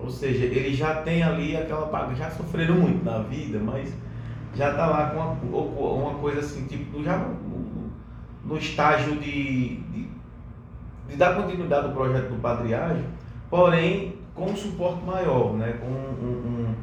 ou 0.00 0.10
seja, 0.10 0.46
eles 0.46 0.76
já 0.76 0.96
têm 0.96 1.22
ali 1.22 1.56
aquela 1.56 1.86
paga, 1.86 2.12
já 2.16 2.28
sofreram 2.28 2.74
muito 2.74 3.04
na 3.04 3.18
vida, 3.18 3.60
mas 3.60 3.94
já 4.56 4.72
está 4.72 4.86
lá 4.86 5.10
com 5.10 5.46
uma, 5.46 5.92
uma 5.92 6.14
coisa 6.18 6.40
assim, 6.40 6.66
tipo, 6.66 7.04
já 7.04 7.16
no, 7.16 7.92
no 8.44 8.58
estágio 8.58 9.14
de, 9.20 9.76
de, 9.76 10.08
de 11.08 11.16
dar 11.16 11.36
continuidade 11.36 11.86
ao 11.86 11.92
projeto 11.92 12.30
do 12.30 12.40
Padriagem, 12.40 13.04
porém 13.48 14.16
com 14.34 14.46
um 14.46 14.56
suporte 14.56 15.04
maior, 15.04 15.52
né? 15.52 15.78
Com 15.80 15.86
um, 15.86 16.26
um 16.26 16.74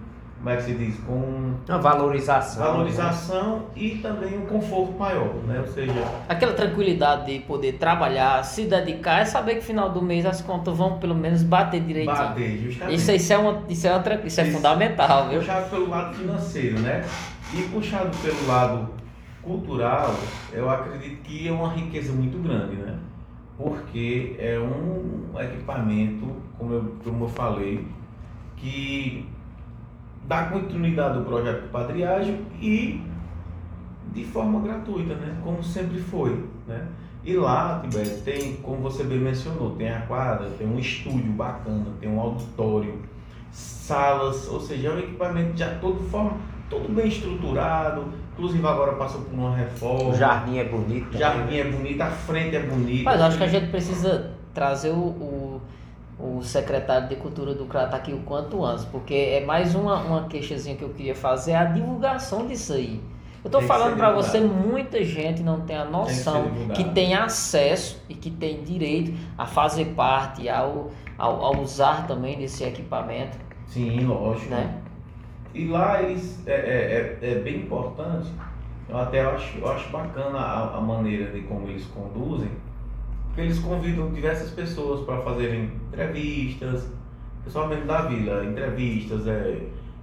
como 0.41 0.49
é 0.49 0.55
que 0.57 0.63
se 0.63 0.73
diz? 0.73 0.99
Com 1.01 1.53
Uma 1.69 1.77
valorização. 1.77 2.63
né? 2.63 2.71
valorização 2.71 3.65
e 3.75 3.91
também 3.97 4.39
um 4.39 4.45
conforto 4.47 4.97
maior, 4.97 5.35
né? 5.47 5.59
Ou 5.59 5.67
seja, 5.67 5.93
Aquela 6.27 6.53
tranquilidade 6.53 7.27
de 7.31 7.39
poder 7.41 7.73
trabalhar, 7.73 8.43
se 8.43 8.65
dedicar, 8.65 9.19
é 9.19 9.25
saber 9.25 9.55
que 9.55 9.61
final 9.61 9.91
do 9.91 10.01
mês 10.01 10.25
as 10.25 10.41
contas 10.41 10.75
vão 10.75 10.97
pelo 10.97 11.13
menos 11.13 11.43
bater 11.43 11.81
direitinho. 11.81 12.15
bater 12.17 12.57
justamente. 12.57 12.95
Isso, 12.95 13.11
isso 13.11 13.33
é, 13.33 13.37
uma, 13.37 13.61
isso 13.69 13.85
é, 13.87 13.93
outra, 13.93 14.19
isso 14.25 14.41
é 14.41 14.43
Isso. 14.47 14.57
fundamental, 14.57 15.29
viu? 15.29 15.39
Puxado 15.41 15.69
pelo 15.69 15.89
lado 15.89 16.15
financeiro, 16.15 16.79
né? 16.79 17.03
E 17.53 17.61
puxado 17.63 18.17
pelo 18.17 18.47
lado 18.47 18.89
cultural, 19.43 20.15
eu 20.51 20.67
acredito 20.69 21.21
que 21.21 21.47
é 21.47 21.51
uma 21.51 21.69
riqueza 21.69 22.11
muito 22.13 22.39
grande, 22.39 22.77
né? 22.77 22.95
Porque 23.57 24.35
é 24.39 24.57
um 24.57 25.39
equipamento, 25.39 26.25
como 26.57 26.73
eu, 26.73 26.95
como 27.03 27.25
eu 27.25 27.29
falei, 27.29 27.85
que 28.57 29.27
dá 30.27 30.45
continuidade 30.45 31.17
ao 31.17 31.23
projeto 31.23 31.63
do 31.63 31.69
Padriagem 31.69 32.41
e 32.61 33.01
de 34.13 34.23
forma 34.25 34.59
gratuita, 34.61 35.15
né? 35.15 35.37
Como 35.43 35.63
sempre 35.63 35.99
foi, 35.99 36.45
né? 36.67 36.87
E 37.23 37.35
lá, 37.35 37.81
Tibete, 37.83 38.21
tem, 38.21 38.55
como 38.57 38.77
você 38.77 39.03
bem 39.03 39.19
mencionou, 39.19 39.75
tem 39.75 39.89
a 39.89 40.01
quadra, 40.01 40.49
tem 40.57 40.67
um 40.67 40.79
estúdio 40.79 41.31
bacana, 41.33 41.85
tem 41.99 42.09
um 42.09 42.19
auditório, 42.19 42.99
salas, 43.51 44.47
ou 44.47 44.59
seja, 44.59 44.87
é 44.87 44.91
um 44.91 44.99
equipamento 44.99 45.55
já 45.55 45.75
todo 45.75 45.99
forma, 46.09 46.37
todo 46.67 46.91
bem 46.93 47.07
estruturado, 47.07 48.05
inclusive 48.33 48.65
agora 48.65 48.93
passou 48.93 49.21
por 49.21 49.33
uma 49.33 49.55
reforma. 49.55 50.09
O 50.09 50.15
jardim 50.15 50.57
é 50.57 50.63
bonito. 50.63 51.13
O 51.13 51.17
jardim 51.17 51.57
é 51.57 51.63
bonito, 51.65 52.01
a 52.01 52.09
frente 52.09 52.55
é 52.55 52.63
bonita. 52.63 53.03
Mas 53.03 53.19
eu 53.19 53.25
acho 53.27 53.37
que 53.37 53.43
a 53.43 53.47
gente 53.47 53.69
precisa 53.69 54.31
trazer 54.51 54.89
o, 54.89 54.99
o, 54.99 55.61
o 56.21 56.41
secretário 56.43 57.07
de 57.09 57.15
Cultura 57.15 57.53
do 57.53 57.65
Crato 57.65 57.95
aqui 57.95 58.13
o 58.13 58.19
quanto 58.19 58.63
antes, 58.63 58.85
porque 58.85 59.13
é 59.13 59.45
mais 59.45 59.73
uma, 59.75 59.99
uma 60.01 60.27
queixazinha 60.27 60.75
que 60.75 60.83
eu 60.83 60.89
queria 60.89 61.15
fazer, 61.15 61.51
é 61.51 61.57
a 61.57 61.65
divulgação 61.65 62.47
disso 62.47 62.73
aí. 62.73 63.01
Eu 63.43 63.49
que 63.49 63.65
falando 63.65 63.97
para 63.97 64.11
você, 64.11 64.39
muita 64.39 65.03
gente 65.03 65.41
não 65.41 65.61
tem 65.61 65.75
a 65.75 65.85
noção 65.85 66.43
Tem 66.43 66.67
que 66.69 66.83
que, 66.83 66.89
tem 66.91 67.15
acesso 67.15 67.99
e 68.07 68.13
que 68.13 68.29
tem 68.29 68.63
direito 68.63 69.13
a 69.35 69.47
fazer 69.47 69.85
parte, 69.95 70.47
ao, 70.47 70.91
ao, 71.17 71.45
ao 71.45 71.59
usar 71.59 72.05
também 72.05 72.37
desse 72.37 72.63
equipamento, 72.63 73.37
Sim, 73.65 74.05
lógico. 74.05 74.51
né? 74.51 74.77
E 75.55 75.67
lá 75.67 76.01
eles 76.03 76.39
é, 76.45 76.53
é, 76.53 77.17
é, 77.21 77.31
é 77.31 77.35
bem 77.39 77.61
importante, 77.61 78.29
eu 78.87 78.97
até 78.97 79.21
acho, 79.21 79.57
eu 79.57 79.71
acho 79.71 79.89
bacana 79.89 80.37
a, 80.37 80.77
a 80.77 80.81
maneira 80.81 81.31
de 81.31 81.41
como 81.41 81.67
eles 81.67 81.85
conduzem, 81.85 82.49
porque 83.31 83.41
eles 83.41 83.59
convidam 83.59 84.11
diversas 84.11 84.51
pessoas 84.51 85.05
para 85.05 85.21
fazerem 85.21 85.71
entrevistas, 85.87 86.91
pessoal 87.45 87.67
mesmo 87.69 87.85
da 87.85 88.01
vila, 88.01 88.43
entrevistas, 88.43 89.25
é, 89.25 89.57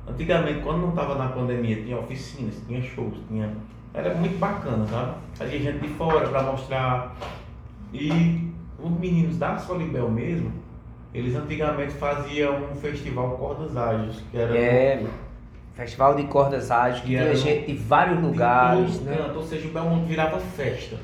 antigamente 0.08 0.60
quando 0.60 0.80
não 0.80 0.88
estava 0.90 1.14
na 1.14 1.28
pandemia 1.28 1.76
tinha 1.76 1.98
oficinas, 1.98 2.54
tinha 2.66 2.80
shows, 2.80 3.18
tinha. 3.28 3.54
Era 3.92 4.14
muito 4.14 4.38
bacana, 4.38 4.86
sabe? 4.86 5.14
Havia 5.40 5.58
gente 5.60 5.78
de 5.80 5.88
fora 5.88 6.28
para 6.28 6.42
mostrar. 6.42 7.16
E 7.92 8.50
os 8.78 8.90
meninos 8.98 9.38
da 9.38 9.58
Solibel 9.58 10.10
mesmo, 10.10 10.52
eles 11.12 11.34
antigamente 11.34 11.92
faziam 11.94 12.70
um 12.70 12.76
festival 12.76 13.36
Cordas 13.36 13.76
Ágeis, 13.76 14.22
que 14.30 14.38
era 14.38 14.56
É, 14.56 15.06
Festival 15.74 16.14
de 16.14 16.24
Cordas 16.24 16.70
Ágeis, 16.70 17.00
que 17.00 17.08
tinha 17.08 17.34
gente 17.34 17.72
de 17.72 17.78
vários 17.78 18.18
de 18.18 18.26
lugares, 18.26 18.98
todo 18.98 19.04
né? 19.04 19.16
canto, 19.16 19.38
ou 19.38 19.44
seja, 19.44 19.68
o 19.68 19.70
Belmonte 19.70 20.06
virava 20.06 20.38
festa. 20.38 20.96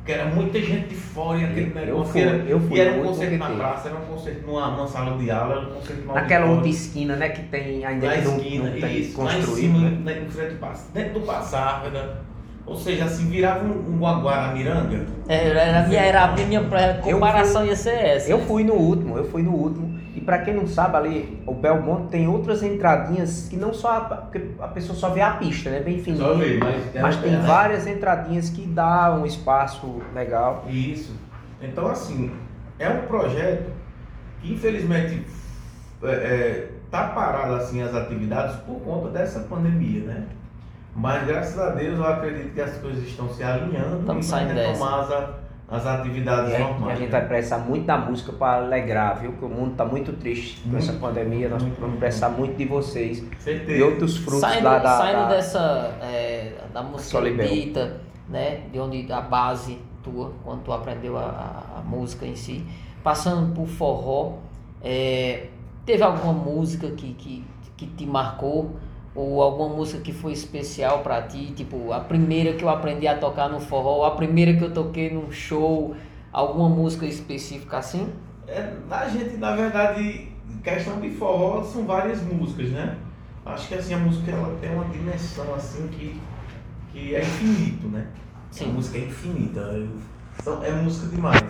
Porque 0.00 0.12
era 0.12 0.24
muita 0.30 0.58
gente 0.58 0.88
de 0.88 0.94
fora 0.94 1.38
e 1.38 1.44
aquele 1.44 1.66
Eu 1.66 1.74
negócio. 1.74 2.12
fui, 2.12 2.20
era, 2.22 2.36
eu 2.38 2.60
fui 2.60 2.78
e 2.78 2.80
era 2.80 2.92
um 2.92 3.02
concerto 3.04 3.36
na 3.36 3.50
praça, 3.50 3.88
era 3.88 3.98
um 3.98 4.04
concerto 4.06 4.46
numa, 4.46 4.70
numa 4.70 4.86
sala 4.88 5.18
de 5.18 5.30
aula, 5.30 5.52
era 5.56 5.60
um 5.60 5.74
concerto 5.74 6.02
numa 6.02 6.14
Naquela 6.14 6.46
auditório, 6.46 6.54
outra 6.54 6.68
esquina, 6.70 7.16
né, 7.16 7.28
que 7.28 7.42
tem 7.42 7.84
ainda 7.84 8.06
na 8.06 8.12
que 8.14 8.20
não, 8.22 8.36
esquina, 8.38 8.70
não 8.70 8.80
tem 8.80 8.98
isso, 8.98 9.22
lá 9.22 9.32
em 9.32 9.36
construído, 9.36 9.60
cima, 9.60 9.90
né? 9.90 9.98
né, 10.02 10.14
do 10.14 10.92
dentro 10.94 11.20
do 11.20 11.26
Passárgada. 11.26 12.30
Ou 12.66 12.76
seja, 12.76 13.04
assim, 13.04 13.28
virava 13.28 13.64
um, 13.64 13.94
um 13.94 13.98
Guaguaramiranga. 13.98 15.04
É, 15.28 15.48
era 15.48 15.80
a 15.80 15.88
minha, 15.88 16.00
era 16.00 16.24
a 16.24 16.32
minha 16.32 16.60
Eu 17.04 17.14
comparação 17.14 17.66
ia 17.66 17.76
ser 17.76 17.90
essa. 17.90 18.30
Eu 18.30 18.38
fui 18.40 18.64
no 18.64 18.74
último, 18.74 19.18
eu 19.18 19.24
fui 19.24 19.42
no 19.42 19.52
último. 19.52 19.99
E 20.14 20.20
pra 20.20 20.38
quem 20.38 20.54
não 20.54 20.66
sabe, 20.66 20.96
ali, 20.96 21.42
o 21.46 21.54
Belmonte 21.54 22.08
tem 22.08 22.26
outras 22.28 22.62
entradinhas 22.62 23.46
que 23.48 23.56
não 23.56 23.72
só. 23.72 23.96
a- 23.96 24.00
Porque 24.00 24.50
a 24.60 24.68
pessoa 24.68 24.98
só 24.98 25.10
vê 25.10 25.20
a 25.20 25.32
pista, 25.32 25.70
né? 25.70 25.80
Bem 25.80 26.02
fininha. 26.02 26.24
Só 26.24 26.34
veio, 26.34 26.58
mas, 26.60 27.02
Mas 27.02 27.16
tem 27.16 27.34
é, 27.34 27.38
várias 27.38 27.86
entradinhas 27.86 28.50
que 28.50 28.66
dá 28.66 29.14
um 29.14 29.24
espaço 29.24 30.02
legal. 30.14 30.64
Isso. 30.68 31.14
Então, 31.62 31.86
assim, 31.88 32.32
é 32.78 32.88
um 32.88 33.02
projeto 33.02 33.70
que 34.40 34.52
infelizmente 34.52 35.24
é, 36.02 36.68
tá 36.90 37.04
parado 37.08 37.54
assim 37.54 37.82
as 37.82 37.94
atividades 37.94 38.56
por 38.60 38.80
conta 38.80 39.10
dessa 39.10 39.40
pandemia, 39.40 40.02
né? 40.04 40.24
Mas 40.96 41.26
graças 41.26 41.58
a 41.58 41.70
Deus 41.70 41.98
eu 41.98 42.06
acredito 42.06 42.52
que 42.52 42.60
as 42.60 42.76
coisas 42.78 43.04
estão 43.06 43.28
se 43.28 43.42
alinhando 43.44 44.00
Estamos 44.00 44.26
e 44.26 44.30
vai 44.30 44.46
retomar 44.52 45.00
as, 45.00 45.10
as 45.70 45.86
atividades 45.86 46.50
E 46.52 46.56
aí, 46.56 46.62
normais. 46.62 46.92
a 46.92 47.00
gente 47.00 47.12
né? 47.12 47.18
vai 47.20 47.28
precisar 47.28 47.58
muito 47.58 47.86
da 47.86 47.96
música 47.96 48.32
para 48.32 48.64
alegrar, 48.64 49.20
viu? 49.20 49.32
Que 49.32 49.44
o 49.44 49.48
mundo 49.48 49.76
tá 49.76 49.84
muito 49.84 50.12
triste 50.14 50.60
com 50.62 50.70
Muito, 50.70 50.82
essa 50.82 50.92
pandemia. 50.98 51.48
Nós 51.48 51.62
muito, 51.62 51.80
vamos 51.80 51.98
precisar 51.98 52.28
muito 52.30 52.56
de 52.56 52.64
vocês. 52.64 53.18
e 53.18 53.28
Certeza. 53.42 53.84
outros 53.84 54.16
frutos 54.16 54.40
saindo, 54.40 54.64
lá 54.64 54.78
da. 54.78 54.98
saindo 54.98 55.18
da- 55.20 55.28
dessa 55.28 55.98
é, 56.02 56.52
da 56.74 56.82
música 56.82 57.18
erudita, 57.18 58.00
né, 58.28 58.62
de 58.72 58.78
onde 58.80 59.12
a 59.12 59.20
base 59.20 59.78
tua, 60.02 60.32
quando 60.44 60.62
tu 60.62 60.72
aprendeu 60.72 61.16
a, 61.16 61.22
a- 61.22 61.78
a 61.78 61.82
música 61.82 62.26
em 62.26 62.34
si, 62.34 62.64
passando 63.04 63.54
por 63.54 63.66
forró, 63.66 64.38
é, 64.82 65.46
teve 65.86 66.02
alguma 66.02 66.32
música 66.32 66.90
que, 66.90 67.12
que, 67.14 67.44
que 67.76 67.86
te 67.86 68.06
marcou 68.06 68.76
ou 69.14 69.42
alguma 69.42 69.74
música 69.74 70.00
que 70.00 70.12
foi 70.12 70.32
especial 70.32 71.00
pra 71.00 71.22
ti, 71.22 71.52
tipo 71.52 71.92
a 71.92 72.00
primeira 72.00 72.54
que 72.54 72.64
eu 72.64 72.68
aprendi 72.68 73.08
a 73.08 73.18
tocar 73.18 73.48
no 73.48 73.60
forró, 73.60 74.04
a 74.04 74.12
primeira 74.12 74.54
que 74.54 74.62
eu 74.62 74.72
toquei 74.72 75.12
num 75.12 75.30
show, 75.32 75.94
alguma 76.32 76.68
música 76.68 77.06
específica 77.06 77.78
assim? 77.78 78.08
É, 78.46 78.72
a 78.90 79.08
gente, 79.08 79.36
na 79.36 79.54
verdade, 79.54 80.28
questão 80.62 81.00
de 81.00 81.10
forró 81.10 81.62
são 81.62 81.84
várias 81.84 82.22
músicas, 82.22 82.70
né? 82.70 82.96
Acho 83.44 83.68
que 83.68 83.74
assim, 83.74 83.94
a 83.94 83.98
música 83.98 84.30
ela 84.30 84.56
tem 84.60 84.72
uma 84.72 84.84
dimensão 84.84 85.54
assim 85.54 85.88
que, 85.88 86.20
que 86.92 87.14
é 87.14 87.20
infinito, 87.20 87.88
né? 87.88 88.06
Sim. 88.50 88.70
A 88.70 88.72
música 88.74 88.98
é 88.98 89.02
infinita. 89.02 89.88
Então, 90.38 90.62
é 90.62 90.70
música 90.72 91.08
demais. 91.14 91.42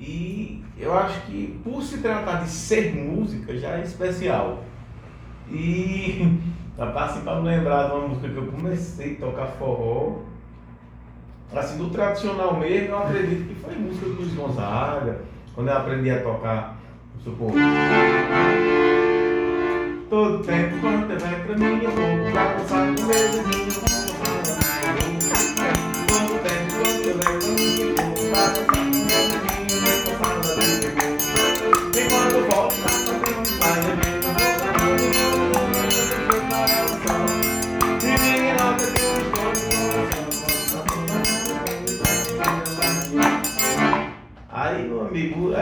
E 0.00 0.64
eu 0.78 0.96
acho 0.96 1.20
que 1.22 1.60
por 1.62 1.82
se 1.82 1.98
tratar 1.98 2.42
de 2.42 2.50
ser 2.50 2.94
música 2.94 3.56
já 3.56 3.78
é 3.78 3.82
especial. 3.82 4.64
E 5.50 6.38
assim, 6.80 7.20
para 7.20 7.40
me 7.40 7.48
lembrar 7.48 7.88
de 7.88 7.92
uma 7.92 8.08
música 8.08 8.28
que 8.28 8.36
eu 8.36 8.46
comecei 8.46 9.12
a 9.14 9.26
tocar 9.26 9.46
forró, 9.46 10.20
assim, 11.54 11.78
do 11.78 11.90
tradicional 11.90 12.56
mesmo, 12.56 12.88
eu 12.88 12.98
acredito 12.98 13.48
que 13.48 13.54
foi 13.54 13.74
música 13.76 14.06
do 14.06 14.14
Luiz 14.14 14.34
Gonzaga, 14.34 15.20
quando 15.54 15.68
eu 15.68 15.76
aprendi 15.76 16.10
a 16.10 16.22
tocar, 16.22 16.76
vamos 17.10 17.24
supor. 17.24 17.52
Todo 20.08 20.42
tempo 20.42 20.80
quando 20.80 21.20
vai 21.20 21.44
pra 21.44 21.56
mim, 21.56 21.84
eu 21.84 21.90
vou 21.90 22.32
pra 22.32 22.54
dançar 22.54 22.86
com 22.96 23.99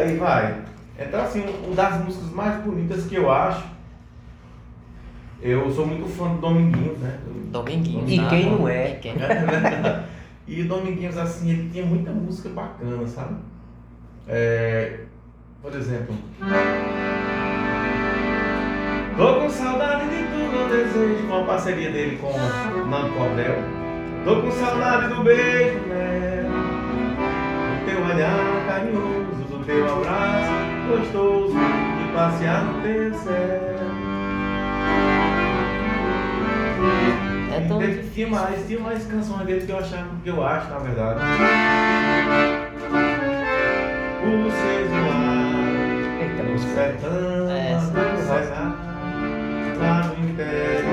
aí 0.08 0.16
vai. 0.16 0.56
Então, 0.98 1.20
assim, 1.22 1.44
uma 1.64 1.74
das 1.74 2.04
músicas 2.04 2.30
mais 2.30 2.60
bonitas 2.62 3.04
que 3.06 3.14
eu 3.14 3.30
acho. 3.30 3.64
Eu 5.40 5.70
sou 5.70 5.86
muito 5.86 6.08
fã 6.08 6.28
do 6.30 6.40
Dominguinhos, 6.40 6.98
né? 6.98 7.18
Dominguinhos. 7.52 8.10
E 8.10 8.16
tá? 8.18 8.28
quem 8.28 8.50
não 8.50 8.68
é? 8.68 8.90
E 8.96 8.96
quem- 8.96 9.14
e 10.48 10.62
o 10.62 10.68
Dominguinhos, 10.68 11.16
assim, 11.18 11.50
ele 11.50 11.70
tinha 11.70 11.84
muita 11.84 12.10
música 12.10 12.48
bacana, 12.48 13.06
sabe? 13.06 13.36
É, 14.26 15.00
por 15.62 15.72
exemplo. 15.74 16.14
Tô 19.16 19.34
com 19.40 19.50
saudade 19.50 20.04
de 20.08 20.22
tudo, 20.24 20.56
eu 20.56 20.68
desejo. 20.68 21.28
Com 21.28 21.36
a 21.36 21.44
parceria 21.44 21.90
dele 21.90 22.16
com 22.18 22.28
o 22.28 22.86
Nando 22.86 23.12
Cordel. 23.14 23.56
Tô 24.24 24.42
com 24.42 24.50
saudade 24.50 25.14
do 25.14 25.22
beijo, 25.22 25.78
né? 25.80 26.44
Do 26.46 27.84
teu 27.90 28.04
olhar 28.04 28.66
carinhoso, 28.66 29.17
teu 29.68 29.84
abraço 29.84 30.50
gostoso, 30.88 31.52
de 31.52 32.12
passear 32.14 32.64
no 32.64 32.80
teu 32.80 33.12
céu. 33.12 33.78
É 37.54 37.60
tão 37.68 37.78
tinha 38.14 38.28
mais, 38.28 38.66
tinha 38.66 38.80
mais 38.80 39.04
canções 39.04 39.44
dele 39.44 39.66
que 39.66 39.72
eu 39.72 39.78
achava, 39.78 40.08
que 40.24 40.30
eu 40.30 40.42
acho, 40.42 40.70
na 40.70 40.78
verdade. 40.78 41.20
O 44.24 44.50
cesuar, 44.50 45.58
Eita, 46.18 46.42
o 46.50 46.58
sertão, 46.58 47.50
É, 47.50 47.74
do 47.74 48.22
Ceará, 48.26 48.74
lá 49.78 50.02
no 50.04 50.30
interior, 50.30 50.87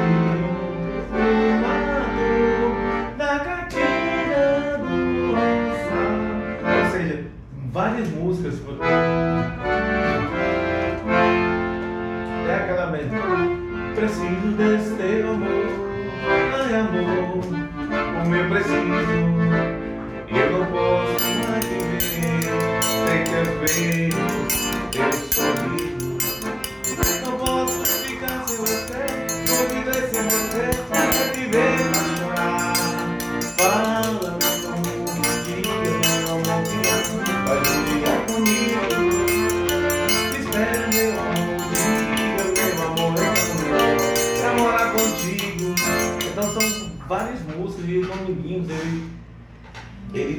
várias 7.96 8.10
músicas. 8.10 8.56
É 12.48 12.56
aquela 12.56 12.92
mesma. 12.92 13.18
Preciso 13.96 14.52
desse 14.58 14.94
teu 14.96 15.32
amor, 15.32 15.72
ai 16.54 16.74
amor, 16.76 17.42
como 18.20 18.36
eu 18.36 18.50
preciso. 18.50 18.76
Eu 20.28 20.52
não 20.52 20.66
posso 20.66 21.26
mais 21.48 21.66
viver 21.66 22.42
sem 23.08 23.24
teus 23.24 23.50
beijos, 23.62 24.44
teu 24.92 25.12
sorriso. 25.32 26.10
Não 27.24 27.34
posso 27.38 27.86
ficar 28.04 28.44
sem 28.46 28.58
você, 28.58 29.04
vou 29.48 29.64
viver 29.70 30.02
sem 30.10 30.24
você, 30.24 30.66
para 30.90 31.24
te 31.32 31.44
ver 31.46 31.78
pra 31.92 32.04
chorar. 32.18 32.74
Fala 33.58 33.95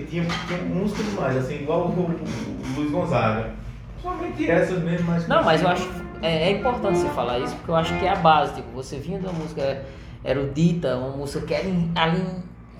tinha, 0.08 0.24
tinha 0.46 0.62
música 0.62 1.02
demais, 1.02 1.36
assim, 1.36 1.56
igual 1.62 1.86
o, 1.86 1.90
o, 1.90 2.04
o 2.04 2.76
Luiz 2.76 2.90
Gonzaga. 2.90 3.50
Somente 4.02 4.50
essas 4.50 4.82
mesmo, 4.82 5.06
mas. 5.06 5.26
Não, 5.28 5.42
mas 5.42 5.62
eu 5.62 5.68
acho 5.68 5.88
é, 6.22 6.48
é 6.48 6.50
importante 6.52 6.98
você 6.98 7.08
falar 7.10 7.38
isso, 7.38 7.54
porque 7.56 7.70
eu 7.70 7.76
acho 7.76 7.98
que 7.98 8.04
é 8.06 8.10
a 8.10 8.16
base. 8.16 8.54
Tipo, 8.54 8.70
você 8.72 8.98
vinha 8.98 9.18
de 9.18 9.26
uma 9.26 9.32
música 9.34 9.82
erudita, 10.24 10.96
uma 10.96 11.10
música 11.16 11.44
que 11.46 11.54
era 11.54 11.68
em- 11.68 11.90
ali 11.94 12.20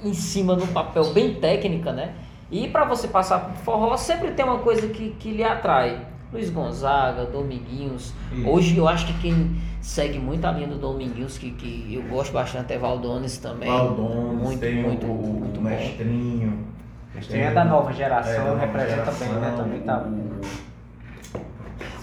em, 0.03 0.09
em 0.11 0.15
cima 0.15 0.55
no 0.57 0.67
papel 0.69 1.13
bem 1.13 1.35
técnica, 1.35 1.93
né? 1.93 2.15
E 2.51 2.69
pra 2.69 2.85
você 2.85 3.09
passar 3.09 3.41
por 3.41 3.57
forró, 3.57 3.97
sempre 3.97 4.31
tem 4.33 4.45
uma 4.45 4.59
coisa 4.59 4.87
que, 4.89 5.11
que 5.19 5.33
lhe 5.33 5.43
atrai. 5.45 6.07
Luiz 6.33 6.51
Gonzaga, 6.51 7.25
Dominguinhos. 7.25 8.13
Isso. 8.33 8.49
Hoje 8.49 8.77
eu 8.77 8.89
acho 8.89 9.07
que 9.07 9.15
quem 9.21 9.57
segue 9.81 10.19
muito 10.19 10.45
a 10.45 10.53
linha 10.53 10.67
do 10.67 10.77
Dominguinhos, 10.77 11.39
que, 11.39 11.51
que 11.53 11.95
eu 11.95 12.03
gosto 12.03 12.33
bastante, 12.33 12.73
é 12.73 12.79
Valdones 12.79 13.39
também. 13.39 13.69
Valdones, 13.69 14.43
muito, 14.43 14.61
tem 14.61 14.83
muito, 14.83 15.07
o, 15.07 15.11
o 15.11 15.41
muito 15.41 15.61
bom. 15.61 15.69
Tem 17.29 17.43
é 17.43 17.51
da 17.53 17.65
nova 17.65 17.93
geração, 17.93 18.33
É, 18.33 18.37
da 18.39 18.45
nova 18.45 18.61
representa 18.67 18.97
geração, 19.13 19.29
bem, 19.29 19.39
né? 19.41 19.55
Também 19.57 19.81
tá. 19.81 20.07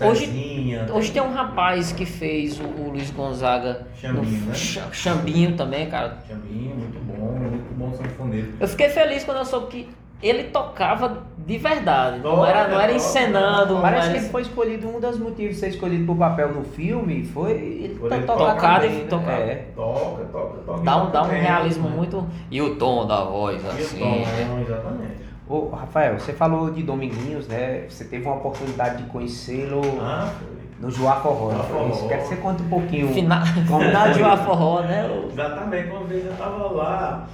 Hoje- 0.05 0.78
Hoje 0.93 1.11
tem 1.11 1.22
um 1.22 1.32
rapaz 1.34 1.91
que 1.93 2.05
fez 2.05 2.59
o, 2.59 2.64
o 2.64 2.89
Luiz 2.89 3.09
Gonzaga 3.11 3.88
Chambinho, 3.95 4.39
no 4.41 4.45
né? 4.47 4.53
Ch- 4.53 4.80
Chambinho 4.91 5.55
também, 5.55 5.89
cara. 5.89 6.18
Chambinho, 6.28 6.76
muito 6.76 6.99
bom, 7.05 7.32
muito 7.39 7.74
bom 7.78 7.93
sanfoneiro. 7.93 8.53
Eu 8.59 8.68
fiquei 8.68 8.89
feliz 8.89 9.24
quando 9.24 9.38
eu 9.38 9.45
soube 9.45 9.68
que 9.68 9.89
ele 10.24 10.45
tocava 10.45 11.24
de 11.38 11.57
verdade. 11.57 12.19
Não 12.19 12.45
era, 12.45 12.67
não 12.69 12.80
era 12.80 12.93
encenando. 12.93 13.80
Parece 13.82 14.07
não 14.07 14.13
que 14.13 14.19
ele 14.21 14.30
foi 14.30 14.41
escolhido, 14.43 14.88
um 14.88 14.99
dos 14.99 15.19
motivos 15.19 15.55
de 15.55 15.59
ser 15.59 15.67
escolhido 15.69 16.05
pro 16.05 16.15
papel 16.15 16.53
no 16.53 16.63
filme 16.63 17.26
foi 17.26 17.51
ele 17.51 17.95
to- 17.99 18.07
ele 18.13 18.24
tocar 18.26 18.53
tocar 18.55 18.82
também, 18.82 18.91
e 18.99 19.01
né? 19.01 19.07
tocar. 19.09 19.32
É. 19.39 19.55
Toca, 19.76 20.24
toca, 20.32 20.57
toca. 20.65 20.82
Dá 20.82 21.03
um, 21.03 21.11
dá 21.11 21.24
um 21.24 21.28
bem, 21.28 21.41
realismo 21.41 21.89
né? 21.89 21.95
muito. 21.97 22.26
E 22.49 22.61
o 22.61 22.76
tom 22.76 23.05
da 23.05 23.24
voz, 23.26 23.61
E 23.61 23.65
o 23.65 23.69
assim. 23.69 23.99
tom, 23.99 24.05
né? 24.05 24.63
exatamente. 24.65 25.24
Ô, 25.49 25.67
Rafael, 25.69 26.17
você 26.17 26.32
falou 26.32 26.71
de 26.71 26.82
Dominguinhos, 26.84 27.47
né? 27.49 27.86
Você 27.89 28.05
teve 28.05 28.26
uma 28.26 28.36
oportunidade 28.36 29.03
de 29.03 29.09
conhecê-lo 29.09 29.82
Ah, 29.99 30.32
no 30.80 30.89
Joá 30.89 31.17
Forró. 31.17 31.51
Joá. 31.51 32.07
Quero 32.07 32.21
que 32.21 32.28
você 32.30 32.36
conte 32.38 32.63
um 32.63 32.69
pouquinho. 32.69 33.09
Final, 33.13 33.41
Como 33.67 33.82
foi? 33.91 34.21
uma 34.24 34.38
forró, 34.38 34.80
né? 34.82 35.26
Exatamente, 35.30 35.89
uma 35.89 36.03
vez 36.05 36.26
eu 36.26 36.34
tava 36.38 36.67
lá. 36.71 37.28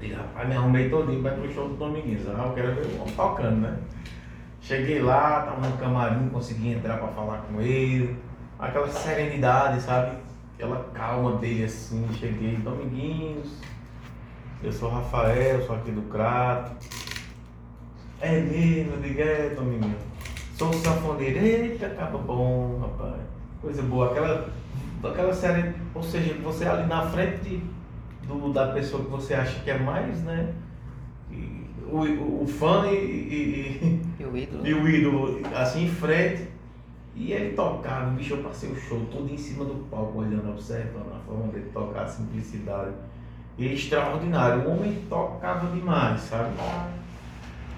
E 0.00 0.12
rapaz, 0.12 0.48
me 0.48 0.56
arrumei 0.56 0.88
todinho 0.88 1.22
pra 1.22 1.32
ir 1.32 1.40
pro 1.40 1.52
show 1.52 1.68
do 1.68 1.74
Dominguinhos. 1.76 2.26
Ah, 2.28 2.44
eu 2.46 2.54
quero 2.54 2.74
ver 2.74 2.86
o 2.86 3.02
homem 3.02 3.14
tocando, 3.14 3.56
né? 3.60 3.76
Cheguei 4.62 5.00
lá, 5.00 5.42
tava 5.42 5.66
no 5.68 5.76
camarim, 5.76 6.28
consegui 6.30 6.72
entrar 6.72 6.98
pra 6.98 7.08
falar 7.08 7.38
com 7.50 7.60
ele. 7.60 8.16
Aquela 8.58 8.88
serenidade, 8.88 9.80
sabe? 9.82 10.16
Aquela 10.54 10.84
calma 10.94 11.36
dele 11.36 11.64
assim. 11.64 12.06
Cheguei, 12.12 12.56
Dominguinhos. 12.56 13.48
Eu 14.62 14.72
sou 14.72 14.90
Rafael, 14.90 15.64
sou 15.66 15.76
aqui 15.76 15.90
do 15.90 16.02
Crato. 16.02 16.72
É 18.20 18.38
mesmo, 18.40 18.92
eu 18.94 19.00
digo, 19.02 19.20
é, 19.20 19.50
Dominguinho. 19.54 19.96
Sou 20.54 20.68
o 20.70 20.74
sanfoneiro. 20.74 21.38
Eita, 21.38 21.86
acaba 21.86 22.18
bom, 22.18 22.78
rapaz. 22.80 23.20
Coisa 23.62 23.82
boa. 23.82 24.10
Aquela, 24.10 24.48
aquela 25.04 25.32
série, 25.34 25.74
ou 25.94 26.02
seja, 26.02 26.34
você 26.42 26.66
ali 26.66 26.86
na 26.86 27.06
frente 27.08 27.38
de- 27.42 27.79
do, 28.38 28.52
da 28.52 28.68
pessoa 28.68 29.04
que 29.04 29.10
você 29.10 29.34
acha 29.34 29.60
que 29.60 29.70
é 29.70 29.78
mais, 29.78 30.22
né? 30.22 30.52
E 31.30 31.66
o, 31.90 32.42
o, 32.42 32.46
fã 32.46 32.86
e, 32.86 32.94
e, 32.94 34.02
E 34.18 34.24
o 34.24 34.36
ídolo. 34.36 34.66
e, 34.66 34.70
e 34.70 34.74
o 34.74 34.88
ídolo 34.88 35.40
assim 35.54 35.84
em 35.84 35.88
frente. 35.90 36.48
E 37.14 37.32
ele 37.32 37.54
tocava, 37.54 38.10
bicho, 38.10 38.34
eu 38.34 38.42
passei 38.42 38.70
o 38.70 38.76
show 38.76 39.00
todo 39.10 39.28
em 39.30 39.36
cima 39.36 39.64
do 39.64 39.74
palco, 39.90 40.18
olhando, 40.20 40.50
observando 40.50 41.12
a 41.12 41.18
forma 41.26 41.48
dele 41.52 41.68
tocar, 41.72 42.02
a 42.04 42.06
simplicidade. 42.06 42.92
E 43.58 43.66
extraordinário. 43.74 44.62
O 44.62 44.70
homem 44.78 44.94
tocava 45.08 45.66
demais, 45.74 46.20
sabe? 46.20 46.50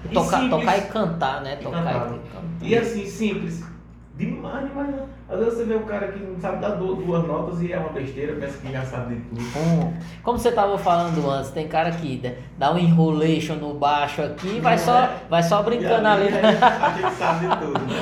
E 0.05 0.09
Tocar, 0.13 0.41
simples. 0.41 0.59
tocar 0.59 0.77
e 0.77 0.81
cantar, 0.83 1.41
né? 1.41 1.57
E 1.59 1.63
Tocar 1.63 1.83
cantar. 1.83 1.95
e 1.95 2.19
cantar. 2.19 2.43
E 2.61 2.75
assim, 2.77 3.05
simples. 3.05 3.63
Demais, 4.15 4.67
demais. 4.67 4.89
Às 5.27 5.39
vezes 5.39 5.53
você 5.57 5.63
vê 5.63 5.75
um 5.75 5.85
cara 5.85 6.09
que 6.09 6.19
não 6.23 6.39
sabe 6.39 6.61
dar 6.61 6.69
du- 6.75 6.97
duas 6.97 7.25
notas 7.25 7.59
e 7.63 7.73
é 7.73 7.77
uma 7.79 7.89
besteira, 7.89 8.33
pensa 8.39 8.59
que 8.59 8.71
já 8.71 8.83
sabe 8.83 9.15
de 9.15 9.21
tudo. 9.21 9.41
Um, 9.57 9.91
Como 10.21 10.37
você 10.37 10.51
tava 10.51 10.77
falando 10.77 11.27
antes, 11.31 11.49
tem 11.49 11.67
cara 11.67 11.89
que 11.89 12.17
dá- 12.17 12.29
dá 12.59 12.71
um 12.73 12.77
enrolation 12.77 13.55
no 13.55 13.73
baixo 13.73 14.21
aqui 14.21 14.57
e 14.57 14.59
vai 14.59 14.77
só, 14.77 15.09
vai 15.27 15.41
só 15.41 15.63
brincando 15.63 16.07
ali. 16.07 16.29
né? 16.29 16.41
A 16.61 16.89
gente 17.01 17.15
sabe 17.15 17.47
de 17.47 17.57
tudo. 17.57 17.79
né? 17.79 17.95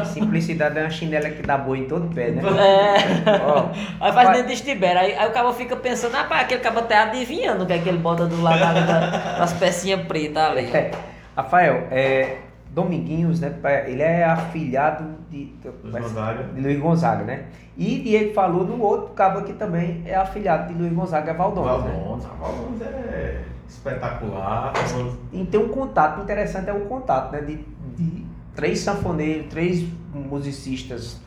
ó, 0.00 0.04
simplicidade 0.04 0.78
é 0.78 0.82
uma 0.82 0.90
chinela 0.90 1.30
que 1.30 1.40
dá 1.40 1.56
boi 1.56 1.78
em 1.78 1.84
todo 1.88 2.14
pé, 2.14 2.30
né? 2.30 2.42
É. 2.44 3.40
Ó, 3.46 3.68
Aí 4.02 4.12
faz 4.12 4.32
dentro 4.36 4.54
de. 4.54 4.84
Aí, 4.84 5.14
aí 5.16 5.28
o 5.28 5.32
cara 5.32 5.50
fica 5.54 5.76
pensando, 5.76 6.12
rapaz, 6.12 6.42
aquele 6.42 6.60
cara 6.60 6.78
até 6.80 6.98
adivinhando 6.98 7.64
o 7.64 7.66
que 7.66 7.72
é 7.72 7.78
que 7.78 7.88
ele 7.88 7.96
bota 7.98 8.26
do 8.26 8.42
lado 8.42 8.58
da- 8.58 9.38
das 9.38 9.54
pecinhas 9.54 10.02
pretas 10.06 10.42
ali. 10.42 10.66
É, 10.76 10.90
Rafael, 11.34 11.88
é, 11.90 12.36
Dominguinhos, 12.74 13.38
né? 13.40 13.54
Ele 13.86 14.02
é 14.02 14.24
afilhado 14.24 15.04
de, 15.30 15.54
Luiz 15.84 16.02
Gonzaga. 16.02 16.42
de 16.52 16.60
Luiz 16.60 16.80
Gonzaga, 16.80 17.24
né? 17.24 17.44
E 17.76 18.14
ele 18.14 18.34
falou 18.34 18.64
no 18.64 18.82
outro 18.82 19.14
cabo 19.14 19.42
que 19.42 19.52
também 19.52 20.02
é 20.04 20.14
afilhado 20.16 20.72
de 20.72 20.78
Luiz 20.78 20.92
Gonzaga, 20.92 21.30
é 21.30 21.34
Valdones, 21.34 21.84
né? 21.84 21.92
Valdones. 21.92 22.24
A 22.26 22.28
Valdones 22.30 22.82
é 22.82 23.42
espetacular. 23.68 24.72
Valdones- 24.74 25.14
E 25.32 25.44
tem 25.44 25.60
um 25.60 25.68
contato 25.68 26.20
interessante, 26.22 26.68
é 26.68 26.72
o 26.72 26.80
contato, 26.86 27.32
né? 27.32 27.40
De, 27.42 27.64
de 27.96 28.26
três 28.56 28.80
sanfoneiros, 28.80 29.46
três 29.50 29.84
musicistas 30.12 31.20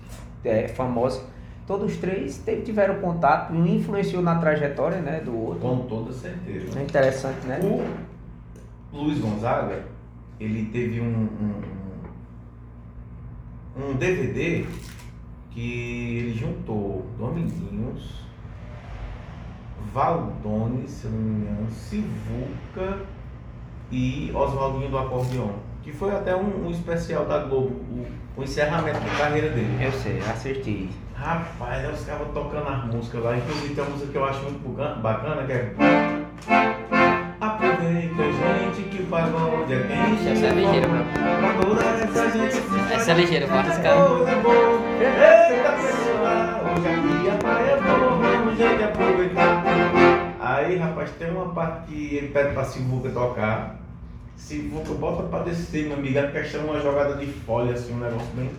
é, 0.43 0.67
famosos. 0.67 1.21
Todos 1.65 1.93
os 1.93 1.97
três 1.97 2.41
tiveram 2.65 2.95
contato, 3.01 3.51
um 3.53 3.65
influenciou 3.65 4.21
na 4.21 4.35
trajetória, 4.35 4.99
né? 4.99 5.21
Do 5.23 5.37
outro. 5.37 5.59
Com 5.59 5.79
toda 5.79 6.11
certeza. 6.13 6.77
É 6.79 6.83
interessante, 6.83 7.45
né? 7.47 7.59
O 8.93 8.97
Luiz 8.97 9.19
Gonzaga, 9.19 9.79
ele 10.39 10.69
teve 10.71 11.01
um, 11.01 11.27
um, 13.75 13.89
um 13.89 13.93
DVD 13.95 14.65
que 15.51 16.17
ele 16.19 16.33
juntou 16.33 17.05
Dominguinhos, 17.17 18.21
Valdones, 19.91 20.91
se 20.91 21.07
não 21.07 21.17
me 21.17 21.41
engano, 21.41 21.67
Sivuca 21.71 22.99
e 23.91 24.31
Oswaldinho 24.33 24.89
do 24.89 24.97
Acordeon. 24.97 25.53
Que 25.81 25.91
foi 25.91 26.13
até 26.13 26.35
um, 26.35 26.67
um 26.67 26.69
especial 26.69 27.25
da 27.25 27.39
Globo, 27.39 27.69
o, 27.69 28.05
o 28.35 28.43
encerramento 28.43 28.99
da 28.99 29.17
carreira 29.17 29.49
dele. 29.49 29.83
Eu 29.83 29.91
sei, 29.93 30.19
acertei. 30.19 30.89
Rapaz, 31.15 31.85
aí 31.85 31.91
os 31.91 32.03
caras 32.03 32.27
tocando 32.33 32.67
as 32.67 32.85
músicas 32.93 33.23
lá. 33.23 33.37
Inclusive 33.37 33.73
tem 33.73 33.83
uma 33.83 33.89
música 33.91 34.11
que 34.11 34.17
eu 34.17 34.25
acho 34.25 34.43
muito 34.43 35.01
bacana, 35.01 35.43
que 35.45 35.53
é. 35.53 36.96
Aproveita, 37.77 38.23
gente, 38.23 38.89
que 38.89 39.03
o 39.03 39.05
pagode 39.05 39.71
é 39.73 39.79
quente. 39.83 40.27
Essa 40.29 40.45
é 40.47 40.49
ligeira, 40.49 40.87
bro. 40.87 41.03
Pra 41.13 41.53
toda 41.61 41.83
essa 41.83 42.31
gente 42.31 42.53
se 42.55 42.93
Essa 42.93 43.11
é 43.11 43.13
ligeira, 43.13 43.53
arriscar. 43.53 44.07
Coisa 44.07 44.35
boa. 44.37 44.81
Eita, 44.99 45.71
pessoal, 45.73 46.73
hoje 46.73 46.87
aqui 46.87 47.29
a 47.29 47.35
praia 47.37 47.71
é 47.71 47.81
boa, 47.81 48.17
vamos 48.17 48.57
gente 48.57 48.83
aproveitar. 48.83 49.63
Aí, 50.39 50.77
rapaz, 50.77 51.11
tem 51.19 51.29
uma 51.29 51.49
parte 51.49 51.87
que 51.91 52.15
ele 52.15 52.27
pede 52.29 52.53
pra 52.55 52.63
Sivuca 52.63 53.09
tocar. 53.09 53.75
Sivuca 54.35 54.93
bota 54.95 55.23
pra 55.23 55.39
descer, 55.43 55.85
meu 55.87 55.97
amigo. 55.97 56.17
A 56.17 56.27
questão 56.27 56.61
é 56.61 56.63
uma 56.63 56.79
jogada 56.79 57.13
de 57.15 57.27
folha, 57.27 57.73
assim, 57.73 57.93
um 57.93 57.99
negócio 57.99 58.27
bem 58.35 58.49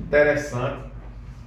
interessante. 0.00 0.80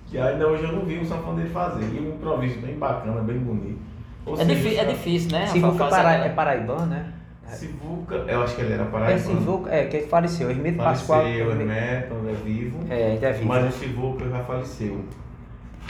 Que 0.08 0.18
ainda 0.18 0.48
hoje 0.48 0.64
eu 0.64 0.72
não 0.72 0.82
vi 0.84 0.98
o 0.98 1.06
sanfoneiro 1.06 1.52
fazer. 1.52 1.84
E 1.94 2.00
um 2.00 2.16
improviso 2.16 2.60
bem 2.60 2.76
bacana, 2.76 3.22
bem 3.22 3.38
bonito. 3.38 3.78
Ou 4.26 4.34
É, 4.34 4.38
seja, 4.38 4.56
difí- 4.56 4.78
é 4.78 4.86
difícil, 4.86 5.32
né? 5.32 5.46
Sivuca 5.48 5.86
para, 5.86 6.14
é 6.26 6.30
paraibano, 6.30 6.88
né? 6.88 7.14
Sivuca, 7.50 8.16
eu 8.16 8.44
acho 8.44 8.56
que 8.56 8.62
ele 8.62 8.74
era 8.74 8.84
É 8.84 8.86
paraibano. 8.88 9.40
Sivuca, 9.40 9.70
é, 9.72 9.86
que 9.86 10.02
faleceu, 10.02 10.50
Hermeto 10.50 10.78
Pascoal. 10.78 11.22
Faleceu, 11.22 11.52
Hermeto, 11.52 12.16
é 12.28 12.34
vivo. 12.44 12.80
É, 12.90 13.12
ainda 13.12 13.28
é 13.28 13.34
vivo. 13.34 13.48
Mas 13.48 13.76
o 13.76 13.78
Sivuca 13.78 14.30
já 14.30 14.44
faleceu. 14.44 15.04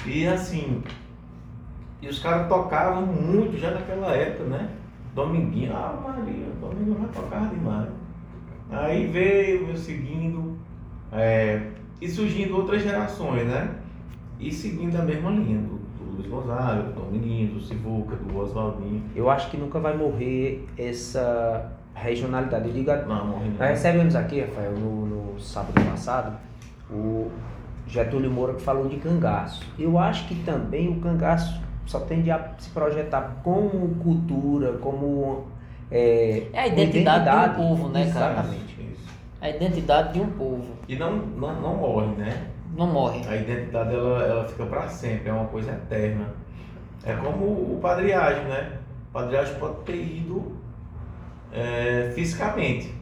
E 0.06 0.28
assim, 0.28 0.82
e 2.02 2.08
os 2.08 2.20
caras 2.20 2.48
tocavam 2.48 3.06
muito 3.06 3.58
já 3.58 3.72
naquela 3.72 4.12
época, 4.16 4.46
né? 4.46 4.70
Dominguinho, 5.14 5.76
ah 5.76 6.00
Maria, 6.02 6.46
Domingo 6.62 6.98
já 7.02 7.08
tocava 7.08 7.48
demais. 7.48 7.90
Aí 8.72 9.08
veio, 9.08 9.66
veio 9.66 9.78
seguindo, 9.78 10.58
é, 11.12 11.62
e 12.00 12.08
surgindo 12.08 12.56
outras 12.56 12.84
gerações, 12.84 13.46
né? 13.46 13.76
E 14.40 14.52
seguindo 14.52 14.96
a 14.96 15.02
mesma 15.02 15.32
linha, 15.32 15.60
do 15.60 15.79
Luiz 16.20 16.28
Gonzaga, 16.28 16.84
do 16.84 16.92
Dominguinho, 16.92 17.54
do 17.54 17.62
Sivuca, 17.62 18.16
do 18.18 18.38
Oswaldinho. 18.38 19.04
Eu 19.16 19.30
acho 19.30 19.50
que 19.50 19.56
nunca 19.56 19.80
vai 19.80 19.96
morrer 19.96 20.68
essa 20.78 21.72
regionalidade. 21.96 22.68
Eu 22.68 22.74
digo, 22.74 22.92
Não, 23.08 23.26
morri 23.26 23.50
nós 23.58 23.70
recebemos 23.70 24.16
aqui, 24.16 24.42
Rafael, 24.42 24.74
no, 24.74 25.06
no 25.06 25.40
sábado 25.40 25.82
passado, 25.90 26.38
o 26.92 27.32
Getúlio 27.88 28.30
Moura 28.30 28.54
que 28.54 28.62
falou 28.62 28.88
de 28.90 28.98
cangaço. 28.98 29.66
Eu 29.80 29.98
acho 29.98 30.28
que 30.28 30.36
também 30.44 30.90
o 30.90 31.00
cangaço 31.00 31.62
só 31.86 32.02
tende 32.02 32.30
a 32.30 32.52
se 32.58 32.70
projetar 32.72 33.38
como 33.42 33.96
cultura, 33.96 34.74
como 34.74 35.48
é, 35.90 36.48
É 36.52 36.60
a 36.60 36.68
identidade 36.68 37.26
de 37.26 37.62
um 37.62 37.68
povo, 37.68 37.90
né, 37.90 38.12
cara? 38.12 38.32
Exatamente. 38.34 38.82
Isso. 38.92 39.10
A 39.42 39.50
identidade 39.50 40.14
de 40.14 40.20
um 40.20 40.30
povo. 40.32 40.68
E 40.88 40.96
não, 40.98 41.16
não, 41.16 41.62
não 41.62 41.78
morre, 41.78 42.08
né? 42.18 42.48
Não 42.76 42.88
morre. 42.88 43.22
A 43.28 43.36
identidade 43.36 43.94
ela, 43.94 44.24
ela 44.24 44.48
fica 44.48 44.66
para 44.66 44.88
sempre, 44.88 45.30
é 45.30 45.34
uma 45.34 45.46
coisa 45.46 45.72
eterna. 45.72 46.28
É 47.04 47.14
como 47.14 47.46
o 47.46 47.80
padreagem, 47.82 48.44
né? 48.46 48.78
O 49.10 49.14
padreagem 49.14 49.56
pode 49.56 49.76
ter 49.86 49.96
ido 49.96 50.52
é, 51.52 52.12
fisicamente. 52.14 52.94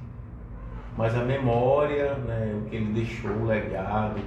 Mas 0.98 1.16
a 1.16 1.24
memória, 1.24 2.16
né, 2.16 2.56
o 2.60 2.70
que 2.70 2.76
ele 2.76 2.94
deixou, 2.94 3.30
o 3.32 3.46
legado, 3.46 4.20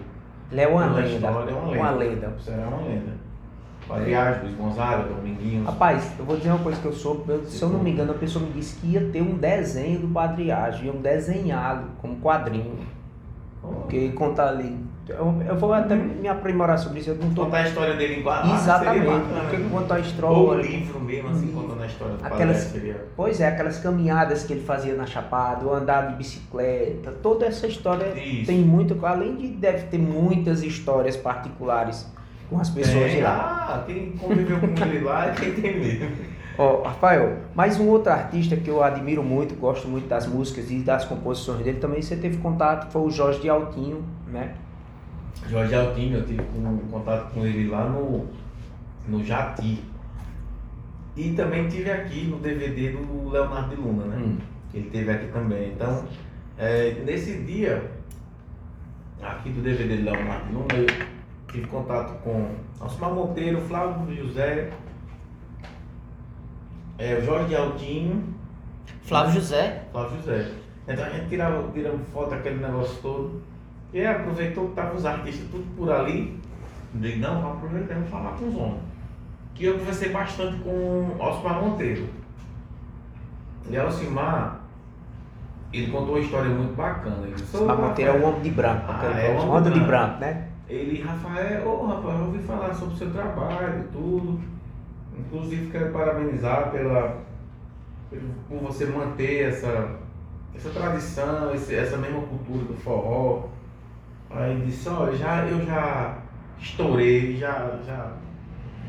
Ele 0.53 0.61
é 0.61 0.69
uma 0.69 0.87
lenda. 0.87 1.09
história 1.09 1.51
é 1.51 1.55
uma 1.55 1.67
lenda. 1.71 1.81
Uma 1.81 1.91
lenda. 1.91 2.35
Isso 2.39 2.51
era 2.51 2.69
uma 2.69 2.77
lenda. 2.87 3.13
Padre 3.89 4.15
Ágio, 4.15 4.43
Luiz 4.45 4.55
Gonzaga, 4.57 5.03
Dominguinhos. 5.03 5.67
Rapaz, 5.67 6.13
eu 6.17 6.25
vou 6.25 6.37
dizer 6.37 6.51
uma 6.51 6.59
coisa 6.61 6.81
que 6.81 6.87
eu 6.87 6.93
eu- 7.29 7.45
se 7.45 7.61
eu 7.61 7.69
não 7.71 7.81
me 7.81 7.91
engano, 7.91 8.13
a 8.13 8.15
pessoa 8.15 8.45
me 8.45 8.53
disse 8.53 8.77
que 8.79 8.87
ia 8.93 9.01
ter 9.11 9.21
um 9.21 9.37
desenho 9.37 10.01
do 10.01 10.09
Padre 10.09 10.53
iam 10.87 10.97
desenhado 10.97 11.89
como 12.01 12.17
quadrinho. 12.21 12.79
Porque 13.61 14.11
conta 14.11 14.47
ali. 14.49 14.79
Eu, 15.11 15.43
eu 15.49 15.57
vou 15.57 15.73
até 15.73 15.95
me 15.95 16.29
aprimorar 16.29 16.79
sobre 16.79 17.01
isso, 17.01 17.11
eu 17.11 17.17
não 17.17 17.35
tô. 17.35 17.45
Contar 17.45 17.59
a 17.59 17.69
história 17.69 17.95
dele 17.97 18.21
em 18.21 18.23
quadrinhos. 18.23 18.61
Exatamente, 18.63 19.05
seria 19.05 19.19
bacana, 19.19 19.41
porque 19.41 19.57
né? 19.57 19.69
conta 19.71 19.95
a 19.95 19.97
Ou 19.97 20.03
o 20.03 20.07
história. 20.07 20.63
livro 20.63 21.01
mesmo, 21.01 21.29
assim, 21.31 21.47
contando 21.53 21.83
a 21.83 21.87
história 21.87 22.15
do 22.17 22.25
Aquelas- 22.27 22.57
seria... 22.59 23.05
Pois 23.17 23.41
é, 23.41 23.49
aquelas 23.49 23.79
caminhadas 23.79 24.45
que 24.45 24.53
ele 24.53 24.63
fazia 24.63 24.95
na 24.95 25.07
Chapada, 25.07 25.67
o 25.67 25.73
andar 25.75 26.09
de 26.09 26.15
bicicleta, 26.17 27.13
toda 27.23 27.47
essa 27.47 27.67
história 27.67 28.07
Isso. 28.19 28.47
tem 28.47 28.59
muito. 28.61 29.05
Além 29.05 29.37
de 29.37 29.49
deve 29.49 29.85
ter 29.89 29.99
muitas 29.99 30.63
histórias 30.63 31.17
particulares 31.17 32.07
com 32.49 32.59
as 32.61 32.71
pessoas 32.71 33.13
Tem, 33.13 33.23
lá. 33.23 33.67
ah, 33.81 33.85
quem 33.87 34.13
conviveu 34.13 34.59
com 34.61 34.67
ele 34.85 35.01
lá 35.05 35.27
é 35.27 35.31
quem 35.33 35.53
tem 35.53 35.79
mesmo. 35.81 36.11
Ó, 36.59 36.83
Rafael, 36.83 37.39
mais 37.55 37.79
um 37.81 37.89
outro 37.89 38.13
artista 38.13 38.55
que 38.57 38.69
eu 38.69 38.83
admiro 38.83 39.23
muito, 39.23 39.55
gosto 39.55 39.89
muito 39.89 40.07
das 40.09 40.27
músicas 40.27 40.71
e 40.71 40.81
das 40.81 41.05
composições 41.05 41.63
dele, 41.65 41.79
também 41.79 42.03
você 42.03 42.17
teve 42.17 42.37
contato, 42.39 42.91
foi 42.93 43.03
o 43.03 43.11
Jorge 43.11 43.41
de 43.41 43.49
Altinho, 43.49 44.05
né? 44.31 44.51
Jorge 45.51 45.75
Altinho, 45.75 46.19
eu 46.19 46.25
tive 46.27 46.43
com- 46.45 46.79
contato 46.91 47.33
com 47.35 47.45
ele 47.45 47.69
lá 47.69 47.89
no, 47.89 48.27
no 49.09 49.25
Jati. 49.25 49.83
E 51.17 51.33
também 51.33 51.69
tive 51.69 51.91
aqui 51.91 52.25
no 52.25 52.39
DVD 52.39 52.93
do 52.93 53.29
Leonardo 53.29 53.75
de 53.75 53.81
Luna, 53.83 54.05
né? 54.05 54.17
Hum. 54.17 54.39
Que 54.71 54.79
ele 54.79 54.91
teve 54.91 55.11
aqui 55.11 55.27
também. 55.33 55.73
Então, 55.73 56.05
é, 56.57 56.93
nesse 57.05 57.39
dia, 57.43 57.91
aqui 59.21 59.51
do 59.51 59.61
DVD 59.61 59.97
do 59.97 60.05
Leonardo 60.05 60.47
de 60.47 60.53
Luna, 60.53 60.75
eu 60.77 60.87
tive 61.53 61.67
contato 61.67 62.23
com 62.23 62.55
Alcimar 62.79 63.13
Monteiro, 63.13 63.61
Flávio 63.63 64.15
José, 64.15 64.71
é, 66.97 67.15
o 67.17 67.25
Jorge 67.25 67.57
Altinho, 67.57 68.35
Flávio 69.03 69.35
José. 69.35 69.85
Flávio 69.91 70.17
José. 70.19 70.53
Então 70.87 71.05
a 71.05 71.11
gente 71.11 71.29
tirava, 71.29 71.69
tirava 71.73 71.99
foto, 72.13 72.35
aquele 72.35 72.57
negócio 72.61 72.97
todo. 73.03 73.43
E 73.93 74.05
aproveitou 74.07 74.65
que 74.67 74.71
estavam 74.71 74.97
os 74.97 75.05
artistas 75.05 75.47
tudo 75.51 75.65
por 75.77 75.91
ali. 75.91 76.39
Digo, 76.95 77.21
não, 77.21 77.41
vamos 77.41 77.57
aproveitar 77.59 77.93
e 77.93 77.97
vamos 77.99 78.11
falar 78.11 78.31
com 78.33 78.49
os 78.49 78.55
homens. 78.57 78.81
E 79.59 79.65
eu 79.67 79.79
conversei 79.79 80.09
bastante 80.11 80.59
com 80.63 80.71
o 80.71 81.17
Osmar 81.21 81.63
Monteiro. 81.63 82.09
E 83.69 83.77
Alcimar, 83.77 84.61
ele 85.73 85.93
contou 85.93 86.15
uma 86.15 86.21
história 86.21 86.49
muito 86.51 86.75
bacana. 86.75 87.19
Ele 87.27 87.35
disse, 87.35 87.57
"Ô, 87.59 87.67
Mas 87.67 87.79
Monteiro 87.79 88.11
é 88.11 88.15
um 88.15 88.25
homem 88.29 88.41
de 88.43 88.51
branco, 88.51 88.85
Ah, 88.89 89.21
é 89.21 89.39
um 89.39 89.51
homem 89.51 89.73
de 89.73 89.81
branco. 89.81 90.21
né? 90.21 90.47
ele, 90.69 91.03
Rafael, 91.03 91.69
ô 91.69 91.87
Rafael, 91.87 92.19
eu 92.21 92.25
ouvi 92.27 92.39
falar 92.39 92.73
sobre 92.73 92.95
o 92.95 92.97
seu 92.97 93.11
trabalho 93.11 93.81
e 93.81 93.93
tudo. 93.93 94.41
Inclusive 95.19 95.71
quero 95.71 95.93
parabenizar 95.93 96.71
pela, 96.71 97.19
por 98.49 98.59
você 98.61 98.87
manter 98.87 99.49
essa, 99.49 99.97
essa 100.55 100.71
tradição, 100.71 101.51
essa 101.53 101.97
mesma 101.99 102.23
cultura 102.23 102.65
do 102.65 102.75
forró. 102.75 103.49
Aí 104.31 104.63
disse, 104.65 104.89
olha, 104.89 105.17
já, 105.17 105.45
eu 105.47 105.67
já 105.67 106.19
estourei, 106.59 107.37
já, 107.37 107.79
já, 107.85 108.13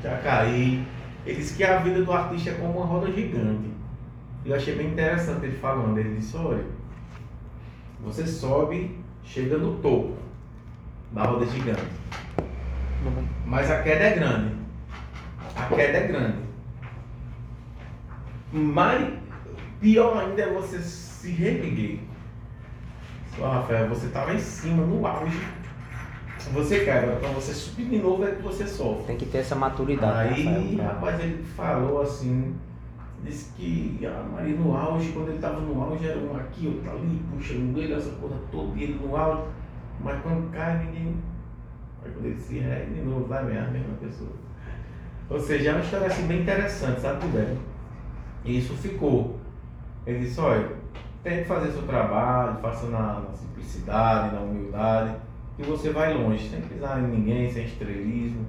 já 0.02 0.18
caí. 0.20 0.86
Ele 1.26 1.38
disse 1.38 1.56
que 1.56 1.64
a 1.64 1.80
vida 1.80 2.04
do 2.04 2.12
artista 2.12 2.52
é 2.52 2.54
como 2.54 2.78
uma 2.78 2.86
roda 2.86 3.12
gigante. 3.12 3.72
Eu 4.46 4.56
achei 4.56 4.76
bem 4.76 4.88
interessante 4.92 5.46
ele 5.46 5.58
falando. 5.58 5.98
Ele 5.98 6.16
disse, 6.16 6.38
olha, 6.38 6.64
você 8.04 8.26
sobe, 8.26 9.00
chega 9.24 9.58
no 9.58 9.78
topo 9.78 10.16
da 11.12 11.24
roda 11.24 11.46
gigante. 11.48 11.82
Mas 13.46 13.70
a 13.70 13.82
queda 13.82 14.04
é 14.04 14.16
grande. 14.16 14.56
A 15.56 15.66
queda 15.66 15.98
é 15.98 16.08
grande. 16.08 16.38
Mas 18.54 19.14
pior 19.80 20.18
ainda 20.18 20.42
é 20.42 20.54
você 20.54 20.80
se 20.80 21.32
reerguer. 21.32 22.11
Rafael, 23.50 23.88
você 23.89 24.08
tá 24.08 24.24
lá 24.26 24.34
em 24.34 24.39
cima, 24.39 24.84
no 24.86 25.06
auge. 25.06 25.39
Você 26.54 26.89
agora 26.89 27.18
pra 27.18 27.30
você 27.30 27.54
subir 27.54 27.86
de 27.86 28.00
novo 28.00 28.26
é 28.26 28.32
que 28.32 28.42
você 28.42 28.66
sofre. 28.68 29.06
Tem 29.06 29.18
que 29.18 29.26
ter 29.28 29.39
essa 29.39 29.56
maturidade. 29.56 30.34
Aí, 30.34 30.44
Rafael, 30.46 30.76
pra- 30.76 30.86
rapaz, 30.86 31.20
ele 31.20 31.44
falou 31.44 32.02
assim, 32.02 32.56
disse 33.24 33.52
que 33.56 34.00
a 34.06 34.24
Maria 34.24 34.56
no 34.56 34.76
auge, 34.76 35.12
quando 35.12 35.30
ele 35.30 35.38
tava 35.39 35.60
no 35.62 35.82
auge, 35.82 36.08
era 36.08 36.18
um 36.20 36.36
aqui, 36.36 36.68
outro 36.68 36.89
ali, 36.92 37.22
puxando 37.32 37.78
ele, 37.78 37.94
essa 37.94 38.10
coisa 38.12 38.36
toda, 38.52 38.78
e 38.78 38.84
ele 38.84 39.00
no 39.06 39.16
auge. 39.16 39.44
Mas 40.04 40.20
quando 40.22 40.52
cai, 40.52 40.84
ninguém. 40.86 41.16
Aí 42.04 42.12
quando 42.12 42.26
ele 42.26 42.39
se 42.39 42.58
ergue 42.58 42.96
de 42.96 43.02
novo, 43.02 43.26
vai 43.26 43.44
mesmo, 43.46 43.68
a 43.68 43.72
mesma 43.72 43.94
pessoa. 44.02 44.32
Ou 45.30 45.39
seja, 45.39 45.70
é 45.70 45.74
uma 45.74 45.82
história 45.84 46.08
assim 46.08 46.26
bem 46.28 46.42
interessante, 46.42 47.00
sabe, 47.00 47.28
velho? 47.28 47.58
E 48.44 48.58
isso 48.58 48.74
ficou. 48.74 49.39
Ele 50.06 50.20
disse, 50.20 50.39
olha, 50.42 50.68
tente 51.24 51.45
fazer 51.45 51.72
seu 51.72 51.84
trabalho, 51.84 52.57
faça 52.61 52.88
na, 52.88 53.19
na 53.19 53.34
simplicidade, 53.34 54.36
na 54.36 54.41
humildade, 54.41 55.15
que 55.55 55.63
você 55.63 55.91
vai 55.91 56.13
longe, 56.13 56.49
sem 56.49 56.61
pisar 56.61 56.99
em 56.99 57.07
ninguém, 57.07 57.51
sem 57.51 57.65
estrelismo. 57.65 58.45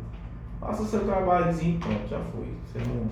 Faça 0.61 0.85
seu 0.85 1.05
trabalhozinho 1.05 1.79
pronto, 1.79 2.09
já 2.09 2.21
foi. 2.21 2.47
Você 2.67 2.79
não. 2.89 3.07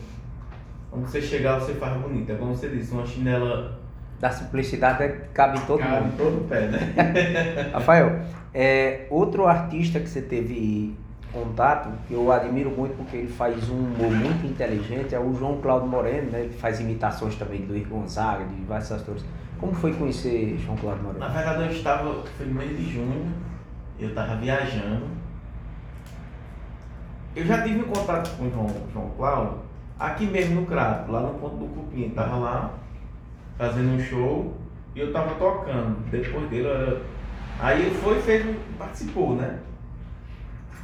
Quando 0.90 1.06
você 1.06 1.20
chegar, 1.20 1.58
você 1.58 1.74
faz 1.74 2.00
bonito. 2.00 2.30
É 2.32 2.34
como 2.36 2.54
você 2.54 2.68
disse, 2.68 2.92
uma 2.92 3.06
chinela 3.06 3.78
Da 4.18 4.30
simplicidade 4.30 5.02
é 5.02 5.08
que 5.08 5.28
cabe 5.28 5.58
em 5.58 5.62
todo 5.62 5.80
cabe 5.80 5.94
mundo. 5.94 6.14
em 6.14 6.16
todo 6.16 6.44
o 6.44 6.44
pé, 6.48 6.66
né? 6.68 7.70
Rafael, 7.72 8.20
é, 8.54 9.06
outro 9.11 9.46
artista 9.46 10.00
que 10.00 10.08
você 10.08 10.22
teve 10.22 10.96
contato, 11.32 11.90
que 12.08 12.14
eu 12.14 12.30
admiro 12.32 12.70
muito 12.70 12.96
porque 12.96 13.16
ele 13.16 13.28
faz 13.28 13.68
um 13.68 13.76
humor 13.76 14.11
muito 14.11 14.44
inteligente, 14.46 15.14
é 15.14 15.20
o 15.20 15.32
João 15.34 15.61
Cláudio 15.61 15.88
Moreno, 15.88 16.30
né? 16.30 16.40
Ele 16.42 16.54
faz 16.54 16.80
imitações 16.80 17.36
também 17.36 17.61
do 17.62 17.72
Luiz 17.72 17.86
Gonzaga, 17.86 18.44
de 18.44 18.64
vários 18.64 18.90
atores. 18.90 19.24
Como 19.61 19.74
foi 19.74 19.92
conhecer 19.92 20.56
João 20.58 20.76
Cláudio 20.78 21.02
Na 21.02 21.12
Moreno? 21.12 21.34
verdade, 21.34 21.62
eu 21.64 21.70
estava, 21.70 22.22
foi 22.24 22.46
no 22.46 22.54
mês 22.54 22.76
de 22.78 22.90
junho, 22.94 23.30
eu 23.98 24.08
estava 24.08 24.36
viajando. 24.36 25.06
Eu 27.36 27.44
já 27.44 27.62
tive 27.62 27.80
um 27.80 27.84
contato 27.84 28.36
com 28.38 28.46
o 28.46 28.50
João, 28.50 28.68
João 28.90 29.11
Cláudio, 29.11 29.58
aqui 29.98 30.26
mesmo 30.26 30.62
no 30.62 30.66
Crato, 30.66 31.12
lá 31.12 31.20
no 31.20 31.38
ponto 31.38 31.56
do 31.56 31.66
Cupim. 31.66 32.06
Estava 32.06 32.36
lá, 32.36 32.74
fazendo 33.58 33.90
um 33.90 34.00
show, 34.00 34.56
e 34.94 35.00
eu 35.00 35.08
estava 35.08 35.34
tocando. 35.34 36.08
Depois 36.11 36.48
dele, 36.48 37.02
aí 37.61 37.82
ele 37.82 37.94
foi 37.96 38.18
e 38.18 38.22
fez, 38.22 38.56
participou, 38.78 39.36
né? 39.36 39.58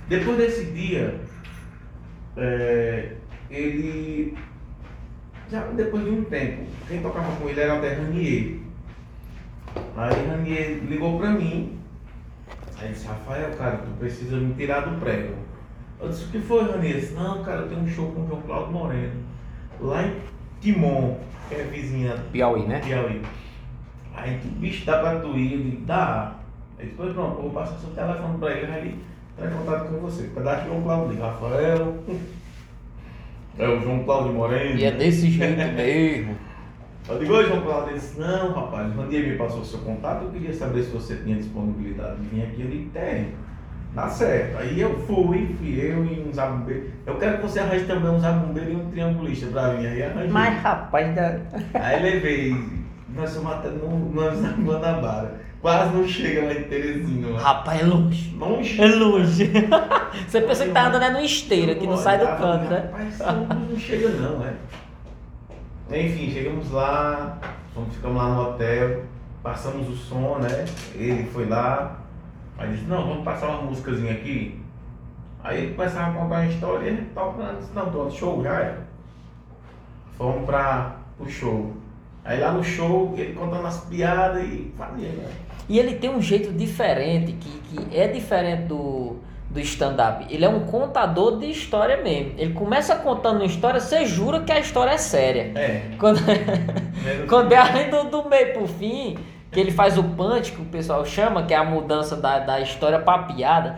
Depois 0.06 0.36
desse 0.36 0.66
dia, 0.66 1.18
é, 2.36 3.16
ele, 3.50 4.36
já 5.50 5.62
depois 5.68 6.04
de 6.04 6.10
um 6.10 6.24
tempo, 6.24 6.64
quem 6.86 7.00
tocava 7.00 7.34
com 7.36 7.48
ele 7.48 7.58
era 7.58 7.74
o 7.74 7.80
Ranier. 7.80 8.65
Aí 9.96 10.26
Ranier 10.28 10.78
ligou 10.84 11.18
pra 11.18 11.30
mim. 11.30 11.78
Aí 12.78 12.92
disse, 12.92 13.06
Rafael, 13.06 13.50
cara, 13.56 13.78
tu 13.78 13.90
precisa 13.98 14.36
me 14.36 14.54
tirar 14.54 14.80
do 14.80 15.00
prego. 15.00 15.34
Eu 16.00 16.08
disse, 16.08 16.24
o 16.24 16.28
que 16.28 16.38
foi, 16.40 16.70
Ranier? 16.70 16.96
Disse, 16.96 17.14
não, 17.14 17.42
cara, 17.42 17.62
eu 17.62 17.68
tenho 17.68 17.80
um 17.80 17.88
show 17.88 18.10
com 18.12 18.22
o 18.22 18.28
João 18.28 18.42
Cláudio 18.42 18.72
Moreno. 18.72 19.22
Lá 19.80 20.02
em 20.02 20.16
Timon, 20.60 21.18
que 21.48 21.54
é 21.54 21.62
vizinha 21.64 22.16
Piauí, 22.32 22.66
né? 22.66 22.80
Piauí. 22.80 23.22
Aí, 24.14 24.38
tu, 24.42 24.48
bicho, 24.48 24.84
dá 24.86 24.98
pra 24.98 25.20
tu 25.20 25.36
ir? 25.36 25.54
Eu 25.54 25.62
digo, 25.62 25.86
dá. 25.86 26.34
Aí 26.78 26.86
depois, 26.86 27.12
pronto, 27.12 27.36
eu 27.36 27.42
vou 27.42 27.50
passar 27.50 27.78
seu 27.78 27.90
telefone 27.90 28.38
pra 28.38 28.52
ele, 28.52 28.72
aí 28.72 28.80
ele 28.80 28.98
entrar 29.38 29.50
em 29.50 29.58
contato 29.58 29.88
com 29.88 30.00
você. 30.00 30.24
Pedaço 30.34 30.66
João 30.66 30.82
Cláudio, 30.82 31.20
Rafael. 31.20 31.96
É 33.58 33.66
o 33.66 33.80
João 33.80 34.04
Cláudio 34.04 34.34
Moreno. 34.34 34.78
E 34.78 34.84
é 34.84 34.90
desse 34.90 35.30
jeito 35.30 35.56
mesmo. 35.72 36.36
Eu 37.08 37.18
digo, 37.20 37.40
João 37.44 37.60
Cláudio, 37.60 37.90
ele 37.90 37.98
disse, 37.98 38.18
não 38.18 38.52
rapaz, 38.52 38.92
quando 38.92 39.12
ele 39.12 39.30
me 39.30 39.38
passou 39.38 39.60
o 39.60 39.64
seu 39.64 39.78
contato, 39.80 40.24
eu 40.24 40.30
queria 40.30 40.52
saber 40.52 40.82
se 40.82 40.90
você 40.90 41.14
tinha 41.16 41.36
disponibilidade 41.36 42.16
de 42.16 42.28
vir 42.28 42.42
aqui, 42.42 42.62
eu 42.62 42.68
digo, 42.68 42.90
tem, 42.90 43.28
dá 43.94 44.08
certo. 44.08 44.58
Aí 44.58 44.80
eu 44.80 44.98
fui, 45.06 45.54
fui 45.56 45.80
eu 45.80 46.04
e 46.04 46.26
um 46.28 46.32
zabumbeiro. 46.32 46.90
Eu 47.06 47.16
quero 47.16 47.36
que 47.36 47.42
você 47.42 47.60
arranje 47.60 47.84
também 47.84 48.10
um 48.10 48.18
zabumbeiro 48.18 48.72
e 48.72 48.76
um 48.76 48.90
triangulista 48.90 49.46
pra 49.46 49.74
mim, 49.74 49.86
aí 49.86 50.02
arranjei. 50.02 50.30
Mas 50.30 50.60
rapaz, 50.60 51.06
ainda. 51.06 51.42
Aí 51.74 52.02
levei, 52.02 52.56
nós 53.14 53.30
somos 53.30 53.52
até 53.52 53.68
no, 53.68 54.12
nós 54.12 54.42
na 54.42 54.50
Guanabara, 54.50 55.40
quase 55.60 55.94
não 55.94 56.08
chega 56.08 56.44
lá 56.44 56.54
em 56.54 56.64
Teresina. 56.64 57.28
lá. 57.28 57.40
Rapaz, 57.40 57.80
é 57.80 57.84
longe. 57.84 58.36
Longe. 58.36 58.82
É 58.82 58.86
longe. 58.88 59.52
Você 60.26 60.40
pensa 60.40 60.64
que 60.66 60.72
tá 60.72 60.88
andando 60.88 61.04
é 61.04 61.10
no 61.10 61.20
esteira, 61.20 61.76
que 61.76 61.86
não 61.86 61.96
sai 61.96 62.18
do 62.18 62.26
canto, 62.26 62.68
né? 62.68 62.90
Rapaz, 62.90 63.18
não 63.70 63.78
chega 63.78 64.08
não, 64.08 64.40
né? 64.40 64.54
Enfim, 65.90 66.30
chegamos 66.30 66.70
lá, 66.72 67.38
ficamos 67.92 68.16
lá 68.16 68.34
no 68.34 68.42
hotel, 68.42 69.04
passamos 69.42 69.88
o 69.88 69.94
som, 69.94 70.38
né? 70.38 70.64
Ele 70.94 71.24
foi 71.30 71.46
lá, 71.46 72.00
aí 72.58 72.72
disse, 72.72 72.84
não, 72.86 73.06
vamos 73.06 73.24
passar 73.24 73.50
uma 73.50 73.62
músicazinha 73.62 74.12
aqui. 74.12 74.60
Aí 75.44 75.58
ele 75.58 75.74
começava 75.74 76.10
a 76.10 76.14
contar 76.22 76.40
uma 76.40 76.46
história 76.46 76.84
e 76.84 76.88
ele 76.88 77.10
disse, 77.60 77.72
não, 77.72 77.90
pronto, 77.90 78.12
show 78.12 78.42
já 78.42 78.60
é. 78.60 78.78
Fomos 80.18 80.44
para 80.44 80.96
o 81.20 81.28
show. 81.28 81.72
Aí 82.24 82.40
lá 82.40 82.50
no 82.50 82.64
show, 82.64 83.14
ele 83.16 83.34
contando 83.34 83.66
as 83.68 83.84
piadas 83.84 84.42
e 84.42 84.72
fazia, 84.76 85.10
né? 85.10 85.30
E 85.68 85.78
ele 85.78 85.94
tem 85.94 86.10
um 86.10 86.20
jeito 86.20 86.52
diferente, 86.52 87.32
que, 87.32 87.60
que 87.60 87.96
é 87.96 88.08
diferente 88.08 88.64
do, 88.64 89.18
do 89.56 89.60
stand-up. 89.60 90.26
Ele 90.28 90.44
é 90.44 90.48
um 90.48 90.60
contador 90.66 91.38
de 91.38 91.50
história 91.50 92.02
mesmo. 92.02 92.34
Ele 92.36 92.52
começa 92.52 92.94
contando 92.96 93.36
uma 93.36 93.46
história, 93.46 93.80
você 93.80 94.04
jura 94.04 94.40
que 94.40 94.52
a 94.52 94.60
história 94.60 94.90
é 94.90 94.98
séria. 94.98 95.50
É. 95.58 95.90
Quando, 95.98 96.20
Menos- 96.22 97.24
quando 97.28 97.52
é 97.52 97.56
além 97.56 97.90
do, 97.90 98.04
do 98.04 98.28
meio 98.28 98.52
pro 98.52 98.66
fim, 98.68 99.16
que 99.50 99.58
ele 99.58 99.70
faz 99.70 99.96
o 99.96 100.04
punch, 100.04 100.52
que 100.52 100.60
o 100.60 100.66
pessoal 100.66 101.04
chama, 101.06 101.42
que 101.44 101.54
é 101.54 101.56
a 101.56 101.64
mudança 101.64 102.14
da, 102.16 102.38
da 102.38 102.60
história 102.60 102.98
pra 102.98 103.18
piada. 103.20 103.76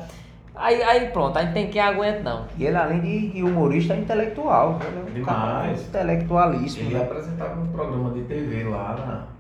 Aí, 0.55 0.83
aí 0.83 1.07
pronto, 1.11 1.39
aí 1.39 1.47
não 1.47 1.53
tem 1.53 1.69
quem 1.71 1.81
aguenta 1.81 2.21
não. 2.25 2.47
E 2.59 2.65
ele, 2.65 2.77
além 2.77 3.01
de, 3.31 3.43
humorista, 3.45 3.95
é 3.95 3.99
intelectual. 3.99 4.73
né? 4.73 4.87
Ele 4.89 4.99
é 4.99 5.03
um 5.03 5.15
Demais. 5.15 5.27
cara 5.27 5.73
intelectualíssimo. 5.73 6.89
Ele 6.89 6.95
né? 6.99 7.03
apresentava 7.05 7.61
um 7.61 7.69
programa 7.69 8.11
de 8.11 8.23
TV 8.23 8.65
lá 8.65 8.97
na 8.97 9.39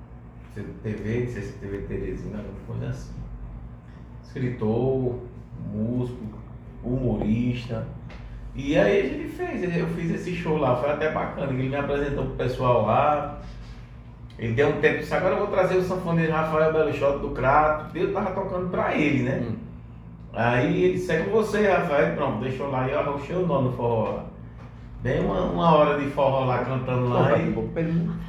TV, 0.84 1.24
não 1.24 1.32
sei 1.32 1.43
se 1.43 1.53
TV 1.55 1.78
Teresina, 1.78 2.39
alguma 2.39 2.61
coisa 2.68 2.86
assim. 2.91 3.12
Escritor, 4.24 5.14
músico, 5.72 6.38
humorista. 6.82 7.86
E 8.54 8.76
aí 8.76 9.00
a 9.00 9.02
gente 9.02 9.28
fez, 9.28 9.76
eu 9.76 9.86
fiz 9.88 10.11
esse 10.11 10.34
show 10.34 10.59
lá, 10.59 10.76
foi 10.76 10.90
até 10.90 11.12
bacana, 11.12 11.52
ele 11.52 11.68
me 11.68 11.76
apresentou 11.76 12.24
pro 12.24 12.34
pessoal 12.34 12.86
lá. 12.86 13.38
Ele 14.38 14.54
deu 14.54 14.68
um 14.68 14.80
tempo, 14.80 14.98
disse, 14.98 15.14
agora 15.14 15.34
eu 15.34 15.38
vou 15.38 15.48
trazer 15.48 15.76
o 15.76 15.82
sanfoneiro 15.82 16.32
Rafael 16.32 16.72
Belo 16.72 16.92
Shot 16.92 17.18
do 17.18 17.30
Crato. 17.30 17.96
Eu 17.96 18.12
tava 18.12 18.30
tocando 18.30 18.70
pra 18.70 18.94
ele, 18.94 19.24
né? 19.24 19.42
Hum. 19.42 19.56
Aí 20.32 20.84
ele 20.84 20.92
disse, 20.94 21.11
é 21.11 21.22
com 21.22 21.30
você, 21.30 21.66
Rafael. 21.66 22.14
Pronto, 22.14 22.44
deixou 22.44 22.70
lá 22.70 22.86
e 22.86 22.92
eu 22.92 23.00
arrochei 23.00 23.34
o 23.34 23.46
nome 23.46 23.70
no 23.70 23.76
forró 23.76 24.11
lá. 24.12 24.24
Dei 25.03 25.20
uma, 25.20 25.42
uma 25.42 25.74
hora 25.76 25.99
de 26.01 26.07
forró 26.11 26.44
lá 26.44 26.59
cantando 26.64 27.09
lá 27.09 27.36
e. 27.38 27.55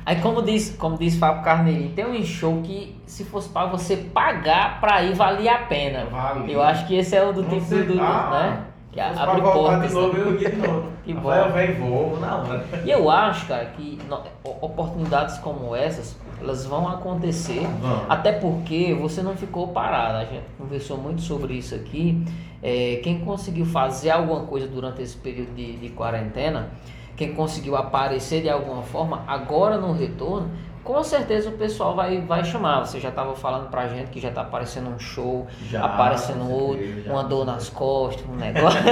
Aí 0.06 0.22
como 0.22 0.42
diz, 0.44 0.76
como 0.78 0.98
diz 0.98 1.18
Fábio 1.18 1.44
Carneirinho, 1.44 1.94
tem 1.94 2.06
um 2.06 2.24
show 2.24 2.62
que 2.62 2.96
se 3.08 3.24
fosse 3.24 3.50
pra 3.50 3.66
você 3.66 3.98
pagar 3.98 4.80
pra 4.80 5.02
ir, 5.02 5.16
valia 5.16 5.54
a 5.56 5.58
pena. 5.60 6.06
Vale. 6.12 6.52
Eu 6.54 6.62
acho 6.62 6.86
que 6.86 6.96
esse 6.96 7.16
é 7.16 7.24
o 7.26 7.34
do 7.34 7.44
tipo 7.44 7.66
do, 7.66 7.94
do- 7.96 8.02
ah, 8.02 8.30
né? 8.32 8.64
Que 8.92 9.00
abre 9.00 9.42
portas. 9.42 9.88
de 9.90 9.94
novo, 9.96 10.18
eu 10.18 10.38
de 10.38 10.50
novo. 10.58 10.90
Que 11.04 11.14
bom. 11.14 11.30
Rafael 11.30 11.52
vem 11.54 11.76
voo 11.76 12.18
na 12.20 12.36
hora. 12.38 12.66
E 12.86 12.90
eu 12.92 13.10
acho, 13.10 13.48
cara, 13.48 13.66
que 13.66 13.98
oportunidades 14.44 15.38
como 15.40 15.76
essas, 15.76 16.18
elas 16.40 16.66
vão 16.66 16.88
acontecer. 16.88 17.68
Vamos. 17.82 18.06
Até 18.10 18.32
porque 18.32 18.96
você 19.00 19.22
não 19.22 19.36
ficou 19.36 19.68
parado. 19.70 20.18
A 20.18 20.26
gente 20.26 20.44
conversou 20.58 20.98
muito 20.98 21.22
sobre 21.22 21.54
isso 21.56 21.74
aqui. 21.76 22.24
É, 22.62 23.00
quem 23.04 23.20
conseguiu 23.20 23.66
fazer 23.66 24.10
alguma 24.12 24.42
coisa 24.42 24.68
durante 24.68 25.02
esse 25.02 25.16
período 25.18 25.54
de, 25.56 25.78
de 25.78 25.90
quarentena, 25.90 26.70
quem 27.16 27.34
conseguiu 27.34 27.76
aparecer 27.76 28.42
de 28.42 28.50
alguma 28.50 28.82
forma, 28.84 29.24
agora 29.28 29.78
no 29.78 29.94
retorno, 29.94 30.50
com 30.84 31.04
certeza 31.04 31.50
o 31.50 31.54
pessoal 31.54 31.96
vai, 31.96 32.20
vai 32.22 32.44
chamar. 32.44 32.86
Você 32.86 33.00
já 33.00 33.10
estava 33.10 33.36
falando 33.36 33.70
pra 33.70 33.88
gente 33.88 34.10
que 34.10 34.20
já 34.20 34.32
tá 34.32 34.42
aparecendo 34.42 34.90
um 34.90 35.00
show, 35.00 35.46
Já, 35.70 35.86
aparecendo 35.86 36.50
outro, 36.50 37.04
já, 37.04 37.12
uma 37.12 37.24
dor 37.24 37.46
nas 37.46 37.70
costas, 37.70 38.26
um 38.28 38.36
negócio. 38.36 38.80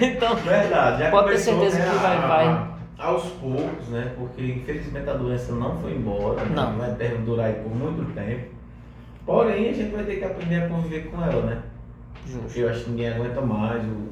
então, 0.00 0.34
Verdade, 0.36 1.02
já 1.02 1.10
Pode 1.10 1.30
ter 1.30 1.38
certeza 1.38 1.78
né, 1.78 1.90
que 1.90 1.96
vai- 1.98 2.16
a- 2.16 2.26
vai. 2.26 2.72
Aos 2.98 3.24
poucos, 3.24 3.88
né? 3.88 4.12
Porque 4.16 4.40
infelizmente 4.46 5.10
a 5.10 5.14
doença 5.14 5.52
não 5.52 5.76
foi 5.78 5.92
embora, 5.92 6.44
né, 6.44 6.52
Não. 6.54 6.78
vai 6.78 6.94
perdurar 6.94 7.46
aí 7.46 7.54
por 7.54 7.74
muito 7.74 8.04
tempo. 8.14 8.54
Porém, 9.24 9.68
a 9.70 9.72
gente 9.72 9.94
vai 9.94 10.04
ter 10.04 10.16
que 10.16 10.24
aprender 10.24 10.64
a 10.64 10.68
conviver 10.68 11.10
com 11.10 11.22
ela, 11.22 11.42
né? 11.46 11.62
Porque 12.40 12.60
eu 12.60 12.68
acho 12.70 12.84
que 12.84 12.90
ninguém 12.90 13.08
aguenta 13.08 13.40
mais 13.40 13.82
o, 13.84 14.08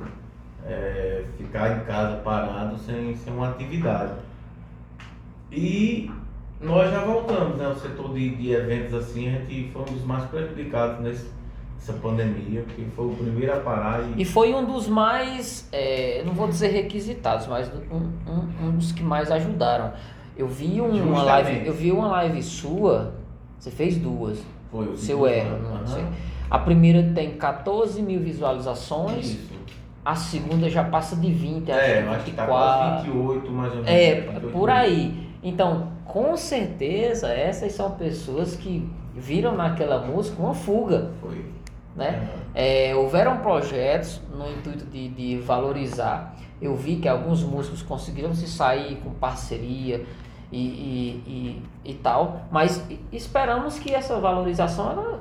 é, 0.66 1.24
ficar 1.36 1.76
em 1.78 1.84
casa 1.84 2.16
parado 2.18 2.78
sem, 2.78 3.14
sem 3.16 3.32
uma 3.32 3.50
atividade. 3.50 4.12
E 5.52 6.11
nós 6.61 6.90
já 6.90 7.04
voltamos, 7.04 7.56
né? 7.56 7.68
O 7.68 7.74
setor 7.74 8.12
de, 8.14 8.36
de 8.36 8.52
eventos 8.52 8.94
assim, 8.94 9.28
a 9.28 9.32
gente 9.38 9.70
foi 9.72 9.82
um 9.82 9.86
dos 9.86 10.04
mais 10.04 10.24
prejudicados 10.24 11.00
nesse- 11.00 11.30
nessa 11.76 11.92
pandemia, 11.94 12.62
porque 12.66 12.84
foi 12.94 13.06
o 13.06 13.11
primeiro 13.16 13.52
a 13.52 13.56
parar 13.56 14.02
e, 14.16 14.22
E 14.22 14.24
foi 14.24 14.52
um 14.54 14.64
dos 14.64 14.86
mais, 14.86 15.68
é, 15.72 16.22
não 16.26 16.34
vou 16.34 16.46
dizer 16.46 16.68
requisitados, 16.68 17.46
mas 17.46 17.70
um, 17.90 18.30
um, 18.30 18.66
um 18.68 18.70
dos 18.76 18.92
que 18.92 19.02
mais 19.02 19.30
ajudaram. 19.30 19.92
Eu 20.36 20.46
vi 20.46 20.80
um- 20.80 20.86
uma 21.02 21.22
live, 21.24 21.66
eu 21.66 21.72
vi 21.74 21.90
uma 21.90 22.08
live 22.08 22.42
sua, 22.42 23.14
você 23.58 23.70
fez 23.70 23.96
duas, 23.96 24.38
foi 24.70 24.86
o 24.88 24.96
seu 24.96 25.26
erro, 25.26 25.58
não 25.62 25.76
Aham. 25.76 25.86
sei. 25.86 26.04
A 26.50 26.58
primeira 26.58 27.02
tem 27.14 27.36
14 27.36 28.02
mil 28.02 28.20
visualizações, 28.20 29.26
Isso. 29.30 29.52
a 30.04 30.14
segunda 30.16 30.68
já 30.68 30.82
passa 30.84 31.14
de 31.16 31.30
20, 31.32 31.70
acho 31.70 31.80
É, 31.80 32.02
eu 32.02 32.10
acho 32.12 32.24
que 32.24 32.32
tá 32.32 32.44
24. 32.46 32.46
quase 32.46 33.06
28 33.10 33.50
mais 33.52 33.70
ou 33.72 33.76
menos. 33.82 33.90
É, 33.90 34.14
28 34.22 34.48
por 34.48 34.70
aí. 34.70 35.28
Então, 35.42 35.88
com 36.04 36.36
certeza, 36.36 37.28
essas 37.32 37.72
são 37.72 37.92
pessoas 37.92 38.56
que 38.56 38.88
viram 39.14 39.56
naquela 39.56 40.04
música 40.04 40.42
uma 40.42 40.54
fuga, 40.54 41.10
Foi. 41.20 41.44
né? 41.96 42.28
É, 42.54 42.94
houveram 42.94 43.38
projetos 43.38 44.20
no 44.34 44.50
intuito 44.50 44.84
de, 44.86 45.08
de 45.08 45.36
valorizar. 45.38 46.34
Eu 46.60 46.74
vi 46.76 46.96
que 46.96 47.08
alguns 47.08 47.42
músicos 47.42 47.80
conseguiram 47.80 48.34
se 48.34 48.46
sair 48.46 48.96
com 48.96 49.10
parceria 49.10 50.04
e, 50.53 50.59
e, 50.59 51.62
e, 51.84 51.90
e 51.90 51.94
tal, 51.94 52.42
mas 52.51 52.84
esperamos 53.12 53.78
que 53.78 53.94
essa 53.94 54.18
valorização 54.18 54.90
ela 54.90 55.20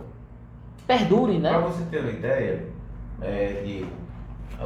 perdure, 0.87 1.39
Para 1.39 1.59
né? 1.59 1.67
você 1.67 1.83
ter 1.85 1.99
uma 1.99 2.11
ideia, 2.11 2.65
é, 3.21 3.61
Diego, 3.63 3.91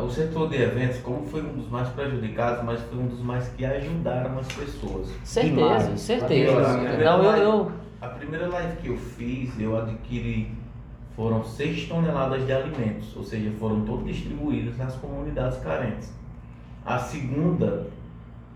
o 0.01 0.09
setor 0.09 0.49
de 0.49 0.55
eventos, 0.61 0.97
como 1.01 1.25
foi 1.25 1.43
um 1.43 1.53
dos 1.53 1.69
mais 1.69 1.87
prejudicados, 1.89 2.63
mas 2.63 2.81
foi 2.81 2.97
um 2.97 3.07
dos 3.07 3.21
mais 3.21 3.47
que 3.49 3.63
ajudaram 3.63 4.39
as 4.39 4.47
pessoas. 4.47 5.09
Certeza, 5.23 5.55
Demais. 5.55 5.99
certeza. 6.01 6.55
Demais. 6.55 7.03
Não, 7.03 7.23
eu, 7.23 7.37
eu 7.37 7.71
A 8.01 8.07
primeira 8.07 8.47
live 8.47 8.77
que 8.77 8.87
eu 8.87 8.97
fiz, 8.97 9.59
eu 9.59 9.77
adquiri, 9.77 10.51
foram 11.15 11.43
6 11.43 11.87
toneladas 11.87 12.43
de 12.45 12.51
alimentos, 12.51 13.15
ou 13.15 13.23
seja, 13.23 13.51
foram 13.59 13.81
todos 13.81 14.05
distribuídos 14.05 14.77
nas 14.77 14.95
comunidades 14.95 15.59
carentes. 15.59 16.11
A 16.85 16.97
segunda, 16.97 17.87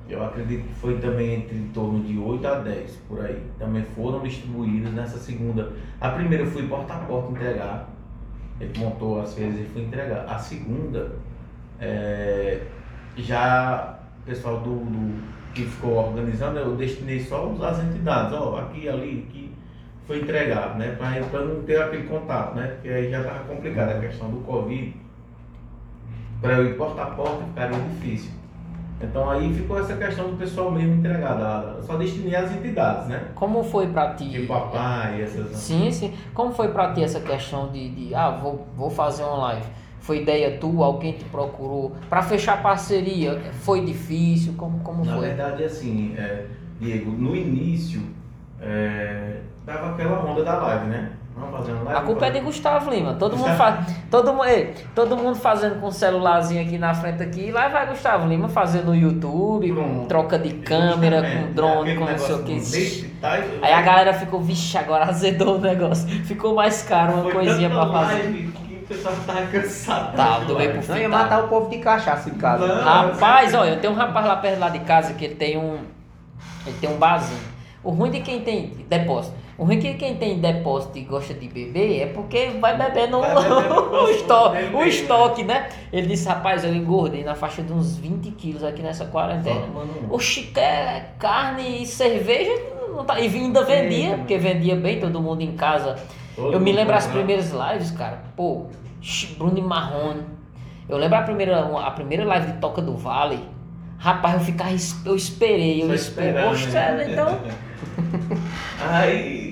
eu 0.10 0.24
acredito 0.24 0.68
que 0.68 0.74
foi 0.76 0.97
também 0.99 1.36
entre 1.36 1.58
em 1.58 1.68
torno 1.70 2.03
de 2.03 2.18
8 2.18 2.47
a 2.47 2.55
10 2.60 2.95
por 3.08 3.26
aí. 3.26 3.41
Também 3.60 3.84
foram 3.95 4.22
distribuídos 4.22 4.91
nessa 4.93 5.18
segunda. 5.18 5.74
A 5.99 6.10
primeira 6.10 6.43
eu 6.43 6.47
fui 6.51 6.68
porta 6.68 6.93
a 6.93 6.97
porta 6.99 7.32
entregar. 7.32 7.89
Ele 8.60 8.74
montou 8.80 9.22
as 9.22 9.34
feiras 9.34 9.55
e 9.60 9.66
fui 9.66 9.84
entregar. 9.84 10.26
A 10.28 10.38
segunda, 10.39 11.12
é, 11.80 12.62
já 13.18 13.99
o 14.22 14.26
pessoal 14.26 14.60
do, 14.62 14.76
do- 14.86 15.38
que 15.53 15.64
ficou 15.66 15.95
organizando, 15.95 16.60
eu 16.60 16.76
destinei 16.76 17.20
só 17.20 17.51
as 17.64 17.84
entidades, 17.84 18.32
ó, 18.34 18.60
aqui, 18.60 18.88
ali, 18.88 19.26
aqui, 19.28 19.51
foi 20.05 20.20
entregar, 20.22 20.78
né? 20.78 20.95
Para 20.97 21.41
não 21.45 21.64
ter 21.64 21.82
aquele 21.82 22.03
contato, 22.08 22.55
né? 22.55 22.68
Porque 22.68 22.89
aí 22.89 23.10
já 23.10 23.22
estava 23.22 23.39
complicado 23.45 23.89
a 23.89 23.99
questão 23.99 24.30
do 24.30 24.38
Covid. 24.41 24.93
Para 26.41 26.53
eu 26.53 26.66
ir 26.68 26.78
porta 26.78 27.01
a 27.01 27.05
porta 27.08 27.43
ficaria 27.45 27.80
difícil. 27.80 28.32
Então 29.00 29.30
aí 29.30 29.54
ficou 29.54 29.80
essa 29.80 29.95
questão 29.95 30.32
do 30.32 30.38
pessoal 30.38 30.72
mesmo 30.72 30.95
entregar. 30.95 31.76
Eu 31.78 31.84
só 31.84 31.98
destinei 31.98 32.36
as 32.36 32.52
entidades, 32.52 33.08
né? 33.08 33.28
como 33.36 33.64
foi 33.64 33.88
pra 33.88 34.16
ti? 34.16 34.30
Tipo 34.30 34.48
papai, 34.48 35.22
essas. 35.22 35.56
Sim, 35.56 35.91
sim. 35.91 36.14
Como 36.34 36.52
foi 36.52 36.70
pra 36.70 36.93
ti 36.93 37.04
essa 37.04 37.20
questão 37.20 37.70
de, 37.72 37.89
de 37.89 38.16
ah, 38.16 38.32
vou, 38.32 38.66
vou 38.76 38.89
fazer 38.89 39.24
uma 39.24 39.38
live? 39.38 39.68
Foi 40.00 40.22
ideia 40.22 40.58
tua? 40.58 40.86
Alguém 40.86 41.14
te 41.14 41.26
procurou? 41.26 41.95
Pra 42.10 42.22
fechar 42.24 42.62
parceria, 42.64 43.39
foi 43.62 43.86
difícil? 43.86 44.54
Como, 44.58 44.80
como 44.80 45.06
Na 45.06 45.14
foi? 45.16 45.28
verdade, 45.28 45.64
assim, 45.64 46.16
é, 46.18 46.45
Diego, 46.80 47.12
no 47.12 47.36
início, 47.36 48.02
é, 48.60 49.41
dava 49.66 49.91
aquela 49.91 50.24
onda 50.24 50.43
da 50.43 50.58
live, 50.58 50.86
né? 50.88 51.12
A 51.96 52.02
culpa 52.02 52.26
é 52.26 52.30
de 52.32 52.40
Gustavo 52.40 52.90
Lima. 52.90 53.14
Todo 53.14 53.38
mundo 53.38 53.56
faz. 53.56 53.86
Todo, 54.10 54.34
mu- 54.34 54.44
ei, 54.46 54.74
todo 54.96 55.16
mundo 55.18 55.36
fazendo 55.36 55.80
com 55.82 55.88
um 55.88 55.92
celularzinho 55.92 56.62
aqui 56.62 56.78
na 56.78 56.94
frente 56.94 57.22
aqui. 57.22 57.52
Lá 57.52 57.68
vai 57.68 57.86
Gustavo 57.88 58.28
Lima 58.28 58.48
fazendo 58.48 58.88
no 58.88 58.96
YouTube, 58.96 59.72
com 59.74 60.06
troca 60.06 60.40
de 60.40 60.54
câmera, 60.56 61.22
com 61.22 61.54
drone, 61.54 61.96
com 61.96 62.06
não 62.06 62.18
sei 62.18 62.36
o 62.36 62.44
que. 62.44 62.60
Aí 63.62 63.74
a 63.74 63.82
galera 63.82 64.14
ficou, 64.14 64.40
vixe, 64.42 64.78
agora 64.78 65.06
azedou 65.06 65.56
o 65.58 65.60
negócio. 65.60 66.08
Ficou 66.26 66.56
mais 66.56 66.82
caro 66.84 67.14
uma 67.14 67.24
foi 67.24 67.32
coisinha 67.34 67.70
pra 67.70 67.86
fazer. 67.88 68.50
o 68.84 68.88
pessoal 68.88 69.14
tava 69.26 69.42
cansado. 69.48 70.16
Tá, 70.16 70.40
do 70.40 70.56
meio 70.56 70.72
pro. 70.72 70.88
Não 70.90 70.98
ia 70.98 71.10
matar 71.10 71.44
o 71.44 71.48
povo 71.50 71.70
de 71.70 71.78
cachaça 71.80 72.30
em 72.30 72.36
casa. 72.36 72.66
Não. 72.68 72.84
Rapaz, 72.84 73.54
olha, 73.54 73.72
eu 73.72 73.80
tenho 73.82 73.94
um 73.94 73.98
rapaz 73.98 74.26
lá 74.26 74.38
perto 74.38 74.60
lá 74.60 74.70
de 74.70 74.80
casa 74.80 75.14
que 75.14 75.26
ele 75.26 75.36
tem 75.36 75.58
um. 75.58 75.80
Ele 76.66 76.76
tem 76.80 76.90
um 76.90 76.98
barzinho. 76.98 77.40
O 77.84 77.92
ruim 77.92 78.10
de 78.12 78.22
quem 78.22 78.42
tem 78.42 78.86
depósito. 78.90 79.36
O 79.58 79.64
ruim 79.66 79.80
de 79.80 79.93
quem 79.95 80.16
tem 80.18 80.39
depósito 80.39 80.97
e 80.99 81.01
gosta 81.01 81.34
de 81.34 81.47
beber 81.47 82.01
é 82.01 82.05
porque 82.08 82.51
vai 82.62 82.78
bebendo 82.78 83.20
Vai 83.20 84.12
estoque, 84.14 84.58
o 84.76 84.84
estoque, 84.84 85.43
né? 85.43 85.70
Ele 85.91 86.05
disse, 86.08 86.28
rapaz, 86.28 86.64
eu 86.64 86.74
engordei 86.76 87.24
na 87.24 87.34
faixa 87.34 87.64
de 87.64 87.74
uns 87.74 87.97
20 87.97 88.30
quilos 88.32 88.64
aqui 88.64 88.84
nessa 88.84 89.05
quarentena. 89.05 89.64
O 90.12 90.20
chiqué, 90.20 91.12
carne 91.18 91.82
e 91.82 91.86
cerveja, 91.88 92.51
não 92.95 93.03
tá, 93.03 93.20
e 93.20 93.26
ainda 93.28 93.64
vendia, 93.64 94.05
Eita. 94.10 94.18
porque 94.18 94.38
vendia 94.38 94.76
bem, 94.76 94.99
todo 94.99 95.20
mundo 95.20 95.41
em 95.41 95.53
casa. 95.53 95.95
todo 96.36 96.53
Eu 96.53 96.60
me 96.60 96.72
lembro 96.72 96.95
as 96.95 97.08
primeiras 97.08 97.51
lives, 97.51 97.89
cara. 97.91 98.22
Pô, 98.36 98.68
Bruno 99.39 99.58
e 99.58 99.62
Marrone. 99.62 100.22
Eu 100.88 100.97
lembro 100.97 101.18
a 101.18 101.22
primeira, 101.24 101.60
a 101.80 101.91
primeira 101.91 102.24
live 102.26 102.51
de 102.51 102.58
Toca 102.60 102.82
do 102.82 102.95
Vale. 102.95 103.39
Rapaz, 103.97 104.36
eu 104.36 104.39
ficava, 104.41 104.72
es- 104.72 105.03
eu 105.03 105.16
esperei, 105.16 105.82
eu 105.82 105.91
esperei. 105.95 106.43
Poxa, 106.43 106.68
né? 106.70 107.08
então. 107.12 107.39
Aí 108.89 109.47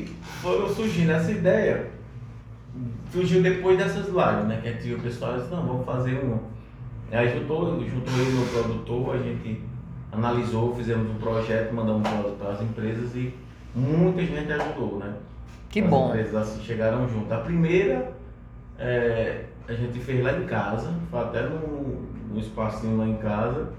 foram 0.45 0.69
surgindo 0.69 1.11
essa 1.11 1.31
ideia. 1.31 1.87
Surgiu 3.11 3.41
depois 3.41 3.77
dessas 3.79 4.05
lives, 4.05 4.47
né? 4.47 4.61
Que 4.61 4.93
a 4.93 4.95
o 4.95 4.99
pessoal 4.99 5.37
disse, 5.37 5.49
não, 5.49 5.65
vamos 5.65 5.85
fazer 5.85 6.13
um. 6.23 6.37
Aí 7.11 7.33
juntou, 7.33 7.79
juntou 7.83 8.13
ele 8.13 8.31
no 8.31 8.45
produtor, 8.47 9.15
a 9.15 9.17
gente 9.19 9.61
analisou, 10.11 10.75
fizemos 10.75 11.09
um 11.09 11.15
projeto, 11.15 11.73
mandamos 11.73 12.07
para 12.37 12.51
as 12.51 12.61
empresas 12.61 13.15
e 13.15 13.33
muita 13.73 14.21
gente 14.21 14.51
ajudou, 14.51 14.99
né? 14.99 15.13
Que 15.69 15.81
As 15.81 15.89
bom. 15.89 16.09
empresas 16.09 16.35
assim 16.35 16.63
chegaram 16.63 17.07
junto. 17.09 17.33
A 17.33 17.37
primeira 17.37 18.13
é, 18.77 19.45
a 19.67 19.73
gente 19.73 19.99
fez 19.99 20.23
lá 20.23 20.33
em 20.33 20.45
casa, 20.45 20.93
foi 21.09 21.19
até 21.21 21.41
no, 21.41 22.03
no 22.31 22.39
espacinho 22.39 22.97
lá 22.97 23.07
em 23.07 23.17
casa. 23.17 23.69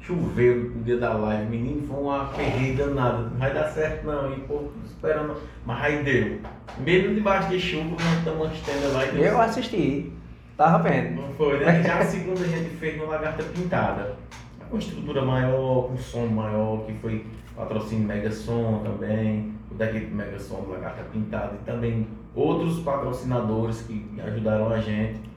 Choveu 0.00 0.70
no 0.74 0.82
dia 0.84 0.96
da 0.96 1.12
live, 1.12 1.50
menino, 1.50 1.86
foi 1.86 2.00
uma 2.00 2.24
perreira 2.26 2.86
danada. 2.86 3.18
Não 3.18 3.36
vai 3.36 3.52
dar 3.52 3.68
certo 3.68 4.06
não, 4.06 4.32
e 4.32 4.36
pô, 4.40 4.68
esperando. 4.86 5.36
Mas 5.66 5.84
aí 5.84 6.02
deu. 6.02 6.38
Mesmo 6.78 7.14
debaixo 7.14 7.50
de 7.50 7.60
chuva, 7.60 7.90
nós 7.90 8.18
estamos 8.18 8.60
tenda 8.60 8.88
lá 8.88 9.04
e 9.04 9.10
deu 9.10 9.24
Eu 9.24 9.36
certo. 9.36 9.40
assisti, 9.40 10.12
tava 10.56 10.88
vendo. 10.88 11.20
Não 11.20 11.32
foi, 11.34 11.58
né? 11.58 11.82
Já 11.82 11.98
a 11.98 12.04
segunda 12.04 12.40
a 12.40 12.46
gente 12.48 12.70
fez 12.76 12.96
no 12.96 13.06
Lagarta 13.06 13.42
Pintada. 13.42 14.16
Com 14.70 14.78
estrutura 14.78 15.22
maior, 15.24 15.88
com 15.88 15.96
som 15.96 16.26
maior, 16.26 16.84
que 16.86 16.92
foi 16.94 17.24
patrocínio 17.56 18.06
Mega 18.06 18.30
Som 18.30 18.82
também, 18.84 19.52
o 19.70 19.74
deck 19.74 19.98
Mega 20.06 20.38
Som 20.38 20.62
do 20.62 20.72
Lagarta 20.72 21.02
Pintada 21.12 21.54
e 21.60 21.64
também 21.64 22.06
outros 22.34 22.80
patrocinadores 22.80 23.82
que 23.82 24.06
ajudaram 24.24 24.70
a 24.70 24.78
gente. 24.80 25.27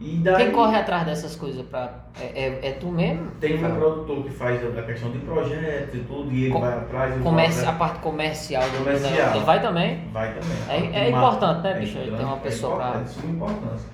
E 0.00 0.16
daí 0.18 0.36
Quem 0.46 0.52
corre 0.52 0.76
atrás 0.76 1.06
dessas 1.06 1.36
coisas 1.36 1.64
pra. 1.66 1.88
É, 2.20 2.24
é, 2.24 2.68
é 2.68 2.72
tu 2.72 2.88
mesmo? 2.88 3.30
tem 3.40 3.64
um 3.64 3.74
produtor 3.76 4.24
que 4.24 4.30
faz 4.30 4.60
a 4.78 4.82
questão 4.82 5.10
de 5.12 5.18
projetos 5.18 5.94
e 5.94 5.98
tudo, 6.00 6.32
e 6.32 6.44
ele 6.44 6.52
Com- 6.52 6.60
vai 6.60 6.76
atrás 6.78 7.16
e 7.16 7.20
Comerci- 7.20 7.58
a 7.60 7.62
atrás. 7.70 7.78
parte 7.78 7.98
comercial 8.00 8.62
Comercial. 8.76 9.40
vai 9.40 9.62
também? 9.62 10.08
Vai 10.12 10.34
também. 10.34 10.56
É- 10.68 10.98
A 10.98 11.04
é 11.04 11.08
importante, 11.10 11.62
né, 11.62 11.70
marketing 11.70 11.86
bicho? 11.98 11.98
é 12.12 12.16
Ter 12.16 12.24
uma 12.24 12.36
pessoa 12.38 12.76
pra- 12.76 13.00
É 13.00 13.02
de 13.04 13.08
suma 13.10 13.32
importância. 13.32 13.88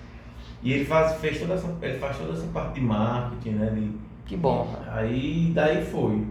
E 0.62 0.72
ele 0.72 0.84
faz, 0.86 1.14
fez 1.20 1.38
toda 1.38 1.54
essa, 1.54 1.68
ele 1.82 1.98
faz 1.98 2.16
toda 2.16 2.32
essa 2.32 2.46
parte 2.48 2.74
de 2.74 2.80
marketing, 2.80 3.50
né? 3.50 3.66
De, 3.74 3.90
Que 4.26 4.36
bom. 4.36 4.68
cara. 4.84 5.00
Aí 5.00 5.52
daí 5.54 5.84
foi. 5.84 6.26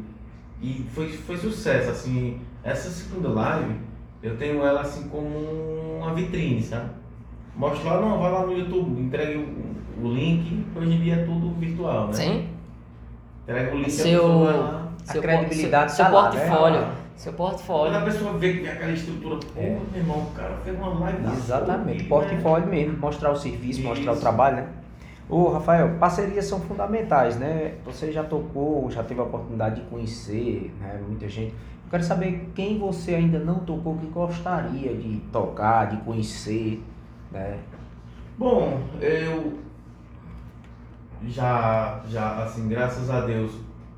E 0.62 0.86
foi, 0.94 1.10
foi 1.10 1.38
sucesso, 1.38 1.92
assim. 1.92 2.42
Essa 2.64 2.90
segunda 2.90 3.30
live, 3.30 3.76
eu 4.22 4.36
tenho 4.36 4.64
ela 4.64 4.82
assim 4.82 5.08
como 5.10 5.28
uma 6.00 6.14
vitrine, 6.14 6.62
sabe? 6.62 6.90
Mostro 7.60 7.86
lá, 7.90 8.00
não, 8.00 8.18
vai 8.20 8.32
lá 8.32 8.46
no 8.46 8.54
YouTube, 8.58 9.02
entregue 9.02 9.38
o, 10.02 10.06
o 10.08 10.14
link, 10.14 10.66
hoje 10.74 10.94
em 10.94 11.02
dia 11.02 11.16
é 11.16 11.26
tudo 11.26 11.54
virtual, 11.60 12.08
né? 12.08 12.14
Sim? 12.14 12.48
Entrega 13.44 13.74
o 13.76 13.78
link, 13.80 13.88
a 13.88 13.90
Seu- 13.90 14.22
pessoa 14.22 14.52
lá. 14.54 14.92
Seu, 15.04 15.22
credibilidade 15.22 15.92
seu, 15.92 16.06
tá 16.06 16.10
seu 16.12 16.20
lá, 16.20 16.30
né? 16.32 16.40
portfólio. 16.40 16.82
Lá. 16.82 16.96
Seu 17.18 17.34
Quando 17.34 17.48
a 17.50 17.52
portfólio. 17.52 18.06
pessoa 18.06 18.34
vê 18.38 18.54
que 18.54 18.60
tem 18.60 18.70
aquela 18.72 18.92
estrutura, 18.94 19.36
pô, 19.36 19.60
É. 19.60 19.78
meu 19.92 20.02
irmão, 20.02 20.20
o 20.20 20.32
cara 20.32 20.56
fez 20.64 20.78
uma 20.78 21.00
live 21.00 21.26
Exatamente, 21.36 22.04
portfólio 22.06 22.68
mesmo, 22.70 22.98
mostrar 22.98 23.32
o 23.32 23.36
serviço, 23.36 23.82
mostrar 23.82 24.12
o 24.12 24.14
Isso. 24.14 24.22
trabalho, 24.22 24.56
né? 24.56 24.68
Ô 25.28 25.50
Rafael, 25.50 25.98
parcerias 26.00 26.46
são 26.46 26.62
fundamentais, 26.62 27.38
né? 27.38 27.74
Você 27.86 28.10
já 28.14 28.24
tocou, 28.24 28.90
já 28.90 29.04
teve 29.04 29.20
a 29.20 29.24
oportunidade 29.24 29.82
de 29.82 29.88
conhecer, 29.90 30.74
né? 30.80 30.98
Muita 31.06 31.28
gente. 31.28 31.52
Eu 31.52 31.92
quero 31.92 32.04
saber 32.04 32.50
quem 32.56 32.80
você 32.80 33.16
ainda 33.16 33.38
não 33.38 33.60
tocou 33.60 33.98
que 33.98 34.06
gostaria 34.08 34.96
de 34.96 35.18
tocar, 35.32 35.90
de 35.90 35.98
conhecer, 35.98 36.82
né? 37.32 37.60
Bom, 38.38 38.82
eu 39.02 39.60
já, 41.28 42.02
já, 42.10 42.44
assim, 42.44 42.68
graças 42.70 43.10
a 43.10 43.22
Deus, 43.22 43.52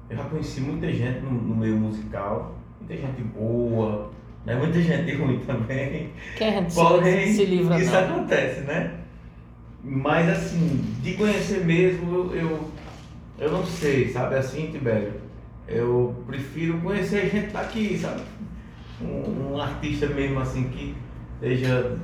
eu 0.10 0.18
já 0.18 0.24
conheci 0.24 0.62
muita 0.62 0.92
gente 0.92 1.20
no, 1.20 1.32
no 1.32 1.56
meio 1.56 1.78
musical, 1.78 2.56
muita 2.80 2.96
gente 2.98 3.22
boa, 3.22 4.10
né? 4.46 4.56
muita 4.56 4.82
gente 4.82 5.16
ruim 5.16 5.40
também. 5.46 6.10
Quem 6.36 6.70
se- 6.70 6.76
Porém, 6.76 7.32
se 7.34 7.46
livra 7.46 7.80
isso 7.80 7.92
não. 7.92 8.00
acontece, 8.00 8.62
né? 8.62 8.98
Mas 9.84 10.30
assim, 10.30 10.96
de 11.02 11.14
conhecer 11.14 11.64
mesmo, 11.66 12.16
eu, 12.16 12.36
eu, 12.36 12.72
eu 13.40 13.52
não 13.52 13.66
sei, 13.66 14.10
sabe 14.10 14.36
assim, 14.36 14.72
Tibério? 14.72 15.14
Eu 15.68 16.16
prefiro 16.28 16.80
conhecer 16.80 17.30
gente 17.30 17.52
daqui, 17.52 17.98
sabe? 17.98 18.22
Um, 19.02 19.54
um 19.54 19.62
artista 19.62 20.08
mesmo 20.08 20.40
assim 20.40 20.66
que 20.70 20.96
esteja 21.36 21.98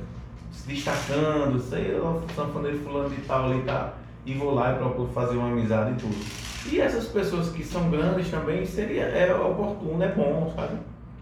se 0.58 0.68
destacando, 0.68 1.58
sei 1.60 1.92
lá, 1.98 2.20
sanfoneiro 2.34 2.78
fulano 2.80 3.10
de 3.10 3.20
tal 3.22 3.44
ali 3.46 3.62
tá, 3.62 3.94
e 4.26 4.34
vou 4.34 4.54
lá 4.54 4.72
e 4.72 4.76
procuro 4.76 5.08
fazer 5.12 5.36
uma 5.36 5.48
amizade 5.48 5.92
e 5.92 5.94
tudo. 5.96 6.16
E 6.70 6.80
essas 6.80 7.06
pessoas 7.06 7.48
que 7.50 7.64
são 7.64 7.88
grandes 7.90 8.28
também 8.30 8.66
seria 8.66 9.04
é 9.04 9.34
oportuno, 9.34 10.02
é 10.02 10.08
bom, 10.08 10.52
sabe? 10.54 10.76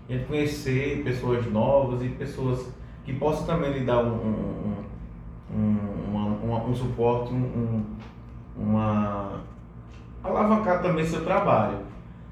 A 0.08 0.12
gente 0.12 0.24
conhecer 0.26 1.02
pessoas 1.04 1.44
novas 1.50 2.02
e 2.02 2.08
pessoas 2.08 2.66
que 3.04 3.12
possam 3.12 3.46
também 3.46 3.72
lhe 3.72 3.84
dar 3.84 3.98
um, 4.02 4.14
um, 4.14 4.74
um, 5.54 5.78
uma- 6.08 6.26
uma- 6.42 6.64
um 6.64 6.74
suporte, 6.74 7.32
um- 7.32 7.84
uma 8.56 9.40
alavancar 10.24 10.82
também 10.82 11.04
seu 11.06 11.22
trabalho. 11.24 11.78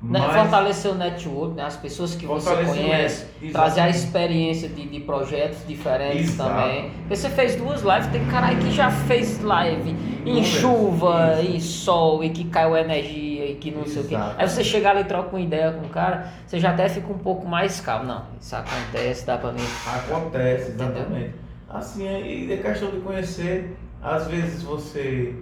Né, 0.07 0.21
Mas- 0.21 0.37
Fortalecer 0.37 0.91
o 0.91 0.95
network, 0.95 1.55
né? 1.57 1.63
as 1.65 1.77
pessoas 1.79 2.15
que 2.15 2.27
você 2.27 2.55
conhece, 2.65 3.27
trazer 3.51 3.81
a 3.81 3.89
experiência 3.89 4.69
de, 4.69 4.87
de 4.87 5.01
projetos 5.01 5.67
diferentes 5.67 6.35
Exato. 6.35 6.51
também. 6.51 6.91
Porque 6.91 7.17
você 7.17 7.31
fez 7.31 7.57
duas 7.57 7.81
lives, 7.83 8.07
tem 8.09 8.25
cara 8.27 8.55
que 8.55 8.71
já 8.71 8.91
fez 8.91 9.41
live 9.43 9.97
em 10.27 10.45
chuva, 10.45 11.41
Isso. 11.41 11.53
em 11.57 11.61
sol, 11.61 12.23
e 12.23 12.29
que 12.29 12.45
caiu 12.45 12.77
energia, 12.77 13.47
e 13.51 13.55
que 13.55 13.71
não 13.71 13.87
sei 13.87 14.03
o 14.03 14.07
que. 14.07 14.15
Exato. 14.15 14.35
Aí 14.39 14.47
você 14.49 14.63
chega 14.63 14.91
ali 14.91 15.01
e 15.01 15.05
troca 15.05 15.31
uma 15.31 15.41
ideia 15.41 15.73
com 15.73 15.87
o 15.87 15.89
cara, 15.89 16.31
você 16.47 16.59
já 16.61 16.71
até 16.71 16.87
fica 16.89 17.11
um 17.11 17.19
pouco 17.19 17.49
mais 17.49 17.81
calmo. 17.81 18.05
Não, 18.05 18.25
isso 18.39 18.55
acontece, 18.55 19.27
dá 19.27 19.39
pra 19.39 19.53
mim. 19.53 19.61
Acontece, 19.87 20.73
Entendeu? 20.73 20.87
exatamente. 20.97 21.35
Assim, 21.71 22.07
e 22.07 22.53
é 22.53 22.57
questão 22.59 22.91
de 22.91 23.01
conhecer. 23.01 23.75
Às 24.03 24.27
vezes 24.29 24.63
você 24.63 25.35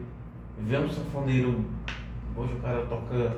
vê 0.56 0.78
um 0.78 0.88
sanfoneiro, 0.88 1.64
hoje 2.36 2.52
o 2.54 2.60
cara 2.60 2.86
toca, 2.86 3.36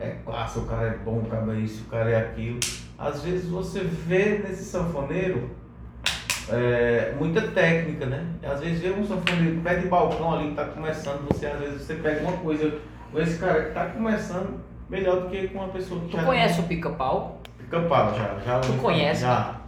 é 0.00 0.16
classe, 0.24 0.58
o 0.58 0.62
cara 0.62 0.88
é 0.88 0.96
bom, 0.98 1.18
o 1.18 1.26
cara 1.26 1.52
é 1.54 1.60
isso, 1.60 1.84
o 1.84 1.90
cara 1.90 2.10
é 2.10 2.16
aquilo. 2.16 2.60
Às 2.96 3.22
vezes 3.22 3.48
você 3.48 3.80
vê 3.80 4.38
nesse 4.38 4.64
sanfoneiro 4.64 5.50
é, 6.48 7.14
muita 7.18 7.42
técnica, 7.48 8.06
né? 8.06 8.26
Às 8.42 8.60
vezes 8.60 8.80
vê 8.80 8.90
um 8.90 9.06
sanfoneiro 9.06 9.60
pé 9.60 9.76
de 9.76 9.88
balcão 9.88 10.34
ali 10.34 10.50
que 10.50 10.54
tá 10.54 10.64
começando, 10.66 11.26
você 11.28 11.46
às 11.46 11.60
vezes 11.60 11.82
você 11.82 11.94
pega 11.94 12.22
uma 12.22 12.36
coisa 12.38 12.78
com 13.12 13.20
esse 13.20 13.38
cara 13.38 13.64
que 13.64 13.74
tá 13.74 13.86
começando 13.86 14.60
melhor 14.88 15.22
do 15.22 15.30
que 15.30 15.48
com 15.48 15.58
uma 15.58 15.68
pessoa 15.68 16.00
que 16.00 16.08
Tu 16.08 16.16
já 16.16 16.24
conhece 16.24 16.60
o 16.60 16.64
pica-pau? 16.64 17.40
Pica-pau, 17.58 18.14
já, 18.14 18.38
já. 18.44 18.60
Tu 18.60 18.72
conhece, 18.74 19.22
Já. 19.22 19.58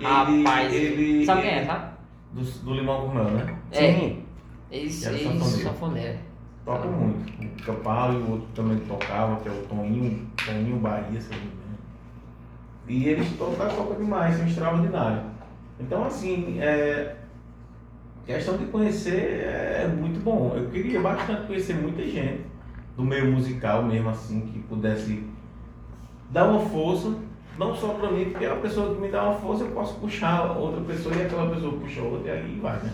Rapaz, 0.00 0.74
ele, 0.74 1.24
sabe 1.24 1.42
quem 1.42 1.50
é, 1.50 1.64
tá? 1.64 1.92
Do, 2.32 2.42
do 2.42 2.74
Limão 2.74 3.08
Mel, 3.08 3.24
né? 3.24 3.56
É, 3.72 3.92
Sim. 3.92 4.22
esse, 4.70 5.08
esse 5.08 5.24
sanfoneiro. 5.24 5.62
sanfoneiro. 5.62 6.18
Toca 6.66 6.88
muito. 6.88 7.30
O 7.42 7.48
Pica-pau 7.50 8.12
e 8.12 8.16
o 8.16 8.30
outro 8.32 8.48
também 8.54 8.78
tocava, 8.80 9.36
que 9.36 9.48
é 9.48 9.52
o 9.52 9.64
Toninho, 9.68 10.26
Toninho 10.44 10.76
Bahia, 10.78 11.20
se 11.20 11.32
eu 11.32 11.38
não 11.38 11.44
me 11.44 11.52
engano. 11.52 11.78
E 12.88 13.08
eles 13.08 13.38
tocam, 13.38 13.68
tocam 13.68 13.96
demais, 13.96 14.36
são 14.36 14.46
extraordinários. 14.46 15.22
Então, 15.78 16.04
assim, 16.04 16.58
é, 16.60 17.16
questão 18.26 18.56
de 18.56 18.64
conhecer 18.66 19.44
é 19.44 19.86
muito 19.96 20.20
bom. 20.24 20.54
Eu 20.56 20.68
queria 20.68 21.00
bastante 21.00 21.46
conhecer 21.46 21.74
muita 21.74 22.02
gente 22.02 22.42
do 22.96 23.04
meio 23.04 23.30
musical 23.30 23.84
mesmo, 23.84 24.08
assim, 24.08 24.40
que 24.40 24.58
pudesse 24.60 25.22
dar 26.30 26.48
uma 26.48 26.60
força, 26.60 27.14
não 27.56 27.76
só 27.76 27.94
pra 27.94 28.10
mim, 28.10 28.30
porque 28.30 28.44
a 28.44 28.56
pessoa 28.56 28.92
que 28.92 29.00
me 29.00 29.08
dá 29.08 29.22
uma 29.22 29.38
força, 29.38 29.62
eu 29.62 29.70
posso 29.70 29.94
puxar 30.00 30.50
outra 30.56 30.80
pessoa 30.80 31.14
e 31.14 31.22
aquela 31.22 31.48
pessoa 31.48 31.78
puxa 31.78 32.02
outra 32.02 32.32
e 32.32 32.38
aí 32.38 32.58
vai, 32.60 32.76
né? 32.78 32.92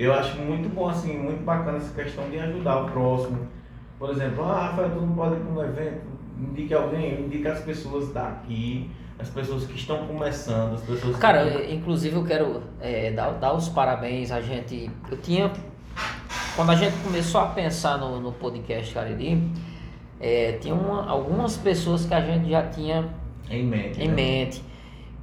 Eu 0.00 0.14
acho 0.14 0.38
muito 0.38 0.68
bom, 0.74 0.88
assim, 0.88 1.18
muito 1.18 1.44
bacana 1.44 1.76
essa 1.76 1.92
questão 1.92 2.28
de 2.30 2.38
ajudar 2.38 2.84
o 2.84 2.90
próximo. 2.90 3.38
Por 3.98 4.08
exemplo, 4.10 4.42
ah, 4.44 4.68
Rafael, 4.68 4.90
tu 4.90 5.00
não 5.02 5.12
pode 5.14 5.34
ir 5.36 5.40
para 5.40 5.52
um 5.52 5.62
evento, 5.62 6.00
indique 6.38 6.72
alguém, 6.72 7.20
indique 7.20 7.46
as 7.46 7.60
pessoas 7.60 8.10
daqui, 8.12 8.90
as 9.18 9.28
pessoas 9.28 9.66
que 9.66 9.76
estão 9.76 10.06
começando, 10.06 10.72
as 10.72 10.80
pessoas 10.80 11.14
que... 11.16 11.20
Cara, 11.20 11.44
eu- 11.44 11.74
inclusive 11.74 12.16
eu 12.16 12.24
quero 12.24 12.62
é, 12.80 13.10
dar, 13.12 13.32
dar 13.32 13.52
os 13.52 13.68
parabéns 13.68 14.32
a 14.32 14.40
gente. 14.40 14.90
Eu 15.10 15.18
tinha. 15.18 15.52
Quando 16.56 16.70
a 16.70 16.74
gente 16.74 16.96
começou 17.04 17.40
a 17.42 17.46
pensar 17.46 17.98
no, 17.98 18.18
no 18.20 18.32
podcast 18.32 18.94
Cariri, 18.94 19.50
é, 20.18 20.52
tinha 20.52 20.74
uma- 20.74 21.06
algumas 21.10 21.58
pessoas 21.58 22.06
que 22.06 22.14
a 22.14 22.22
gente 22.22 22.48
já 22.48 22.66
tinha 22.68 23.06
em 23.50 23.64
mente. 23.66 24.00
em 24.02 24.08
né? 24.08 24.14
mente. 24.14 24.69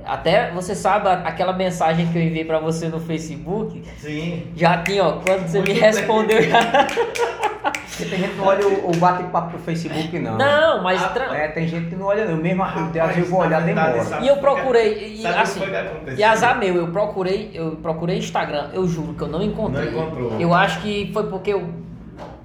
Até 0.06 0.52
você 0.52 0.74
sabe 0.74 1.10
aquela 1.10 1.54
mensagem 1.54 2.08
que 2.08 2.18
eu 2.18 2.22
enviei 2.22 2.46
pra 2.46 2.60
você 2.60 2.88
no 2.88 3.00
Facebook, 3.00 3.84
Sim. 3.98 4.48
já 4.56 4.78
tinha, 4.84 5.04
ó, 5.04 5.14
quando 5.14 5.48
você 5.48 5.60
me 5.60 5.70
Muito 5.70 5.82
respondeu 5.82 6.42
já. 6.44 6.60
Porque 7.98 8.06
tem 8.12 8.20
gente 8.20 8.30
que 8.34 8.38
não 8.38 8.46
olha 8.46 8.68
o, 8.68 8.92
o 8.92 8.98
bate-papo 8.98 9.58
do 9.58 9.64
Facebook, 9.64 10.20
não. 10.20 10.38
Não, 10.38 10.84
mas 10.84 11.04
Ah, 11.04 11.08
tra- 11.10 11.36
É, 11.36 11.48
tem 11.48 11.68
gente 11.68 11.88
que 11.90 11.96
não 11.96 12.06
olha, 12.06 12.26
não. 12.26 12.38
Mesmo 12.38 12.64
às 12.64 12.74
vezes 12.92 13.18
eu 13.18 13.26
vou 13.26 13.40
na 13.40 13.46
olhar, 13.48 13.62
demora. 13.64 14.20
E 14.22 14.28
eu 14.28 14.38
procurei, 14.38 15.16
e, 15.18 15.26
assim? 15.28 15.62
E 16.16 16.24
azar 16.24 16.60
meu, 16.60 16.76
eu 16.76 16.88
procurei, 16.90 17.52
eu 17.54 17.72
procurei 17.78 18.18
Instagram, 18.20 18.70
eu 18.74 18.88
juro 18.88 19.14
que 19.16 19.24
eu 19.24 19.28
não 19.28 19.42
encontrei. 19.42 19.90
Não 19.92 20.04
encontrou. 20.04 20.40
Eu 20.40 20.54
acho 20.54 20.80
que 20.82 21.10
foi 21.12 21.24
porque 21.28 21.52
eu 21.54 21.68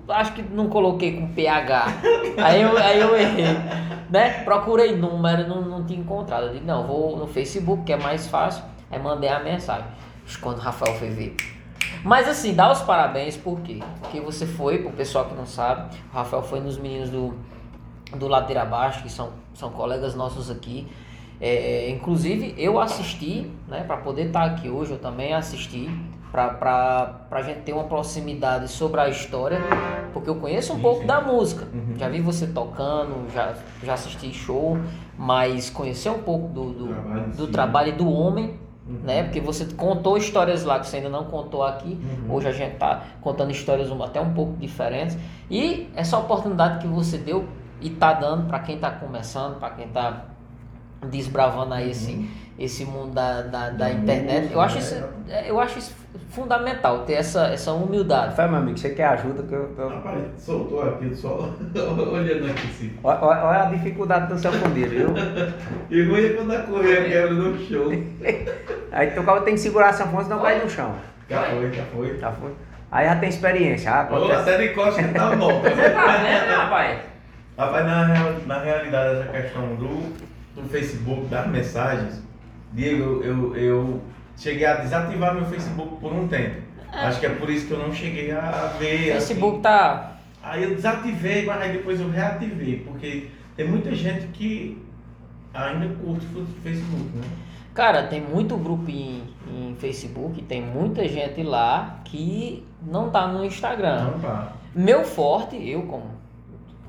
acho 0.09 0.33
que 0.33 0.43
não 0.43 0.69
coloquei 0.69 1.13
com 1.13 1.29
PH. 1.29 1.85
Aí 2.43 2.63
eu, 2.63 2.77
aí 2.79 2.99
eu 3.01 3.15
errei. 3.15 3.45
Né? 4.13 4.45
Procurei 4.45 4.95
número, 4.95 5.49
não, 5.49 5.63
não 5.63 5.87
tinha 5.87 5.99
encontrado. 5.99 6.49
Eu 6.49 6.53
disse, 6.53 6.65
não, 6.67 6.87
vou 6.87 7.17
no 7.17 7.27
Facebook, 7.27 7.85
que 7.85 7.95
é 7.95 7.97
mais 7.97 8.29
fácil. 8.29 8.63
Aí 8.91 8.99
mandei 8.99 9.31
a 9.31 9.41
mensagem. 9.41 9.87
Quando 10.39 10.59
o 10.59 10.61
Rafael 10.61 10.95
foi 10.97 11.09
ver. 11.09 11.35
Mas 12.05 12.29
assim, 12.29 12.53
dá 12.53 12.71
os 12.71 12.83
parabéns, 12.83 13.39
por 13.39 13.61
quê? 13.61 13.81
Porque 14.01 14.21
você 14.21 14.45
foi, 14.45 14.83
pro 14.83 14.91
pessoal 14.91 15.25
que 15.25 15.35
não 15.35 15.47
sabe, 15.47 15.97
o 16.13 16.15
Rafael 16.15 16.43
foi 16.43 16.61
nos 16.61 16.77
meninos 16.77 17.09
do, 17.09 17.35
do 18.15 18.29
Ladeira 18.29 18.63
Abaixo, 18.63 19.03
que 19.03 19.11
são, 19.11 19.31
são 19.55 19.71
colegas 19.71 20.15
nossos 20.15 20.51
aqui. 20.51 20.87
É, 21.41 21.89
inclusive, 21.89 22.55
eu 22.59 22.79
assisti, 22.79 23.51
né, 23.67 23.83
para 23.83 23.97
poder 23.97 24.27
estar 24.27 24.45
aqui 24.45 24.69
hoje, 24.69 24.93
eu 24.93 24.99
também 24.99 25.33
assisti, 25.33 25.89
para 26.33 27.21
a 27.31 27.43
gente 27.43 27.61
ter 27.61 27.75
uma 27.75 27.85
proximidade 27.85 28.67
sobre 28.67 28.99
a 29.01 29.09
história, 29.09 29.61
porque 30.15 30.31
eu 30.31 30.37
conheço 30.37 30.73
um 30.73 30.77
Sim, 30.77 30.83
pouco 30.83 31.01
sim. 31.03 31.07
da 31.07 31.21
música. 31.21 31.67
Uhum. 31.73 31.95
Já 31.99 32.09
vi 32.09 32.23
você 32.23 32.47
tocando, 32.47 33.31
já, 33.33 33.53
já 33.85 33.93
assisti 33.93 34.33
show, 34.33 34.79
mas 35.19 35.69
conhecer 35.69 36.09
um 36.09 36.21
pouco 36.21 36.49
do, 36.49 36.73
do, 36.73 36.87
Trabalho 36.89 37.31
do 37.37 37.47
trabalho 37.49 37.97
do 37.97 38.11
homem, 38.11 38.59
Uhum. 38.85 38.99
né? 39.05 39.23
Porque 39.23 39.41
você 39.41 39.65
contou 39.77 40.17
histórias 40.17 40.65
lá 40.65 40.81
que 40.81 40.89
você 40.89 40.97
ainda 40.97 41.09
não 41.09 41.27
contou 41.27 41.63
aqui. 41.63 42.01
Uhum. 42.03 42.35
Hoje 42.35 42.49
a 42.49 42.53
gente 42.53 42.77
tá 42.79 43.05
contando 43.21 43.53
histórias 43.53 43.89
até 43.93 44.21
um 44.21 44.35
pouco 44.35 44.57
diferentes. 44.57 45.17
E 45.49 45.89
essa 45.95 46.19
oportunidade 46.19 46.81
que 46.81 46.89
você 46.89 47.17
deu 47.17 47.47
e 47.81 47.91
tá 47.91 48.13
dando 48.13 48.49
para 48.49 48.59
quem 48.59 48.79
tá 48.79 48.91
começando, 48.91 49.61
para 49.61 49.71
quem 49.71 49.87
tá 49.87 50.25
desbravando 51.09 51.75
aí 51.75 51.91
esse, 51.91 52.29
esse 52.59 52.85
mundo 52.85 53.13
da, 53.13 53.43
da, 53.43 53.71
da 53.71 53.93
internet. 53.93 54.53
Eu 54.53 54.61
acho, 54.61 54.79
isso, 54.79 54.97
é, 55.29 55.49
eu 55.49 55.61
acho 55.61 55.79
isso 55.79 56.02
fundamental, 56.31 57.01
ter 57.01 57.15
essa, 57.15 57.47
essa 57.49 57.73
humildade. 57.73 58.29
Rafael, 58.31 58.49
meu 58.51 58.59
amigo, 58.59 58.79
você 58.79 58.91
quer 58.91 59.05
ajuda 59.07 59.43
que 59.43 59.53
eu 59.53 59.73
tô... 59.77 59.89
Rapaz, 59.89 60.23
soltou 60.39 60.83
aqui, 60.83 61.15
só 61.15 61.49
olhando 62.13 62.51
aqui 62.51 62.67
assim. 62.69 62.93
Olha, 63.03 63.19
olha- 63.23 63.63
a 63.63 63.65
dificuldade 63.67 64.33
do 64.33 64.39
seu 64.39 64.53
fundido, 64.53 64.91
viu? 64.91 65.09
E 65.91 66.03
ruim 66.03 66.25
é 66.27 66.29
quando 66.31 66.53
a 66.53 66.61
correia 66.63 67.09
quebra 67.09 67.33
no 67.35 67.59
show. 67.59 67.91
Aí 68.93 69.11
tu 69.13 69.23
cara 69.23 69.41
tem 69.43 69.55
que 69.55 69.61
segurar 69.61 69.89
a 69.91 69.93
sanfona, 69.93 70.25
senão 70.25 70.41
cai 70.41 70.59
no 70.63 70.69
chão. 70.69 70.95
Já 71.29 71.43
foi, 71.45 71.73
já 71.73 71.83
foi. 71.85 72.19
Já 72.19 72.33
foi? 72.33 72.51
Aí 72.91 73.07
já 73.07 73.17
tem 73.17 73.29
experiência, 73.31 73.91
já 73.91 74.09
Ou 74.11 74.17
acontece. 74.19 74.41
até 74.41 74.59
de 74.59 74.69
costa 74.75 75.03
que 75.03 75.15
tá 75.15 75.35
bom. 75.37 75.61
Você 75.63 75.91
tá 75.91 76.17
vendo, 76.19 76.57
rapaz? 76.57 76.99
Rapaz, 77.57 77.87
na, 77.87 78.05
real- 78.07 78.35
na 78.47 78.59
realidade, 78.59 79.21
essa 79.21 79.33
questão 79.33 79.75
do, 79.77 80.13
do 80.55 80.69
Facebook, 80.69 81.27
das 81.29 81.47
mensagens, 81.47 82.23
Diego, 82.73 83.23
eu, 83.25 83.57
eu 83.57 84.01
cheguei 84.37 84.67
a 84.67 84.75
desativar 84.77 85.35
meu 85.35 85.45
Facebook 85.45 85.97
por 86.01 86.13
um 86.13 86.29
tempo. 86.29 86.63
Acho 86.93 87.21
que 87.21 87.27
é 87.27 87.31
por 87.31 87.49
isso 87.49 87.67
que 87.67 87.73
eu 87.73 87.79
não 87.79 87.93
cheguei 87.93 88.31
a 88.33 88.75
ver. 88.79 89.13
O 89.13 89.17
assim. 89.17 89.35
Facebook 89.35 89.61
tá. 89.61 90.17
Aí 90.43 90.65
eu 90.65 90.75
desativei, 90.75 91.47
mas 91.47 91.63
aí 91.63 91.73
depois 91.73 92.01
eu 92.01 92.11
reativei, 92.11 92.81
porque 92.81 93.29
tem 93.57 93.67
muita 93.67 93.95
gente 93.95 94.27
que 94.29 94.83
ainda 95.55 95.95
curte 95.95 96.27
o 96.35 96.45
Facebook, 96.63 97.17
né? 97.17 97.25
Cara, 97.75 98.03
tem 98.03 98.21
muito 98.21 98.57
grupo 98.57 98.91
em, 98.91 99.23
em 99.49 99.75
Facebook, 99.79 100.43
tem 100.43 100.61
muita 100.61 101.09
gente 101.09 101.43
lá 101.43 102.01
que 102.05 102.67
não 102.87 103.11
tá 103.11 103.27
no 103.29 103.45
Instagram. 103.45 104.09
Então, 104.09 104.21
pá. 104.21 104.53
Meu 104.75 105.05
forte, 105.05 105.57
eu 105.57 105.83
como, 105.83 106.11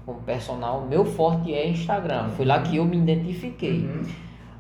como 0.05 0.19
personal, 0.21 0.85
meu 0.85 1.05
forte 1.05 1.53
é 1.53 1.67
Instagram. 1.67 2.29
Foi 2.31 2.45
lá 2.45 2.61
que 2.61 2.77
eu 2.77 2.85
me 2.85 2.97
identifiquei. 2.97 3.81
Uhum. 3.81 4.03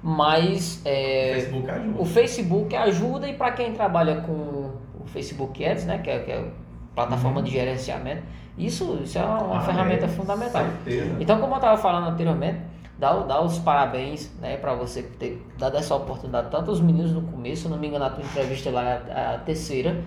Mas 0.03 0.81
O 0.83 0.87
é, 0.89 1.33
Facebook 1.35 1.69
ajuda. 1.71 2.01
o 2.01 2.05
Facebook 2.05 2.75
ajuda 2.75 3.27
e 3.29 3.33
para 3.33 3.51
quem 3.53 3.71
trabalha 3.71 4.17
com 4.21 4.33
o 4.33 5.03
Facebook 5.05 5.63
Ads, 5.65 5.85
né, 5.85 5.99
que 5.99 6.09
é, 6.09 6.19
que 6.19 6.31
é 6.31 6.39
a 6.39 6.45
plataforma 6.93 7.37
Uhum. 7.37 7.43
de 7.45 7.51
gerenciamento, 7.51 8.23
isso, 8.57 8.99
isso 9.03 9.17
é 9.17 9.23
uma, 9.23 9.41
uma 9.43 9.57
Ah, 9.57 9.61
ferramenta 9.61 10.05
é, 10.05 10.09
fundamental. 10.09 10.63
Certeza. 10.83 11.15
Então, 11.19 11.39
como 11.39 11.53
eu 11.53 11.57
estava 11.57 11.77
falando 11.77 12.07
anteriormente, 12.09 12.59
dá, 12.99 13.15
o- 13.15 13.23
dá 13.25 13.41
os 13.41 13.57
parabéns 13.59 14.29
né, 14.41 14.57
para 14.57 14.73
você 14.75 15.03
ter 15.03 15.41
dado 15.57 15.77
essa 15.77 15.95
oportunidade, 15.95 16.51
tanto 16.51 16.69
os 16.69 16.81
meninos 16.81 17.13
no 17.13 17.21
começo, 17.21 17.61
se 17.61 17.67
eu 17.67 17.71
não 17.71 17.77
me 17.79 17.87
engano, 17.87 18.03
a 18.05 18.09
tua 18.09 18.23
entrevista 18.25 18.69
lá 18.71 18.83
é 18.83 19.01
a, 19.11 19.35
a 19.35 19.37
terceira, 19.39 20.03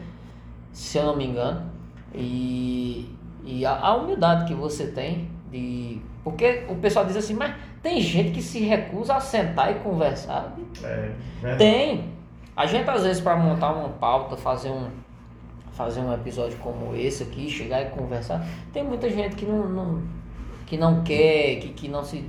se 0.73 0.99
eu 0.99 1.07
não 1.07 1.17
me 1.17 1.27
engano, 1.27 1.63
e, 2.15 3.17
e 3.45 3.65
a, 3.65 3.73
a 3.79 3.97
humildade 3.97 4.45
que 4.45 4.55
você 4.55 4.89
tem 4.89 5.31
de. 5.51 6.01
Porque 6.27 6.65
o 6.69 6.75
pessoal 6.75 7.05
diz 7.07 7.17
assim, 7.17 7.35
mas 7.35 7.55
tem 7.81 8.01
gente 8.01 8.33
que 8.33 8.43
se 8.43 8.59
recusa 8.59 9.15
a 9.15 9.21
sentar 9.21 9.71
e 9.71 9.75
conversar. 9.77 10.53
É, 10.83 11.11
verdade. 11.41 11.59
Tem. 11.59 12.05
A 12.57 12.67
gente 12.67 12.91
às 12.91 13.05
vezes 13.05 13.21
para 13.23 13.37
montar 13.37 13.71
uma 13.71 13.91
pauta, 13.91 14.37
fazer 14.37 14.71
um 14.71 14.89
fazer 15.73 16.01
um 16.01 16.13
episódio 16.13 16.59
como 16.59 16.97
esse 16.97 17.23
aqui, 17.23 17.49
chegar 17.49 17.81
e 17.83 17.91
conversar, 17.91 18.45
tem 18.73 18.83
muita 18.83 19.09
gente 19.09 19.37
que 19.37 19.45
não, 19.45 19.69
não- 19.69 20.03
que 20.67 20.77
não 20.77 21.05
quer, 21.05 21.61
que, 21.61 21.69
que 21.69 21.87
não 21.87 22.03
se 22.03 22.25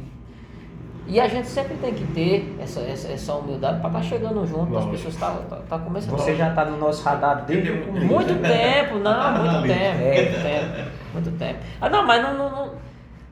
e 1.08 1.20
a 1.20 1.28
gente 1.28 1.48
sempre 1.48 1.76
tem 1.78 1.92
que 1.94 2.04
ter 2.14 2.56
essa, 2.62 2.82
essa, 2.82 3.08
essa 3.12 3.34
humildade 3.34 3.80
para 3.80 3.88
estar 3.90 4.04
chegando 4.04 4.46
junto, 4.46 4.78
as 4.78 4.86
Lógico. 4.86 4.92
pessoas 4.92 5.16
tá, 5.16 5.32
tá, 5.50 5.56
tá 5.68 5.80
começando. 5.80 6.12
Você 6.12 6.36
já 6.36 6.54
tá 6.54 6.66
no 6.66 6.78
nosso 6.78 7.02
radar 7.04 7.46
desde 7.46 7.72
o 7.72 7.86
começo. 7.86 8.06
Muito 8.06 8.36
tempo, 8.44 9.00
não, 9.00 9.32
muito 9.40 9.56
Amigo. 9.56 9.74
tempo, 9.74 10.04
É. 10.04 10.22
muito 10.22 10.42
tempo, 10.44 10.90
muito 11.14 11.32
tempo. 11.40 11.60
Ah, 11.82 11.90
não, 11.90 12.06
mas 12.06 12.22
não, 12.22 12.38
não, 12.38 12.50
não- 12.52 12.88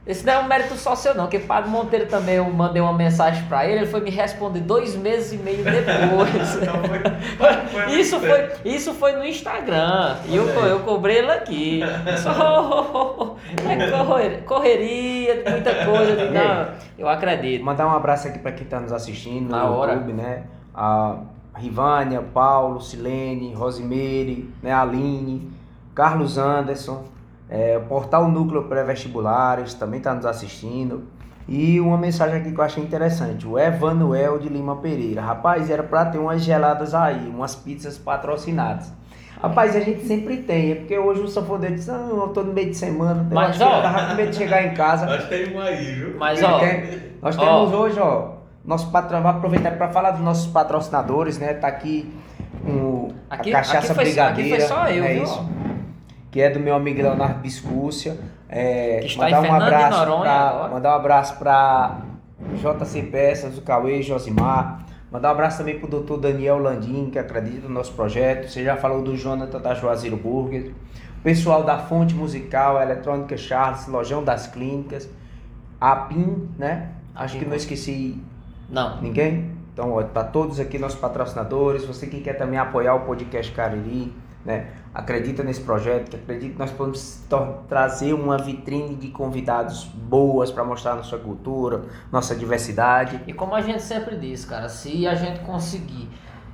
esse 0.07 0.25
não 0.25 0.33
é 0.33 0.39
um 0.39 0.47
mérito 0.47 0.75
só 0.75 0.95
seu, 0.95 1.15
não, 1.15 1.23
porque 1.23 1.39
Padre 1.39 1.69
Monteiro 1.69 2.05
também, 2.05 2.35
eu 2.35 2.45
mandei 2.45 2.81
uma 2.81 2.93
mensagem 2.93 3.43
pra 3.45 3.65
ele, 3.65 3.79
ele 3.79 3.85
foi 3.87 4.01
me 4.01 4.11
responder 4.11 4.59
dois 4.59 4.95
meses 4.95 5.33
e 5.33 5.37
meio 5.37 5.63
depois. 5.63 6.55
Então 6.61 6.75
foi- 6.83 7.85
foi 7.85 7.99
isso, 7.99 8.19
foi, 8.19 8.49
isso 8.63 8.93
foi 8.93 9.11
no 9.13 9.25
Instagram, 9.25 10.15
e 10.27 10.35
eu, 10.35 10.47
aí. 10.47 10.69
eu 10.69 10.79
cobrei 10.81 11.17
ele 11.17 11.31
aqui. 11.31 11.81
Só, 12.21 13.35
é 13.67 13.89
correria, 13.91 14.41
correria, 14.45 15.43
muita 15.49 15.73
coisa. 15.85 16.31
Não, 16.31 16.67
eu 16.97 17.07
acredito. 17.09 17.63
Mandar 17.63 17.87
um 17.87 17.91
abraço 17.91 18.27
aqui 18.27 18.39
para 18.39 18.51
quem 18.51 18.63
está 18.63 18.79
nos 18.79 18.91
assistindo 18.91 19.49
Na 19.49 19.63
no 19.65 19.73
hora. 19.73 19.93
YouTube, 19.93 20.13
né? 20.13 20.43
A 20.73 21.17
Rivânia, 21.55 22.21
Paulo, 22.21 22.81
Silene, 22.81 23.53
Rosimeire, 23.53 24.49
né? 24.61 24.73
Aline, 24.73 25.49
Carlos 25.93 26.37
Anderson, 26.37 27.05
é, 27.49 27.77
o 27.77 27.81
Portal 27.87 28.27
Núcleo 28.29 28.63
Pré-Vestibulares 28.63 29.73
também 29.73 29.99
está 29.99 30.13
nos 30.13 30.25
assistindo. 30.25 31.03
E 31.47 31.79
uma 31.79 31.97
mensagem 31.97 32.37
aqui 32.37 32.51
que 32.51 32.59
eu 32.59 32.63
achei 32.63 32.83
interessante, 32.83 33.47
o 33.47 33.59
Evanuel 33.59 34.39
de 34.39 34.49
Lima 34.49 34.77
Pereira. 34.77 35.21
Rapaz, 35.21 35.69
era 35.69 35.83
para 35.83 36.05
ter 36.05 36.17
umas 36.17 36.41
geladas 36.43 36.95
aí, 36.95 37.27
umas 37.29 37.55
pizzas 37.55 37.97
patrocinadas. 37.99 38.91
Rapaz, 39.39 39.75
a 39.75 39.79
gente 39.79 40.07
sempre 40.07 40.37
tem, 40.37 40.71
é 40.71 40.75
porque 40.75 40.97
hoje 40.97 41.21
o 41.21 41.27
sanfoneiro 41.27 41.75
diz, 41.75 41.85
não, 41.85 42.09
eu 42.21 42.27
tô 42.29 42.41
no 42.41 42.51
meio 42.51 42.69
de 42.71 42.75
semana, 42.77 43.27
eu 43.29 43.35
Mas, 43.35 43.49
acho 43.49 43.59
que 43.59 43.63
ó. 43.65 43.77
eu 43.77 43.81
tava 43.83 44.07
com 44.09 44.15
medo 44.15 44.29
de 44.31 44.35
chegar 44.37 44.63
em 44.65 44.73
casa. 44.73 45.05
Nós 45.05 45.25
temos 45.27 45.53
um 45.55 45.59
aí, 45.61 45.85
viu? 45.93 46.15
Mas, 46.17 46.41
ó, 46.41 46.57
Tem- 46.59 46.99
Nós 47.21 47.37
Ó. 47.37 47.41
temos 47.45 47.73
hoje, 47.73 47.99
ó, 47.99 48.29
nosso 48.63 48.89
patro... 48.91 49.21
vou 49.21 49.29
aproveitar 49.29 49.71
para 49.77 49.89
falar 49.89 50.11
dos 50.11 50.21
nossos 50.21 50.47
patrocinadores, 50.47 51.37
né? 51.37 51.53
Tá 51.53 51.67
aqui 51.67 52.11
um, 52.65 53.09
Aqui- 53.29 53.53
a 53.53 53.57
cachaça 53.57 53.87
aqui 53.87 53.95
foi- 53.95 54.03
brigadeira, 54.05 54.55
aqui 54.55 54.65
foi 54.65 54.75
só 54.75 54.87
eu, 54.87 55.03
é 55.03 55.13
viu? 55.13 55.23
isso? 55.23 55.49
Que 56.35 56.41
é 56.41 56.49
do 56.49 56.59
meu 56.59 56.75
amigo 56.75 57.01
Leonardo 57.01 57.39
Biscúcia. 57.39 58.17
É, 58.49 58.99
Que 58.99 59.05
está 59.05 59.23
mandar 59.23 59.45
em 59.45 59.49
um 59.49 59.53
abraço 59.53 59.99
Noronha 59.99 60.21
pra, 60.21 60.49
agora. 60.49 60.73
mandar 60.73 60.91
um 60.91 60.95
abraço 60.97 61.39
para 61.39 62.01
JC 62.55 63.03
Peças, 63.03 63.57
o 63.57 63.61
Cauê, 63.61 64.01
Josimar. 64.01 64.85
Mandar 65.09 65.29
um 65.29 65.31
abraço 65.31 65.59
também 65.59 65.79
pro 65.79 65.87
doutor 65.87 66.17
Daniel 66.17 66.57
Landim, 66.57 67.09
que 67.09 67.17
acredita 67.17 67.69
no 67.69 67.73
nosso 67.73 67.93
projeto. 67.93 68.49
Você 68.49 68.65
já 68.65 68.75
falou 68.75 69.01
do 69.01 69.15
Jonathan 69.15 69.61
da 69.61 69.73
Juazeiro 69.75 70.17
Burger. 70.17 70.73
O 71.19 71.21
pessoal 71.23 71.63
da 71.63 71.77
Fonte 71.77 72.13
Musical, 72.13 72.81
Eletrônica 72.81 73.37
Charles, 73.37 73.87
Lojão 73.87 74.21
das 74.21 74.45
Clínicas, 74.45 75.09
a 75.79 75.95
PIN, 75.95 76.49
né? 76.59 76.89
Acho 77.15 77.39
que 77.39 77.45
não 77.45 77.55
esqueci 77.55 78.21
não. 78.69 79.01
ninguém. 79.01 79.51
Então, 79.71 79.93
ó, 79.93 80.03
tá 80.03 80.25
todos 80.25 80.59
aqui 80.59 80.77
nossos 80.77 80.99
patrocinadores. 80.99 81.85
Você 81.85 82.07
que 82.07 82.19
quer 82.19 82.33
também 82.33 82.59
apoiar 82.59 82.93
o 82.95 83.05
podcast 83.05 83.53
Cariri, 83.53 84.13
né? 84.45 84.67
Acredita 84.93 85.43
nesse 85.43 85.61
projeto, 85.61 86.11
que 86.11 86.15
acredita 86.15 86.53
que 86.53 86.59
nós 86.59 86.71
podemos 86.71 87.25
trazer 87.67 88.13
uma 88.13 88.37
vitrine 88.37 88.95
de 88.95 89.07
convidados 89.09 89.83
boas 89.85 90.51
para 90.51 90.63
mostrar 90.63 90.95
nossa 90.95 91.17
cultura, 91.17 91.83
nossa 92.11 92.35
diversidade. 92.35 93.19
E 93.25 93.33
como 93.33 93.55
a 93.55 93.61
gente 93.61 93.81
sempre 93.81 94.15
diz, 94.15 94.45
cara, 94.45 94.69
se 94.69 95.07
a 95.07 95.15
gente 95.15 95.39
conseguir, 95.39 96.07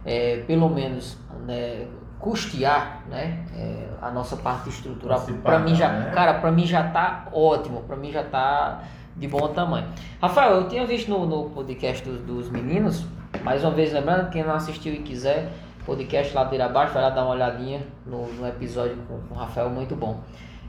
é, 0.05 0.37
pelo 0.47 0.69
menos, 0.69 1.17
né, 1.45 1.85
custear, 2.17 3.03
né, 3.09 3.45
é, 3.55 3.89
a 4.01 4.09
nossa 4.09 4.37
parte 4.37 4.69
estrutural, 4.69 5.21
para 5.43 5.59
mim 5.59 5.75
já, 5.75 5.89
né? 5.89 6.11
cara, 6.11 6.35
para 6.35 6.51
mim 6.51 6.65
já 6.65 6.87
tá 6.89 7.27
ótimo, 7.33 7.81
para 7.81 7.97
mim 7.97 8.11
já 8.11 8.23
tá 8.23 8.83
de 9.17 9.27
bom 9.27 9.47
tamanho. 9.49 9.87
Rafael, 10.21 10.53
eu 10.53 10.67
tinha 10.69 10.85
visto 10.85 11.09
no, 11.09 11.25
no 11.25 11.49
podcast 11.49 12.07
dos, 12.07 12.21
dos 12.21 12.49
meninos, 12.49 13.05
mais 13.43 13.63
uma 13.63 13.71
vez 13.71 13.91
lembrando, 13.91 14.29
quem 14.29 14.43
não 14.43 14.53
assistiu 14.53 14.93
e 14.93 14.99
quiser, 14.99 15.51
podcast 15.85 16.33
Ladeira 16.33 16.65
Abaixo, 16.65 16.93
vai 16.93 17.03
lá 17.03 17.09
dar 17.09 17.23
uma 17.23 17.33
olhadinha 17.33 17.81
no, 18.05 18.27
no 18.33 18.47
episódio 18.47 18.97
com, 19.07 19.19
com 19.27 19.35
o 19.35 19.37
Rafael, 19.37 19.69
muito 19.69 19.95
bom. 19.95 20.19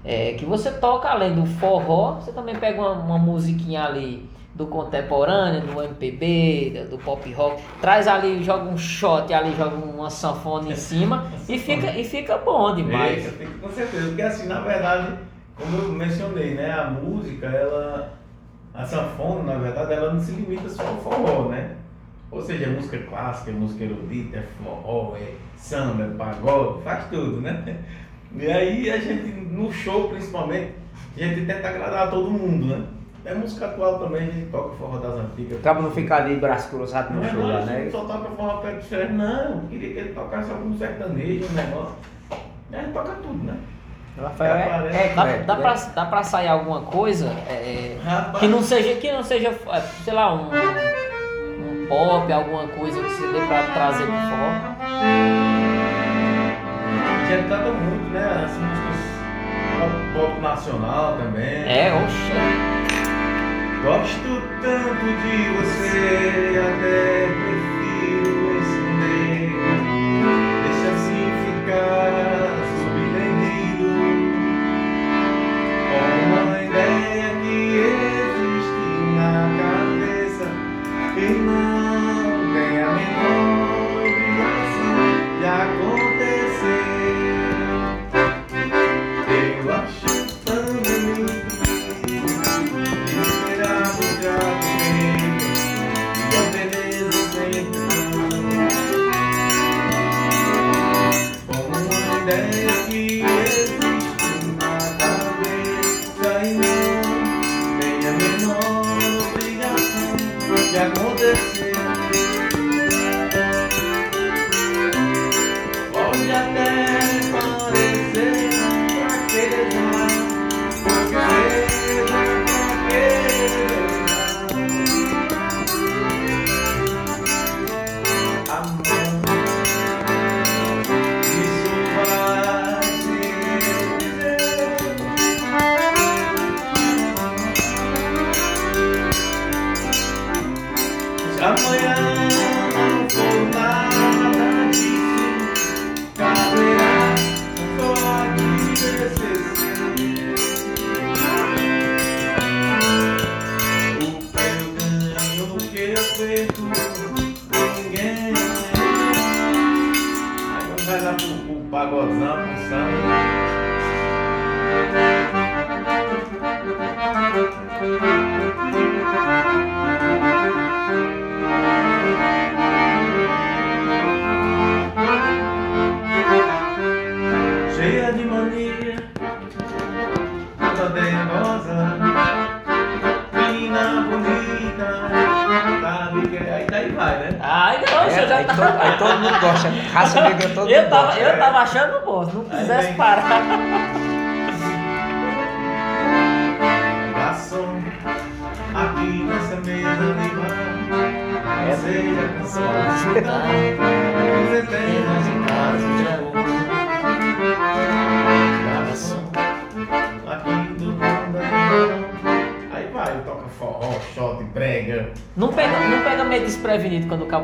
É, 0.04 0.32
que 0.32 0.44
você 0.44 0.70
toca 0.70 1.08
além 1.08 1.34
do 1.34 1.46
forró, 1.46 2.14
você 2.14 2.32
também 2.32 2.56
pega 2.56 2.80
uma, 2.80 2.90
uma 2.92 3.18
musiquinha 3.18 3.84
ali 3.84 4.28
do 4.54 4.66
contemporâneo, 4.66 5.62
do 5.62 5.82
MPB, 5.82 6.86
do 6.90 6.98
pop 6.98 7.32
rock, 7.32 7.62
traz 7.80 8.06
ali, 8.06 8.42
joga 8.42 8.64
um 8.64 8.76
shot 8.76 9.32
ali, 9.32 9.54
joga 9.56 9.76
uma 9.76 10.10
sanfona 10.10 10.70
em 10.70 10.76
cima 10.76 11.24
e 11.48 11.58
fica, 11.58 11.90
e 11.92 12.04
fica 12.04 12.36
bom 12.38 12.74
demais. 12.74 13.26
Que- 13.30 13.46
com 13.46 13.68
certeza, 13.70 14.08
porque 14.08 14.22
assim, 14.22 14.46
na 14.48 14.60
verdade, 14.60 15.14
como 15.56 15.76
eu 15.78 15.88
mencionei, 15.92 16.54
né, 16.54 16.70
a 16.72 16.84
música, 16.90 17.46
ela, 17.46 18.12
a 18.74 18.84
sanfona, 18.84 19.54
na 19.54 19.58
verdade, 19.58 19.92
ela 19.94 20.12
não 20.12 20.20
se 20.20 20.32
limita 20.32 20.68
só 20.68 20.82
ao 20.86 20.96
forró, 20.96 21.48
né? 21.48 21.76
Ou 22.32 22.40
seja, 22.40 22.64
é 22.64 22.68
música 22.68 22.98
clássica, 22.98 23.50
é 23.50 23.54
música 23.54 23.84
erudita, 23.84 24.38
é 24.38 24.42
forró, 24.64 25.14
é 25.16 25.34
samba, 25.56 26.04
é 26.04 26.08
pagode, 26.16 26.82
faz 26.82 27.04
tudo, 27.10 27.42
né? 27.42 27.76
E 28.34 28.46
aí 28.50 28.90
a 28.90 28.96
gente, 28.96 29.28
no 29.28 29.70
show 29.70 30.08
principalmente, 30.08 30.72
a 31.14 31.20
gente 31.20 31.44
tenta 31.44 31.68
agradar 31.68 32.08
a 32.08 32.10
todo 32.10 32.30
mundo, 32.30 32.66
né? 32.66 32.84
É 33.26 33.34
música 33.34 33.66
atual 33.66 33.98
também, 33.98 34.22
a 34.22 34.30
gente 34.30 34.50
toca 34.50 34.74
forró 34.76 34.98
das 34.98 35.12
antigas. 35.14 35.58
Acaba 35.58 35.82
não 35.82 35.90
ficar 35.90 36.22
ali 36.22 36.36
braço 36.36 36.70
cruzado 36.70 37.12
no 37.12 37.20
Não, 37.20 37.28
show 37.28 37.46
lá, 37.46 37.60
né? 37.66 37.88
só 37.92 38.04
toca 38.04 38.30
forró 38.30 38.56
pé 38.62 38.72
diferente. 38.72 39.12
Não, 39.12 39.50
eu 39.50 39.68
queria 39.68 39.92
que 39.92 39.98
ele 39.98 40.14
tocasse 40.14 40.50
algum 40.50 40.76
sertanejo, 40.76 41.44
um 41.44 41.52
negócio. 41.52 41.94
A 42.72 42.76
gente 42.76 42.92
toca 42.94 43.12
tudo, 43.22 43.44
né? 43.44 43.56
Rafael 44.20 44.56
é, 44.56 44.88
é 44.88 45.14
Dá, 45.14 45.22
eclético, 45.22 45.46
dá, 45.46 45.54
né? 45.56 45.62
pra, 45.62 45.74
dá 45.74 46.04
pra 46.06 46.22
sair 46.22 46.48
alguma 46.48 46.80
coisa 46.82 47.28
é, 47.48 47.98
Rapaz. 48.02 48.38
que 48.38 48.48
não 48.48 48.62
seja, 48.62 48.94
que 48.94 49.12
não 49.12 49.22
seja, 49.22 49.48
é, 49.48 49.80
sei 49.80 50.12
lá, 50.12 50.34
um 50.34 50.50
pop, 51.92 52.32
alguma 52.32 52.66
coisa 52.68 53.02
que 53.02 53.10
você 53.10 53.26
dê 53.32 53.40
pra 53.46 53.64
trazer 53.74 54.06
pro 54.06 54.14
forró? 54.14 54.52
A 56.80 57.26
gente 57.28 57.48
canta 57.48 57.70
muito, 57.70 58.10
né? 58.10 58.44
As 58.44 58.52
músicas 58.52 58.96
pop, 59.78 59.92
pop 60.14 60.40
nacional 60.40 61.18
também. 61.18 61.64
É, 61.68 61.92
oxe. 61.92 62.32
Gosto 63.84 64.42
tanto 64.62 65.04
de 65.04 65.36
você, 65.56 66.58
até 66.60 67.26
prefiro 67.26 67.71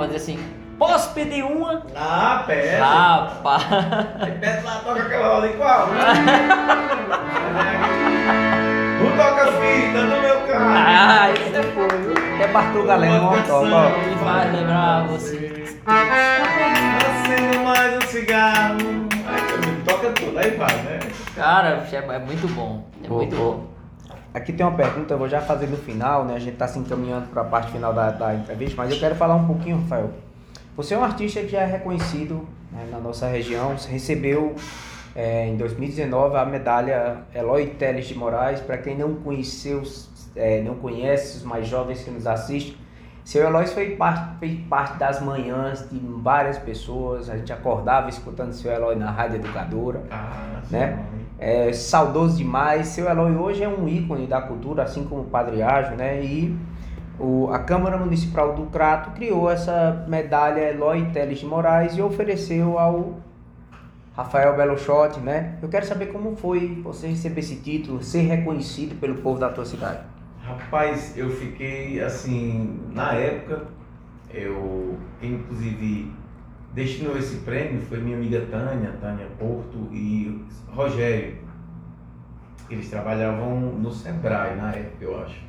o 0.09 0.13
diz 0.13 0.23
assim, 0.23 0.39
posso 0.79 1.13
pedir 1.15 1.43
uma? 1.45 1.83
Ah, 1.95 2.43
pera. 2.47 2.85
Rapaz. 2.85 3.63
Aí 4.21 4.33
pede 4.33 4.65
lá, 4.65 4.81
toca 4.85 5.03
aquela 5.03 5.37
ali 5.39 5.53
qual? 5.55 5.89
Não 8.99 9.17
toca 9.17 9.47
fita 9.53 10.03
no 10.03 10.21
meu 10.21 10.41
carro. 10.41 10.75
Ah, 10.77 11.31
isso 11.31 11.57
é 11.57 11.63
fogo. 11.63 12.43
É 12.43 12.49
Bartol 12.49 12.85
Galeno, 12.85 13.27
ó, 13.27 13.31
ó. 13.31 13.35
Me 13.35 14.17
faz 14.17 14.53
lembrar 14.53 15.07
você. 15.07 15.65
Acendo 17.07 17.65
mais 17.65 17.97
um 17.97 18.01
cigarro. 18.07 18.79
Aí 19.29 19.83
toca 19.87 20.11
tudo, 20.13 20.39
aí 20.39 20.51
vai, 20.51 20.75
né? 20.83 20.99
Cara, 21.37 21.87
é, 21.91 21.97
é 21.97 22.19
muito 22.19 22.49
bom. 22.49 22.85
É 23.05 23.11
Ô, 23.11 23.15
muito 23.15 23.37
ô, 23.37 23.39
bom. 23.39 23.68
Aqui 24.39 24.53
tem 24.53 24.65
uma 24.65 24.77
pergunta, 24.77 25.15
eu 25.15 25.19
vou 25.19 25.29
já 25.29 25.41
fazer 25.41 25.67
no 25.67 25.77
final, 25.77 26.25
né? 26.25 26.37
A 26.37 26.39
gente 26.39 26.53
está 26.53 26.69
se 26.69 26.79
encaminhando 26.79 27.27
para 27.27 27.43
a 27.43 27.45
parte 27.45 27.73
final 27.73 27.93
da, 27.93 28.13
da 28.13 28.37
entrevista, 28.37 28.77
mas 28.77 28.93
eu 28.93 29.01
quero 29.01 29.17
falar 29.17 29.35
um 29.35 29.49
pouquinho, 29.49 29.81
Rafael. 29.81 30.11
Você 30.77 30.95
é 30.95 30.99
um 30.99 31.03
artista 31.03 31.41
que 31.41 31.49
já 31.49 31.63
é 31.63 31.67
reconhecido 31.67 32.47
né, 32.71 32.87
na 32.89 33.01
nossa 33.01 33.27
região, 33.27 33.77
você 33.77 33.91
recebeu 33.91 34.55
é, 35.17 35.49
em 35.49 35.57
2019 35.57 36.37
a 36.37 36.45
medalha 36.45 37.17
Eloy 37.35 37.67
Teles 37.67 38.07
de 38.07 38.15
Moraes. 38.15 38.61
Para 38.61 38.79
quem 38.79 38.97
não 38.97 39.17
conheceu, 39.17 39.83
é, 40.37 40.63
não 40.63 40.77
conhece, 40.77 41.39
os 41.39 41.43
mais 41.43 41.67
jovens 41.67 42.05
que 42.05 42.11
nos 42.13 42.25
assistem, 42.25 42.77
seu 43.25 43.45
Eloy 43.45 43.67
fez 43.67 43.99
parte, 43.99 44.39
fez 44.39 44.61
parte 44.71 44.99
das 44.99 45.21
manhãs 45.21 45.91
de 45.91 45.99
várias 45.99 46.59
pessoas. 46.59 47.29
A 47.29 47.37
gente 47.37 47.53
acordava 47.53 48.09
escutando 48.09 48.53
seu 48.53 48.71
Eloy 48.71 48.95
na 48.95 49.11
Rádio 49.11 49.37
Educadora. 49.37 50.05
Ah, 50.13 50.63
Né? 50.71 51.05
É 51.39 51.73
saudoso 51.73 52.37
demais. 52.37 52.89
Seu 52.89 53.09
Eloy 53.09 53.37
hoje 53.37 53.63
é 53.63 53.69
um 53.69 53.89
ícone 53.89 54.27
da 54.27 54.41
cultura, 54.41 54.83
assim 54.83 55.05
como 55.05 55.23
o 55.23 55.27
Padre 55.27 55.63
Ágio, 55.63 55.97
né? 55.97 56.23
E 56.23 56.57
o, 57.19 57.49
a 57.53 57.61
Câmara 57.61 57.97
Municipal 57.97 58.55
do 58.55 58.67
Crato 58.67 59.13
criou 59.13 59.51
essa 59.51 60.05
medalha 60.09 60.61
Eloy 60.61 61.11
Teles 61.13 61.39
de 61.39 61.47
Moraes 61.47 61.97
e 61.97 62.03
ofereceu 62.03 62.79
ao 62.79 63.19
Rafael 64.17 64.57
Belochotti, 64.57 65.21
né? 65.21 65.57
Eu 65.63 65.69
quero 65.69 65.87
saber 65.87 66.07
como 66.07 66.35
foi 66.35 66.81
você 66.83 67.07
receber 67.07 67.39
esse 67.39 67.57
título, 67.57 68.03
ser 68.03 68.23
reconhecido 68.23 68.99
pelo 68.99 69.17
povo 69.17 69.39
da 69.39 69.49
tua 69.49 69.65
cidade. 69.65 70.01
Rapaz, 70.43 71.17
eu 71.17 71.31
fiquei 71.31 72.03
assim, 72.03 72.81
na 72.93 73.13
época, 73.13 73.63
eu 74.35 74.97
inclusive 75.23 76.11
destinou 76.75 77.17
esse 77.17 77.37
prêmio 77.39 77.81
foi 77.83 77.99
minha 77.99 78.17
amiga 78.17 78.41
Tânia, 78.51 78.93
Tânia 79.01 79.27
Porto 79.39 79.89
e 79.93 80.45
Rogério. 80.69 81.37
Eles 82.71 82.89
trabalhavam 82.91 83.59
no 83.61 83.91
Sebrae 83.91 84.57
na 84.57 84.73
época, 84.73 85.05
eu 85.05 85.23
acho. 85.23 85.41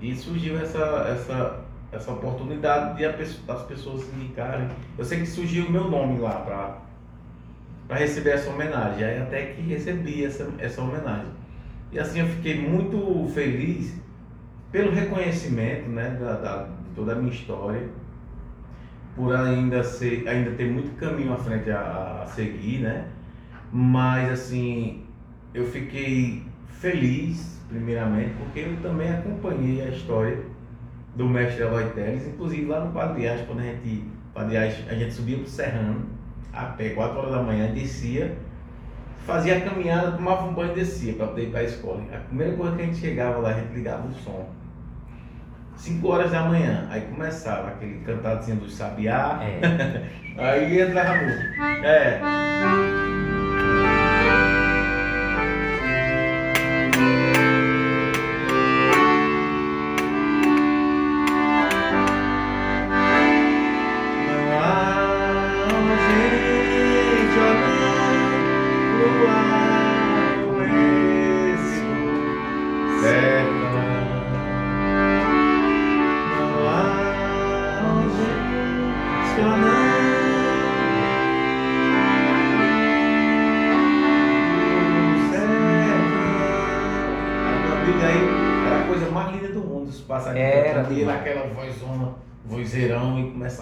E 0.00 0.14
surgiu 0.14 0.58
essa, 0.58 0.78
essa, 1.10 1.60
essa 1.90 2.12
oportunidade 2.12 2.98
de 2.98 3.06
a 3.06 3.12
pesso- 3.12 3.42
das 3.46 3.62
pessoas 3.62 4.02
se 4.02 4.14
indicarem. 4.14 4.68
Eu 4.98 5.04
sei 5.04 5.20
que 5.20 5.26
surgiu 5.26 5.66
o 5.66 5.70
meu 5.70 5.90
nome 5.90 6.18
lá 6.18 6.40
para 6.40 6.86
para 7.88 7.98
receber 7.98 8.30
essa 8.30 8.50
homenagem. 8.50 9.04
Aí 9.04 9.22
até 9.22 9.46
que 9.46 9.62
recebi 9.62 10.24
essa, 10.24 10.48
essa 10.58 10.82
homenagem. 10.82 11.30
E 11.92 11.98
assim 11.98 12.18
eu 12.20 12.26
fiquei 12.26 12.60
muito 12.68 13.30
feliz 13.32 13.94
pelo 14.72 14.90
reconhecimento 14.90 15.88
né, 15.88 16.10
da, 16.20 16.32
da, 16.32 16.62
de 16.64 16.90
toda 16.96 17.12
a 17.12 17.14
minha 17.14 17.32
história, 17.32 17.88
por 19.16 19.34
ainda, 19.34 19.82
ser, 19.82 20.28
ainda 20.28 20.50
ter 20.50 20.70
muito 20.70 20.94
caminho 20.98 21.32
à 21.32 21.36
frente 21.38 21.70
a, 21.70 22.22
a 22.22 22.26
seguir, 22.26 22.80
né? 22.80 23.06
Mas 23.72 24.30
assim, 24.30 25.04
eu 25.54 25.66
fiquei 25.66 26.44
feliz, 26.68 27.60
primeiramente, 27.68 28.34
porque 28.38 28.60
eu 28.60 28.76
também 28.82 29.10
acompanhei 29.10 29.80
a 29.80 29.88
história 29.88 30.38
do 31.16 31.26
mestre 31.26 31.62
Eloy 31.62 31.88
Teles, 31.90 32.26
inclusive 32.26 32.66
lá 32.66 32.84
no 32.84 32.92
Padriás, 32.92 33.40
quando 33.46 33.60
a 33.60 33.62
gente, 33.62 34.04
Padriás, 34.34 34.84
a 34.88 34.94
gente 34.94 35.14
subia 35.14 35.38
pro 35.38 35.48
Serrano, 35.48 36.06
a 36.52 36.66
pé, 36.66 36.90
4 36.90 37.18
horas 37.18 37.32
da 37.32 37.42
manhã, 37.42 37.72
descia, 37.72 38.36
fazia 39.26 39.56
a 39.56 39.60
caminhada, 39.62 40.12
tomava 40.12 40.46
um 40.46 40.52
banho 40.52 40.72
e 40.72 40.74
descia 40.74 41.14
para 41.14 41.28
poder 41.28 41.44
ir 41.44 41.50
para 41.50 41.60
a 41.60 41.64
escola. 41.64 42.02
A 42.12 42.18
primeira 42.18 42.54
coisa 42.54 42.76
que 42.76 42.82
a 42.82 42.84
gente 42.84 42.98
chegava 42.98 43.38
lá, 43.38 43.50
a 43.50 43.54
gente 43.54 43.72
ligava 43.72 44.06
o 44.06 44.14
som. 44.14 44.46
5 45.76 46.08
horas 46.08 46.30
da 46.32 46.42
manhã, 46.42 46.86
aí 46.90 47.02
começava 47.02 47.68
aquele 47.68 48.00
cantadinho 48.04 48.56
do 48.56 48.70
sabiá, 48.70 49.40
É. 49.42 49.60
aí 50.38 50.80
entrava 50.80 51.12
a 51.12 51.22
música. 51.22 51.86
É. 51.86 52.20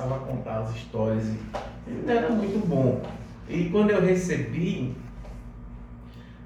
começava 0.04 0.16
a 0.16 0.18
contar 0.26 0.58
as 0.60 0.74
histórias. 0.76 1.24
E 1.86 2.10
era 2.10 2.30
muito 2.30 2.66
bom. 2.66 3.02
E 3.48 3.68
quando 3.70 3.90
eu 3.90 4.00
recebi 4.00 4.94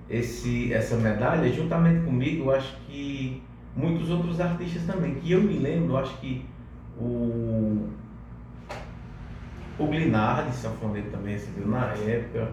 esse, 0.09 0.73
essa 0.73 0.97
medalha, 0.97 1.53
juntamente 1.53 2.05
comigo, 2.05 2.45
eu 2.45 2.55
acho 2.55 2.77
que 2.87 3.43
muitos 3.77 4.11
outros 4.11 4.41
artistas 4.41 4.83
também. 4.85 5.15
Que 5.17 5.33
eu 5.33 5.43
me 5.43 5.59
lembro, 5.59 5.93
eu 5.93 5.99
acho 5.99 6.17
que 6.19 6.45
o, 6.99 7.89
o 9.79 9.87
Glinardi, 9.87 10.55
sanfoneiro 10.57 11.11
também 11.11 11.35
recebeu 11.35 11.69
na 11.69 11.87
época. 11.93 12.51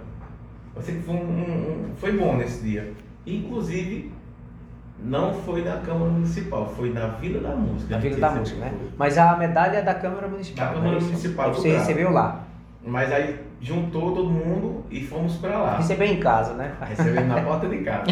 Eu 0.75 0.81
sei 0.81 0.95
que 0.95 1.01
foi, 1.03 1.15
um, 1.15 1.19
um- 1.19 1.91
foi 1.95 2.11
bom 2.17 2.35
nesse 2.35 2.61
dia. 2.63 2.93
Inclusive, 3.25 4.11
não 4.99 5.33
foi 5.33 5.63
na 5.63 5.77
Câmara 5.77 6.11
Municipal, 6.11 6.67
foi 6.75 6.91
na 6.91 7.07
Vila 7.07 7.41
da 7.41 7.55
Música. 7.55 7.95
Na 7.95 8.01
Vila 8.01 8.17
da. 8.17 8.31
Música, 8.31 8.59
né? 8.59 8.73
Mas 8.97 9.17
a 9.17 9.35
medalha 9.35 9.77
é 9.77 9.81
da 9.81 9.93
Câmara 9.93 10.27
Municipal. 10.27 10.67
Da 10.67 10.71
não 10.71 10.79
é 10.79 10.83
Câmara? 10.83 11.05
Municipal 11.05 11.53
Você 11.53 11.77
recebeu 11.77 12.11
lá. 12.11 12.45
Mas 12.85 13.11
aí 13.11 13.39
juntou 13.59 14.13
todo 14.13 14.29
mundo 14.29 14.83
e 14.89 15.03
fomos 15.03 15.37
para 15.37 15.57
lá. 15.57 15.77
Recebeu 15.77 16.07
em 16.07 16.19
casa, 16.19 16.53
né? 16.53 16.75
Recebemos 16.81 17.27
na 17.27 17.41
porta 17.43 17.67
de 17.67 17.79
casa. 17.79 18.05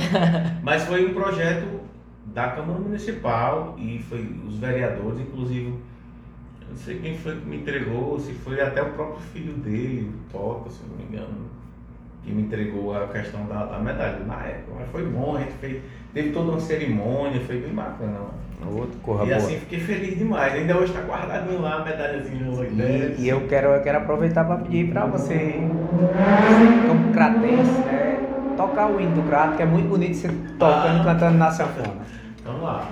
Mas 0.63 0.83
foi 0.83 1.05
um 1.05 1.13
projeto 1.13 1.81
da 2.25 2.49
Câmara 2.49 2.79
Municipal 2.79 3.75
e 3.77 3.99
foi 3.99 4.35
os 4.47 4.57
vereadores, 4.57 5.19
inclusive, 5.19 5.79
não 6.67 6.75
sei 6.75 6.99
quem 6.99 7.17
foi 7.17 7.35
que 7.35 7.45
me 7.45 7.57
entregou, 7.57 8.19
se 8.19 8.33
foi 8.33 8.59
até 8.59 8.81
o 8.81 8.91
próprio 8.93 9.21
filho 9.31 9.53
dele, 9.53 10.11
o 10.11 10.31
Toca, 10.31 10.69
se 10.71 10.81
não 10.89 10.97
me 10.97 11.03
engano, 11.03 11.49
que 12.23 12.31
me 12.31 12.43
entregou 12.43 12.95
a 12.95 13.07
questão 13.07 13.45
da, 13.45 13.65
da 13.65 13.79
medalha 13.79 14.19
na 14.25 14.35
época. 14.45 14.73
Mas 14.79 14.89
foi 14.89 15.05
bom, 15.05 15.35
a 15.35 15.39
gente 15.39 15.53
fez, 15.59 15.81
teve 16.13 16.31
toda 16.31 16.51
uma 16.51 16.59
cerimônia, 16.59 17.41
foi 17.41 17.57
bem 17.57 17.73
bacana. 17.73 18.17
Outro, 18.65 18.97
corra 19.01 19.23
e 19.23 19.25
boa. 19.25 19.37
assim 19.37 19.57
fiquei 19.59 19.79
feliz 19.79 20.17
demais. 20.17 20.53
Ainda 20.53 20.77
hoje 20.77 20.93
está 20.93 21.01
guardadinho 21.01 21.61
lá 21.61 21.81
a 21.81 21.83
medalhazinha 21.83 22.45
do 22.45 22.63
E, 22.63 23.15
e 23.23 23.27
eu 23.27 23.41
quero, 23.47 23.67
eu 23.69 23.81
quero 23.81 23.97
aproveitar 23.97 24.45
para 24.45 24.55
pedir 24.57 24.89
para 24.89 25.05
você, 25.05 25.55
como 26.87 27.11
cratense, 27.11 27.79
né, 27.81 28.19
tocar 28.55 28.89
o 28.89 29.01
hino 29.01 29.15
do 29.15 29.23
crato, 29.27 29.57
que 29.57 29.63
é 29.63 29.65
muito 29.65 29.89
bonito 29.89 30.15
você 30.15 30.29
tocando, 30.57 31.01
Ah. 31.01 31.03
cantando 31.03 31.37
na 31.37 31.51
sanfona. 31.51 32.03
Vamos 32.45 32.61
lá. 32.63 32.87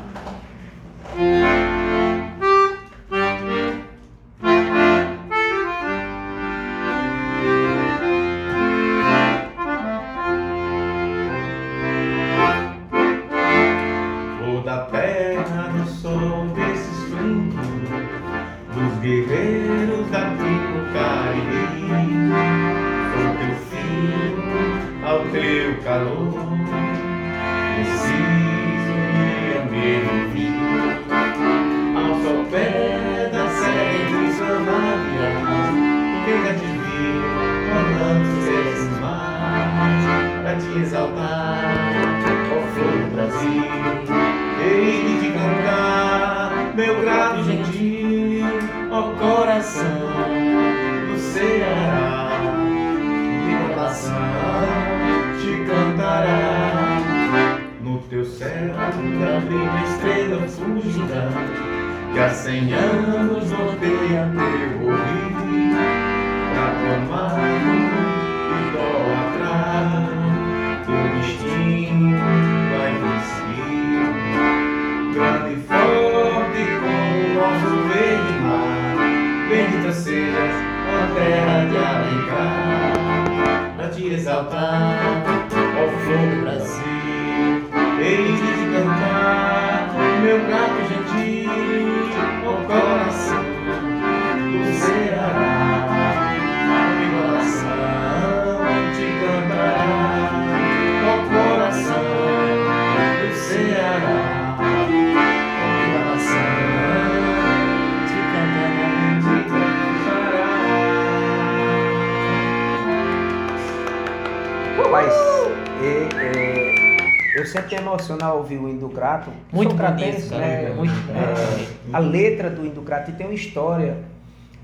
Cara. 120.29 120.41
né? 120.41 120.73
Muito, 120.75 120.93
é, 121.11 121.67
a 121.93 121.99
letra 121.99 122.49
do 122.49 122.65
hino 122.65 122.75
do 122.75 122.81
crato 122.81 123.11
e 123.11 123.13
tem 123.13 123.25
uma 123.27 123.35
história. 123.35 123.97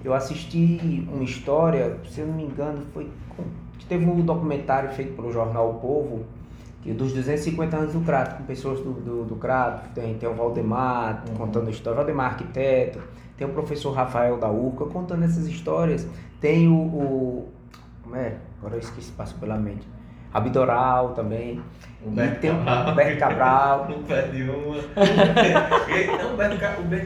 Eu 0.03 0.14
assisti 0.14 1.07
uma 1.11 1.23
história, 1.23 1.97
se 2.09 2.22
eu 2.22 2.27
não 2.27 2.35
me 2.35 2.43
engano, 2.43 2.85
foi 2.93 3.09
teve 3.88 4.05
um 4.05 4.22
documentário 4.22 4.89
feito 4.89 5.15
pelo 5.15 5.31
jornal 5.31 5.69
O 5.72 5.73
Povo, 5.76 6.26
que 6.81 6.91
dos 6.91 7.14
250 7.14 7.77
anos 7.77 7.93
do 7.93 8.01
Crato, 8.01 8.38
com 8.38 8.43
pessoas 8.43 8.80
do, 8.80 8.91
do, 8.91 9.26
do 9.26 9.35
Crato, 9.35 9.89
tem, 9.93 10.15
tem 10.15 10.27
o 10.30 10.34
Valdemar 10.34 11.23
Uhum. 11.30 11.35
contando 11.35 11.68
a 11.68 11.72
história, 11.72 11.95
Valdemar 11.95 12.31
arquiteto, 12.31 12.99
tem 13.38 13.47
o 13.47 13.51
professor 13.51 13.91
Rafael 13.91 14.38
da 14.38 14.49
Urca 14.49 14.85
contando 14.85 15.23
essas 15.23 15.47
histórias, 15.47 16.07
tem 16.39 16.68
o, 16.68 16.73
o 16.76 17.49
como 18.03 18.15
é? 18.15 18.38
Agora 18.59 18.76
eu 18.76 18.80
esqueci, 18.80 19.11
passou 19.11 19.38
pela 19.39 19.57
mente. 19.57 19.88
Abidoral 20.34 21.09
também. 21.09 21.61
O 22.06 22.10
E 22.10 22.11
Beto 22.11 22.40
tem 22.40 22.52
o 22.52 22.57
Cabral. 22.64 22.95
Beto 22.95 23.19
Cabral. 23.19 23.88
Não 23.90 24.03
perde 24.03 24.44
uma. 24.44 24.76
Não, 26.18 26.34
o 26.34 26.38
Beto 26.38 26.57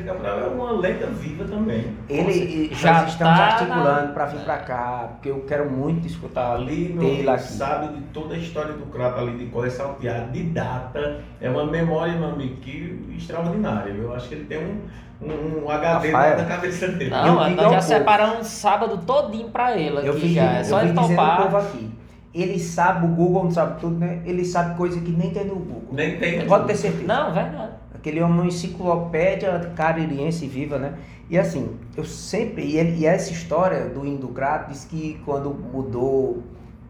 Cabral 0.05 0.39
é 0.39 0.47
uma 0.47 0.71
lenda 0.73 1.07
viva 1.07 1.45
também. 1.45 1.95
Ele 2.09 2.69
Já 2.73 3.01
nós 3.01 3.11
estamos 3.11 3.37
tá 3.37 3.43
articulando 3.45 4.07
na- 4.07 4.13
para 4.13 4.25
vir 4.25 4.39
para 4.41 4.57
cá, 4.57 5.09
porque 5.13 5.29
eu 5.29 5.39
quero 5.47 5.69
muito 5.71 6.05
escutar 6.07 6.55
Ali, 6.55 6.95
aqui. 7.29 7.41
sabe 7.43 7.87
de 7.95 8.01
toda 8.13 8.35
a 8.35 8.37
história 8.37 8.73
do 8.73 8.85
crato 8.87 9.19
ali, 9.21 9.37
de 9.37 9.45
cor 9.45 9.69
salteado, 9.71 10.31
de 10.31 10.43
data. 10.43 11.21
É 11.39 11.49
uma 11.49 11.65
memória, 11.65 12.13
meu 12.13 12.29
amigo, 12.29 12.57
que 12.57 13.13
extraordinária. 13.17 13.91
Eu 13.91 14.13
acho 14.13 14.27
que 14.27 14.35
ele 14.35 14.45
tem 14.45 14.57
um, 14.59 14.81
um, 15.21 15.65
um 15.65 15.69
HD 15.71 16.11
Rafael. 16.11 16.37
na 16.37 16.45
cabeça 16.45 16.87
dele. 16.89 17.09
Não, 17.11 17.27
Eu 17.27 17.55
nós 17.55 17.55
já 17.55 17.69
povo. 17.69 17.81
separamos 17.81 18.39
um 18.39 18.43
sábado 18.43 18.97
todinho 19.05 19.49
pra 19.49 19.77
ele 19.77 19.99
aqui 19.99 20.07
Eu 20.07 20.13
fiz, 20.15 20.31
já. 20.33 20.43
É 20.53 20.63
só 20.65 20.81
ele 20.81 20.89
ao 20.89 20.95
povo 20.95 21.09
topar. 21.15 21.55
aqui. 21.55 21.91
Ele 22.33 22.57
sabe, 22.59 23.05
o 23.05 23.09
Google 23.09 23.43
não 23.45 23.51
sabe 23.51 23.79
tudo, 23.81 23.97
né? 23.97 24.21
Ele 24.25 24.45
sabe 24.45 24.77
coisa 24.77 24.99
que 25.01 25.11
nem 25.11 25.31
tem 25.31 25.45
no 25.45 25.55
Google. 25.55 25.83
Nem 25.91 26.17
tem. 26.17 26.45
Pode 26.47 26.65
ter 26.67 26.75
certeza. 26.77 27.03
Não, 27.05 27.33
verdade. 27.33 27.71
Aquele 27.93 28.21
homem 28.21 28.37
é 28.37 28.41
uma 28.41 28.47
enciclopédia 28.47 29.71
caririense 29.75 30.47
viva, 30.47 30.77
né? 30.79 30.93
E 31.29 31.37
assim, 31.37 31.69
eu 31.95 32.03
sempre. 32.03 32.63
E, 32.63 32.77
ele- 32.77 32.99
e 32.99 33.05
essa 33.05 33.31
história 33.31 33.85
do 33.89 34.05
Inducrato 34.05 34.71
diz 34.71 34.85
que 34.85 35.19
quando 35.25 35.53
mudou, 35.73 36.41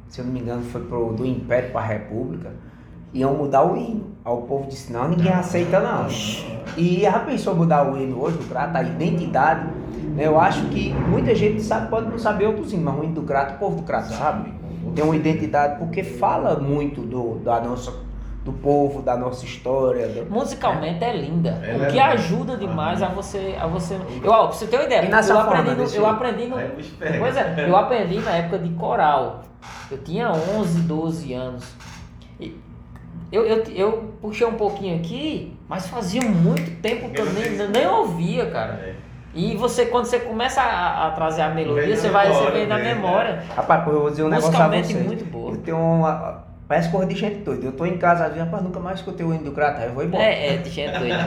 se 0.07 0.19
eu 0.22 0.26
não 0.26 0.31
me 0.34 0.39
engano, 0.39 0.61
foi 0.63 0.81
pro, 0.81 1.11
do 1.13 1.26
Império 1.26 1.72
para 1.72 1.81
a 1.81 1.85
República, 1.85 2.51
iam 3.13 3.34
mudar 3.35 3.63
o 3.63 3.76
hino. 3.76 4.11
Aí 4.23 4.31
o 4.34 4.41
povo 4.43 4.68
disse: 4.69 4.93
não, 4.93 5.07
ninguém 5.09 5.31
aceita 5.34 5.80
não. 5.80 6.07
E 6.77 7.01
já 7.01 7.19
pensou 7.19 7.55
mudar 7.55 7.91
o 7.91 7.97
hino 7.97 8.22
hoje 8.22 8.38
do 8.38 8.45
Crato, 8.47 8.77
a 8.77 8.84
identidade? 8.84 9.65
né? 10.15 10.27
Eu 10.27 10.39
acho 10.39 10.65
que 10.68 10.93
muita 10.93 11.34
gente 11.35 11.61
sabe, 11.61 11.89
pode 11.89 12.09
não 12.09 12.19
saber 12.19 12.45
outros 12.45 12.72
hinos, 12.72 12.85
mas 12.85 12.99
o 12.99 13.03
hino 13.03 13.13
do 13.15 13.23
Crato, 13.23 13.55
o 13.55 13.57
povo 13.57 13.77
do 13.77 13.84
Crato 13.84 14.13
sabe. 14.13 14.53
Tem 14.95 15.03
uma 15.03 15.16
identidade, 15.16 15.78
porque 15.80 16.03
fala 16.03 16.60
muito 16.60 17.02
do, 17.02 17.36
da 17.40 17.60
nossa, 17.62 17.94
do 18.44 18.52
povo, 18.53 19.02
da 19.02 19.16
nossa 19.16 19.45
história. 19.45 20.08
do- 20.08 20.30
Musicalmente 20.32 21.03
é 21.03 21.16
linda. 21.16 21.49
Ela 21.64 21.80
o 21.80 21.84
é 21.84 21.86
que 21.88 21.91
linda. 21.94 22.06
ajuda 22.06 22.58
demais 22.58 23.02
a 23.03 23.08
você. 23.10 23.56
A 23.60 23.68
você... 23.68 23.95
Eu, 24.24 24.32
ó, 24.32 24.48
pra 24.48 24.56
você 24.58 24.68
ter 24.68 24.78
uma 24.78 24.86
ideia, 24.86 25.02
eu 25.32 25.40
aprendi, 25.40 25.76
no, 25.76 25.84
eu 25.95 26.06
aprendi 26.08 26.45
no. 26.48 26.56
Pega. 26.99 27.20
Pois 27.20 27.38
é, 27.38 27.66
eu 27.70 27.76
aprendi 27.76 28.20
na 28.20 28.32
época 28.32 28.60
de 28.60 28.70
coral. 28.72 29.44
Eu 29.91 29.98
tinha 29.99 30.32
11, 30.32 30.82
12 30.82 31.34
anos. 31.34 31.64
Eu, 33.32 33.45
eu, 33.45 33.64
eu 33.74 34.14
puxei 34.22 34.45
um 34.45 34.56
pouquinho 34.56 34.98
aqui, 34.98 35.56
mas 35.70 35.88
fazia 35.88 36.22
muito 36.22 36.82
tempo 36.82 37.10
que 37.10 37.22
eu 37.22 37.26
nem, 37.32 37.68
nem 37.70 37.88
ouvia, 37.88 38.49
cara. 38.52 38.95
É. 39.34 39.40
E 39.40 39.56
você, 39.56 39.86
quando 39.86 40.06
você 40.06 40.20
começa 40.20 40.62
a, 40.62 41.08
a 41.08 41.12
trazer 41.12 41.41
a 41.41 41.49
melodia, 41.49 41.88
Vem 41.88 41.95
você 41.95 42.10
vai 42.10 42.32
você 42.32 42.52
vem 42.52 42.68
na 42.68 42.78
memória. 42.78 43.44
Rapaz, 43.56 43.84
pô, 43.84 43.91
eu 43.91 44.02
vou 44.02 44.10
dizer 44.10 44.24
um 44.24 44.30
negócio 44.30 44.62
a 44.62 44.68
vocês. 44.68 45.06
muito 45.06 45.26
boa. 45.26 45.52
Eu 45.53 45.58
tenho 45.58 45.78
uma. 45.78 46.51
Parece 46.72 46.88
coisa 46.88 47.06
de 47.06 47.15
gente 47.19 47.35
doida. 47.43 47.65
Eu 47.65 47.73
tô 47.73 47.85
em 47.85 47.98
casa, 47.98 48.23
às 48.23 48.30
vezes, 48.31 48.45
rapaz, 48.45 48.64
nunca 48.64 48.80
mais 48.80 48.99
escutei 48.99 49.26
o 49.26 49.34
hino 49.34 49.43
do 49.43 49.52
Crato, 49.52 49.81
aí 49.81 49.88
eu 49.88 49.93
vou 49.93 50.06
embora. 50.06 50.23
É, 50.23 50.53
é, 50.53 50.57
de 50.57 50.69
gente 50.69 50.98
doida. 50.98 51.18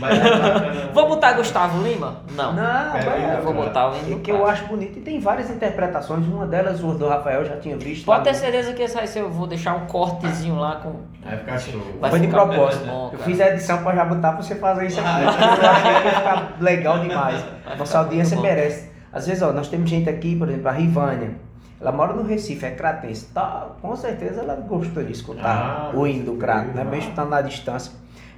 Mas 0.00 0.18
é 0.18 0.30
bacana. 0.38 0.90
Vou 0.94 1.08
botar 1.08 1.34
Gustavo 1.34 1.82
Lima? 1.86 2.22
Não. 2.34 2.54
Não, 2.54 2.92
Pera 2.92 3.10
vai, 3.10 3.22
aí, 3.24 3.36
Eu 3.36 3.42
vou 3.42 3.52
botar 3.52 3.90
o 3.90 3.94
É 3.94 3.98
hino. 3.98 4.20
que 4.20 4.30
eu 4.32 4.46
acho 4.46 4.64
bonito 4.64 4.98
e 4.98 5.02
tem 5.02 5.20
várias 5.20 5.50
interpretações. 5.50 6.26
Uma 6.26 6.46
delas, 6.46 6.82
o 6.82 6.94
do 6.94 7.06
Rafael 7.06 7.44
já 7.44 7.56
tinha 7.58 7.76
visto. 7.76 8.06
Pode 8.06 8.24
ter 8.24 8.30
no- 8.32 8.36
certeza 8.38 8.72
que 8.72 8.82
esse 8.82 8.98
aí 8.98 9.06
eu 9.16 9.30
vou 9.30 9.46
deixar 9.46 9.74
um 9.74 9.84
cortezinho 9.86 10.56
lá 10.56 10.76
com. 10.76 10.94
Vai 11.22 11.36
ficar 11.36 11.58
show. 11.58 11.82
Vai 12.00 12.08
Foi 12.10 12.18
de 12.20 12.26
ficar 12.28 12.46
propósito. 12.46 12.86
muito 12.86 12.96
bom, 12.96 13.10
eu 13.12 13.18
fiz 13.18 13.38
a 13.42 13.48
edição 13.48 13.82
pra 13.82 13.94
já 13.94 14.04
botar 14.06 14.32
pra 14.32 14.42
você 14.42 14.54
fazer 14.54 14.86
isso 14.86 15.00
aqui. 15.00 15.08
Ah, 15.10 15.22
Eu 15.22 15.28
achei 15.28 16.00
que 16.00 16.06
ia 16.08 16.14
ficar 16.14 16.52
legal 16.60 16.98
demais. 16.98 17.44
Vai 17.66 17.76
Nossa 17.76 17.98
audiência 17.98 18.40
merece. 18.40 18.90
Às 19.12 19.26
vezes, 19.26 19.42
ó, 19.42 19.52
nós 19.52 19.68
temos 19.68 19.90
gente 19.90 20.08
aqui, 20.08 20.34
por 20.34 20.48
exemplo, 20.48 20.68
a 20.68 20.72
Rivânia. 20.72 21.51
Ela 21.82 21.92
mora 21.92 22.12
no 22.14 22.22
Recife, 22.22 22.64
é 22.64 22.70
cratense. 22.70 23.26
Tá, 23.34 23.72
com 23.82 23.94
certeza 23.96 24.40
ela 24.40 24.54
gostou 24.54 25.02
de 25.02 25.12
escutar 25.12 25.90
Ah, 25.92 25.96
o 25.98 26.06
hino 26.06 26.24
do 26.26 26.34
crato, 26.36 26.68
né? 26.68 26.74
certeza. 26.74 26.90
Mesmo 26.90 27.10
estando 27.10 27.28
na 27.30 27.42
distância. 27.42 27.92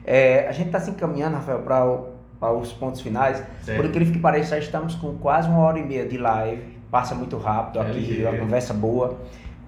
É, 0.04 0.48
a 0.48 0.52
gente 0.52 0.66
está 0.68 0.80
se 0.80 0.90
encaminhando, 0.90 1.34
Rafael, 1.36 1.60
para 2.40 2.52
os 2.52 2.72
pontos 2.72 3.00
finais. 3.02 3.42
Certo. 3.62 3.76
Por 3.76 3.86
incrível 3.86 4.12
que 4.14 4.18
pareça, 4.18 4.56
já 4.56 4.58
estamos 4.58 4.94
com 4.94 5.14
quase 5.18 5.48
uma 5.48 5.58
hora 5.60 5.78
e 5.78 5.84
meia 5.84 6.06
de 6.06 6.16
live. 6.18 6.62
Passa 6.90 7.14
muito 7.14 7.36
rápido 7.36 7.78
É 7.80 7.82
aqui, 7.82 7.98
ligeiro. 7.98 8.30
uma 8.30 8.38
conversa 8.38 8.72
boa. 8.72 9.16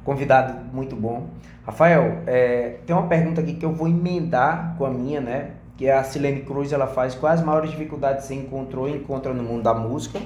Convidado 0.05 0.55
muito 0.73 0.97
bom. 0.97 1.27
Rafael, 1.67 2.23
é, 2.27 2.77
tem 2.87 2.95
uma 2.95 3.09
pergunta 3.09 3.41
aqui 3.41 3.55
que 3.55 3.65
eu 3.67 3.73
vou 3.73 3.89
emendar 3.89 4.75
com 4.79 4.87
a 4.87 4.91
minha, 4.91 5.21
né? 5.21 5.51
Que 5.77 5.87
é 5.89 5.93
a 5.99 6.05
Silene 6.05 6.43
Cruz, 6.43 6.73
ela 6.73 6.87
faz 6.87 7.15
quais 7.15 7.41
as 7.41 7.45
maiores 7.47 7.71
dificuldades 7.71 8.25
você 8.25 8.35
encontrou 8.35 8.89
e 8.89 8.93
encontra 8.97 9.35
no 9.35 9.43
mundo 9.43 9.63
da 9.65 9.75
música. 9.75 10.19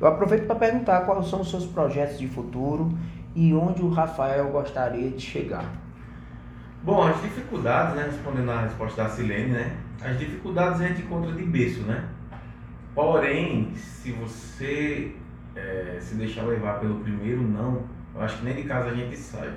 Eu 0.00 0.08
aproveito 0.08 0.46
para 0.46 0.56
perguntar 0.56 1.02
quais 1.02 1.28
são 1.28 1.40
os 1.40 1.50
seus 1.50 1.66
projetos 1.66 2.18
de 2.18 2.26
futuro 2.26 2.96
e 3.34 3.54
onde 3.54 3.82
o 3.82 3.88
Rafael 3.88 4.48
gostaria 4.50 5.10
de 5.10 5.20
chegar. 5.20 5.64
Bom, 6.82 7.02
as 7.02 7.20
dificuldades, 7.22 7.96
né? 7.96 8.04
Respondendo 8.04 8.50
a 8.50 8.62
resposta 8.62 9.04
da 9.04 9.08
Silene, 9.08 9.52
né? 9.52 9.76
As 10.02 10.18
dificuldades 10.18 10.80
a 10.80 10.88
gente 10.88 11.02
encontra 11.02 11.32
de 11.32 11.42
berço, 11.42 11.80
né? 11.82 12.04
Porém, 12.94 13.74
se 13.74 14.12
você 14.12 15.14
eh, 15.56 15.98
se 16.00 16.14
deixar 16.16 16.42
levar 16.42 16.80
pelo 16.80 16.96
primeiro 17.00 17.42
não, 17.42 17.82
eu 18.14 18.20
acho 18.20 18.38
que 18.38 18.44
nem 18.44 18.54
de 18.54 18.64
casa 18.64 18.90
a 18.90 18.94
gente 18.94 19.16
sai. 19.16 19.52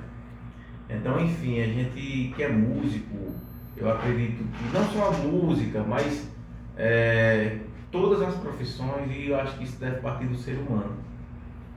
Então, 0.90 1.20
enfim, 1.20 1.62
a 1.62 1.66
gente 1.66 2.34
que 2.36 2.44
é 2.44 2.48
músico, 2.48 3.36
eu 3.76 3.92
acredito 3.92 4.44
que 4.44 4.74
não 4.74 4.86
só 4.86 5.10
a 5.10 5.12
música, 5.12 5.84
mas 5.84 6.32
eh, 6.78 7.58
todas 7.98 8.22
as 8.22 8.36
profissões, 8.36 9.10
e 9.12 9.30
eu 9.30 9.40
acho 9.40 9.58
que 9.58 9.64
isso 9.64 9.80
deve 9.80 10.00
partir 10.02 10.28
do 10.28 10.38
ser 10.38 10.58
humano. 10.58 10.96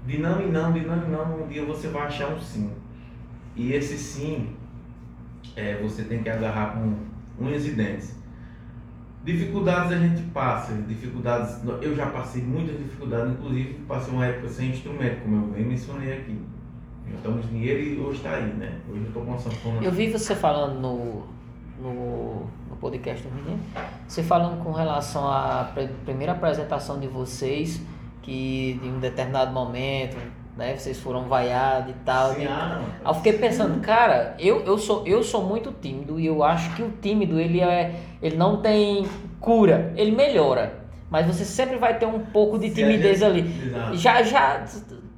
De 0.06 0.18
não 0.18 0.40
e 0.40 0.46
não, 0.46 0.72
de 0.72 0.80
não 0.80 0.96
e 1.02 1.08
não, 1.08 1.44
um 1.44 1.48
dia 1.48 1.64
você 1.64 1.88
vai 1.88 2.02
achar 2.02 2.28
um 2.28 2.40
sim. 2.40 2.70
E 3.56 3.72
esse 3.72 3.96
sim 3.96 4.54
é, 5.56 5.80
você 5.82 6.04
tem 6.04 6.22
que 6.22 6.28
agarrar 6.28 6.74
com 6.74 6.94
unhas 7.42 7.66
e 7.66 7.70
dentes. 7.72 8.14
Dificuldades 9.24 9.92
a 9.92 9.98
gente 9.98 10.22
passa, 10.30 10.74
dificuldades, 10.88 11.58
eu 11.82 11.94
já 11.94 12.06
passei 12.06 12.42
muitas 12.42 12.78
dificuldades, 12.78 13.32
inclusive 13.32 13.74
passei 13.86 14.14
uma 14.14 14.26
época 14.26 14.48
sem 14.48 14.70
instrumento, 14.70 15.22
como 15.22 15.36
eu 15.36 15.52
bem 15.52 15.64
mencionei 15.64 16.18
aqui. 16.18 16.38
Juntamos 17.10 17.48
dinheiro 17.48 17.80
e 17.80 18.00
hoje 18.00 18.18
está 18.18 18.34
aí, 18.34 18.52
né? 18.54 18.78
Hoje 18.88 19.00
eu 19.00 19.06
estou 19.08 19.22
com 19.22 19.30
uma 19.30 19.38
sanfona. 19.38 19.82
Eu 19.82 19.92
vi 19.92 20.10
você 20.10 20.34
falando 20.34 20.80
no, 20.80 21.24
no, 21.80 22.46
no 22.68 22.76
podcast 22.80 23.26
do 23.26 23.34
menino, 23.34 23.60
você 24.06 24.22
falando 24.22 24.62
com 24.62 24.72
relação 24.72 25.26
à 25.26 25.70
pre- 25.74 25.88
primeira 26.04 26.32
apresentação 26.32 26.98
de 26.98 27.06
vocês, 27.06 27.80
que 28.22 28.80
em 28.82 28.92
um 28.92 28.98
determinado 29.00 29.52
momento, 29.52 30.16
né, 30.56 30.76
vocês 30.76 30.98
foram 31.00 31.22
vaiados 31.28 31.90
e 31.90 31.94
tal. 32.04 32.34
Sim, 32.34 32.42
e- 32.42 32.46
ah. 32.48 32.80
Aí 33.04 33.10
eu 33.10 33.14
fiquei 33.14 33.32
pensando, 33.34 33.80
cara, 33.80 34.34
eu, 34.38 34.60
eu, 34.64 34.76
sou, 34.78 35.06
eu 35.06 35.22
sou 35.22 35.42
muito 35.44 35.72
tímido 35.72 36.20
e 36.20 36.26
eu 36.26 36.42
acho 36.44 36.74
que 36.76 36.82
o 36.82 36.90
tímido 37.00 37.40
ele, 37.40 37.60
é, 37.60 38.00
ele 38.20 38.36
não 38.36 38.60
tem 38.60 39.06
cura, 39.40 39.92
ele 39.96 40.10
melhora. 40.12 40.78
Mas 41.10 41.26
você 41.26 41.44
sempre 41.44 41.76
vai 41.76 41.98
ter 41.98 42.06
um 42.06 42.20
pouco 42.20 42.56
de 42.58 42.70
timidez 42.70 43.18
gente- 43.18 43.26
ali. 43.26 43.96
Já, 43.96 44.22
já, 44.22 44.64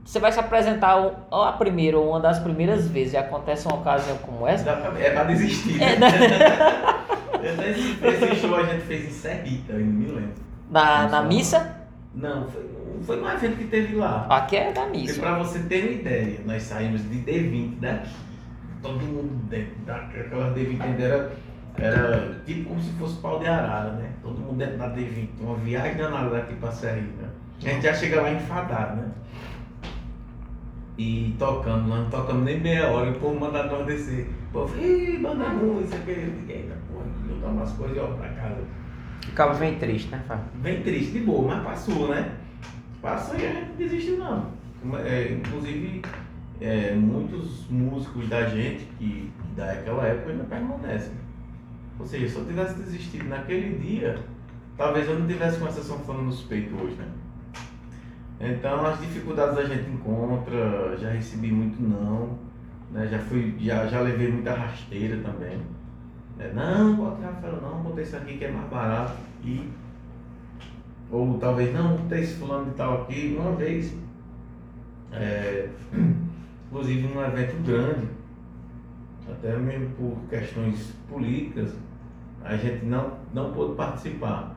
você 0.05 0.19
vai 0.19 0.33
se 0.33 0.41
apresentar 0.41 0.97
a 1.31 1.53
primeira 1.53 1.99
ou 1.99 2.11
uma 2.11 2.21
das 2.21 2.39
primeiras 2.39 2.89
vezes 2.89 3.15
e 3.15 3.17
acontece 3.17 3.67
uma 3.67 3.77
ocasião 3.77 4.17
como 4.19 4.47
essa. 4.47 4.69
É 4.99 5.11
pra 5.11 5.25
desistir. 5.25 5.83
É, 5.83 5.97
né? 5.99 6.09
né? 6.11 7.71
esse, 7.73 8.37
show 8.41 8.57
a 8.57 8.63
gente 8.65 8.83
fez 8.83 9.07
em 9.07 9.11
Serrita, 9.11 9.73
eu 9.73 9.81
não 9.81 9.87
me 9.93 10.07
lembro. 10.07 10.33
na, 10.71 11.09
na 11.09 11.23
missa, 11.23 11.77
Não, 12.15 12.47
foi, 12.49 12.69
foi 13.05 13.21
um 13.23 13.29
evento 13.29 13.57
que 13.57 13.65
teve 13.65 13.97
lá. 13.97 14.27
aqui 14.29 14.57
é 14.57 14.73
da 14.73 14.87
E 14.87 14.91
missa. 14.91 15.21
pra 15.21 15.39
você 15.39 15.59
ter 15.61 15.85
uma 15.85 15.93
ideia, 15.93 16.41
nós 16.45 16.63
saímos 16.63 17.03
de 17.09 17.17
D20 17.19 17.81
daqui, 17.81 18.11
todo 18.83 18.99
mundo 19.01 19.31
dentro 19.49 19.75
daquela 19.87 20.53
D20 20.55 20.81
ainda 20.81 21.03
era, 21.03 21.33
era 21.79 22.35
tipo 22.45 22.69
como 22.69 22.81
se 22.83 22.91
fosse 22.93 23.17
pau 23.21 23.39
de 23.39 23.47
arara, 23.47 23.93
né? 23.93 24.11
Todo 24.23 24.39
mundo 24.39 24.59
dentro 24.59 24.79
da 24.79 24.91
D20, 24.91 25.29
uma 25.41 25.57
viagem 25.57 25.97
danada 25.97 26.31
daqui 26.31 26.55
pra 26.57 26.71
Serrita. 26.71 27.31
A 27.65 27.69
gente 27.69 27.83
já 27.83 27.95
chega 27.95 28.21
lá 28.23 28.31
enfadado, 28.33 28.97
né? 28.97 29.09
E 31.03 31.35
tocando, 31.37 31.89
nós 31.89 32.05
não 32.05 32.11
tocamos 32.11 32.45
nem 32.45 32.61
meia 32.61 32.89
hora, 32.89 33.11
o 33.11 33.15
povo 33.15 33.41
manda 33.41 33.65
nós 33.65 33.85
descer. 33.87 34.31
O 34.51 34.53
povo, 34.53 34.81
ih, 34.81 35.19
banda 35.19 35.49
ruim, 35.49 35.83
isso 35.83 35.97
aqui, 35.97 36.11
eita, 36.49 36.77
porra, 36.89 37.05
eu 37.29 37.41
tomo 37.41 37.61
as 37.61 37.73
coisas 37.73 37.97
e 37.97 38.01
olho 38.01 38.15
pra 38.15 38.29
casa. 38.29 38.63
Ficava 39.21 39.55
bem 39.55 39.79
triste, 39.81 40.11
né, 40.11 40.19
Rafael? 40.19 40.41
Bem 40.63 40.83
triste, 40.83 41.11
de 41.11 41.21
boa, 41.21 41.57
mas 41.57 41.65
passou, 41.65 42.09
né? 42.09 42.37
Passou 43.01 43.35
e 43.37 43.45
a 43.45 43.53
gente 43.53 43.69
não 43.71 43.77
desistiu 43.77 44.19
não. 44.19 44.47
É, 45.05 45.33
inclusive, 45.33 46.03
é, 46.61 46.95
muitos 46.95 47.67
músicos 47.69 48.29
da 48.29 48.47
gente 48.47 48.85
que 48.97 49.29
daquela 49.57 50.07
época 50.07 50.31
ainda 50.31 50.45
permanecem. 50.45 51.15
Ou 51.99 52.07
seja, 52.07 52.29
se 52.29 52.37
eu 52.37 52.47
tivesse 52.47 52.75
desistido 52.77 53.29
naquele 53.29 53.77
dia, 53.77 54.21
talvez 54.77 55.09
eu 55.09 55.19
não 55.19 55.27
tivesse 55.27 55.59
com 55.59 55.67
essa 55.67 55.83
sanfona 55.83 56.23
nos 56.23 56.43
peitos 56.43 56.81
hoje, 56.81 56.95
né? 56.95 57.09
Então 58.43 58.85
as 58.85 59.01
dificuldades 59.01 59.57
a 59.57 59.65
gente 59.65 59.89
encontra, 59.89 60.97
já 60.99 61.11
recebi 61.11 61.53
muito 61.53 61.81
não, 61.81 62.37
né? 62.91 63.07
já, 63.07 63.21
fui, 63.21 63.55
já, 63.61 63.87
já 63.87 64.01
levei 64.01 64.33
muita 64.33 64.53
rasteira 64.53 65.17
também. 65.23 65.59
né? 66.37 66.51
Não, 66.53 66.97
bota 66.97 67.25
Rafael 67.25 67.61
não, 67.63 67.83
bota 67.83 68.01
esse 68.01 68.17
aqui 68.17 68.37
que 68.37 68.45
é 68.45 68.51
mais 68.51 68.69
barato. 68.69 69.15
E 69.45 69.71
ou 71.09 71.39
talvez 71.39 71.73
não, 71.73 71.97
tem 72.09 72.23
esse 72.23 72.35
fulano 72.35 72.65
de 72.65 72.77
tal 72.77 73.03
aqui. 73.03 73.37
Uma 73.39 73.53
vez 73.53 73.95
é, 75.13 75.69
inclusive 76.67 77.07
num 77.07 77.23
evento 77.23 77.63
grande, 77.65 78.09
até 79.31 79.57
mesmo 79.57 79.91
por 79.91 80.17
questões 80.29 80.93
políticas, 81.09 81.75
a 82.43 82.57
gente 82.57 82.85
não, 82.87 83.19
não 83.33 83.53
pôde 83.53 83.77
participar. 83.77 84.52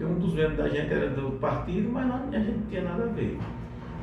Porque 0.00 0.14
um 0.14 0.18
dos 0.18 0.32
membros 0.32 0.56
da 0.56 0.66
gente 0.66 0.90
era 0.90 1.10
do 1.10 1.32
partido, 1.32 1.92
mas 1.92 2.06
não, 2.06 2.28
a 2.28 2.30
gente 2.30 2.58
não 2.58 2.66
tinha 2.68 2.82
nada 2.82 3.02
a 3.04 3.06
ver. 3.08 3.38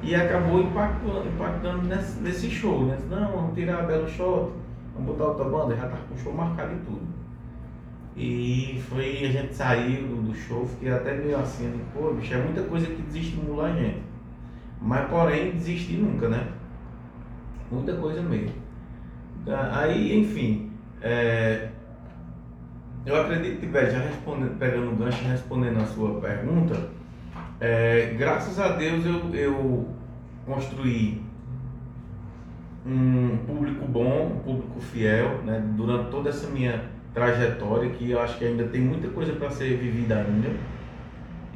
E 0.04 0.14
acabou 0.14 0.62
impactando, 0.62 1.28
impactando 1.28 1.88
nesse, 1.88 2.20
nesse 2.22 2.52
show, 2.52 2.86
né? 2.86 3.00
Não, 3.10 3.32
vamos 3.32 3.56
tirar 3.56 3.80
a 3.80 3.82
Belo 3.82 4.08
Shot, 4.08 4.52
vamos 4.94 5.08
botar 5.08 5.30
outra 5.30 5.46
banda, 5.46 5.76
já 5.76 5.88
tá 5.88 5.98
com 6.08 6.14
o 6.14 6.18
show 6.20 6.34
marcado 6.34 6.76
e 6.76 6.86
tudo. 6.86 7.02
E 8.16 8.80
foi, 8.88 9.26
a 9.26 9.32
gente 9.32 9.56
saiu 9.56 10.06
do, 10.08 10.36
show, 10.36 10.68
fiquei 10.68 10.92
até 10.92 11.16
meio 11.16 11.36
assim, 11.36 11.66
né? 11.66 11.84
pô, 11.92 12.14
bicho, 12.14 12.32
é 12.32 12.44
muita 12.44 12.62
coisa 12.62 12.86
que 12.86 13.02
desestimula 13.02 13.66
a 13.66 13.74
gente. 13.74 14.04
Mas 14.80 15.10
porém, 15.10 15.54
desistir 15.54 15.98
nunca, 15.98 16.30
né? 16.30 16.48
Muita 17.72 17.96
coisa 17.96 18.22
mesmo. 18.22 18.54
Aí, 19.72 20.16
enfim, 20.20 20.72
é, 21.02 21.70
eu 23.08 23.22
acredito 23.22 23.62
que, 23.62 23.72
já 23.72 24.00
respondendo, 24.00 24.60
pegando 24.60 24.92
o 24.92 24.96
gancho 24.96 25.24
e 25.24 25.28
respondendo 25.28 25.78
a 25.78 25.86
sua 25.86 26.20
pergunta, 26.20 26.90
é, 27.60 28.14
graças 28.18 28.60
a 28.60 28.74
Deus 28.74 29.06
eu, 29.06 29.34
eu 29.34 29.88
construí 30.46 31.22
um 32.86 33.38
público 33.48 33.88
bom, 33.88 34.34
um 34.36 34.40
público 34.40 34.80
fiel, 34.82 35.42
né, 35.44 35.64
durante 35.76 36.10
toda 36.12 36.30
essa 36.30 36.50
minha 36.50 36.84
trajetória, 37.14 37.90
que 37.92 38.12
eu 38.12 38.22
acho 38.22 38.38
que 38.38 38.46
ainda 38.46 38.66
tem 38.66 38.82
muita 38.82 39.08
coisa 39.08 39.34
para 39.34 39.50
ser 39.52 39.78
vivida 39.78 40.18
ainda, 40.18 40.50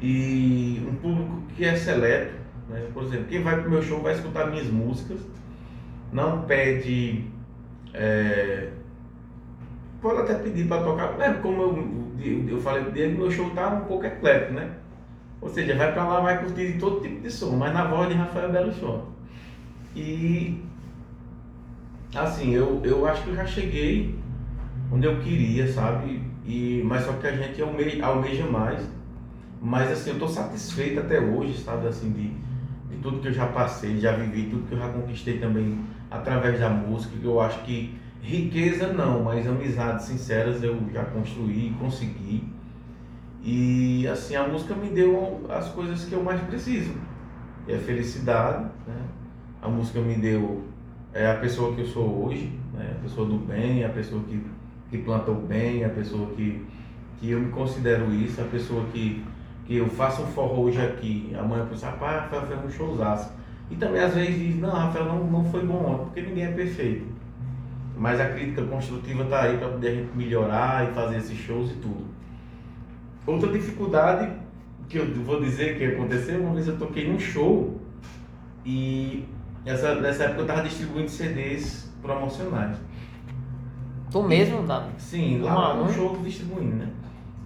e 0.00 0.82
um 0.90 0.94
público 0.96 1.42
que 1.54 1.64
é 1.66 1.76
seleto, 1.76 2.32
né, 2.68 2.86
por 2.94 3.04
exemplo, 3.04 3.26
quem 3.26 3.42
vai 3.42 3.58
para 3.60 3.68
o 3.68 3.70
meu 3.70 3.82
show 3.82 4.00
vai 4.00 4.14
escutar 4.14 4.46
minhas 4.46 4.68
músicas, 4.68 5.20
não 6.10 6.42
pede. 6.42 7.24
É, 7.94 8.70
pode 10.02 10.20
até 10.20 10.34
pedir 10.34 10.66
para 10.66 10.82
tocar, 10.82 11.18
é, 11.20 11.32
como 11.34 11.62
eu, 11.62 12.44
eu 12.48 12.60
falei 12.60 12.84
dele, 12.90 13.16
meu 13.16 13.30
show 13.30 13.48
tá 13.50 13.68
um 13.68 13.84
pouco 13.86 14.04
eclético, 14.04 14.54
né? 14.54 14.72
Ou 15.40 15.48
seja, 15.48 15.76
vai 15.76 15.92
para 15.92 16.04
lá, 16.04 16.20
vai 16.20 16.38
curtir 16.38 16.76
todo 16.78 17.00
tipo 17.00 17.20
de 17.20 17.30
som, 17.30 17.56
mas 17.56 17.72
na 17.72 17.84
voz 17.84 18.08
de 18.08 18.14
Rafael 18.14 18.50
Belo 18.50 18.72
Show. 18.72 19.08
E 19.94 20.60
assim, 22.14 22.52
eu, 22.52 22.80
eu 22.84 23.06
acho 23.06 23.22
que 23.22 23.30
eu 23.30 23.36
já 23.36 23.46
cheguei 23.46 24.14
onde 24.90 25.06
eu 25.06 25.18
queria, 25.20 25.66
sabe? 25.72 26.22
E, 26.44 26.82
mas 26.84 27.04
só 27.04 27.12
que 27.14 27.26
a 27.26 27.32
gente 27.32 27.60
almeja, 27.62 28.04
almeja 28.04 28.46
mais. 28.46 28.86
Mas 29.60 29.90
assim, 29.90 30.10
eu 30.10 30.14
estou 30.14 30.28
satisfeito 30.28 31.00
até 31.00 31.20
hoje, 31.20 31.58
sabe? 31.58 31.86
Assim, 31.86 32.10
de, 32.12 32.28
de 32.94 33.02
tudo 33.02 33.20
que 33.20 33.28
eu 33.28 33.32
já 33.32 33.46
passei, 33.46 33.98
já 33.98 34.12
vivi, 34.12 34.48
tudo 34.50 34.66
que 34.68 34.74
eu 34.74 34.78
já 34.78 34.88
conquistei 34.88 35.38
também 35.38 35.78
através 36.10 36.58
da 36.58 36.68
música. 36.68 37.14
Eu 37.22 37.40
acho 37.40 37.62
que 37.62 37.96
riqueza 38.22 38.92
não, 38.92 39.24
mas 39.24 39.46
amizades 39.46 40.06
sinceras 40.06 40.62
eu 40.62 40.78
já 40.92 41.04
construí, 41.04 41.74
consegui. 41.78 42.44
E 43.42 44.06
assim, 44.06 44.36
a 44.36 44.46
música 44.46 44.74
me 44.74 44.88
deu 44.88 45.44
as 45.48 45.68
coisas 45.70 46.04
que 46.04 46.12
eu 46.12 46.22
mais 46.22 46.40
preciso. 46.42 46.94
É 47.66 47.74
a 47.74 47.78
felicidade, 47.78 48.64
né? 48.86 49.02
A 49.60 49.68
música 49.68 50.00
me 50.00 50.14
deu 50.14 50.62
é 51.12 51.30
a 51.30 51.34
pessoa 51.34 51.74
que 51.74 51.82
eu 51.82 51.86
sou 51.86 52.24
hoje, 52.24 52.58
né? 52.72 52.96
a 52.98 53.02
pessoa 53.02 53.26
do 53.26 53.36
bem, 53.36 53.84
a 53.84 53.88
pessoa 53.88 54.22
que, 54.22 54.42
que 54.90 54.98
planta 54.98 55.30
o 55.30 55.34
bem, 55.34 55.84
a 55.84 55.90
pessoa 55.90 56.30
que, 56.34 56.64
que 57.18 57.30
eu 57.30 57.40
me 57.40 57.50
considero 57.50 58.12
isso, 58.14 58.40
a 58.40 58.44
pessoa 58.44 58.84
que, 58.92 59.22
que 59.66 59.76
eu 59.76 59.88
faço 59.88 60.22
um 60.22 60.26
forró 60.28 60.62
hoje 60.62 60.80
aqui, 60.80 61.34
amanhã 61.38 61.62
eu 61.62 61.66
penso, 61.66 61.84
rapaz, 61.84 62.22
Rafael 62.22 62.46
fez 62.46 62.64
um 62.64 62.70
showzaço. 62.70 63.32
E 63.70 63.76
também 63.76 64.00
às 64.00 64.14
vezes 64.14 64.38
diz, 64.38 64.58
não, 64.58 64.70
Rafael 64.70 65.04
não, 65.04 65.24
não 65.24 65.44
foi 65.44 65.64
bom 65.64 65.84
ontem, 65.84 66.04
porque 66.04 66.22
ninguém 66.22 66.44
é 66.44 66.52
perfeito. 66.52 67.11
Mas 67.96 68.20
a 68.20 68.28
crítica 68.30 68.62
construtiva 68.62 69.24
está 69.24 69.42
aí 69.42 69.58
para 69.58 69.68
poder 69.68 69.88
a 69.88 69.94
gente 69.94 70.16
melhorar 70.16 70.90
e 70.90 70.94
fazer 70.94 71.18
esses 71.18 71.36
shows 71.38 71.70
e 71.70 71.74
tudo. 71.74 72.06
Outra 73.26 73.52
dificuldade 73.52 74.32
que 74.88 74.98
eu 74.98 75.06
vou 75.24 75.40
dizer 75.40 75.78
que 75.78 75.84
aconteceu, 75.84 76.40
uma 76.40 76.54
vez 76.54 76.68
eu 76.68 76.76
toquei 76.76 77.10
num 77.10 77.18
show 77.18 77.80
e 78.64 79.24
essa, 79.64 79.94
nessa 79.94 80.24
época 80.24 80.40
eu 80.40 80.44
estava 80.44 80.62
distribuindo 80.62 81.08
CDs 81.08 81.90
promocionais. 82.02 82.76
Tu 84.10 84.22
mesmo, 84.22 84.62
Davi? 84.66 84.90
Sim, 84.98 85.40
lá 85.40 85.74
no 85.74 85.90
show 85.90 86.18
distribuindo, 86.22 86.76
né? 86.76 86.88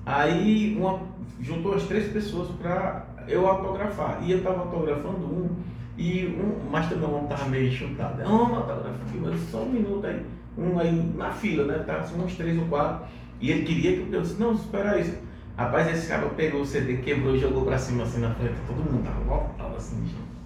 Aí 0.04 0.76
uma, 0.78 1.00
juntou 1.40 1.74
as 1.74 1.84
três 1.84 2.12
pessoas 2.12 2.48
para 2.60 3.06
eu 3.28 3.46
autografar. 3.46 4.20
E 4.22 4.32
eu 4.32 4.38
estava 4.38 4.60
autografando 4.60 5.26
um, 5.26 5.50
e 5.96 6.26
um, 6.26 6.70
mas 6.70 6.88
também 6.88 7.08
um 7.08 7.24
estava 7.24 7.44
meio 7.46 7.70
chutado. 7.70 8.22
Ah, 8.24 8.28
um 8.28 8.54
autógrafo 8.56 9.02
aqui, 9.08 9.18
mas 9.18 9.40
só 9.50 9.62
um 9.62 9.70
minuto 9.70 10.06
aí. 10.06 10.24
Um 10.56 10.78
aí 10.78 10.92
na 11.14 11.30
fila, 11.30 11.64
né? 11.64 11.82
Tava 11.84 12.00
assim, 12.00 12.20
uns 12.20 12.34
três 12.34 12.58
ou 12.58 12.66
quatro. 12.66 13.06
E 13.40 13.50
ele 13.50 13.64
queria 13.64 13.96
que 13.96 14.12
eu 14.12 14.22
disse, 14.22 14.40
não, 14.40 14.54
espera 14.54 14.98
isso. 14.98 15.16
Rapaz, 15.56 15.88
esse 15.88 16.08
cara 16.08 16.26
pegou 16.30 16.62
o 16.62 16.66
CD, 16.66 16.98
quebrou 16.98 17.34
e 17.34 17.38
jogou 17.38 17.64
pra 17.64 17.78
cima 17.78 18.02
assim 18.02 18.20
na 18.20 18.34
frente. 18.34 18.54
Todo 18.66 18.76
mundo 18.76 19.04
tava 19.04 19.24
lotado 19.24 19.76
assim, 19.76 20.02
gente. 20.06 20.36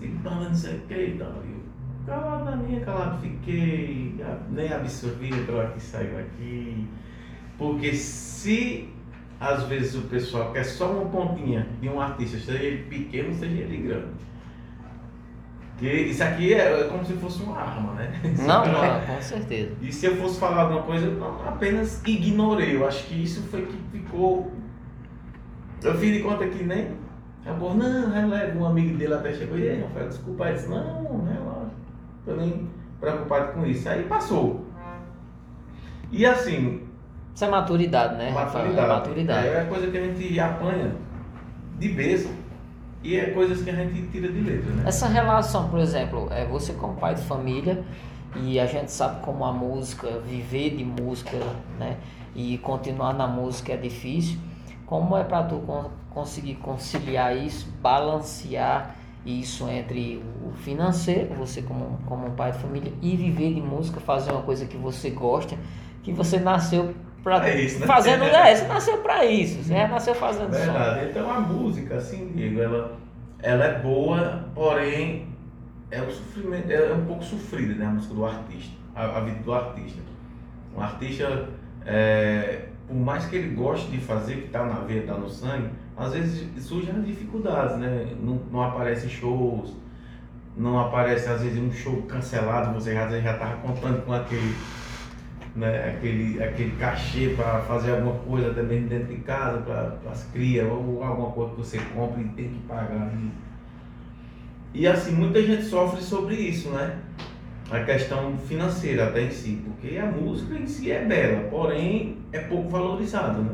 E 0.00 0.06
banda 0.06 0.48
não 0.48 0.54
sei 0.54 0.76
o 0.76 0.80
que 0.80 0.94
e 0.94 1.16
tal. 1.18 1.28
Eu, 1.28 1.58
calado 2.06 2.44
na 2.44 2.56
minha, 2.56 2.80
calado 2.80 3.20
fiquei, 3.20 4.14
nem 4.50 4.72
absorvi, 4.72 5.28
entrou 5.28 5.60
aqui, 5.60 5.80
saiu 5.80 6.18
aqui. 6.18 6.86
Porque 7.56 7.92
se 7.92 8.88
às 9.40 9.64
vezes 9.64 9.94
o 9.94 10.02
pessoal 10.02 10.52
quer 10.52 10.64
só 10.64 10.90
uma 10.90 11.10
pontinha 11.10 11.66
de 11.80 11.88
um 11.88 12.00
artista, 12.00 12.38
seja 12.38 12.62
ele 12.62 12.84
pequeno, 12.84 13.32
seja 13.34 13.62
ele 13.62 13.76
grande. 13.78 14.28
Que 15.78 15.86
isso 15.86 16.24
aqui 16.24 16.52
é, 16.52 16.80
é 16.80 16.84
como 16.84 17.04
se 17.04 17.12
fosse 17.14 17.40
uma 17.42 17.56
arma, 17.56 17.92
né? 17.92 18.12
Não, 18.44 18.66
não, 18.66 19.00
com 19.06 19.22
certeza. 19.22 19.72
E 19.80 19.92
se 19.92 20.06
eu 20.06 20.16
fosse 20.16 20.40
falar 20.40 20.62
alguma 20.62 20.82
coisa, 20.82 21.06
eu 21.06 21.12
não, 21.12 21.48
apenas 21.48 22.02
ignorei. 22.04 22.74
Eu 22.74 22.86
acho 22.86 23.06
que 23.06 23.22
isso 23.22 23.44
foi 23.44 23.64
que 23.64 23.76
ficou. 23.92 24.50
Eu 25.80 25.94
fiz 25.94 26.16
de 26.16 26.22
conta 26.22 26.48
que 26.48 26.64
nem. 26.64 26.96
Acabou, 27.42 27.74
não, 27.74 28.10
releva. 28.10 28.58
Um 28.58 28.66
amigo 28.66 28.98
dele 28.98 29.14
até 29.14 29.32
chegou 29.32 29.56
e 29.56 29.68
aí, 29.68 29.80
Rafael, 29.80 30.08
desculpa. 30.08 30.46
Ele 30.46 30.54
disse, 30.54 30.68
não, 30.68 31.24
relaxa. 31.24 31.70
Tô 32.24 32.34
nem 32.34 32.68
preocupado 33.00 33.52
com 33.52 33.64
isso. 33.64 33.88
Aí 33.88 34.02
passou. 34.02 34.66
E 36.10 36.26
assim. 36.26 36.88
Isso 37.32 37.44
é 37.44 37.48
maturidade, 37.48 38.16
né, 38.16 38.30
Rafael? 38.30 38.64
Maturidade. 38.64 38.90
É 38.90 38.94
maturidade. 38.94 39.48
É 39.48 39.64
coisa 39.68 39.86
que 39.92 39.96
a 39.96 40.04
gente 40.04 40.40
apanha 40.40 40.92
de 41.78 41.88
beijo. 41.90 42.28
E 43.02 43.16
é 43.16 43.30
coisas 43.30 43.62
que 43.62 43.70
a 43.70 43.74
gente 43.74 44.08
tira 44.08 44.30
de 44.30 44.40
letra, 44.40 44.70
né? 44.72 44.82
Essa 44.86 45.06
relação, 45.08 45.68
por 45.68 45.78
exemplo, 45.78 46.28
é 46.30 46.44
você 46.44 46.72
como 46.72 46.94
pai 46.94 47.14
de 47.14 47.22
família 47.22 47.84
e 48.36 48.58
a 48.58 48.66
gente 48.66 48.90
sabe 48.90 49.20
como 49.22 49.44
a 49.44 49.52
música, 49.52 50.20
viver 50.26 50.76
de 50.76 50.84
música, 50.84 51.36
né? 51.78 51.96
E 52.34 52.58
continuar 52.58 53.12
na 53.14 53.26
música 53.26 53.72
é 53.72 53.76
difícil. 53.76 54.38
Como 54.84 55.16
é 55.16 55.22
para 55.24 55.42
tu 55.44 55.56
con- 55.66 55.90
conseguir 56.10 56.54
conciliar 56.56 57.36
isso, 57.36 57.68
balancear 57.80 58.96
isso 59.24 59.68
entre 59.68 60.22
o 60.44 60.52
financeiro, 60.56 61.34
você 61.34 61.62
como, 61.62 61.98
como 62.06 62.26
um 62.26 62.30
pai 62.30 62.52
de 62.52 62.58
família, 62.58 62.92
e 63.02 63.14
viver 63.16 63.52
de 63.54 63.60
música, 63.60 64.00
fazer 64.00 64.32
uma 64.32 64.42
coisa 64.42 64.64
que 64.66 64.76
você 64.76 65.10
gosta, 65.10 65.56
que 66.02 66.12
você 66.12 66.38
nasceu 66.38 66.94
para 67.36 67.48
É 67.48 67.60
isso, 67.60 67.80
né? 67.80 67.86
fazendo, 67.86 68.24
é, 68.34 68.54
você 68.54 68.66
nasceu 68.66 68.98
para 68.98 69.24
isso, 69.24 69.62
você 69.62 69.86
nasceu 69.86 70.14
fazendo. 70.14 70.50
Verdade. 70.50 71.06
Então 71.10 71.30
a 71.30 71.40
música, 71.40 71.96
assim, 71.96 72.32
Diego, 72.34 72.60
ela, 72.60 72.98
ela 73.40 73.64
é 73.64 73.78
boa, 73.78 74.44
porém 74.54 75.28
é 75.90 76.02
um 76.02 76.10
sofrimento, 76.10 76.70
é 76.70 76.92
um 76.92 77.04
pouco 77.04 77.24
sofrida, 77.24 77.74
né? 77.74 77.86
A 77.86 77.90
música 77.90 78.14
do 78.14 78.24
artista, 78.24 78.76
a, 78.94 79.04
a 79.04 79.20
vida 79.20 79.40
do 79.42 79.52
artista. 79.52 80.00
Um 80.76 80.80
artista, 80.80 81.48
é, 81.84 82.66
por 82.86 82.96
mais 82.96 83.26
que 83.26 83.36
ele 83.36 83.54
goste 83.54 83.90
de 83.90 83.98
fazer, 83.98 84.36
que 84.36 84.46
está 84.46 84.64
na 84.64 84.80
veia, 84.80 85.00
está 85.00 85.14
no 85.14 85.28
sangue, 85.28 85.70
às 85.96 86.12
vezes 86.12 86.48
surgem 86.62 86.94
as 86.94 87.04
dificuldades, 87.04 87.76
né? 87.78 88.14
Não, 88.20 88.40
não 88.50 88.62
aparecem 88.62 89.08
shows, 89.08 89.74
não 90.56 90.78
aparece 90.78 91.28
às 91.28 91.42
vezes 91.42 91.58
um 91.58 91.70
show 91.70 92.02
cancelado, 92.02 92.74
você 92.74 92.92
já 92.92 93.08
já 93.08 93.32
estava 93.32 93.56
contando 93.56 94.04
com 94.04 94.12
aquele 94.12 94.54
né, 95.56 95.90
aquele, 95.96 96.42
aquele 96.42 96.70
cachê 96.76 97.34
para 97.36 97.60
fazer 97.60 97.92
alguma 97.92 98.14
coisa 98.20 98.50
até 98.50 98.62
mesmo 98.62 98.88
dentro 98.88 99.06
de 99.08 99.16
casa, 99.22 99.58
para 99.58 99.96
as 100.10 100.24
crias, 100.32 100.66
ou 100.70 101.02
alguma 101.02 101.30
coisa 101.32 101.50
que 101.52 101.56
você 101.58 101.78
compra 101.94 102.20
e 102.20 102.28
tem 102.28 102.48
que 102.48 102.58
pagar. 102.68 103.10
E, 104.74 104.80
e 104.80 104.86
assim, 104.86 105.12
muita 105.14 105.42
gente 105.42 105.64
sofre 105.64 106.00
sobre 106.02 106.34
isso, 106.34 106.70
né? 106.70 106.98
A 107.70 107.80
questão 107.80 108.36
financeira 108.38 109.08
até 109.08 109.22
em 109.24 109.30
si, 109.30 109.62
porque 109.64 109.98
a 109.98 110.06
música 110.06 110.54
em 110.58 110.66
si 110.66 110.90
é 110.90 111.04
bela, 111.04 111.48
porém 111.50 112.16
é 112.32 112.38
pouco 112.40 112.68
valorizada, 112.70 113.38
né? 113.40 113.52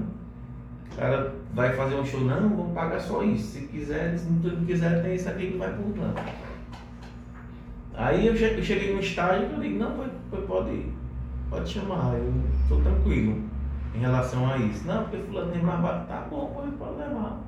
O 0.93 0.97
cara 0.97 1.35
vai 1.53 1.73
fazer 1.73 1.95
um 1.97 2.05
show, 2.05 2.21
não, 2.21 2.49
vamos 2.49 2.73
pagar 2.75 3.01
só 3.01 3.23
isso. 3.25 3.53
Se 3.53 3.67
quiser, 3.67 4.17
se 4.17 4.29
não 4.31 4.65
quiser, 4.65 5.03
tem 5.03 5.15
isso 5.15 5.29
aqui 5.29 5.49
que 5.53 5.59
vai 5.59 5.73
por 5.73 5.93
tanto. 5.95 6.23
Aí 7.97 8.27
eu 8.27 8.37
che- 8.37 8.55
eu 8.57 8.63
cheguei 8.63 8.93
num 8.93 9.01
estágio 9.01 9.49
que 9.49 9.55
eu 9.55 9.61
digo, 9.61 9.79
não, 9.79 9.93
pode, 9.97 10.47
pode, 10.47 10.87
pode 11.51 11.69
chamar, 11.71 12.15
eu 12.15 12.33
estou 12.63 12.81
tranquilo 12.81 13.43
em 13.95 13.99
relação 13.99 14.51
a 14.51 14.57
isso. 14.59 14.87
Não, 14.87 15.03
porque 15.05 15.19
fulano 15.19 15.55
é 15.55 15.59
mais 15.59 15.81
barato, 15.81 16.09
tá 16.09 16.27
bom, 16.31 16.53
pode, 16.55 16.71
pode 16.73 16.97
levar. 16.99 17.41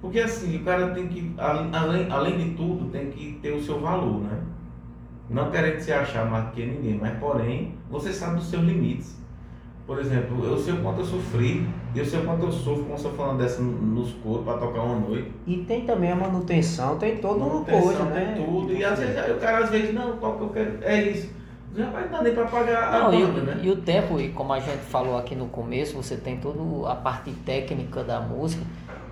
Porque 0.00 0.20
assim, 0.20 0.56
o 0.56 0.64
cara 0.64 0.88
tem 0.90 1.06
que, 1.08 1.34
além, 1.38 2.10
além- 2.10 2.36
de 2.38 2.54
tudo, 2.56 2.90
tem 2.90 3.10
que 3.10 3.38
ter 3.40 3.52
o 3.52 3.62
seu 3.62 3.80
valor, 3.80 4.20
né? 4.20 4.38
não 5.30 5.50
querendo 5.50 5.80
se 5.80 5.92
achar 5.92 6.28
mais 6.28 6.50
que 6.52 6.66
ninguém, 6.66 6.98
mas 7.00 7.18
porém, 7.18 7.74
você 7.90 8.12
sabe 8.12 8.36
dos 8.36 8.50
seus 8.50 8.62
limites. 8.62 9.16
Por 9.86 9.98
exemplo, 9.98 10.44
eu 10.44 10.56
sei 10.58 10.74
o 10.74 10.82
quanto 10.82 11.00
eu 11.00 11.04
sofri, 11.04 11.66
eu 11.94 12.04
sei 12.04 12.20
o 12.20 12.24
quanto 12.24 12.44
eu 12.46 12.52
sofro 12.52 12.84
com 12.84 12.94
essa 12.94 13.08
falando 13.10 13.38
dessa 13.38 13.60
nos 13.62 14.12
coros 14.22 14.44
para 14.44 14.58
tocar 14.58 14.82
uma 14.82 15.00
noite. 15.00 15.32
E 15.46 15.58
tem 15.58 15.84
também 15.84 16.12
a 16.12 16.16
manutenção, 16.16 16.98
tem 16.98 17.16
todo 17.16 17.38
uma 17.42 17.64
coisa, 17.64 18.04
né? 18.04 18.34
tem 18.36 18.44
tudo. 18.44 18.72
E 18.72 18.84
às 18.84 18.98
vezes 18.98 19.16
o 19.30 19.38
cara 19.38 19.64
às 19.64 19.70
vezes, 19.70 19.94
não, 19.94 20.16
qual 20.18 20.36
que 20.36 20.42
eu 20.42 20.48
quero? 20.50 20.78
É 20.82 21.02
isso. 21.02 21.30
Já 21.74 21.86
vai 21.90 22.08
dar 22.08 22.22
nem 22.22 22.34
para 22.34 22.44
pagar 22.46 22.94
a 22.94 22.98
Não, 23.00 23.14
e, 23.14 23.24
banda, 23.26 23.40
o- 23.40 23.44
né? 23.44 23.60
e 23.62 23.70
o 23.70 23.76
tempo, 23.76 24.20
e 24.20 24.28
como 24.30 24.52
a 24.52 24.60
gente 24.60 24.78
falou 24.90 25.16
aqui 25.18 25.34
no 25.34 25.46
começo, 25.46 25.96
você 25.96 26.16
tem 26.16 26.36
toda 26.36 26.90
a 26.90 26.94
parte 26.94 27.30
técnica 27.32 28.04
da 28.04 28.20
música, 28.20 28.62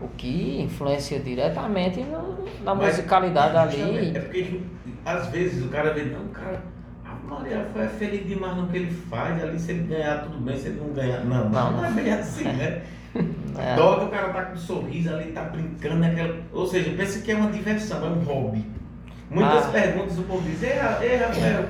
o 0.00 0.08
que 0.08 0.60
influencia 0.60 1.18
diretamente 1.20 2.00
no- 2.00 2.44
na 2.64 2.74
Mas, 2.74 2.96
musicalidade 2.96 3.56
ali. 3.82 4.12
É 4.14 4.20
porque 4.20 4.60
às 5.04 5.26
vezes 5.28 5.64
o 5.64 5.68
cara 5.68 5.92
vê, 5.94 6.04
não, 6.04 6.20
o 6.20 6.28
cara, 6.28 6.60
a 7.04 7.14
Maria 7.34 7.66
foi 7.72 7.86
feliz 7.88 8.26
demais 8.28 8.54
no 8.56 8.66
que 8.68 8.76
ele 8.76 8.90
faz, 9.08 9.42
ali 9.42 9.58
se 9.58 9.72
ele 9.72 9.84
ganhar 9.84 10.22
tudo 10.24 10.38
bem, 10.38 10.56
se 10.58 10.68
ele 10.68 10.80
não 10.80 10.92
ganhar. 10.92 11.24
Não, 11.24 11.48
Não. 11.48 11.72
não, 11.72 11.84
é 11.84 11.90
bem 11.92 12.12
assim, 12.12 12.44
né? 12.44 12.82
É. 13.58 13.74
Dói 13.74 13.98
que 13.98 14.04
o 14.04 14.08
cara 14.08 14.28
tá 14.32 14.42
com 14.44 14.52
um 14.54 14.56
sorriso 14.56 15.10
ali, 15.12 15.32
tá 15.32 15.42
brincando, 15.42 16.04
aquela... 16.04 16.36
ou 16.52 16.64
seja, 16.66 16.92
pensa 16.96 17.20
que 17.20 17.32
é 17.32 17.34
uma 17.34 17.50
diversão, 17.50 18.06
é 18.06 18.08
um 18.08 18.22
hobby. 18.22 18.64
Muitas 19.28 19.66
Ah. 19.66 19.70
perguntas 19.70 20.16
o 20.16 20.22
povo 20.22 20.42
diz, 20.48 20.60
Ra- 20.62 20.98
ei 21.04 21.16
Rafael, 21.16 21.64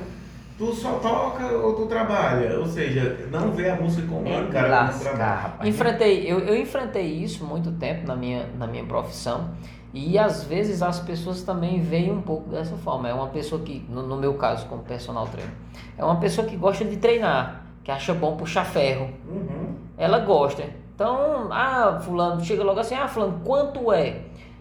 tu 0.61 0.75
só 0.75 0.99
toca 0.99 1.47
ou 1.57 1.73
tu 1.75 1.87
trabalha? 1.87 2.59
Ou 2.59 2.67
seja, 2.67 3.27
não 3.31 3.51
vê 3.51 3.71
a 3.71 3.77
música 3.77 4.07
como 4.07 4.29
É 4.29 4.39
um 4.43 4.51
cara 4.51 4.69
lascar, 4.69 5.03
trabalha. 5.17 5.35
rapaz. 5.41 5.69
Enfrentei, 5.69 6.31
eu, 6.31 6.39
eu 6.41 6.61
enfrentei 6.61 7.07
isso 7.07 7.43
muito 7.47 7.73
tempo 7.73 8.07
na 8.07 8.15
minha, 8.15 8.47
na 8.59 8.67
minha 8.67 8.85
profissão 8.85 9.53
e 9.95 10.19
às 10.19 10.45
vezes 10.45 10.83
as 10.83 11.01
pessoas 11.01 11.43
também 11.43 11.81
veem 11.81 12.13
um 12.13 12.21
pouco 12.21 12.51
dessa 12.51 12.77
forma. 12.77 13.09
É 13.09 13.15
uma 13.15 13.29
pessoa 13.29 13.63
que, 13.63 13.87
no, 13.89 14.03
no 14.03 14.19
meu 14.19 14.35
caso, 14.35 14.67
como 14.67 14.83
personal 14.83 15.27
trainer, 15.29 15.53
é 15.97 16.05
uma 16.05 16.17
pessoa 16.17 16.47
que 16.47 16.57
gosta 16.57 16.85
de 16.85 16.99
treinar, 16.99 17.63
que 17.83 17.91
acha 17.91 18.13
bom 18.13 18.37
puxar 18.37 18.67
ferro. 18.67 19.09
Uhum. 19.27 19.75
Ela 19.97 20.19
gosta. 20.19 20.65
Então, 20.95 21.49
ah, 21.51 21.99
fulano, 22.03 22.45
chega 22.45 22.63
logo 22.63 22.79
assim, 22.79 22.95
ah, 22.95 23.09
fulano, 23.09 23.41
quanto 23.43 23.91
é? 23.91 24.21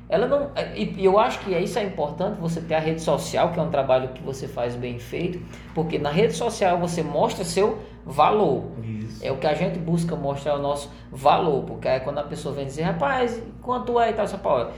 Ela 0.09 0.27
não. 0.27 0.49
E 0.75 0.95
e 1.01 1.05
eu 1.05 1.19
acho 1.19 1.39
que 1.41 1.55
isso 1.55 1.77
é 1.77 1.83
importante 1.83 2.39
você 2.41 2.59
ter 2.59 2.73
a 2.73 2.79
rede 2.79 2.99
social, 3.01 3.51
que 3.51 3.59
é 3.59 3.61
um 3.63 3.69
trabalho 3.69 4.09
que 4.09 4.23
você 4.23 4.47
faz 4.47 4.75
bem 4.75 4.97
feito, 4.97 5.39
porque 5.75 5.99
na 5.99 6.09
rede 6.09 6.33
social 6.33 6.79
você 6.79 7.03
mostra 7.03 7.45
seu 7.45 7.77
valor. 8.03 8.71
Isso. 8.83 9.23
É 9.23 9.31
o 9.31 9.37
que 9.37 9.45
a 9.45 9.53
gente 9.53 9.77
busca 9.77 10.15
mostrar 10.15 10.55
o 10.55 10.61
nosso 10.61 10.89
valor, 11.11 11.63
porque 11.63 11.87
aí 11.87 11.99
quando 11.99 12.17
a 12.17 12.23
pessoa 12.23 12.55
vem 12.55 12.65
dizer, 12.65 12.81
rapaz, 12.83 13.39
quanto 13.61 13.99
é 13.99 14.09
e 14.09 14.13
tal, 14.13 14.25
você 14.27 14.37
fala, 14.39 14.55
"Olha, 14.65 14.71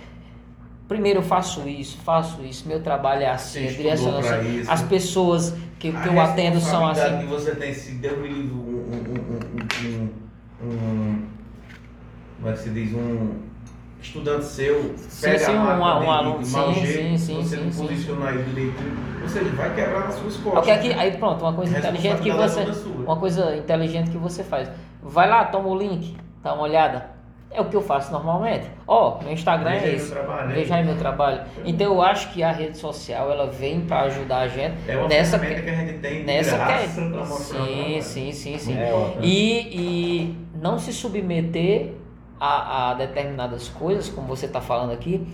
primeiro 0.89 1.19
eu 1.19 1.23
faço 1.23 1.65
isso, 1.67 1.97
faço 1.99 2.43
isso, 2.43 2.67
meu 2.67 2.81
trabalho 2.83 3.21
é 3.23 3.29
assim, 3.29 3.61
é 3.63 3.93
assim. 4.19 4.59
isso. 4.59 4.71
As 4.71 4.81
pessoas 4.81 5.51
que, 5.79 5.91
que 5.93 6.07
eu 6.09 6.19
atendo 6.19 6.59
são 6.59 6.85
assim. 6.85 7.19
que 7.19 7.25
você 7.27 7.55
tem 7.55 7.73
se 7.73 7.93
deu 7.93 8.21
livro, 8.25 8.57
um, 8.57 8.91
um, 8.91 9.95
um, 9.95 10.09
um, 10.67 10.67
um- 10.69 11.25
como 12.35 12.49
é 12.49 12.53
que 12.53 12.59
se 12.59 12.69
diz, 12.71 12.93
um 12.93 13.50
estudante 14.01 14.45
seu, 14.45 14.93
Sim, 14.97 15.21
pega 15.29 15.37
sim, 15.39 15.51
a 15.51 15.61
um- 15.61 15.79
um 15.79 15.85
aluno, 16.11 16.39
de 16.39 16.47
sim, 16.47 16.57
mau 16.57 16.73
sim, 16.73 16.85
jeito, 16.85 17.17
sim, 17.19 17.35
você 17.43 17.55
sim, 17.57 17.63
não 17.65 17.71
sim. 17.71 17.81
posiciona 17.87 18.31
ele 18.31 18.43
direito, 18.43 18.83
você 19.21 19.39
vai 19.41 19.75
quebrar 19.75 19.99
nas 20.05 20.15
suas 20.15 20.37
costas. 20.37 20.63
que 20.65 20.71
é 20.71 20.77
que, 20.77 20.93
aí 20.93 21.11
pronto, 21.17 21.41
uma 21.43 21.53
coisa 21.53 21.77
inteligente 21.77 22.21
que 22.21 22.31
você, 22.31 22.73
sua. 22.73 22.91
uma 23.05 23.15
coisa 23.17 23.55
inteligente 23.55 24.09
que 24.09 24.17
você 24.17 24.43
faz. 24.43 24.69
Vai 25.03 25.29
lá, 25.29 25.45
toma 25.45 25.67
o 25.69 25.75
link, 25.77 26.15
dá 26.43 26.53
uma 26.53 26.63
olhada. 26.63 27.09
É 27.53 27.59
o 27.59 27.65
que 27.65 27.75
eu 27.75 27.81
faço 27.81 28.13
normalmente. 28.13 28.65
Ó, 28.87 29.19
meu 29.21 29.33
Instagram 29.33 29.71
Veja 29.71 29.85
é 29.85 29.93
esse. 29.95 30.05
meu 30.13 30.23
trabalho, 30.23 30.47
né? 30.47 30.53
Veja 30.55 30.75
aí 30.75 30.85
meu 30.85 30.97
trabalho. 30.97 31.41
Então 31.65 31.87
eu 31.93 32.01
acho 32.01 32.31
que 32.31 32.41
a 32.41 32.49
rede 32.49 32.77
social 32.77 33.29
ela 33.29 33.47
vem 33.47 33.81
para 33.81 34.03
ajudar 34.03 34.37
a 34.39 34.47
gente 34.47 34.73
É 34.87 34.95
uma 34.95 35.09
nessa 35.09 35.37
ferramenta 35.37 35.61
que 35.63 35.69
a 35.69 35.75
gente 35.75 35.99
tem 35.99 36.23
nessa 36.23 36.55
graça 36.57 37.01
que 37.01 37.09
pra 37.09 37.25
mostrar 37.25 37.33
o 37.35 37.65
sim, 37.65 37.73
trabalho. 37.73 38.01
sim, 38.03 38.31
sim, 38.31 38.57
sim. 38.57 38.77
É. 38.77 39.15
E, 39.21 39.59
e 39.77 40.35
não 40.61 40.79
se 40.79 40.93
submeter 40.93 41.93
a, 42.41 42.89
a 42.89 42.93
determinadas 42.95 43.69
coisas, 43.69 44.09
como 44.09 44.27
você 44.27 44.47
está 44.47 44.59
falando 44.59 44.91
aqui, 44.91 45.31